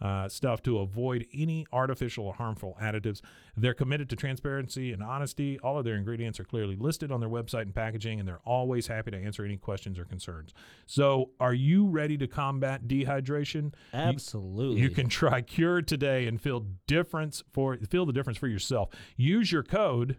uh, 0.00 0.28
stuff 0.28 0.62
to 0.62 0.78
avoid 0.78 1.26
any 1.34 1.66
artificial 1.72 2.26
or 2.26 2.34
harmful 2.34 2.76
additives. 2.80 3.20
They're 3.56 3.74
committed 3.74 4.08
to 4.10 4.16
transparency 4.16 4.92
and 4.92 5.02
honesty. 5.02 5.58
All 5.60 5.78
of 5.78 5.84
their 5.84 5.96
ingredients 5.96 6.40
are 6.40 6.44
clearly 6.44 6.76
listed 6.76 7.12
on 7.12 7.20
their 7.20 7.28
website 7.28 7.62
and 7.62 7.74
packaging, 7.74 8.18
and 8.18 8.26
they're 8.28 8.40
always 8.44 8.86
happy 8.86 9.10
to 9.10 9.16
answer 9.18 9.44
any 9.44 9.56
questions 9.56 9.98
or 9.98 10.04
concerns. 10.04 10.54
So, 10.86 11.30
are 11.38 11.54
you 11.54 11.86
ready 11.86 12.16
to 12.18 12.26
combat 12.26 12.88
dehydration? 12.88 13.62
You- 13.64 13.70
Absolutely. 13.92 14.80
you 14.80 14.90
can 14.90 15.08
try 15.08 15.40
Cure 15.42 15.82
today 15.82 16.26
and 16.26 16.40
feel 16.40 16.66
difference 16.86 17.42
for 17.52 17.76
feel 17.88 18.06
the 18.06 18.12
difference 18.12 18.38
for 18.38 18.48
yourself. 18.48 18.88
Use 19.16 19.52
your 19.52 19.62
code. 19.62 20.16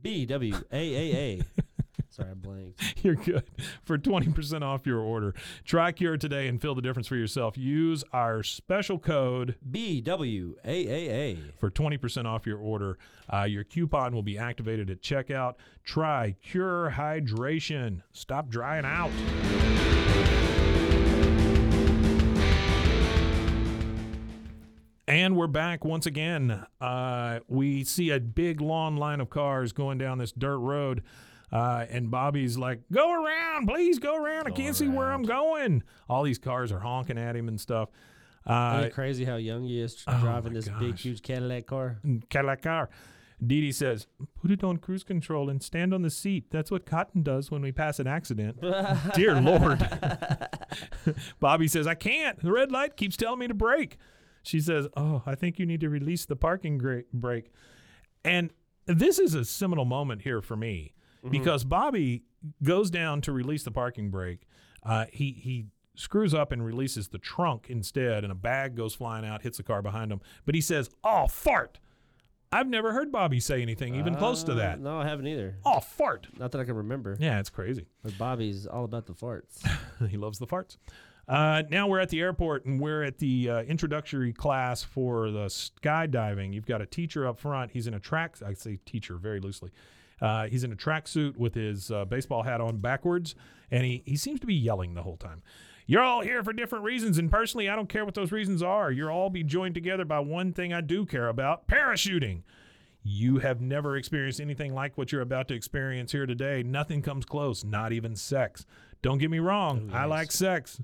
B 0.00 0.24
W 0.26 0.54
A 0.72 0.94
A 0.94 1.14
A. 1.14 1.42
Sorry, 2.10 2.30
I 2.30 2.34
blanked. 2.34 2.82
You're 3.04 3.14
good 3.14 3.44
for 3.84 3.96
20% 3.96 4.62
off 4.62 4.84
your 4.84 4.98
order. 4.98 5.32
Try 5.64 5.92
Cure 5.92 6.16
today 6.16 6.48
and 6.48 6.60
feel 6.60 6.74
the 6.74 6.82
difference 6.82 7.06
for 7.06 7.14
yourself. 7.14 7.56
Use 7.56 8.02
our 8.12 8.42
special 8.42 8.98
code 8.98 9.54
B 9.70 10.00
W 10.00 10.56
A 10.64 10.88
A 10.88 11.10
A. 11.10 11.38
for 11.58 11.70
20% 11.70 12.26
off 12.26 12.46
your 12.46 12.58
order. 12.58 12.98
Uh, 13.32 13.44
your 13.44 13.62
coupon 13.62 14.12
will 14.12 14.24
be 14.24 14.36
activated 14.36 14.90
at 14.90 15.00
checkout. 15.02 15.54
Try 15.84 16.34
Cure 16.42 16.94
Hydration. 16.96 18.02
Stop 18.12 18.48
drying 18.48 18.84
out. 18.84 19.10
And 25.06 25.36
we're 25.36 25.48
back 25.48 25.84
once 25.84 26.06
again. 26.06 26.66
Uh, 26.80 27.40
we 27.48 27.84
see 27.84 28.10
a 28.10 28.20
big 28.20 28.60
long 28.60 28.96
line 28.96 29.20
of 29.20 29.30
cars 29.30 29.72
going 29.72 29.98
down 29.98 30.18
this 30.18 30.32
dirt 30.32 30.58
road. 30.58 31.02
Uh, 31.52 31.84
and 31.90 32.10
Bobby's 32.10 32.56
like, 32.56 32.80
go 32.92 33.12
around, 33.12 33.66
please 33.66 33.98
go 33.98 34.16
around. 34.16 34.46
I 34.46 34.50
can't 34.50 34.76
see 34.76 34.88
where 34.88 35.12
I'm 35.12 35.22
going. 35.22 35.82
All 36.08 36.22
these 36.22 36.38
cars 36.38 36.70
are 36.70 36.78
honking 36.78 37.18
at 37.18 37.34
him 37.34 37.48
and 37.48 37.60
stuff. 37.60 37.88
Uh, 38.46 38.88
crazy 38.88 39.24
how 39.24 39.36
young 39.36 39.64
he 39.64 39.80
is 39.80 40.02
oh 40.06 40.18
driving 40.20 40.54
this 40.54 40.68
big, 40.78 40.96
huge 40.96 41.22
Cadillac 41.22 41.66
car? 41.66 41.98
Cadillac 42.30 42.62
car. 42.62 42.88
Didi 43.44 43.72
says, 43.72 44.06
put 44.40 44.50
it 44.50 44.62
on 44.62 44.76
cruise 44.76 45.02
control 45.02 45.48
and 45.48 45.62
stand 45.62 45.94
on 45.94 46.02
the 46.02 46.10
seat. 46.10 46.46
That's 46.50 46.70
what 46.70 46.84
Cotton 46.84 47.22
does 47.22 47.50
when 47.50 47.62
we 47.62 47.72
pass 47.72 47.98
an 47.98 48.06
accident. 48.06 48.60
Dear 49.14 49.40
Lord. 49.40 49.86
Bobby 51.40 51.66
says, 51.66 51.86
I 51.86 51.94
can't. 51.94 52.42
The 52.42 52.52
red 52.52 52.70
light 52.70 52.96
keeps 52.96 53.16
telling 53.16 53.38
me 53.38 53.48
to 53.48 53.54
brake. 53.54 53.96
She 54.42 54.60
says, 54.60 54.88
Oh, 54.96 55.22
I 55.26 55.34
think 55.34 55.58
you 55.58 55.66
need 55.66 55.80
to 55.80 55.88
release 55.88 56.26
the 56.26 56.36
parking 56.36 57.04
brake. 57.12 57.50
And 58.24 58.52
this 58.86 59.18
is 59.18 59.34
a 59.34 59.44
seminal 59.44 59.84
moment 59.84 60.22
here 60.22 60.42
for 60.42 60.56
me 60.56 60.92
because 61.28 61.64
Bobby 61.64 62.22
goes 62.62 62.90
down 62.90 63.20
to 63.22 63.32
release 63.32 63.62
the 63.64 63.70
parking 63.70 64.10
brake. 64.10 64.46
Uh, 64.82 65.06
he 65.12 65.32
he 65.32 65.66
screws 65.94 66.32
up 66.32 66.52
and 66.52 66.64
releases 66.64 67.08
the 67.08 67.18
trunk 67.18 67.66
instead, 67.68 68.22
and 68.24 68.32
a 68.32 68.36
bag 68.36 68.74
goes 68.76 68.94
flying 68.94 69.24
out, 69.26 69.42
hits 69.42 69.58
the 69.58 69.62
car 69.62 69.82
behind 69.82 70.10
him. 70.10 70.20
But 70.46 70.54
he 70.54 70.60
says, 70.60 70.88
"Oh 71.04 71.26
fart!" 71.26 71.78
I've 72.52 72.66
never 72.68 72.92
heard 72.92 73.12
Bobby 73.12 73.38
say 73.38 73.62
anything 73.62 73.94
even 73.94 74.16
close 74.16 74.42
to 74.44 74.52
Uh, 74.52 74.56
that. 74.56 74.80
No, 74.80 74.98
I 74.98 75.06
haven't 75.06 75.26
either. 75.28 75.56
Oh 75.64 75.80
fart! 75.80 76.26
Not 76.38 76.50
that 76.52 76.60
I 76.60 76.64
can 76.64 76.74
remember. 76.76 77.16
Yeah, 77.20 77.38
it's 77.38 77.50
crazy. 77.50 77.86
But 78.02 78.16
Bobby's 78.18 78.66
all 78.66 78.84
about 78.84 79.06
the 79.06 79.12
farts. 79.12 79.60
he 80.08 80.16
loves 80.16 80.38
the 80.38 80.46
farts. 80.46 80.76
Uh, 81.28 81.62
now 81.70 81.86
we're 81.86 82.00
at 82.00 82.08
the 82.08 82.20
airport 82.20 82.64
and 82.64 82.80
we're 82.80 83.04
at 83.04 83.18
the 83.18 83.48
uh, 83.48 83.62
introductory 83.62 84.32
class 84.32 84.82
for 84.82 85.30
the 85.30 85.46
skydiving. 85.46 86.52
You've 86.52 86.66
got 86.66 86.80
a 86.82 86.86
teacher 86.86 87.24
up 87.24 87.38
front. 87.38 87.70
He's 87.70 87.86
in 87.86 87.94
a 87.94 88.00
track. 88.00 88.36
I 88.44 88.52
say 88.54 88.78
teacher 88.84 89.14
very 89.16 89.38
loosely. 89.38 89.70
Uh, 90.20 90.46
he's 90.46 90.64
in 90.64 90.72
a 90.72 90.76
tracksuit 90.76 91.36
with 91.36 91.54
his 91.54 91.90
uh, 91.90 92.04
baseball 92.04 92.42
hat 92.42 92.60
on 92.60 92.78
backwards, 92.78 93.34
and 93.70 93.84
he 93.84 94.02
he 94.04 94.16
seems 94.16 94.40
to 94.40 94.46
be 94.46 94.54
yelling 94.54 94.94
the 94.94 95.02
whole 95.02 95.16
time. 95.16 95.42
You're 95.86 96.02
all 96.02 96.20
here 96.20 96.44
for 96.44 96.52
different 96.52 96.84
reasons, 96.84 97.18
and 97.18 97.30
personally, 97.30 97.68
I 97.68 97.74
don't 97.74 97.88
care 97.88 98.04
what 98.04 98.14
those 98.14 98.30
reasons 98.30 98.62
are. 98.62 98.92
You're 98.92 99.10
all 99.10 99.30
be 99.30 99.42
joined 99.42 99.74
together 99.74 100.04
by 100.04 100.20
one 100.20 100.52
thing 100.52 100.72
I 100.72 100.80
do 100.82 101.06
care 101.06 101.28
about: 101.28 101.66
parachuting. 101.66 102.42
You 103.02 103.38
have 103.38 103.62
never 103.62 103.96
experienced 103.96 104.40
anything 104.40 104.74
like 104.74 104.98
what 104.98 105.10
you're 105.10 105.22
about 105.22 105.48
to 105.48 105.54
experience 105.54 106.12
here 106.12 106.26
today. 106.26 106.62
Nothing 106.62 107.00
comes 107.00 107.24
close, 107.24 107.64
not 107.64 107.92
even 107.92 108.14
sex. 108.14 108.66
Don't 109.00 109.16
get 109.16 109.30
me 109.30 109.38
wrong, 109.38 109.90
I 109.94 110.04
like 110.04 110.30
sex. 110.30 110.82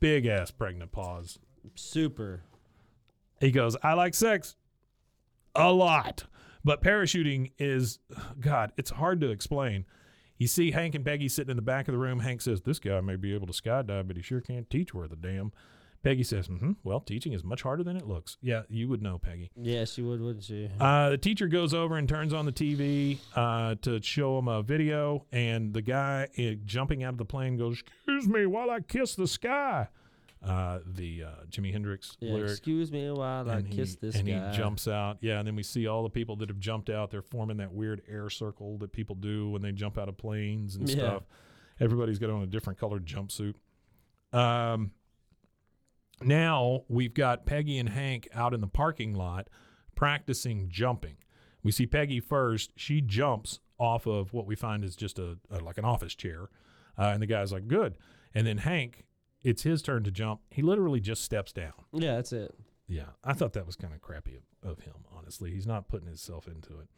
Big 0.00 0.24
ass 0.24 0.50
pregnant 0.50 0.92
pause. 0.92 1.38
Super. 1.74 2.42
He 3.38 3.50
goes, 3.50 3.76
I 3.82 3.92
like 3.92 4.14
sex 4.14 4.56
a 5.54 5.70
lot. 5.70 6.24
But 6.64 6.82
parachuting 6.82 7.52
is, 7.58 7.98
God, 8.40 8.72
it's 8.76 8.90
hard 8.90 9.20
to 9.20 9.30
explain. 9.30 9.84
You 10.38 10.46
see 10.46 10.70
Hank 10.70 10.94
and 10.94 11.04
Peggy 11.04 11.28
sitting 11.28 11.50
in 11.50 11.56
the 11.56 11.62
back 11.62 11.86
of 11.86 11.92
the 11.92 11.98
room. 11.98 12.20
Hank 12.20 12.40
says, 12.40 12.62
This 12.62 12.78
guy 12.78 13.00
may 13.00 13.16
be 13.16 13.34
able 13.34 13.46
to 13.46 13.52
skydive, 13.52 14.06
but 14.06 14.16
he 14.16 14.22
sure 14.22 14.40
can't 14.40 14.68
teach 14.70 14.94
worth 14.94 15.12
a 15.12 15.16
damn. 15.16 15.52
Peggy 16.02 16.22
says, 16.22 16.48
mm-hmm, 16.48 16.72
Well, 16.82 17.00
teaching 17.00 17.34
is 17.34 17.44
much 17.44 17.60
harder 17.60 17.84
than 17.84 17.94
it 17.94 18.06
looks. 18.06 18.38
Yeah, 18.40 18.62
you 18.70 18.88
would 18.88 19.02
know, 19.02 19.18
Peggy. 19.18 19.50
Yeah, 19.54 19.84
she 19.84 20.00
would, 20.00 20.22
wouldn't 20.22 20.44
she? 20.44 20.70
Uh, 20.80 21.10
the 21.10 21.18
teacher 21.18 21.46
goes 21.46 21.74
over 21.74 21.98
and 21.98 22.08
turns 22.08 22.32
on 22.32 22.46
the 22.46 22.52
TV 22.52 23.18
uh, 23.36 23.74
to 23.82 24.00
show 24.00 24.38
him 24.38 24.48
a 24.48 24.62
video, 24.62 25.26
and 25.30 25.74
the 25.74 25.82
guy 25.82 26.26
uh, 26.38 26.54
jumping 26.64 27.04
out 27.04 27.12
of 27.12 27.18
the 27.18 27.26
plane 27.26 27.58
goes, 27.58 27.82
"Excuse 28.06 28.26
me 28.26 28.46
while 28.46 28.70
I 28.70 28.80
kiss 28.80 29.14
the 29.14 29.28
sky." 29.28 29.88
Uh, 30.42 30.78
the 30.86 31.22
uh, 31.24 31.28
Jimi 31.50 31.70
Hendrix 31.70 32.16
Yeah, 32.18 32.32
lyric. 32.32 32.50
excuse 32.52 32.90
me 32.90 33.10
while 33.10 33.50
I 33.50 33.60
he, 33.60 33.76
kiss 33.76 33.96
this 33.96 34.14
and 34.16 34.26
guy. 34.26 34.50
he 34.50 34.56
jumps 34.56 34.88
out. 34.88 35.18
Yeah, 35.20 35.38
and 35.38 35.46
then 35.46 35.54
we 35.54 35.62
see 35.62 35.86
all 35.86 36.02
the 36.02 36.08
people 36.08 36.34
that 36.36 36.48
have 36.48 36.58
jumped 36.58 36.88
out. 36.88 37.10
They're 37.10 37.20
forming 37.20 37.58
that 37.58 37.72
weird 37.74 38.00
air 38.08 38.30
circle 38.30 38.78
that 38.78 38.90
people 38.90 39.14
do 39.16 39.50
when 39.50 39.60
they 39.60 39.72
jump 39.72 39.98
out 39.98 40.08
of 40.08 40.16
planes 40.16 40.76
and 40.76 40.88
Yeah. 40.88 40.94
stuff. 40.94 41.22
Everybody's 41.78 42.18
got 42.18 42.30
on 42.30 42.42
a 42.42 42.46
different 42.46 42.78
colored 42.78 43.04
jumpsuit. 43.04 43.54
Um, 44.32 44.92
now 46.22 46.84
we've 46.88 47.14
got 47.14 47.46
Peggy 47.46 47.78
and 47.78 47.88
Hank 47.90 48.28
out 48.34 48.54
in 48.54 48.60
the 48.60 48.66
parking 48.66 49.14
lot 49.14 49.48
practicing 49.94 50.68
jumping. 50.70 51.16
We 51.62 51.72
see 51.72 51.86
Peggy 51.86 52.20
first. 52.20 52.72
She 52.76 53.00
jumps 53.00 53.60
off 53.78 54.06
of 54.06 54.32
what 54.32 54.46
we 54.46 54.54
find 54.54 54.84
is 54.84 54.96
just 54.96 55.18
a, 55.18 55.38
a 55.50 55.58
like 55.60 55.78
an 55.78 55.84
office 55.84 56.14
chair, 56.14 56.48
uh, 56.98 57.10
and 57.12 57.22
the 57.22 57.26
guy's 57.26 57.52
like, 57.52 57.66
"Good." 57.68 57.96
And 58.34 58.46
then 58.46 58.58
Hank, 58.58 59.04
it's 59.42 59.62
his 59.62 59.82
turn 59.82 60.04
to 60.04 60.10
jump. 60.10 60.40
He 60.50 60.62
literally 60.62 61.00
just 61.00 61.22
steps 61.22 61.52
down. 61.52 61.72
Yeah, 61.92 62.16
that's 62.16 62.32
it. 62.32 62.54
Yeah, 62.88 63.10
I 63.24 63.32
thought 63.34 63.52
that 63.52 63.66
was 63.66 63.76
kind 63.76 63.94
of 63.94 64.00
crappy 64.00 64.36
of, 64.36 64.70
of 64.70 64.80
him. 64.80 64.94
Honestly, 65.16 65.52
he's 65.52 65.66
not 65.66 65.88
putting 65.88 66.08
himself 66.08 66.46
into 66.48 66.80
it. 66.80 66.88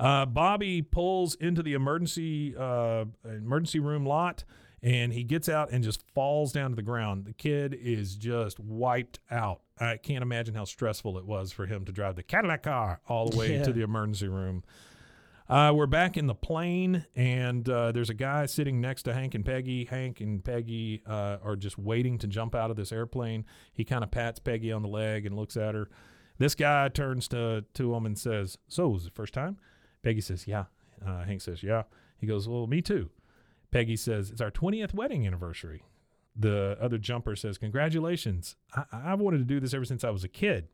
Uh, 0.00 0.24
Bobby 0.24 0.80
pulls 0.80 1.34
into 1.34 1.62
the 1.62 1.74
emergency 1.74 2.54
uh, 2.56 3.04
emergency 3.24 3.80
room 3.80 4.06
lot, 4.06 4.44
and 4.82 5.12
he 5.12 5.24
gets 5.24 5.48
out 5.48 5.70
and 5.70 5.82
just 5.84 6.02
falls 6.14 6.52
down 6.52 6.70
to 6.70 6.76
the 6.76 6.82
ground. 6.82 7.24
The 7.26 7.32
kid 7.34 7.76
is 7.80 8.14
just 8.16 8.58
wiped 8.60 9.18
out. 9.30 9.60
I 9.80 9.96
can't 9.96 10.22
imagine 10.22 10.54
how 10.54 10.64
stressful 10.64 11.18
it 11.18 11.26
was 11.26 11.52
for 11.52 11.66
him 11.66 11.84
to 11.84 11.92
drive 11.92 12.16
the 12.16 12.22
Cadillac 12.22 12.62
car 12.62 13.00
all 13.08 13.28
the 13.28 13.36
way 13.36 13.52
Yeah. 13.56 13.64
to 13.64 13.72
the 13.72 13.82
emergency 13.82 14.28
room. 14.28 14.62
Uh, 15.48 15.72
we're 15.74 15.86
back 15.86 16.18
in 16.18 16.26
the 16.26 16.34
plane, 16.34 17.06
and 17.16 17.66
uh, 17.70 17.90
there's 17.90 18.10
a 18.10 18.14
guy 18.14 18.44
sitting 18.44 18.82
next 18.82 19.04
to 19.04 19.14
Hank 19.14 19.34
and 19.34 19.46
Peggy. 19.46 19.86
Hank 19.86 20.20
and 20.20 20.44
Peggy 20.44 21.02
uh, 21.06 21.38
are 21.42 21.56
just 21.56 21.78
waiting 21.78 22.18
to 22.18 22.26
jump 22.26 22.54
out 22.54 22.70
of 22.70 22.76
this 22.76 22.92
airplane. 22.92 23.46
He 23.72 23.82
kind 23.82 24.04
of 24.04 24.10
pats 24.10 24.38
Peggy 24.38 24.70
on 24.72 24.82
the 24.82 24.88
leg 24.88 25.24
and 25.24 25.34
looks 25.34 25.56
at 25.56 25.74
her. 25.74 25.88
This 26.36 26.54
guy 26.54 26.88
turns 26.90 27.28
to 27.28 27.64
to 27.74 27.94
him 27.94 28.04
and 28.04 28.18
says, 28.18 28.58
"So, 28.68 28.94
is 28.94 29.06
it 29.06 29.14
first 29.14 29.32
time?" 29.32 29.56
Peggy 30.02 30.20
says, 30.20 30.46
"Yeah." 30.46 30.66
Uh, 31.04 31.24
Hank 31.24 31.40
says, 31.40 31.62
"Yeah." 31.62 31.84
He 32.18 32.26
goes, 32.26 32.46
"Well, 32.46 32.66
me 32.66 32.82
too." 32.82 33.08
Peggy 33.70 33.96
says, 33.96 34.30
"It's 34.30 34.42
our 34.42 34.50
20th 34.50 34.92
wedding 34.92 35.26
anniversary." 35.26 35.84
The 36.36 36.76
other 36.78 36.98
jumper 36.98 37.36
says, 37.36 37.56
"Congratulations! 37.56 38.56
I- 38.76 38.84
I've 38.92 39.20
wanted 39.20 39.38
to 39.38 39.44
do 39.44 39.60
this 39.60 39.72
ever 39.72 39.86
since 39.86 40.04
I 40.04 40.10
was 40.10 40.24
a 40.24 40.28
kid. 40.28 40.68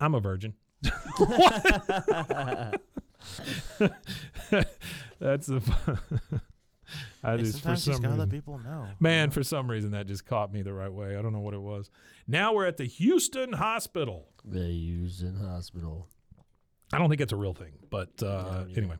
I'm 0.00 0.14
a 0.14 0.20
virgin." 0.20 0.54
That's 5.20 5.46
the. 5.46 5.98
I 7.22 7.36
Hey, 7.36 7.42
just 7.42 7.54
for 7.54 7.74
sometimes 7.74 7.86
you 7.86 7.92
just 7.92 8.02
some 8.02 8.02
gotta 8.02 8.14
let 8.20 8.30
people 8.30 8.58
know. 8.58 8.86
man, 9.00 9.30
for 9.30 9.42
some 9.42 9.70
reason 9.70 9.92
that 9.92 10.06
just 10.06 10.26
caught 10.26 10.52
me 10.52 10.62
the 10.62 10.72
right 10.74 10.92
way. 10.92 11.16
I 11.16 11.22
don't 11.22 11.32
know 11.32 11.40
what 11.40 11.54
it 11.54 11.60
was. 11.62 11.90
Now 12.28 12.52
we're 12.52 12.66
at 12.66 12.76
the 12.76 12.84
Houston 12.84 13.54
Hospital. 13.54 14.28
They 14.44 14.66
use 14.68 15.22
in 15.22 15.36
hospital. 15.36 16.08
I 16.92 16.98
don't 16.98 17.08
think 17.08 17.22
it's 17.22 17.32
a 17.32 17.36
real 17.36 17.54
thing, 17.54 17.72
but 17.90 18.10
uh, 18.22 18.26
No, 18.26 18.66
yeah. 18.68 18.76
anyway. 18.76 18.96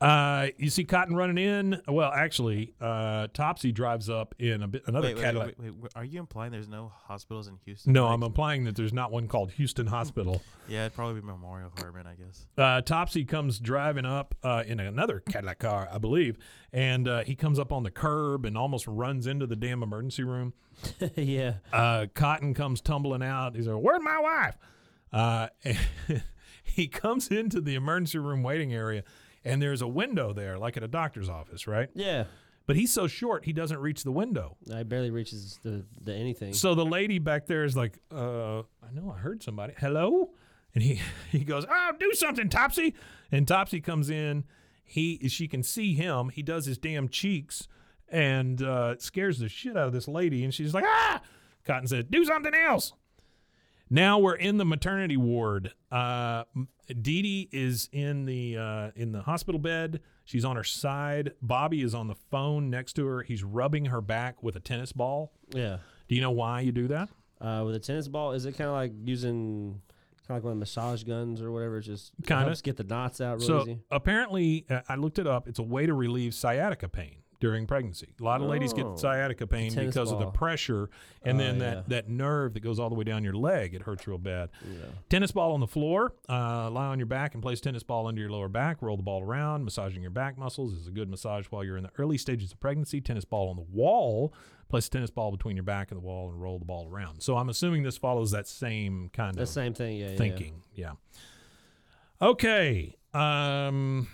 Uh, 0.00 0.48
you 0.58 0.70
see 0.70 0.84
Cotton 0.84 1.16
running 1.16 1.38
in. 1.38 1.82
Well, 1.88 2.12
actually, 2.12 2.72
uh, 2.80 3.26
Topsy 3.34 3.72
drives 3.72 4.08
up 4.08 4.32
in 4.38 4.62
a 4.62 4.68
bit, 4.68 4.82
another 4.86 5.08
Wait, 5.08 5.16
wait, 5.16 5.22
Cadillac. 5.24 5.46
wait, 5.46 5.58
wait, 5.58 5.74
wait, 5.74 5.92
Are 5.96 6.04
you 6.04 6.20
implying 6.20 6.52
there's 6.52 6.68
no 6.68 6.92
hospitals 7.06 7.48
in 7.48 7.58
Houston? 7.64 7.92
No, 7.92 8.04
Like- 8.04 8.14
I'm 8.14 8.22
implying 8.22 8.64
that 8.64 8.76
there's 8.76 8.92
not 8.92 9.10
one 9.10 9.26
called 9.26 9.50
Houston 9.52 9.86
Hospital. 9.88 10.40
Yeah, 10.68 10.80
it'd 10.84 10.94
probably 10.94 11.22
be 11.22 11.26
Memorial 11.26 11.72
Hermann, 11.82 12.06
I 12.06 12.14
guess. 12.14 12.46
Uh, 12.58 12.82
Topsy 12.82 13.24
comes 13.24 13.58
driving 13.58 14.04
up 14.04 14.34
uh, 14.42 14.64
in 14.66 14.80
another 14.80 15.20
Cadillac 15.20 15.60
car, 15.60 15.88
I 15.90 15.96
believe, 15.96 16.36
and 16.74 17.08
uh, 17.08 17.24
he 17.24 17.34
comes 17.36 17.58
up 17.58 17.72
on 17.72 17.84
the 17.84 17.90
curb 17.90 18.44
and 18.44 18.54
almost 18.54 18.86
runs 18.86 19.26
into 19.26 19.46
the 19.46 19.56
damn 19.56 19.82
emergency 19.82 20.24
room. 20.24 20.52
yeah. 21.16 21.54
Uh, 21.72 22.04
Cotton 22.12 22.52
comes 22.52 22.82
tumbling 22.82 23.22
out. 23.22 23.56
He's 23.56 23.66
like, 23.66 23.82
"Where's 23.82 24.02
my 24.02 24.20
wife?" 24.20 24.58
Uh, 25.10 25.48
he 26.62 26.86
comes 26.86 27.28
into 27.28 27.62
the 27.62 27.74
emergency 27.74 28.18
room 28.18 28.42
waiting 28.42 28.74
area, 28.74 29.04
and 29.48 29.62
there's 29.62 29.82
a 29.82 29.88
window 29.88 30.32
there, 30.32 30.58
like 30.58 30.76
at 30.76 30.82
a 30.82 30.88
doctor's 30.88 31.28
office, 31.28 31.66
right? 31.66 31.88
Yeah. 31.94 32.24
But 32.66 32.76
he's 32.76 32.92
so 32.92 33.06
short, 33.06 33.46
he 33.46 33.54
doesn't 33.54 33.78
reach 33.78 34.04
the 34.04 34.12
window. 34.12 34.56
I 34.72 34.82
barely 34.82 35.10
reaches 35.10 35.58
the, 35.62 35.86
the 36.02 36.14
anything. 36.14 36.52
So 36.52 36.74
the 36.74 36.84
lady 36.84 37.18
back 37.18 37.46
there 37.46 37.64
is 37.64 37.74
like, 37.76 37.98
uh, 38.14 38.58
I 38.58 38.92
know 38.92 39.10
I 39.14 39.18
heard 39.18 39.42
somebody. 39.42 39.72
Hello? 39.78 40.32
And 40.74 40.82
he, 40.82 41.00
he 41.32 41.44
goes, 41.44 41.64
Oh, 41.68 41.92
do 41.98 42.12
something, 42.12 42.50
Topsy. 42.50 42.94
And 43.32 43.48
Topsy 43.48 43.80
comes 43.80 44.10
in. 44.10 44.44
He 44.84 45.28
she 45.28 45.48
can 45.48 45.62
see 45.62 45.94
him. 45.94 46.28
He 46.30 46.42
does 46.42 46.66
his 46.66 46.78
damn 46.78 47.08
cheeks 47.08 47.68
and 48.08 48.62
uh, 48.62 48.96
scares 48.98 49.38
the 49.38 49.48
shit 49.48 49.76
out 49.76 49.86
of 49.86 49.92
this 49.92 50.08
lady. 50.08 50.44
And 50.44 50.52
she's 50.52 50.74
like, 50.74 50.84
Ah! 50.86 51.22
Cotton 51.64 51.86
said, 51.86 52.10
Do 52.10 52.24
something 52.24 52.54
else. 52.54 52.92
Now 53.90 54.18
we're 54.18 54.34
in 54.36 54.58
the 54.58 54.64
maternity 54.64 55.16
ward. 55.16 55.72
Uh, 55.90 56.44
Didi 57.00 57.48
is 57.52 57.88
in 57.92 58.24
the 58.26 58.56
uh, 58.56 58.90
in 58.96 59.12
the 59.12 59.22
hospital 59.22 59.58
bed. 59.58 60.00
She's 60.24 60.44
on 60.44 60.56
her 60.56 60.64
side. 60.64 61.32
Bobby 61.40 61.82
is 61.82 61.94
on 61.94 62.06
the 62.08 62.14
phone 62.30 62.68
next 62.70 62.94
to 62.94 63.06
her. 63.06 63.22
He's 63.22 63.42
rubbing 63.42 63.86
her 63.86 64.00
back 64.00 64.42
with 64.42 64.56
a 64.56 64.60
tennis 64.60 64.92
ball. 64.92 65.32
yeah. 65.54 65.78
Do 66.08 66.14
you 66.14 66.20
know 66.22 66.30
why 66.30 66.60
you 66.60 66.72
do 66.72 66.88
that? 66.88 67.08
Uh, 67.40 67.62
with 67.66 67.74
a 67.74 67.78
tennis 67.78 68.08
ball, 68.08 68.32
is 68.32 68.46
it 68.46 68.52
kind 68.56 68.68
of 68.68 68.74
like 68.74 68.92
using 69.04 69.80
kind 70.26 70.30
of 70.30 70.36
like 70.36 70.42
one 70.44 70.52
of 70.52 70.56
the 70.56 70.60
massage 70.60 71.02
guns 71.04 71.40
or 71.42 71.52
whatever? 71.52 71.80
Just 71.80 72.12
Kinda. 72.26 72.44
helps 72.44 72.62
get 72.62 72.76
the 72.78 72.84
knots 72.84 73.20
out 73.20 73.38
real 73.38 73.46
so 73.46 73.60
easy. 73.62 73.78
apparently, 73.90 74.64
uh, 74.70 74.80
I 74.88 74.96
looked 74.96 75.18
it 75.18 75.26
up. 75.26 75.46
It's 75.48 75.58
a 75.58 75.62
way 75.62 75.84
to 75.86 75.92
relieve 75.94 76.34
sciatica 76.34 76.88
pain 76.88 77.16
during 77.40 77.66
pregnancy. 77.66 78.08
A 78.20 78.24
lot 78.24 78.40
of 78.40 78.48
ladies 78.48 78.72
Oh. 78.72 78.76
get 78.92 78.98
sciatica 78.98 79.46
pain 79.46 79.70
Tennis 79.72 79.94
because 79.94 80.10
of 80.10 80.18
the 80.18 80.24
ball. 80.24 80.32
pressure, 80.32 80.90
and 81.22 81.36
Oh, 81.40 81.44
then 81.44 81.54
yeah. 81.60 81.60
that 81.74 81.88
that 81.88 82.08
nerve 82.08 82.54
that 82.54 82.60
goes 82.60 82.78
all 82.80 82.88
the 82.88 82.94
way 82.96 83.04
down 83.04 83.22
your 83.22 83.34
leg. 83.34 83.74
It 83.74 83.82
hurts 83.82 84.06
real 84.08 84.18
bad. 84.18 84.50
Tennis 85.08 85.30
ball 85.32 85.52
on 85.52 85.60
the 85.60 85.66
floor. 85.68 86.14
Uh, 86.28 86.68
lie 86.70 86.86
on 86.86 86.98
your 86.98 87.06
back 87.06 87.34
and 87.34 87.42
place 87.42 87.60
tennis 87.60 87.82
ball 87.82 88.06
under 88.06 88.20
your 88.20 88.30
lower 88.30 88.48
back. 88.48 88.82
Roll 88.82 88.96
the 88.96 89.02
ball 89.02 89.22
around. 89.22 89.64
Massaging 89.64 90.02
your 90.02 90.10
back 90.10 90.36
muscles 90.36 90.72
is 90.74 90.88
a 90.88 90.90
good 90.90 91.08
massage 91.08 91.46
while 91.46 91.62
you're 91.62 91.76
in 91.76 91.84
the 91.84 91.92
early 91.98 92.18
stages 92.18 92.50
of 92.52 92.58
pregnancy. 92.60 93.00
Tennis 93.00 93.24
ball 93.24 93.48
on 93.48 93.56
the 93.56 93.62
wall. 93.62 94.32
Place 94.68 94.86
a 94.88 94.90
tennis 94.90 95.10
ball 95.10 95.30
between 95.30 95.56
your 95.56 95.62
back 95.62 95.90
and 95.90 95.98
the 95.98 96.04
wall 96.04 96.28
and 96.28 96.42
roll 96.42 96.58
the 96.58 96.64
ball 96.66 96.88
around. 96.90 97.22
So 97.22 97.36
I'm 97.38 97.48
assuming 97.48 97.84
this 97.84 97.96
follows 97.96 98.32
that 98.32 98.46
same 98.46 99.08
kind 99.14 99.34
The 99.36 99.42
of 99.42 99.48
same 99.48 99.72
thing. 99.72 99.96
Yeah. 99.96 100.04
yeah, 100.06 100.10
yeah. 100.12 100.18
thinking. 100.18 100.62
Yeah. 100.74 100.92
Okay. 102.20 102.96
Um 103.14 104.08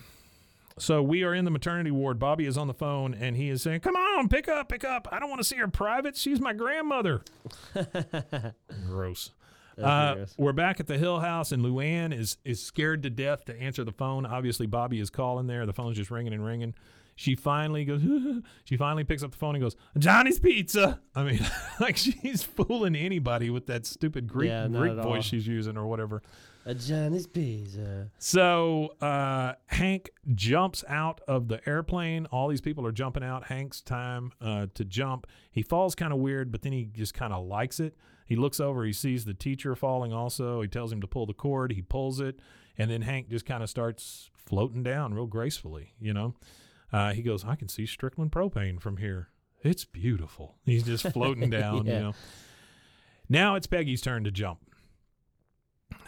so 0.78 1.02
we 1.02 1.22
are 1.22 1.34
in 1.34 1.44
the 1.44 1.50
maternity 1.50 1.90
ward. 1.90 2.18
Bobby 2.18 2.46
is 2.46 2.56
on 2.58 2.66
the 2.66 2.74
phone 2.74 3.14
and 3.14 3.36
he 3.36 3.48
is 3.48 3.62
saying, 3.62 3.80
"Come 3.80 3.96
on, 3.96 4.28
pick 4.28 4.48
up, 4.48 4.68
pick 4.68 4.84
up. 4.84 5.08
I 5.12 5.18
don't 5.20 5.28
want 5.28 5.40
to 5.40 5.44
see 5.44 5.56
her 5.56 5.68
private. 5.68 6.16
She's 6.16 6.40
my 6.40 6.52
grandmother." 6.52 7.22
Gross. 8.88 9.30
Uh, 9.82 10.26
we're 10.36 10.52
back 10.52 10.78
at 10.78 10.86
the 10.86 10.98
Hill 10.98 11.18
House, 11.20 11.50
and 11.50 11.64
Luanne 11.64 12.16
is 12.16 12.36
is 12.44 12.62
scared 12.62 13.02
to 13.02 13.10
death 13.10 13.44
to 13.46 13.60
answer 13.60 13.82
the 13.84 13.92
phone. 13.92 14.24
Obviously, 14.24 14.66
Bobby 14.66 15.00
is 15.00 15.10
calling 15.10 15.46
there. 15.48 15.66
The 15.66 15.72
phone's 15.72 15.96
just 15.96 16.10
ringing 16.10 16.32
and 16.32 16.44
ringing. 16.44 16.74
She 17.16 17.34
finally 17.34 17.84
goes. 17.84 18.00
she 18.64 18.76
finally 18.76 19.04
picks 19.04 19.22
up 19.24 19.32
the 19.32 19.36
phone 19.36 19.56
and 19.56 19.62
goes, 19.62 19.74
"Johnny's 19.98 20.38
Pizza." 20.38 21.00
I 21.14 21.24
mean, 21.24 21.40
like 21.80 21.96
she's 21.96 22.42
fooling 22.44 22.94
anybody 22.94 23.50
with 23.50 23.66
that 23.66 23.84
stupid 23.86 24.28
Greek 24.28 24.50
Yeah, 24.50 24.68
Greek 24.68 24.92
at 24.92 24.98
all. 25.00 25.04
voice 25.04 25.24
she's 25.24 25.46
using 25.46 25.76
or 25.76 25.86
whatever. 25.86 26.22
A 26.66 26.74
Johnny's 26.74 27.26
Pizza. 27.26 28.10
So 28.18 28.94
uh, 29.00 29.52
Hank 29.66 30.10
jumps 30.34 30.82
out 30.88 31.20
of 31.28 31.48
the 31.48 31.66
airplane. 31.68 32.26
All 32.26 32.48
these 32.48 32.62
people 32.62 32.86
are 32.86 32.92
jumping 32.92 33.22
out. 33.22 33.44
Hank's 33.44 33.82
time 33.82 34.32
uh, 34.40 34.66
to 34.74 34.84
jump. 34.84 35.26
He 35.50 35.62
falls 35.62 35.94
kind 35.94 36.12
of 36.12 36.20
weird, 36.20 36.50
but 36.50 36.62
then 36.62 36.72
he 36.72 36.84
just 36.84 37.12
kind 37.12 37.32
of 37.34 37.44
likes 37.44 37.80
it. 37.80 37.96
He 38.26 38.36
looks 38.36 38.60
over. 38.60 38.84
He 38.84 38.94
sees 38.94 39.26
the 39.26 39.34
teacher 39.34 39.74
falling. 39.76 40.12
Also, 40.12 40.62
he 40.62 40.68
tells 40.68 40.90
him 40.90 41.02
to 41.02 41.06
pull 41.06 41.26
the 41.26 41.34
cord. 41.34 41.72
He 41.72 41.82
pulls 41.82 42.20
it, 42.20 42.40
and 42.78 42.90
then 42.90 43.02
Hank 43.02 43.28
just 43.28 43.44
kind 43.44 43.62
of 43.62 43.68
starts 43.68 44.30
floating 44.34 44.82
down 44.82 45.12
real 45.12 45.26
gracefully. 45.26 45.92
You 46.00 46.14
know, 46.14 46.34
uh, 46.92 47.12
he 47.12 47.20
goes, 47.20 47.44
"I 47.44 47.56
can 47.56 47.68
see 47.68 47.84
Strickland 47.84 48.32
propane 48.32 48.80
from 48.80 48.96
here. 48.96 49.28
It's 49.62 49.84
beautiful." 49.84 50.54
He's 50.64 50.84
just 50.84 51.06
floating 51.08 51.50
down. 51.50 51.84
Yeah. 51.84 51.92
You 51.92 52.00
know. 52.00 52.12
Now 53.28 53.54
it's 53.56 53.66
Peggy's 53.66 54.00
turn 54.00 54.24
to 54.24 54.30
jump. 54.30 54.60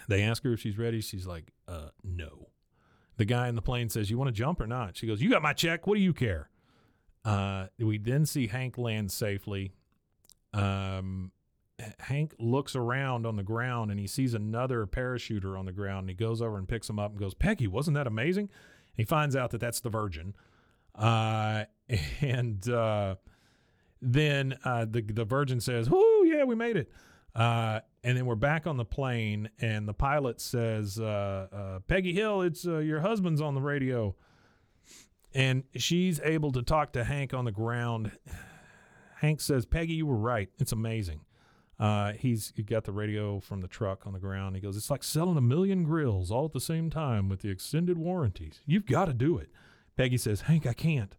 They 0.08 0.22
ask 0.22 0.42
her 0.44 0.52
if 0.52 0.60
she's 0.60 0.78
ready. 0.78 1.00
She's 1.00 1.26
like, 1.26 1.52
uh, 1.66 1.88
no. 2.04 2.48
The 3.16 3.24
guy 3.24 3.48
in 3.48 3.54
the 3.54 3.62
plane 3.62 3.88
says, 3.88 4.10
You 4.10 4.18
want 4.18 4.28
to 4.28 4.32
jump 4.32 4.60
or 4.60 4.66
not? 4.66 4.96
She 4.96 5.06
goes, 5.06 5.22
You 5.22 5.30
got 5.30 5.42
my 5.42 5.52
check. 5.52 5.86
What 5.86 5.96
do 5.96 6.02
you 6.02 6.12
care? 6.12 6.50
Uh, 7.24 7.66
we 7.78 7.98
then 7.98 8.26
see 8.26 8.46
Hank 8.46 8.78
land 8.78 9.10
safely. 9.10 9.72
Um, 10.52 11.32
Hank 12.00 12.34
looks 12.38 12.76
around 12.76 13.26
on 13.26 13.36
the 13.36 13.42
ground 13.42 13.90
and 13.90 13.98
he 13.98 14.06
sees 14.06 14.34
another 14.34 14.86
parachuter 14.86 15.58
on 15.58 15.64
the 15.64 15.72
ground. 15.72 16.00
And 16.00 16.10
he 16.10 16.14
goes 16.14 16.40
over 16.40 16.56
and 16.56 16.68
picks 16.68 16.88
him 16.88 16.98
up 16.98 17.10
and 17.10 17.20
goes, 17.20 17.34
Peggy, 17.34 17.66
wasn't 17.66 17.94
that 17.96 18.06
amazing? 18.06 18.50
he 18.96 19.04
finds 19.04 19.36
out 19.36 19.50
that 19.50 19.60
that's 19.60 19.80
the 19.80 19.90
Virgin. 19.90 20.34
Uh, 20.94 21.64
and 22.20 22.68
uh, 22.68 23.16
then 24.00 24.58
uh, 24.64 24.86
the, 24.88 25.02
the 25.02 25.24
Virgin 25.24 25.60
says, 25.60 25.88
Whoo, 25.90 26.24
yeah, 26.24 26.44
we 26.44 26.54
made 26.54 26.76
it. 26.76 26.90
And 28.06 28.16
then 28.16 28.24
we're 28.24 28.36
back 28.36 28.68
on 28.68 28.76
the 28.76 28.84
plane, 28.84 29.50
and 29.60 29.88
the 29.88 29.92
pilot 29.92 30.40
says, 30.40 30.96
uh, 31.00 31.48
uh, 31.52 31.78
Peggy 31.88 32.12
Hill, 32.12 32.42
it's 32.42 32.64
uh, 32.64 32.78
your 32.78 33.00
husband's 33.00 33.40
on 33.40 33.56
the 33.56 33.60
radio. 33.60 34.14
And 35.34 35.64
she's 35.74 36.20
able 36.20 36.52
to 36.52 36.62
talk 36.62 36.92
to 36.92 37.02
Hank 37.02 37.34
on 37.34 37.46
the 37.46 37.50
ground. 37.50 38.12
Hank 39.16 39.40
says, 39.40 39.66
Peggy, 39.66 39.94
you 39.94 40.06
were 40.06 40.14
right. 40.14 40.48
It's 40.60 40.70
amazing. 40.70 41.22
Uh, 41.80 42.12
he's 42.12 42.52
he 42.54 42.62
got 42.62 42.84
the 42.84 42.92
radio 42.92 43.40
from 43.40 43.60
the 43.60 43.66
truck 43.66 44.06
on 44.06 44.12
the 44.12 44.20
ground. 44.20 44.54
He 44.54 44.62
goes, 44.62 44.76
It's 44.76 44.88
like 44.88 45.02
selling 45.02 45.36
a 45.36 45.40
million 45.42 45.82
grills 45.82 46.30
all 46.30 46.44
at 46.44 46.52
the 46.52 46.60
same 46.60 46.90
time 46.90 47.28
with 47.28 47.40
the 47.40 47.50
extended 47.50 47.98
warranties. 47.98 48.60
You've 48.66 48.86
got 48.86 49.06
to 49.06 49.14
do 49.14 49.36
it. 49.36 49.50
Peggy 49.96 50.16
says, 50.16 50.42
Hank, 50.42 50.64
I 50.64 50.74
can't. 50.74 51.16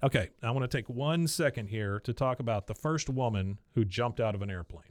Okay, 0.00 0.30
I 0.44 0.52
want 0.52 0.70
to 0.70 0.78
take 0.78 0.88
one 0.88 1.26
second 1.26 1.70
here 1.70 1.98
to 2.04 2.12
talk 2.12 2.38
about 2.38 2.68
the 2.68 2.74
first 2.76 3.10
woman 3.10 3.58
who 3.74 3.84
jumped 3.84 4.20
out 4.20 4.36
of 4.36 4.42
an 4.42 4.50
airplane. 4.50 4.89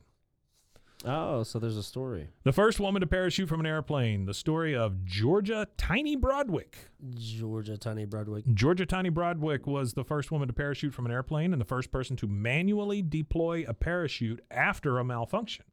Oh, 1.06 1.44
so 1.44 1.60
there's 1.60 1.78
a 1.78 1.84
story. 1.84 2.28
The 2.44 2.52
first 2.52 2.80
woman 2.80 3.00
to 3.00 3.08
parachute 3.08 3.48
from 3.48 3.62
an 3.62 3.66
airplane. 3.66 4.26
The 4.26 4.34
story 4.34 4.76
of 4.76 5.06
Georgia 5.06 5.66
Tiny 5.78 6.18
Broadwick. 6.18 6.90
Georgia 7.16 7.78
Tiny 7.78 8.06
Broadwick. 8.06 8.44
Georgia 8.54 8.86
Tiny 8.86 9.10
Broadwick 9.10 9.66
was 9.66 9.94
the 9.94 10.04
first 10.04 10.30
woman 10.30 10.50
to 10.50 10.54
parachute 10.54 10.94
from 10.94 11.06
an 11.06 11.12
airplane 11.12 11.54
and 11.54 11.62
the 11.62 11.66
first 11.66 11.92
person 11.92 12.18
to 12.18 12.28
manually 12.28 13.02
deploy 13.02 13.64
a 13.66 13.74
parachute 13.74 14.44
after 14.52 15.00
a 15.00 15.06
malfunction. 15.06 15.64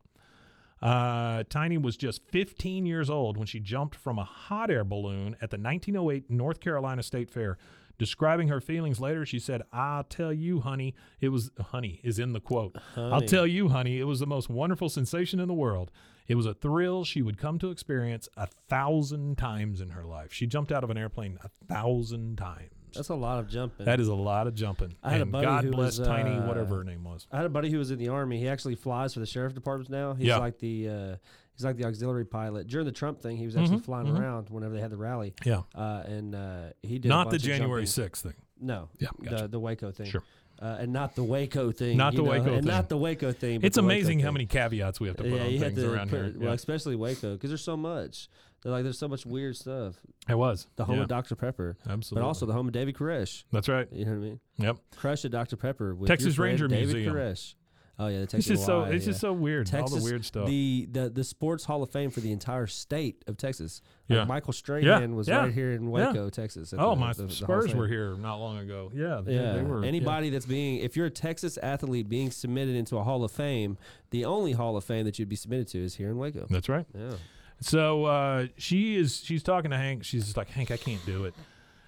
Uh, 0.81 1.43
Tiny 1.49 1.79
was 1.79 1.97
just 1.97 2.23
15 2.31 2.87
years 2.87 3.11
old 3.11 3.37
when 3.37 3.47
she 3.47 3.59
jumped 3.59 3.97
from 3.97 4.19
a 4.19 4.25
hot 4.25 4.71
air 4.71 4.85
balloon 4.85 5.35
at 5.41 5.51
the 5.51 5.59
1908 5.59 6.31
North 6.31 6.61
Carolina 6.61 7.03
State 7.03 7.31
Fair. 7.31 7.59
Describing 7.99 8.49
her 8.49 8.61
feelings 8.61 9.01
later, 9.01 9.25
she 9.25 9.39
said, 9.39 9.63
I'll 9.73 10.05
tell 10.05 10.33
you, 10.33 10.61
honey, 10.61 10.95
it 11.21 11.31
was, 11.31 11.51
honey 11.71 12.01
is 12.05 12.19
in 12.19 12.33
the 12.33 12.41
quote. 12.41 12.77
I'll 12.97 13.23
tell 13.23 13.47
you, 13.47 13.69
honey, 13.71 13.99
it 13.99 14.05
was 14.05 14.21
the 14.21 14.27
most 14.27 14.51
wonderful 14.51 14.89
sensation 14.89 15.41
in 15.41 15.49
the 15.49 15.55
world. 15.55 15.91
It 16.29 16.35
was 16.35 16.45
a 16.47 16.55
thrill 16.55 17.05
she 17.05 17.23
would 17.23 17.39
come 17.39 17.59
to 17.61 17.71
experience 17.71 18.29
a 18.37 18.47
thousand 18.47 19.39
times 19.39 19.81
in 19.81 19.91
her 19.91 20.05
life. 20.05 20.33
She 20.33 20.47
jumped 20.47 20.73
out 20.73 20.83
of 20.85 20.91
an 20.91 20.99
airplane 20.99 21.39
a 21.45 21.49
thousand 21.73 22.37
times. 22.37 22.71
That's 22.95 23.09
a 23.11 23.15
lot 23.15 23.39
of 23.39 23.49
jumping. 23.49 23.85
That 23.87 24.01
is 24.01 24.09
a 24.09 24.15
lot 24.15 24.47
of 24.47 24.55
jumping. 24.55 24.97
I 25.03 25.13
had 25.13 25.21
a 25.21 25.27
buddy 25.27 25.45
God 25.47 25.65
who 25.65 25.71
bless 25.71 25.99
was, 25.99 26.09
Tiny, 26.09 26.31
uh, 26.37 26.47
whatever 26.47 26.77
her 26.79 26.85
name 26.85 27.05
was. 27.05 27.27
I 27.31 27.37
had 27.37 27.47
a 27.47 27.51
buddy 27.51 27.71
who 27.71 27.79
was 27.79 27.91
in 27.91 27.99
the 27.99 28.09
army. 28.09 28.41
He 28.41 28.49
actually 28.49 28.75
flies 28.75 29.13
for 29.15 29.21
the 29.21 29.27
sheriff 29.27 29.55
department 29.55 29.91
now. 29.91 30.15
He's 30.15 30.29
Yeah. 30.29 30.39
like 30.39 30.59
the 30.59 30.89
uh, 30.89 31.17
he's 31.57 31.65
like 31.65 31.77
the 31.77 31.85
auxiliary 31.87 32.25
pilot. 32.25 32.67
During 32.69 32.87
the 32.87 32.93
Trump 32.93 33.21
thing, 33.21 33.37
he 33.37 33.47
was 33.47 33.57
actually 33.57 33.79
Mhm, 33.79 33.85
flying 33.85 34.07
mhm. 34.07 34.19
around 34.21 34.51
whenever 34.51 34.75
they 34.75 34.81
had 34.81 34.91
the 34.91 34.97
rally. 34.97 35.35
Yeah. 35.45 35.63
Uh, 35.75 36.03
and 36.07 36.35
uh, 36.35 36.63
he 36.83 36.99
did 36.99 37.07
a 37.07 37.09
Not 37.09 37.31
the 37.31 37.37
of 37.37 37.43
January. 37.43 37.85
6th 37.87 38.23
thing. 38.23 38.35
No. 38.61 38.89
Yeah, 38.99 39.09
gotcha. 39.23 39.43
The 39.43 39.49
the 39.49 39.61
Waco 39.61 39.91
thing. 39.91 40.07
Sure. 40.07 40.23
Uh, 40.61 40.77
and 40.81 40.91
not 40.93 41.15
the 41.15 41.23
Waco 41.23 41.71
thing. 41.71 41.99
Not 41.99 42.15
the 42.15 42.23
know, 42.23 42.31
Waco 42.31 42.45
and 42.55 42.65
thing. 42.65 42.65
not 42.65 42.89
the 42.89 42.97
Waco 42.97 43.31
thing. 43.33 43.61
It's 43.63 43.77
amazing 43.77 44.21
how 44.21 44.31
many 44.31 44.47
caveats 44.47 44.99
we 45.01 45.09
have 45.09 45.17
to 45.19 45.23
put 45.25 45.33
yeah, 45.33 45.43
on 45.43 45.59
things 45.59 45.83
around 45.83 46.09
put, 46.09 46.17
here. 46.25 46.35
well, 46.39 46.49
Yeah. 46.49 46.55
especially 46.55 46.97
Waco, 46.97 47.35
because 47.35 47.51
there's 47.51 47.63
so 47.65 47.77
much. 47.77 48.31
They're 48.63 48.73
like 48.73 48.83
there's 48.83 48.99
so 48.99 49.07
much 49.07 49.27
weird 49.27 49.55
stuff. 49.57 49.97
It 50.29 50.35
was. 50.39 50.67
The 50.77 50.87
home 50.87 50.97
yeah, 50.97 51.03
of 51.03 51.09
Dr 51.09 51.37
Pepper, 51.37 51.77
Absolutely. 51.87 52.23
but 52.23 52.27
also 52.27 52.47
the 52.47 52.55
home 52.55 52.67
of 52.69 52.73
David 52.73 52.95
Koresh. 52.95 53.45
That's 53.53 53.69
right. 53.69 53.87
You 53.93 54.07
know 54.07 54.13
what 54.13 54.17
I 54.17 54.21
mean? 54.21 54.41
Yep. 54.57 54.77
Crush 54.97 55.25
at 55.27 55.31
Dr 55.31 55.57
Pepper 55.57 55.95
with 55.95 56.09
Texas 56.09 56.39
Ranger 56.39 56.67
David 56.69 56.95
Museum. 56.95 57.15
Koresh. 57.15 57.55
Oh 57.99 58.09
yeah, 58.09 58.19
the 58.19 58.23
It's 58.25 58.33
Texas 58.33 58.49
just 58.57 58.67
so 58.67 58.83
it's 58.85 59.07
just 59.07 59.21
so 59.21 59.33
weird. 59.33 59.67
all 59.73 59.81
Texas, 59.81 59.99
the 59.99 60.05
weird 60.05 60.25
stuff. 60.25 60.47
The, 60.47 60.87
the 60.93 61.09
the 61.09 61.25
Sports 61.25 61.65
Hall 61.65 61.83
of 61.83 61.89
Fame 61.91 62.11
for 62.11 62.21
the 62.21 62.31
entire 62.31 62.67
state 62.67 63.25
of 63.27 63.39
Texas. 63.39 63.81
Like 64.09 64.17
Yeah. 64.19 64.25
Michael 64.25 64.53
Strahan 64.53 65.17
was 65.17 65.29
yeah, 65.29 65.39
right 65.45 65.53
here 65.53 65.73
in 65.73 65.85
yeah. 65.85 65.89
Waco, 66.09 66.29
Texas. 66.29 66.75
oh, 66.77 66.91
the- 66.91 66.97
my 66.97 67.13
the- 67.15 67.23
the 67.25 67.33
Spurs 67.33 67.75
were 67.75 67.89
here 67.89 68.15
not 68.17 68.37
long 68.37 68.59
ago. 68.59 68.91
Yeah. 68.95 69.23
they- 69.25 69.35
Yeah, 69.35 69.53
They 69.55 69.63
were. 69.63 69.81
yeah. 69.83 69.89
anybody 69.89 70.29
that's 70.29 70.45
being, 70.45 70.81
if 70.81 70.95
you're 70.97 71.07
a 71.07 71.11
Texas 71.11 71.57
athlete 71.63 72.09
being 72.09 72.31
submitted 72.31 72.77
into 72.77 72.99
a 72.99 73.03
Hall 73.03 73.25
of 73.25 73.33
Fame, 73.33 73.79
the 74.11 74.27
only 74.27 74.53
Hall 74.53 74.77
of 74.77 74.85
Fame 74.85 75.07
that 75.07 75.19
you'd 75.19 75.29
be 75.31 75.37
submitted 75.37 75.67
to 75.69 75.79
is 75.83 75.95
here 75.95 76.11
in 76.11 76.19
Waco. 76.19 76.47
That's 76.51 76.69
right. 76.69 76.85
Yeah, 76.95 77.13
So 77.61 78.05
uh, 78.05 78.49
she 78.59 78.97
is. 78.97 79.23
She's 79.25 79.43
talking 79.43 79.71
to 79.71 79.77
Hank. 79.79 80.05
She's 80.05 80.25
just 80.27 80.37
like, 80.37 80.51
Hank, 80.51 80.71
I 80.71 80.77
can't 80.77 81.05
do 81.07 81.25
it. 81.25 81.35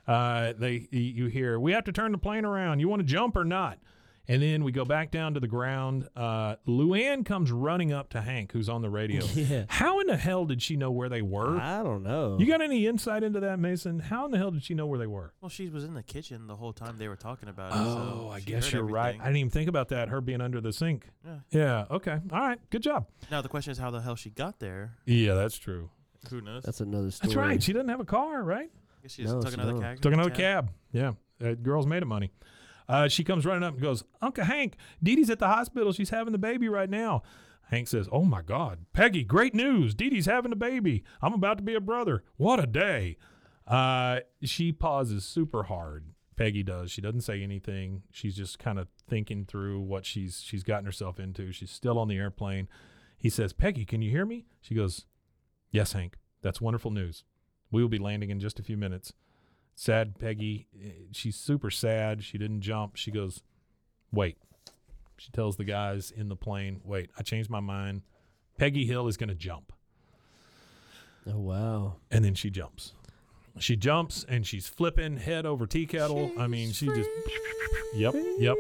Uh, 0.07 0.55
they. 0.59 0.89
You 0.91 1.27
hear, 1.27 1.61
we 1.61 1.73
have 1.73 1.85
to 1.85 1.93
turn 1.93 2.13
the 2.13 2.19
plane 2.19 2.47
around. 2.47 2.81
You 2.81 2.89
want 2.89 3.01
to 3.01 3.07
jump 3.07 3.37
or 3.37 3.45
not? 3.45 3.79
And 4.31 4.43
then 4.43 4.63
we 4.63 4.73
go 4.73 4.85
back 4.85 5.11
down 5.11 5.33
to 5.35 5.41
the 5.41 5.47
ground. 5.49 6.07
Uh, 6.15 6.57
Luanne 6.67 7.25
comes 7.25 7.51
running 7.51 7.95
up 7.95 8.11
to 8.11 8.21
Hank, 8.21 8.53
who's 8.53 8.69
on 8.69 8.83
the 8.83 8.91
radio. 8.91 9.25
yeah. 9.35 9.65
How 9.69 10.01
in 10.01 10.07
the 10.07 10.19
hell 10.19 10.45
did 10.45 10.61
she 10.61 10.77
know 10.77 10.91
where 10.91 11.09
they 11.09 11.23
were? 11.23 11.57
I 11.59 11.83
don't 11.83 12.03
know. 12.03 12.37
You 12.39 12.45
got 12.45 12.61
any 12.61 12.87
insight 12.87 13.23
into 13.23 13.41
that, 13.41 13.59
Mason? 13.59 14.01
How 14.01 14.27
in 14.27 14.31
the 14.31 14.37
hell 14.37 14.51
did 14.51 14.63
she 14.63 14.75
know 14.75 14.85
where 14.87 14.99
they 14.99 15.07
were? 15.07 15.33
Well, 15.41 15.49
she 15.49 15.69
was 15.71 15.83
in 15.83 15.95
the 15.95 16.03
kitchen 16.03 16.47
the 16.47 16.57
whole 16.57 16.75
time 16.75 16.99
they 16.99 17.09
were 17.09 17.17
talking 17.17 17.49
about 17.49 17.73
it. 17.73 17.77
Oh, 17.79 18.25
so 18.27 18.29
I 18.31 18.41
guess 18.41 18.71
you're 18.71 18.83
right. 18.85 19.19
I 19.19 19.25
didn't 19.25 19.39
even 19.39 19.51
think 19.51 19.69
about 19.71 19.89
that. 19.89 20.11
Her 20.11 20.21
being 20.21 20.43
under 20.43 20.61
the 20.61 20.75
sink. 20.75 21.07
Yeah. 21.25 21.39
Yeah. 21.51 21.85
Okay. 21.91 22.19
All 22.31 22.41
right. 22.41 22.59
Good 22.69 22.83
job. 22.83 23.07
Now 23.31 23.41
the 23.41 23.49
question 23.49 23.71
is 23.71 23.79
how 23.79 23.91
the 23.91 24.03
hell 24.03 24.15
she 24.15 24.29
got 24.29 24.59
there. 24.59 24.93
Yeah, 25.07 25.35
that's 25.35 25.57
true. 25.57 25.89
Who 26.29 26.43
knows? 26.43 26.65
That's 26.65 26.81
another 26.81 27.11
story. 27.13 27.29
That's 27.29 27.37
right. 27.37 27.63
She 27.63 27.73
doesn't 27.73 27.89
have 27.89 28.01
a 28.01 28.05
car, 28.05 28.43
right? 28.43 28.69
I 28.71 29.03
guess 29.03 29.13
she 29.13 29.23
just 29.23 29.35
No, 29.35 29.41
took 29.41 29.51
she 29.51 29.55
another 29.55 29.73
don't. 29.73 29.81
cab. 29.81 30.01
Took 30.03 30.13
another 30.13 30.31
cab. 30.31 30.71
Yeah. 30.93 31.13
Uh, 31.43 31.55
girls 31.55 31.87
made 31.87 32.03
it 32.03 32.07
money. 32.07 32.31
Uh, 32.89 33.09
she 33.09 33.23
comes 33.23 33.45
running 33.45 33.65
up 33.65 33.75
and 33.75 33.83
goes, 33.83 34.03
Uncle 34.23 34.45
Hank, 34.45 34.77
Didi's 35.03 35.31
at 35.31 35.39
the 35.39 35.47
hospital. 35.49 35.93
She's 35.93 36.11
having 36.11 36.33
the 36.33 36.39
baby 36.39 36.69
right 36.69 36.89
now. 36.89 37.23
Hank 37.71 37.89
says, 37.89 38.09
Oh 38.11 38.25
my 38.25 38.43
God, 38.43 38.87
Peggy, 38.93 39.25
great 39.25 39.55
news. 39.55 39.95
Didi's 39.95 40.27
having 40.27 40.53
a 40.53 40.57
baby. 40.57 41.05
I'm 41.21 41.35
about 41.35 41.59
to 41.59 41.63
be 41.63 41.75
a 41.75 41.81
brother. 41.81 42.25
What 42.37 42.61
a 42.61 42.67
day. 42.67 43.19
Uh, 43.67 44.21
she 44.43 44.73
pauses 44.73 45.25
super 45.25 45.65
hard. 45.65 46.07
Peggy 46.37 46.63
does. 46.63 46.91
She 46.91 47.03
doesn't 47.03 47.23
say 47.23 47.43
anything. 47.43 48.03
She's 48.11 48.37
just 48.37 48.59
kind 48.59 48.79
of 48.79 48.89
thinking 49.09 49.45
through 49.45 49.81
what 49.81 50.07
she's 50.07 50.41
she's 50.41 50.63
gotten 50.63 50.87
herself 50.87 51.21
into. 51.21 51.53
She's 51.53 51.71
still 51.71 51.99
on 51.99 52.09
the 52.09 52.17
airplane. 52.17 52.69
He 53.19 53.29
says, 53.29 53.53
Peggy, 53.53 53.85
can 53.85 54.01
you 54.01 54.11
hear 54.11 54.25
me? 54.25 54.47
She 54.61 54.75
goes, 54.75 55.05
Yes, 55.71 55.93
Hank. 55.93 56.17
That's 56.41 56.61
wonderful 56.61 56.93
news. 56.93 57.25
We 57.71 57.83
will 57.83 57.89
be 57.89 57.99
landing 57.99 58.31
in 58.31 58.41
just 58.41 58.59
a 58.59 58.63
few 58.63 58.77
minutes. 58.77 59.13
Sad 59.79 60.19
Peggy. 60.19 60.67
She's 61.13 61.37
super 61.37 61.71
sad. 61.71 62.25
She 62.25 62.37
didn't 62.37 62.63
jump. 62.63 62.97
She 62.97 63.13
goes, 63.13 63.45
Wait. 64.11 64.37
She 65.19 65.31
tells 65.31 65.57
the 65.57 65.63
guys 65.63 66.11
in 66.11 66.29
the 66.29 66.35
plane, 66.35 66.81
Wait, 66.85 67.11
I 67.17 67.23
changed 67.23 67.49
my 67.49 67.61
mind. 67.61 68.03
Peggy 68.59 68.87
Hill 68.87 69.07
is 69.07 69.17
going 69.17 69.29
to 69.29 69.37
jump. 69.37 69.73
Oh 71.29 71.39
wow. 71.39 71.97
And 72.11 72.25
then 72.25 72.35
she 72.35 72.51
jumps. 72.51 72.95
She 73.61 73.77
jumps 73.77 74.27
and 74.29 74.45
she's 74.45 74.67
flipping 74.67 75.17
head 75.17 75.47
over 75.47 75.65
tea 75.65 75.87
kettle. 75.87 76.33
I 76.37 76.49
mean, 76.49 76.73
she 76.73 76.87
just. 76.87 77.09
Yep, 77.95 78.15
yep. 78.41 78.57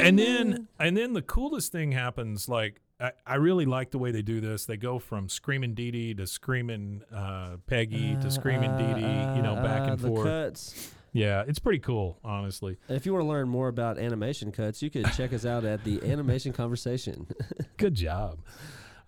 And 0.00 0.18
then, 0.18 0.66
and 0.80 0.96
then 0.96 1.12
the 1.12 1.22
coolest 1.22 1.70
thing 1.70 1.92
happens. 1.92 2.48
Like, 2.48 2.80
I, 3.00 3.12
I 3.26 3.34
really 3.36 3.66
like 3.66 3.90
the 3.90 3.98
way 3.98 4.10
they 4.10 4.22
do 4.22 4.40
this. 4.40 4.64
They 4.66 4.76
go 4.76 4.98
from 4.98 5.28
screaming 5.28 5.74
Didi 5.74 6.14
to 6.14 6.26
screaming 6.26 7.02
uh, 7.14 7.56
Peggy 7.66 8.16
to 8.22 8.30
screaming 8.30 8.76
Didi. 8.76 9.00
You 9.00 9.42
know, 9.42 9.54
back 9.56 9.82
Uh, 9.82 9.92
and 9.92 9.98
the 9.98 10.08
forth. 10.08 10.26
Cuts. 10.26 10.92
Yeah, 11.12 11.44
it's 11.46 11.58
pretty 11.58 11.78
cool, 11.78 12.18
honestly. 12.24 12.76
If 12.90 13.06
you 13.06 13.12
want 13.14 13.24
to 13.24 13.28
learn 13.28 13.48
more 13.48 13.68
about 13.68 13.98
animation 13.98 14.52
cuts, 14.52 14.82
you 14.82 14.90
could 14.90 15.10
check 15.12 15.32
us 15.32 15.46
out 15.46 15.64
at 15.64 15.82
the 15.84 16.02
Animation 16.10 16.52
Conversation. 16.52 17.26
Good 17.78 17.94
job. 17.94 18.38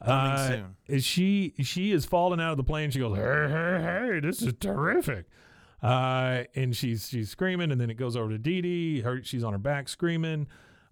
Coming 0.05 0.33
Uh, 0.33 0.49
soon. 0.49 0.77
is 0.87 1.05
she 1.05 1.55
she 1.63 1.91
is 1.93 2.05
falling 2.07 2.41
out 2.41 2.53
of 2.53 2.57
the 2.57 2.65
plane. 2.65 2.91
She 2.91 2.99
goes, 3.01 3.17
"Hey, 3.17 3.23
hey, 3.23 4.11
hey! 4.13 4.21
This 4.21 4.41
is 4.43 4.53
terrific!" 4.61 5.27
Uh, 5.83 6.45
and 6.55 6.75
she's 6.77 7.09
she's 7.09 7.31
screaming, 7.31 7.71
and 7.73 7.81
then 7.81 7.91
it 7.91 7.95
goes 7.97 8.17
over 8.17 8.31
to 8.31 8.39
Didi. 8.39 9.01
Her 9.01 9.23
she's 9.23 9.43
on 9.45 9.53
her 9.53 9.59
back 9.59 9.89
screaming, 9.89 10.47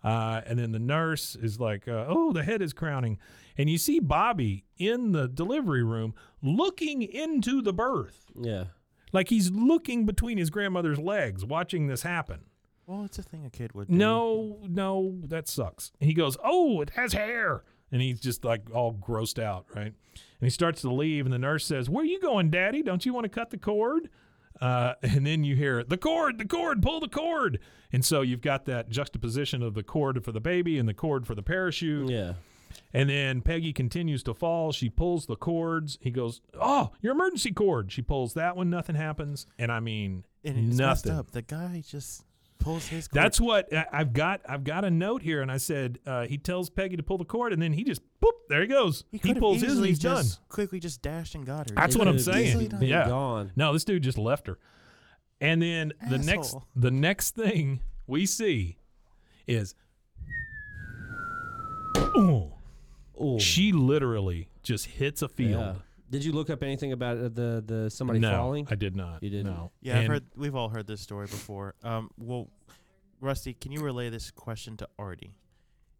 uh, 0.07 0.41
and 0.47 0.57
then 0.57 0.70
the 0.70 0.78
nurse 0.78 1.35
is 1.35 1.59
like, 1.59 1.89
uh, 1.89 2.05
"Oh, 2.07 2.33
the 2.33 2.45
head 2.45 2.62
is 2.62 2.73
crowning," 2.73 3.19
and 3.59 3.69
you 3.69 3.77
see 3.77 3.99
Bobby 3.99 4.65
in 4.78 5.11
the 5.11 5.27
delivery 5.27 5.83
room 5.83 6.15
looking 6.41 7.03
into 7.03 7.61
the 7.61 7.73
birth, 7.73 8.31
yeah. 8.41 8.66
like 9.12 9.28
he's 9.28 9.51
looking 9.51 10.07
between 10.07 10.39
his 10.39 10.49
grandmother's 10.49 11.01
legs, 11.01 11.45
watching 11.45 11.89
this 11.89 12.03
happen. 12.03 12.45
Well, 12.87 13.05
it's 13.05 13.19
a 13.19 13.23
thing 13.23 13.45
a 13.45 13.51
kid 13.51 13.73
would 13.74 13.89
do. 13.89 13.95
No, 13.95 14.61
no, 14.69 15.19
that 15.24 15.49
sucks. 15.49 15.91
And 16.01 16.09
he 16.09 16.15
goes, 16.15 16.37
Oh, 16.45 16.81
it 16.81 16.91
has 16.91 17.12
hair. 17.12 17.65
And 17.91 18.01
he's 18.01 18.20
just 18.20 18.45
like 18.45 18.62
all 18.73 18.95
grossed 18.95 19.43
out, 19.43 19.66
right? 19.74 19.87
And 19.87 19.95
he 20.41 20.51
starts 20.51 20.83
to 20.83 20.93
leave, 20.93 21.27
and 21.27 21.33
the 21.33 21.39
nurse 21.39 21.65
says, 21.66 21.91
Where 21.91 22.03
are 22.03 22.07
you 22.07 22.20
going, 22.20 22.51
Daddy? 22.51 22.83
Don't 22.83 23.05
you 23.05 23.12
want 23.12 23.24
to 23.24 23.28
cut 23.28 23.51
the 23.51 23.59
cord? 23.59 24.09
Uh, 24.61 24.95
and 25.03 25.27
then 25.27 25.45
you 25.45 25.55
hear 25.57 25.83
the 25.85 25.97
cord, 25.99 26.39
the 26.39 26.47
cord, 26.47 26.83
pull 26.83 27.01
the 27.01 27.09
cord. 27.09 27.59
And 27.93 28.05
so 28.05 28.20
you've 28.23 28.41
got 28.43 28.65
that 28.66 28.91
juxtaposition 28.91 29.62
of 29.62 29.74
the 29.74 29.83
cord 29.83 30.23
for 30.24 30.33
the 30.33 30.41
baby 30.41 30.78
and 30.78 30.89
the 30.89 30.95
cord 30.95 31.27
for 31.27 31.35
the 31.35 31.43
parachute. 31.43 32.11
Yeah. 32.11 32.35
And 32.93 33.09
then 33.09 33.41
Peggy 33.43 33.73
continues 33.73 34.23
to 34.24 34.35
fall. 34.35 34.73
She 34.73 34.91
pulls 34.91 35.27
the 35.27 35.37
cords. 35.37 35.99
He 36.01 36.11
goes, 36.11 36.41
Oh, 36.61 36.91
your 37.01 37.12
emergency 37.12 37.53
cord. 37.53 37.91
She 37.93 38.03
pulls 38.03 38.35
that 38.35 38.57
one. 38.57 38.69
Nothing 38.69 38.97
happens. 38.97 39.47
And 39.59 39.70
I 39.73 39.81
mean, 39.81 40.24
And 40.45 40.59
it's 40.70 40.78
messed 40.78 41.07
nothing. 41.07 41.19
up. 41.19 41.31
The 41.31 41.43
guy 41.43 41.83
just 41.87 42.24
pulls 42.59 42.87
his. 42.89 43.09
cord. 43.09 43.23
That's 43.24 43.41
what 43.41 43.73
I- 43.73 43.87
I've 43.93 44.12
got. 44.12 44.41
I've 44.49 44.65
got 44.65 44.85
a 44.85 44.91
note 44.91 45.23
here, 45.23 45.43
and 45.43 45.51
I 45.51 45.57
said 45.57 45.99
uh, 46.07 46.27
he 46.27 46.39
tells 46.39 46.70
Peggy 46.70 46.97
to 46.97 47.03
pull 47.03 47.19
the 47.19 47.24
cord, 47.24 47.53
and 47.53 47.61
then 47.62 47.73
he 47.73 47.85
just 47.85 48.03
boop. 48.23 48.31
There 48.49 48.61
he 48.62 48.66
goes. 48.66 49.05
He, 49.12 49.19
could've 49.19 49.39
pulls 49.39 49.57
his, 49.57 49.65
and 49.65 49.73
easily 49.73 49.89
he's 49.89 49.99
done. 49.99 50.24
Quickly, 50.49 50.81
just 50.81 51.03
dashed 51.03 51.35
and 51.35 51.45
got 51.47 51.70
her. 51.70 51.77
That's 51.77 51.95
It 51.95 51.99
what 51.99 52.09
I'm 52.09 52.15
could've 52.15 52.24
saying. 52.35 52.47
easily 52.47 52.69
been 52.69 52.83
Yeah. 52.83 53.09
Gone. 53.09 53.53
No, 53.57 53.73
this 53.73 53.85
dude 53.85 54.03
just 54.03 54.19
left 54.19 54.47
her. 54.47 54.59
And 55.41 55.61
then 55.61 55.93
the 56.09 56.19
next, 56.19 56.49
Asshole. 56.49 56.65
the 56.74 56.91
next 56.91 57.35
thing 57.35 57.81
we 58.07 58.24
see 58.27 58.78
is, 59.47 59.74
ooh, 62.16 62.53
Ooh. 63.23 63.39
she 63.39 63.73
literally 63.73 64.49
just 64.62 64.87
hits 64.87 65.23
a 65.23 65.28
field. 65.28 65.77
Yeah. 65.77 65.83
Did 66.11 66.24
you 66.24 66.33
look 66.33 66.51
up 66.51 66.62
anything 66.62 66.93
about 66.93 67.16
uh, 67.19 67.23
the 67.28 67.62
the 67.66 67.91
somebody 67.91 68.19
no, 68.20 68.31
falling? 68.31 68.69
I 68.70 68.74
did 68.77 68.95
not. 68.97 69.23
You 69.23 69.31
didn't? 69.31 69.47
No. 69.47 69.73
Yeah, 69.81 69.99
I've 69.99 70.07
heard. 70.07 70.24
We've 70.37 70.55
all 70.55 70.69
heard 70.69 70.87
this 70.87 71.01
story 71.01 71.27
before. 71.27 71.74
Um, 71.83 72.11
well, 72.19 72.49
Rusty, 73.20 73.55
can 73.55 73.73
you 73.73 73.81
relay 73.81 74.09
this 74.11 74.31
question 74.31 74.77
to 74.78 74.89
Artie? 74.99 75.35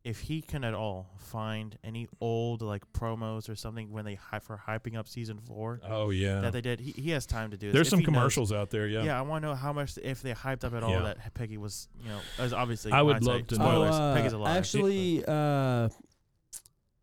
If 0.05 0.21
he 0.21 0.41
can 0.41 0.63
at 0.63 0.73
all 0.73 1.11
find 1.19 1.77
any 1.83 2.07
old 2.21 2.63
like 2.63 2.85
promos 2.93 3.49
or 3.49 3.57
something 3.57 3.91
when 3.91 4.05
they 4.05 4.15
hy- 4.15 4.39
for 4.39 4.57
hyping 4.69 4.97
up 4.97 5.09
season 5.09 5.41
four 5.41 5.81
Oh 5.85 6.11
yeah. 6.11 6.43
that 6.43 6.53
they 6.53 6.61
did, 6.61 6.79
he, 6.79 6.93
he 6.93 7.11
has 7.11 7.27
time 7.27 7.51
to 7.51 7.57
do. 7.57 7.67
This. 7.67 7.75
There's 7.75 7.87
If 7.89 7.91
some 7.91 7.99
he 7.99 8.05
knows- 8.07 8.15
commercials 8.15 8.53
out 8.53 8.71
there. 8.71 8.87
Yeah. 8.87 9.03
Yeah. 9.03 9.19
I 9.19 9.23
want 9.23 9.43
to 9.43 9.49
know 9.49 9.55
how 9.57 9.73
much 9.73 9.99
if 10.01 10.23
they 10.23 10.33
hyped 10.33 10.63
up 10.63 10.75
at 10.75 10.85
all 10.85 10.91
Yeah. 10.91 11.03
that 11.03 11.35
Peggy 11.35 11.59
was, 11.59 11.89
you 12.01 12.09
know, 12.11 12.21
as 12.39 12.53
obviously. 12.53 12.93
I 12.93 13.03
would 13.03 13.15
hindsight, 13.15 13.35
love 13.35 13.47
to 13.49 13.59
know. 13.59 13.65
Spoilers. 13.65 13.95
Oh, 13.97 14.03
uh, 14.03 14.15
Peggy's 14.15 14.33
alive. 14.35 14.57
Actually, 14.57 15.25
uh, 15.27 15.89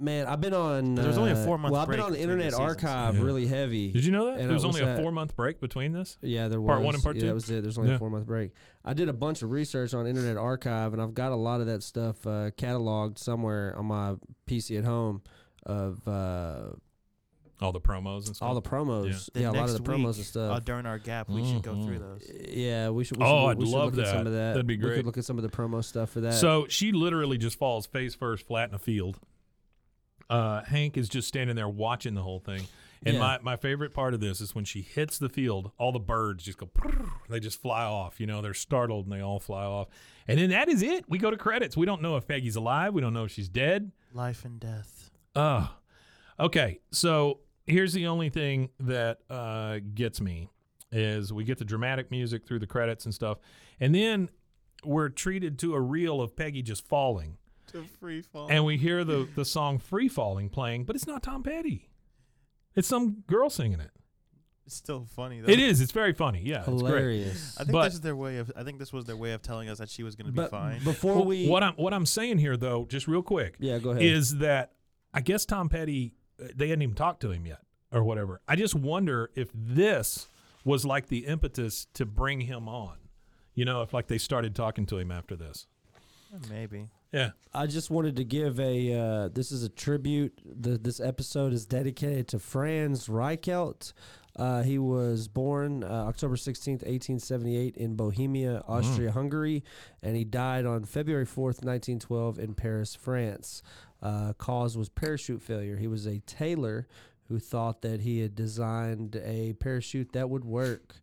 man, 0.04 0.28
I've 0.28 0.42
been 0.42 0.54
on. 0.54 0.96
There's 0.96 1.08
was 1.08 1.18
only 1.18 1.32
a 1.32 1.36
uh, 1.36 1.46
four-month 1.46 1.72
Well, 1.72 1.82
I've 1.82 1.88
been 1.88 1.96
break 1.98 2.06
on 2.06 2.12
the 2.12 2.18
between 2.20 2.38
the 2.38 2.44
Internet. 2.46 2.62
Archive 2.68 3.18
Yeah. 3.18 3.24
really 3.24 3.48
heavy. 3.48 3.92
Did 3.92 4.06
you 4.06 4.12
know 4.12 4.26
that 4.28 4.40
And 4.40 4.48
there 4.50 4.54
was 4.54 4.64
I 4.66 4.68
only 4.68 4.82
a 4.82 4.98
four 4.98 5.12
month 5.12 5.36
break 5.36 5.60
between 5.60 5.94
this? 5.94 6.18
Yeah, 6.22 6.48
there 6.50 6.62
was 6.62 6.68
Part 6.68 6.82
one 6.84 6.94
and 6.96 7.04
part 7.04 7.16
yeah, 7.16 7.22
two? 7.22 7.28
that 7.28 7.34
was 7.34 7.50
it. 7.50 7.64
There's 7.64 7.78
only 7.78 7.90
Yeah. 7.92 7.96
a 7.96 8.00
four 8.00 8.10
month 8.10 8.28
break. 8.28 8.52
I 8.86 8.94
did 8.94 9.10
a 9.10 9.14
bunch 9.14 9.42
of 9.42 9.52
research 9.52 9.94
on 9.94 10.06
Internet 10.06 10.38
Archive, 10.38 10.94
and 10.94 11.02
I've 11.02 11.14
got 11.14 11.32
a 11.32 11.36
lot 11.36 11.62
of 11.62 11.68
that 11.68 11.82
stuff 11.84 12.28
uh, 12.28 12.52
cataloged 12.52 13.18
somewhere 13.18 13.76
on 13.78 13.86
my 13.86 14.16
PC 14.46 14.78
at 14.78 14.84
home 14.84 15.22
of 15.66 16.06
uh, 16.08 16.72
All 17.62 17.72
the 17.72 17.80
promos 17.80 18.28
and 18.28 18.36
stuff. 18.36 18.50
all 18.50 18.56
the 18.56 18.62
promos. 18.62 19.30
Then 19.34 19.44
Yeah, 19.44 19.52
a 19.52 19.54
lot 19.54 19.70
of 19.70 19.74
the 19.82 19.90
promos 19.90 19.98
week, 20.08 20.16
and 20.18 20.26
stuff. 20.26 20.52
Uh, 20.58 20.60
during 20.60 20.86
our 20.86 20.98
gap, 21.00 21.30
we 21.30 21.46
should 21.46 21.62
go 21.62 21.82
through 21.82 22.00
Mhm. 22.00 22.20
those. 22.20 22.32
yeah, 22.50 22.90
we 22.90 23.06
should. 23.06 23.16
We 23.18 23.24
Oh, 23.24 23.28
should, 23.28 23.58
I'd 23.62 23.66
should 23.68 23.74
love 23.74 23.96
look 23.96 24.06
at 24.06 24.10
some 24.12 24.18
that. 24.26 24.28
of 24.28 24.34
that. 24.34 24.48
That'd 24.54 24.68
be 24.68 24.76
great. 24.76 24.84
We 24.84 24.90
great. 24.90 24.98
could 25.00 25.06
look 25.06 25.18
at 25.18 25.24
some 25.26 25.38
of 25.38 25.44
the 25.44 25.50
promo 25.50 25.82
stuff 25.82 26.10
for 26.10 26.20
that. 26.22 26.34
So 26.34 26.66
she 26.68 26.92
literally 26.92 27.38
just 27.38 27.58
falls 27.58 27.86
face 27.86 28.16
first 28.16 28.46
flat 28.46 28.68
in 28.70 28.76
a 28.76 28.80
field. 28.80 29.20
Uh, 30.34 30.64
Hank 30.64 30.97
is 30.97 31.10
just 31.10 31.27
standing 31.27 31.55
there 31.55 31.69
watching 31.69 32.14
the 32.15 32.22
whole 32.23 32.39
thing. 32.39 32.64
And 33.05 33.15
Yeah. 33.15 33.19
my, 33.19 33.39
my 33.41 33.55
favorite 33.57 33.93
part 33.93 34.14
of 34.14 34.22
this 34.22 34.39
is 34.39 34.55
when 34.55 34.64
she 34.65 34.81
hits 34.81 35.18
the 35.18 35.27
field, 35.30 35.72
all 35.77 35.91
the 35.91 35.99
birds 35.99 36.43
just 36.45 36.57
go, 36.57 36.69
they 37.30 37.39
just 37.41 37.61
fly 37.61 37.84
off. 37.84 38.19
You 38.19 38.27
know, 38.27 38.41
they're 38.41 38.53
startled 38.53 39.05
and 39.05 39.14
they 39.14 39.19
all 39.22 39.39
fly 39.39 39.65
off. 39.65 39.89
And 40.27 40.39
then 40.39 40.49
that 40.51 40.69
is 40.69 40.81
it. 40.81 41.03
We 41.10 41.18
go 41.18 41.30
to 41.30 41.35
credits. 41.38 41.76
We 41.76 41.85
don't 41.85 42.01
know 42.01 42.15
if 42.15 42.27
Peggy's 42.27 42.55
alive. 42.55 42.93
We 42.93 43.01
don't 43.01 43.14
know 43.14 43.26
if 43.26 43.31
she's 43.31 43.49
dead. 43.49 43.91
Life 44.14 44.45
and 44.45 44.57
death. 44.60 45.11
Oh, 45.35 45.69
okay. 46.39 46.80
So 46.91 47.39
here's 47.68 47.91
the 47.93 48.07
only 48.07 48.30
thing 48.30 48.69
that 48.80 49.19
uh, 49.30 49.80
gets 49.93 50.22
me 50.22 50.49
is 50.91 51.34
we 51.34 51.43
get 51.43 51.57
the 51.57 51.65
dramatic 51.65 52.10
music 52.11 52.45
through 52.47 52.60
the 52.60 52.68
credits 52.68 53.03
and 53.05 53.14
stuff, 53.14 53.39
and 53.80 53.93
then 53.95 54.30
we're 54.85 55.10
treated 55.10 55.57
to 55.60 55.73
a 55.73 55.81
reel 55.81 56.22
of 56.22 56.35
Peggy 56.35 56.61
just 56.61 56.88
falling, 56.88 57.38
To 57.74 57.84
free 58.00 58.22
fall. 58.22 58.48
and 58.50 58.64
we 58.66 58.78
hear 58.78 59.04
the 59.04 59.28
the 59.36 59.45
song 59.45 59.78
"Free 59.80 60.08
Falling" 60.08 60.50
playing, 60.50 60.86
but 60.86 60.95
it's 60.95 61.06
not 61.08 61.22
Tom 61.24 61.44
Petty. 61.44 61.90
It's 62.76 62.88
some 62.88 63.24
girl 63.28 63.50
singing 63.50 63.80
it. 63.80 63.91
it's 64.66 64.76
still 64.76 65.06
funny 65.16 65.41
though. 65.41 65.52
It 65.52 65.60
is. 65.60 65.82
It's 65.82 65.91
very 65.91 66.14
funny. 66.14 66.41
Yeah, 66.44 66.60
it's 66.60 66.68
great. 66.70 66.78
hilarious. 66.80 67.56
I 67.60 67.64
think 67.64 67.74
But- 67.74 67.84
this 67.86 67.94
is 67.95 68.02
their 68.02 68.16
way 68.16 68.38
of. 68.38 68.52
I 68.56 68.64
think 68.64 68.80
this 68.80 68.94
was 68.94 69.06
their 69.06 69.18
way 69.18 69.34
of 69.34 69.41
telling 69.41 69.70
us 69.70 69.78
that 69.80 69.90
she 69.90 70.04
was 70.04 70.16
going 70.16 70.28
to 70.28 70.32
be 70.32 70.38
But 70.38 70.52
fine. 70.52 70.84
before 70.84 71.16
Well, 71.18 71.26
we, 71.26 71.48
what 71.48 71.62
I'm 71.64 71.74
what 71.74 71.94
I'm 71.94 72.06
saying 72.06 72.38
here, 72.40 72.56
though, 72.58 72.86
just 72.86 73.08
real 73.08 73.22
quick, 73.24 73.56
yeah, 73.60 73.78
go 73.80 73.91
ahead. 73.91 74.02
is 74.04 74.38
that 74.38 74.72
I 75.14 75.22
guess 75.22 75.45
Tom 75.45 75.68
Petty 75.70 76.14
uh, 76.41 76.48
they 76.56 76.70
hadn't 76.70 76.82
even 76.84 76.95
talked 76.95 77.22
to 77.22 77.32
him 77.32 77.45
yet 77.45 77.60
or 77.91 78.04
whatever. 78.04 78.41
I 78.48 78.56
just 78.56 78.74
wonder 78.76 79.30
if 79.36 79.50
this 79.54 80.28
was 80.66 80.86
like 80.86 81.08
the 81.10 81.26
impetus 81.28 81.86
to 81.95 82.06
bring 82.06 82.41
him 82.41 82.68
on. 82.70 82.98
You 83.56 83.66
know, 83.66 83.82
if 83.84 83.94
like 83.94 84.08
they 84.08 84.18
started 84.18 84.56
talking 84.56 84.86
to 84.88 84.98
him 84.98 85.12
after 85.12 85.36
this. 85.36 85.68
Maybe. 86.50 86.90
Yeah. 87.14 87.30
I 87.53 87.68
just 87.68 87.91
wanted 87.91 88.15
to 88.18 88.23
give 88.23 88.60
a. 88.60 88.94
Uh, 88.94 89.30
this 89.30 89.52
is 89.52 89.64
a 89.64 89.69
tribute. 89.69 90.41
The, 90.44 90.77
this 90.77 90.99
episode 90.99 91.53
is 91.53 91.65
dedicated 91.65 92.27
to 92.30 92.40
Franz 92.40 93.07
Reichelt. 93.07 93.94
Uh, 94.35 94.64
he 94.64 94.80
was 94.80 95.27
born 95.27 95.84
uh, 95.84 96.06
October 96.07 96.35
16th, 96.35 96.81
1878, 96.81 97.77
in 97.77 97.95
Bohemia, 97.95 98.64
Austria 98.68 99.11
Hungary, 99.11 99.64
and 100.02 100.15
he 100.15 100.23
died 100.23 100.65
on 100.65 100.85
February 100.85 101.27
4th, 101.27 101.61
1912, 101.64 102.40
in 102.40 102.56
Paris, 102.56 102.95
France. 102.95 103.61
Uh, 104.02 104.34
cause 104.34 104.76
was 104.76 104.90
parachute 104.90 105.44
failure. 105.44 105.77
He 105.77 105.88
was 105.88 106.07
a 106.07 106.18
tailor 106.22 106.88
who 107.30 107.38
thought 107.38 107.84
that 107.84 108.02
he 108.02 108.22
had 108.22 108.34
designed 108.35 109.15
a 109.23 109.53
parachute 109.53 110.14
that 110.14 110.31
would 110.31 110.44
work 110.44 110.95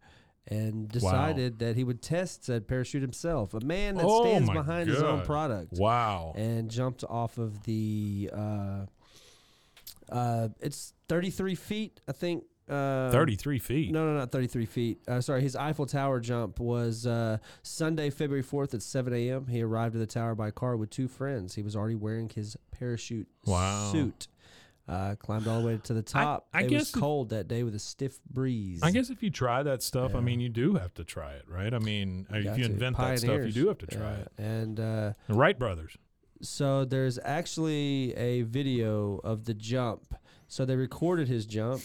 and 0.51 0.89
decided 0.89 1.61
that 1.61 1.77
he 1.77 1.85
would 1.85 2.03
test 2.03 2.45
said 2.45 2.67
parachute 2.67 3.03
himself. 3.03 3.55
A 3.55 3.61
man 3.61 3.95
that 3.97 4.05
Oh 4.07 4.23
stands 4.25 4.51
behind 4.51 4.89
his 4.89 5.01
own 5.03 5.19
God. 5.19 5.27
product 5.27 5.73
Wow. 5.79 6.33
and 6.37 6.71
jumped 6.71 7.05
off 7.05 7.39
of 7.39 7.63
the. 7.63 8.31
Uh, 8.33 8.87
uh, 10.11 10.49
it's 10.61 10.93
33 11.09 11.55
feet, 11.55 12.01
I 12.09 12.13
think. 12.13 12.45
Uh, 12.69 13.11
33 13.11 13.59
feet. 13.59 13.93
No, 13.93 14.07
no, 14.07 14.19
not 14.19 14.31
33 14.31 14.65
feet. 14.67 14.99
Uh, 15.09 15.21
sorry, 15.21 15.43
his 15.43 15.57
Eiffel 15.57 15.87
Tower 15.87 16.21
jump 16.21 16.61
was 16.61 17.05
uh, 17.07 17.39
Sunday, 17.63 18.11
February 18.11 18.45
4th 18.45 18.75
at 18.75 18.83
7 18.83 19.13
a.m. 19.13 19.47
He 19.49 19.61
arrived 19.63 19.97
at 19.97 19.99
the 19.99 20.07
tower 20.07 20.37
by 20.37 20.51
car 20.53 20.77
with 20.77 20.91
two 20.91 21.09
friends. 21.09 21.55
He 21.57 21.63
was 21.63 21.75
already 21.75 21.97
wearing 21.97 22.29
his 22.29 22.57
parachute 22.71 23.27
Wow. 23.45 23.91
suit. 23.93 24.29
Uh, 24.91 25.15
climbed 25.15 25.47
all 25.47 25.61
the 25.61 25.67
way 25.69 25.79
to 25.85 25.95
the 25.95 26.03
top. 26.03 26.49
I 26.53 26.63
it 26.63 26.69
guess 26.69 26.81
was 26.81 26.89
if- 26.95 27.01
cold 27.01 27.29
that 27.29 27.47
day 27.47 27.63
with 27.63 27.77
a 27.77 27.79
stiff 27.79 28.19
breeze. 28.25 28.81
I 28.83 28.91
guess 28.91 29.09
if 29.09 29.23
you 29.23 29.31
try 29.31 29.63
that 29.63 29.85
stuff, 29.85 30.17
I 30.17 30.21
mean, 30.21 30.41
you 30.41 30.49
do 30.49 30.75
have 30.75 30.93
to 30.95 31.05
try 31.05 31.35
it, 31.35 31.45
right? 31.49 31.73
I 31.73 31.79
mean, 31.79 32.27
uh, 32.33 32.39
if 32.39 32.59
you 32.59 32.65
to. 32.65 32.73
invent 32.73 32.97
that 32.99 33.21
stuff, 33.21 33.41
you 33.47 33.53
do 33.53 33.69
have 33.69 33.79
to 33.79 33.87
try 33.87 34.01
Yeah, 34.11 34.17
it. 34.19 34.33
And 34.39 34.81
uh, 34.81 35.13
The 35.29 35.35
Wright 35.35 35.57
brothers. 35.57 35.97
So 36.43 36.85
there's 36.85 37.21
actually 37.25 38.15
a 38.17 38.43
video 38.43 39.21
of 39.23 39.45
the 39.45 39.55
jump. 39.55 40.13
So 40.49 40.65
they 40.65 40.75
recorded 40.75 41.29
his 41.29 41.47
jump, 41.47 41.83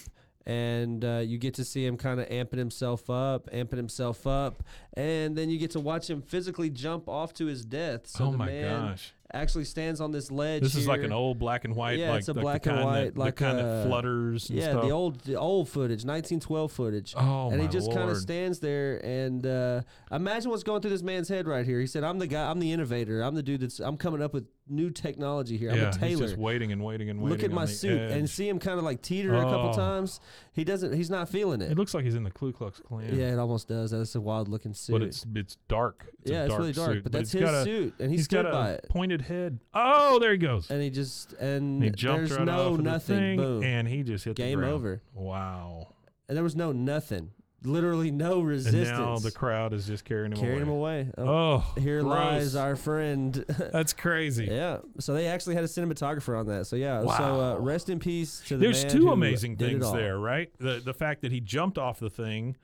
and 0.47 1.05
uh, 1.05 1.21
you 1.23 1.37
get 1.37 1.53
to 1.55 1.63
see 1.65 1.85
him 1.85 1.97
kind 1.97 2.19
of 2.19 2.27
amping 2.29 2.57
himself 2.57 3.09
up, 3.09 3.49
amping 3.51 3.77
himself 3.77 4.25
up, 4.25 4.63
and 4.93 5.35
then 5.37 5.49
you 5.51 5.59
get 5.59 5.71
to 5.71 5.79
watch 5.79 6.09
him 6.09 6.21
physically 6.23 6.71
jump 6.71 7.07
off 7.07 7.33
to 7.35 7.45
his 7.45 7.65
death. 7.65 8.07
So 8.07 8.25
oh 8.25 8.31
my 8.31 8.49
gosh. 8.61 9.13
Actually 9.33 9.65
stands 9.65 9.99
on 10.01 10.11
this 10.11 10.31
ledge. 10.31 10.61
This 10.61 10.75
is 10.75 10.87
like 10.87 11.03
an 11.03 11.11
old 11.11 11.39
black 11.39 11.65
and 11.65 11.75
white. 11.75 11.97
Yeah, 11.99 12.11
like, 12.11 12.19
it's 12.19 12.27
a 12.29 12.33
like 12.33 12.41
black 12.41 12.65
and 12.67 12.83
white, 12.85 13.03
that, 13.13 13.17
like, 13.17 13.35
the 13.35 13.43
kind 13.45 13.59
uh, 13.59 13.63
that 13.63 13.87
flutters. 13.87 14.49
And 14.49 14.59
Yeah, 14.59 14.71
stuff. 14.71 14.83
the 14.83 14.91
old 14.91 15.19
the 15.21 15.35
old 15.35 15.67
footage, 15.69 16.05
1912 16.05 16.71
footage. 16.71 17.13
Oh 17.17 17.49
and 17.49 17.61
he 17.61 17.67
just 17.67 17.91
kind 17.91 18.09
of 18.09 18.17
stands 18.17 18.59
there 18.59 18.97
and 19.05 19.45
uh, 19.45 19.81
imagine 20.11 20.51
what's 20.51 20.63
going 20.63 20.81
through 20.81 20.91
this 20.91 21.03
man's 21.03 21.27
head 21.27 21.47
right 21.47 21.65
here. 21.65 21.79
He 21.79 21.87
said, 21.87 22.03
"I'm 22.03 22.19
the 22.19 22.27
guy. 22.27 22.49
I'm 22.49 22.59
the 22.59 22.71
innovator. 22.71 23.21
I'm 23.21 23.35
the 23.35 23.43
dude 23.43 23.61
that's. 23.61 23.79
I'm 23.79 23.97
coming 23.97 24.21
up 24.21 24.33
with 24.33 24.45
new 24.67 24.89
technology 24.89 25.57
here. 25.57 25.69
I'm 25.71 25.77
yeah, 25.77 25.89
a 25.89 25.93
tailor. 25.93 26.07
he's 26.09 26.19
just 26.19 26.37
waiting 26.37 26.71
and 26.71 26.83
waiting 26.83 27.09
and 27.09 27.21
waiting. 27.21 27.37
Look 27.37 27.43
at 27.43 27.51
my 27.51 27.65
suit 27.65 27.99
and 28.11 28.27
see 28.29 28.47
him 28.49 28.57
kind 28.59 28.79
of 28.79 28.83
like 28.85 29.01
teeter 29.01 29.35
a 29.35 29.41
couple 29.43 29.69
Oh. 29.69 29.73
times. 29.73 30.19
He 30.53 30.63
doesn't. 30.63 30.93
He's 30.93 31.09
not 31.09 31.29
feeling 31.29 31.61
it. 31.61 31.71
It 31.71 31.77
looks 31.77 31.93
like 31.93 32.03
he's 32.05 32.15
in 32.15 32.23
the 32.23 32.31
Ku 32.31 32.51
Klux 32.51 32.79
Klan. 32.79 33.15
yeah, 33.15 33.33
it 33.33 33.39
almost 33.39 33.67
does. 33.67 33.91
That's 33.91 34.15
a 34.15 34.21
wild 34.21 34.47
looking 34.47 34.73
suit. 34.73 34.93
but 34.93 35.01
it's 35.01 35.25
it's 35.35 35.57
dark. 35.67 36.05
It's 36.21 36.31
a 36.31 36.33
yeah, 36.33 36.45
it's 36.45 36.53
really 36.55 36.73
dark. 36.73 36.93
suit, 36.93 37.03
but 37.03 37.11
that's 37.11 37.23
it's 37.23 37.31
his 37.33 37.41
got 37.41 37.53
a, 37.53 37.63
suit, 37.63 37.93
and 37.99 38.09
he 38.09 38.17
he's 38.17 38.25
stood 38.25 38.43
got 38.45 38.51
by 38.53 38.69
a 38.69 38.73
it. 38.75 38.85
pointed 38.89 39.14
head. 39.21 39.59
Oh, 39.73 40.19
there 40.19 40.31
he 40.31 40.37
goes. 40.37 40.69
And 40.69 40.81
he 40.81 40.89
just 40.89 41.33
and 41.33 41.75
And 41.75 41.83
he 41.83 41.89
jumped 41.91 42.27
there's 42.29 42.37
right 42.39 42.45
no 42.45 42.73
off 42.73 42.79
of 42.79 42.83
nothing. 42.85 43.15
the 43.17 43.21
thing, 43.21 43.37
boom. 43.37 43.63
and 43.63 43.87
he 43.87 44.03
just 44.03 44.25
hit 44.25 44.35
the 44.35 44.41
Game 44.43 44.59
ground. 44.59 44.73
over. 44.73 45.01
Wow. 45.13 45.87
And 46.27 46.35
there 46.35 46.43
was 46.43 46.55
no 46.55 46.71
nothing. 46.71 47.31
Literally 47.63 48.11
no 48.11 48.39
And 48.39 48.47
resistance. 48.47 48.89
now 48.89 49.17
the 49.17 49.31
crowd 49.31 49.73
is 49.73 49.87
just 49.87 50.05
carrying 50.05 50.31
him 50.33 50.37
carrying 50.39 50.67
away. 50.67 51.01
him 51.01 51.09
away. 51.09 51.11
Oh, 51.17 51.63
Oh, 51.75 51.81
here 51.81 52.01
gross. 52.01 52.13
lies 52.13 52.55
our 52.55 52.75
friend. 52.75 53.33
That's 53.73 53.91
crazy. 53.91 54.45
yeah. 54.45 54.77
So 54.99 55.15
they 55.15 55.25
actually 55.25 55.55
had 55.55 55.63
a 55.63 55.67
cinematographer 55.67 56.37
on 56.39 56.45
that. 56.47 56.67
So 56.67 56.75
yeah. 56.75 57.01
Wow. 57.01 57.17
So 57.17 57.41
uh, 57.41 57.57
rest 57.59 57.89
in 57.89 57.97
peace 57.99 58.41
to 58.47 58.57
the 58.57 58.65
There's 58.65 58.85
two 58.85 59.09
amazing 59.11 59.57
things 59.57 59.91
there, 59.91 60.19
right? 60.19 60.51
The 60.59 60.79
the 60.83 60.93
fact 60.93 61.21
that 61.23 61.31
he 61.31 61.39
jumped 61.39 61.77
off 61.79 61.99
the 61.99 62.09
thing. 62.09 62.55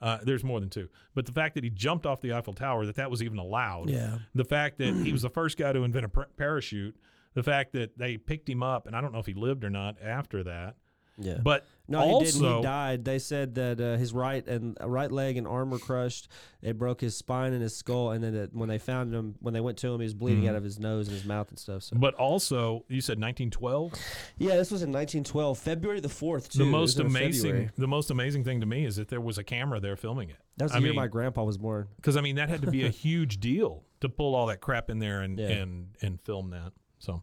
Uh, 0.00 0.18
there's 0.22 0.44
more 0.44 0.60
than 0.60 0.68
two, 0.70 0.88
but 1.14 1.26
the 1.26 1.32
fact 1.32 1.54
that 1.56 1.64
he 1.64 1.70
jumped 1.70 2.06
off 2.06 2.20
the 2.20 2.32
Eiffel 2.32 2.54
Tower, 2.54 2.86
that 2.86 2.96
that 2.96 3.10
was 3.10 3.22
even 3.22 3.38
allowed. 3.38 3.90
Yeah. 3.90 4.18
The 4.34 4.44
fact 4.44 4.78
that 4.78 4.94
he 4.94 5.12
was 5.12 5.22
the 5.22 5.30
first 5.40 5.58
guy 5.58 5.72
to 5.72 5.82
invent 5.82 6.04
a 6.04 6.08
par- 6.08 6.28
parachute. 6.36 6.96
The 7.34 7.42
fact 7.42 7.72
that 7.74 7.98
they 7.98 8.16
picked 8.16 8.48
him 8.48 8.62
up, 8.62 8.86
and 8.86 8.96
I 8.96 9.00
don't 9.00 9.12
know 9.12 9.18
if 9.18 9.26
he 9.26 9.34
lived 9.34 9.62
or 9.64 9.70
not 9.70 9.96
after 10.02 10.42
that. 10.44 10.76
Yeah. 11.20 11.38
But 11.42 11.66
No, 11.88 11.98
he 12.00 12.24
didn't. 12.24 12.42
also, 12.44 12.56
He 12.58 12.62
died. 12.62 13.04
They 13.04 13.18
said 13.18 13.54
that 13.56 13.80
uh, 13.80 13.96
his 13.96 14.12
right 14.12 14.46
and 14.46 14.76
uh, 14.80 14.88
right 14.88 15.10
leg 15.10 15.36
and 15.36 15.46
arm 15.48 15.70
were 15.70 15.78
crushed. 15.80 16.28
It 16.62 16.78
broke 16.78 17.00
his 17.00 17.16
spine 17.16 17.52
and 17.52 17.60
his 17.62 17.74
skull. 17.76 18.12
And 18.12 18.22
then 18.22 18.34
it, 18.34 18.50
when 18.54 18.68
they 18.68 18.78
found 18.78 19.12
him, 19.12 19.34
when 19.40 19.52
they 19.54 19.60
went 19.60 19.78
to 19.78 19.88
him, 19.88 20.00
he 20.00 20.04
was 20.04 20.14
bleeding 20.14 20.44
Mhm. 20.44 20.50
out 20.50 20.54
of 20.56 20.62
his 20.64 20.78
nose 20.78 21.08
and 21.08 21.16
his 21.16 21.24
mouth 21.26 21.48
and 21.48 21.58
stuff. 21.58 21.82
So 21.82 21.96
but 21.98 22.14
also, 22.14 22.84
you 22.88 23.00
said 23.00 23.18
1912. 23.18 23.92
yeah, 24.38 24.56
this 24.56 24.70
was 24.70 24.82
in 24.82 24.92
1912, 24.92 25.58
February 25.58 26.00
the 26.00 26.08
fourth. 26.08 26.50
Too. 26.50 26.58
the 26.58 26.64
most 26.66 27.00
amazing, 27.00 27.50
February. 27.50 27.70
the 27.76 27.88
most 27.88 28.10
amazing 28.10 28.44
thing 28.44 28.60
to 28.60 28.66
me 28.66 28.84
is 28.84 28.96
that 28.96 29.08
there 29.08 29.20
was 29.20 29.38
a 29.38 29.44
camera 29.44 29.80
there 29.80 29.96
filming 29.96 30.30
it. 30.30 30.36
That 30.58 30.66
was 30.66 30.72
the 30.72 30.78
I 30.78 30.80
year 30.80 30.88
mean, 30.90 30.96
my 30.96 31.06
grandpa 31.08 31.42
was 31.44 31.58
born. 31.58 31.88
because 31.96 32.16
I 32.16 32.20
mean 32.20 32.36
that 32.36 32.48
had 32.48 32.62
to 32.62 32.70
be 32.70 32.84
a 32.84 32.90
huge 33.06 33.40
deal 33.40 33.82
to 34.00 34.08
pull 34.08 34.34
all 34.36 34.46
that 34.46 34.60
crap 34.60 34.88
in 34.90 34.98
there 35.00 35.22
and 35.22 35.38
Yeah. 35.38 35.48
and 35.48 35.88
and 36.02 36.20
film 36.20 36.50
that. 36.50 36.72
So, 37.00 37.22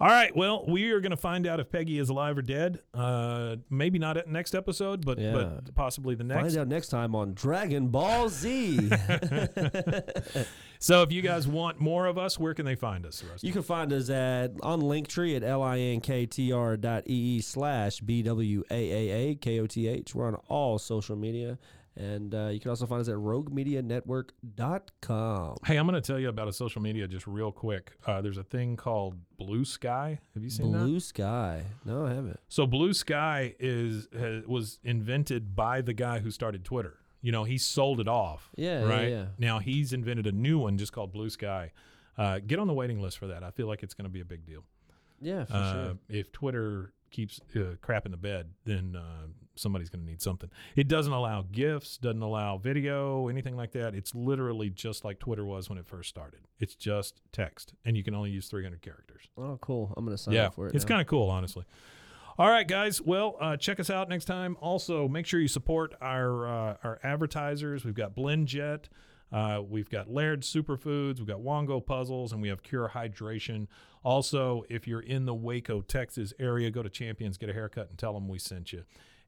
all 0.00 0.08
right, 0.08 0.34
well, 0.36 0.64
we 0.66 0.90
are 0.90 1.00
going 1.00 1.10
to 1.10 1.16
find 1.16 1.46
out 1.46 1.60
if 1.60 1.70
Peggy 1.70 1.98
is 1.98 2.08
alive 2.08 2.38
or 2.38 2.42
dead. 2.42 2.80
Uh, 2.94 3.56
maybe 3.70 3.98
not 3.98 4.16
at 4.16 4.28
next 4.28 4.54
episode, 4.54 5.04
but 5.04 5.18
Yeah. 5.18 5.32
but 5.32 5.74
possibly 5.74 6.14
the 6.14 6.24
next. 6.24 6.42
Find 6.42 6.56
out 6.58 6.68
next 6.68 6.88
time 6.88 7.14
on 7.14 7.34
Dragon 7.34 7.88
Ball 7.88 8.28
Z. 8.28 8.90
So, 10.78 11.02
if 11.02 11.12
you 11.12 11.22
guys 11.22 11.46
want 11.46 11.78
more 11.78 12.06
of 12.06 12.18
us, 12.18 12.40
where 12.40 12.54
can 12.54 12.66
they 12.66 12.74
find 12.74 13.06
us? 13.06 13.22
Rusty? 13.22 13.46
You 13.46 13.52
can 13.52 13.62
find 13.62 13.92
us 13.92 14.10
at 14.10 14.50
on 14.64 14.80
Linktree 14.82 15.36
at 15.36 15.42
linktr 15.44 16.80
dot 16.80 17.04
ee 17.06 17.40
slash 17.40 18.00
bwaaakOth. 18.00 20.14
We're 20.14 20.26
on 20.26 20.34
all 20.48 20.80
social 20.80 21.14
media. 21.14 21.56
And 21.96 22.34
uh, 22.34 22.48
you 22.48 22.58
can 22.60 22.70
also 22.70 22.86
find 22.86 23.00
us 23.02 23.08
at 23.08 23.16
roguemedianetwork.com. 23.16 25.56
Hey, 25.64 25.76
I'm 25.76 25.86
going 25.86 26.00
to 26.00 26.06
tell 26.06 26.18
you 26.18 26.28
about 26.28 26.48
a 26.48 26.52
social 26.52 26.80
media 26.80 27.06
just 27.06 27.26
real 27.26 27.52
quick. 27.52 27.92
Uh, 28.06 28.20
there's 28.22 28.38
a 28.38 28.44
thing 28.44 28.76
called 28.76 29.16
Blue 29.36 29.64
Sky. 29.64 30.18
Have 30.34 30.42
you 30.42 30.50
seen 30.50 30.72
that? 30.72 30.78
Blue 30.78 31.00
Sky. 31.00 31.64
No, 31.84 32.06
I 32.06 32.14
haven't. 32.14 32.40
So 32.48 32.66
Blue 32.66 32.94
Sky 32.94 33.54
is 33.58 34.08
has, 34.18 34.46
was 34.46 34.78
invented 34.84 35.54
by 35.54 35.82
the 35.82 35.92
guy 35.92 36.20
who 36.20 36.30
started 36.30 36.64
Twitter. 36.64 36.98
You 37.20 37.30
know, 37.32 37.44
he 37.44 37.58
sold 37.58 38.00
it 38.00 38.08
off. 38.08 38.50
Yeah, 38.56 38.80
yeah, 38.80 38.86
right. 38.88 39.08
yeah. 39.10 39.24
Now 39.38 39.58
he's 39.60 39.92
invented 39.92 40.26
a 40.26 40.32
new 40.32 40.58
one 40.58 40.78
just 40.78 40.92
called 40.92 41.12
Blue 41.12 41.30
Sky. 41.30 41.72
Uh, 42.18 42.40
get 42.44 42.58
on 42.58 42.66
the 42.66 42.74
waiting 42.74 43.00
list 43.00 43.18
for 43.18 43.28
that. 43.28 43.42
I 43.44 43.50
feel 43.50 43.66
like 43.68 43.82
it's 43.82 43.94
going 43.94 44.04
to 44.04 44.10
be 44.10 44.20
a 44.20 44.24
big 44.24 44.44
deal. 44.46 44.64
Yeah, 45.20 45.44
for 45.44 45.54
Uh, 45.54 45.72
sure. 45.72 45.98
If 46.08 46.32
Twitter 46.32 46.92
keeps 47.10 47.40
uh, 47.54 47.76
crap 47.80 48.06
in 48.06 48.10
the 48.12 48.18
bed, 48.18 48.50
then 48.64 48.96
uh, 48.96 49.26
somebody's 49.54 49.90
going 49.90 50.04
to 50.04 50.10
need 50.10 50.22
something. 50.22 50.50
It 50.76 50.88
doesn't 50.88 51.12
allow 51.12 51.42
GIFs, 51.50 51.98
doesn't 51.98 52.22
allow 52.22 52.58
video, 52.58 53.28
anything 53.28 53.56
like 53.56 53.72
that. 53.72 53.94
It's 53.94 54.14
literally 54.14 54.70
just 54.70 55.04
like 55.04 55.18
Twitter 55.18 55.44
was 55.44 55.68
when 55.68 55.78
it 55.78 55.86
first 55.86 56.08
started. 56.08 56.40
It's 56.58 56.74
just 56.74 57.20
text, 57.32 57.74
and 57.84 57.96
you 57.96 58.04
can 58.04 58.14
only 58.14 58.30
use 58.30 58.48
300 58.48 58.82
characters. 58.82 59.28
Oh, 59.36 59.58
cool. 59.60 59.92
I'm 59.96 60.04
going 60.04 60.16
to 60.16 60.22
sign 60.22 60.34
yeah, 60.34 60.46
up 60.46 60.54
for 60.54 60.68
it. 60.68 60.74
it's 60.74 60.84
kind 60.84 61.00
of 61.00 61.06
cool, 61.06 61.28
honestly. 61.28 61.64
All 62.38 62.48
right, 62.48 62.66
guys. 62.66 63.00
Well, 63.00 63.36
uh, 63.40 63.56
check 63.56 63.78
us 63.78 63.90
out 63.90 64.08
next 64.08 64.24
time. 64.24 64.56
Also, 64.60 65.06
make 65.06 65.26
sure 65.26 65.38
you 65.38 65.48
support 65.48 65.94
our 66.00 66.46
uh, 66.46 66.76
our 66.82 66.98
advertisers. 67.02 67.84
We've 67.84 67.94
got 67.94 68.16
BlendJet, 68.16 68.86
uh, 69.32 69.62
we've 69.66 69.88
got 69.88 70.10
Laird 70.10 70.42
Superfoods, 70.42 71.18
we've 71.18 71.26
got 71.26 71.40
Wongo 71.40 71.84
Puzzles, 71.84 72.32
and 72.32 72.42
we 72.42 72.48
have 72.48 72.62
Cure 72.62 72.90
Hydration. 72.94 73.66
Also, 74.04 74.64
if 74.68 74.86
you're 74.86 75.00
in 75.00 75.24
the 75.24 75.34
Waco, 75.34 75.80
Texas 75.80 76.34
area, 76.38 76.70
go 76.70 76.82
to 76.82 76.90
Champions, 76.90 77.38
get 77.38 77.48
a 77.48 77.52
haircut, 77.52 77.88
and 77.88 77.98
tell 77.98 78.12
them 78.12 78.28
we 78.28 78.38
sent 78.38 78.72
you. 78.72 78.84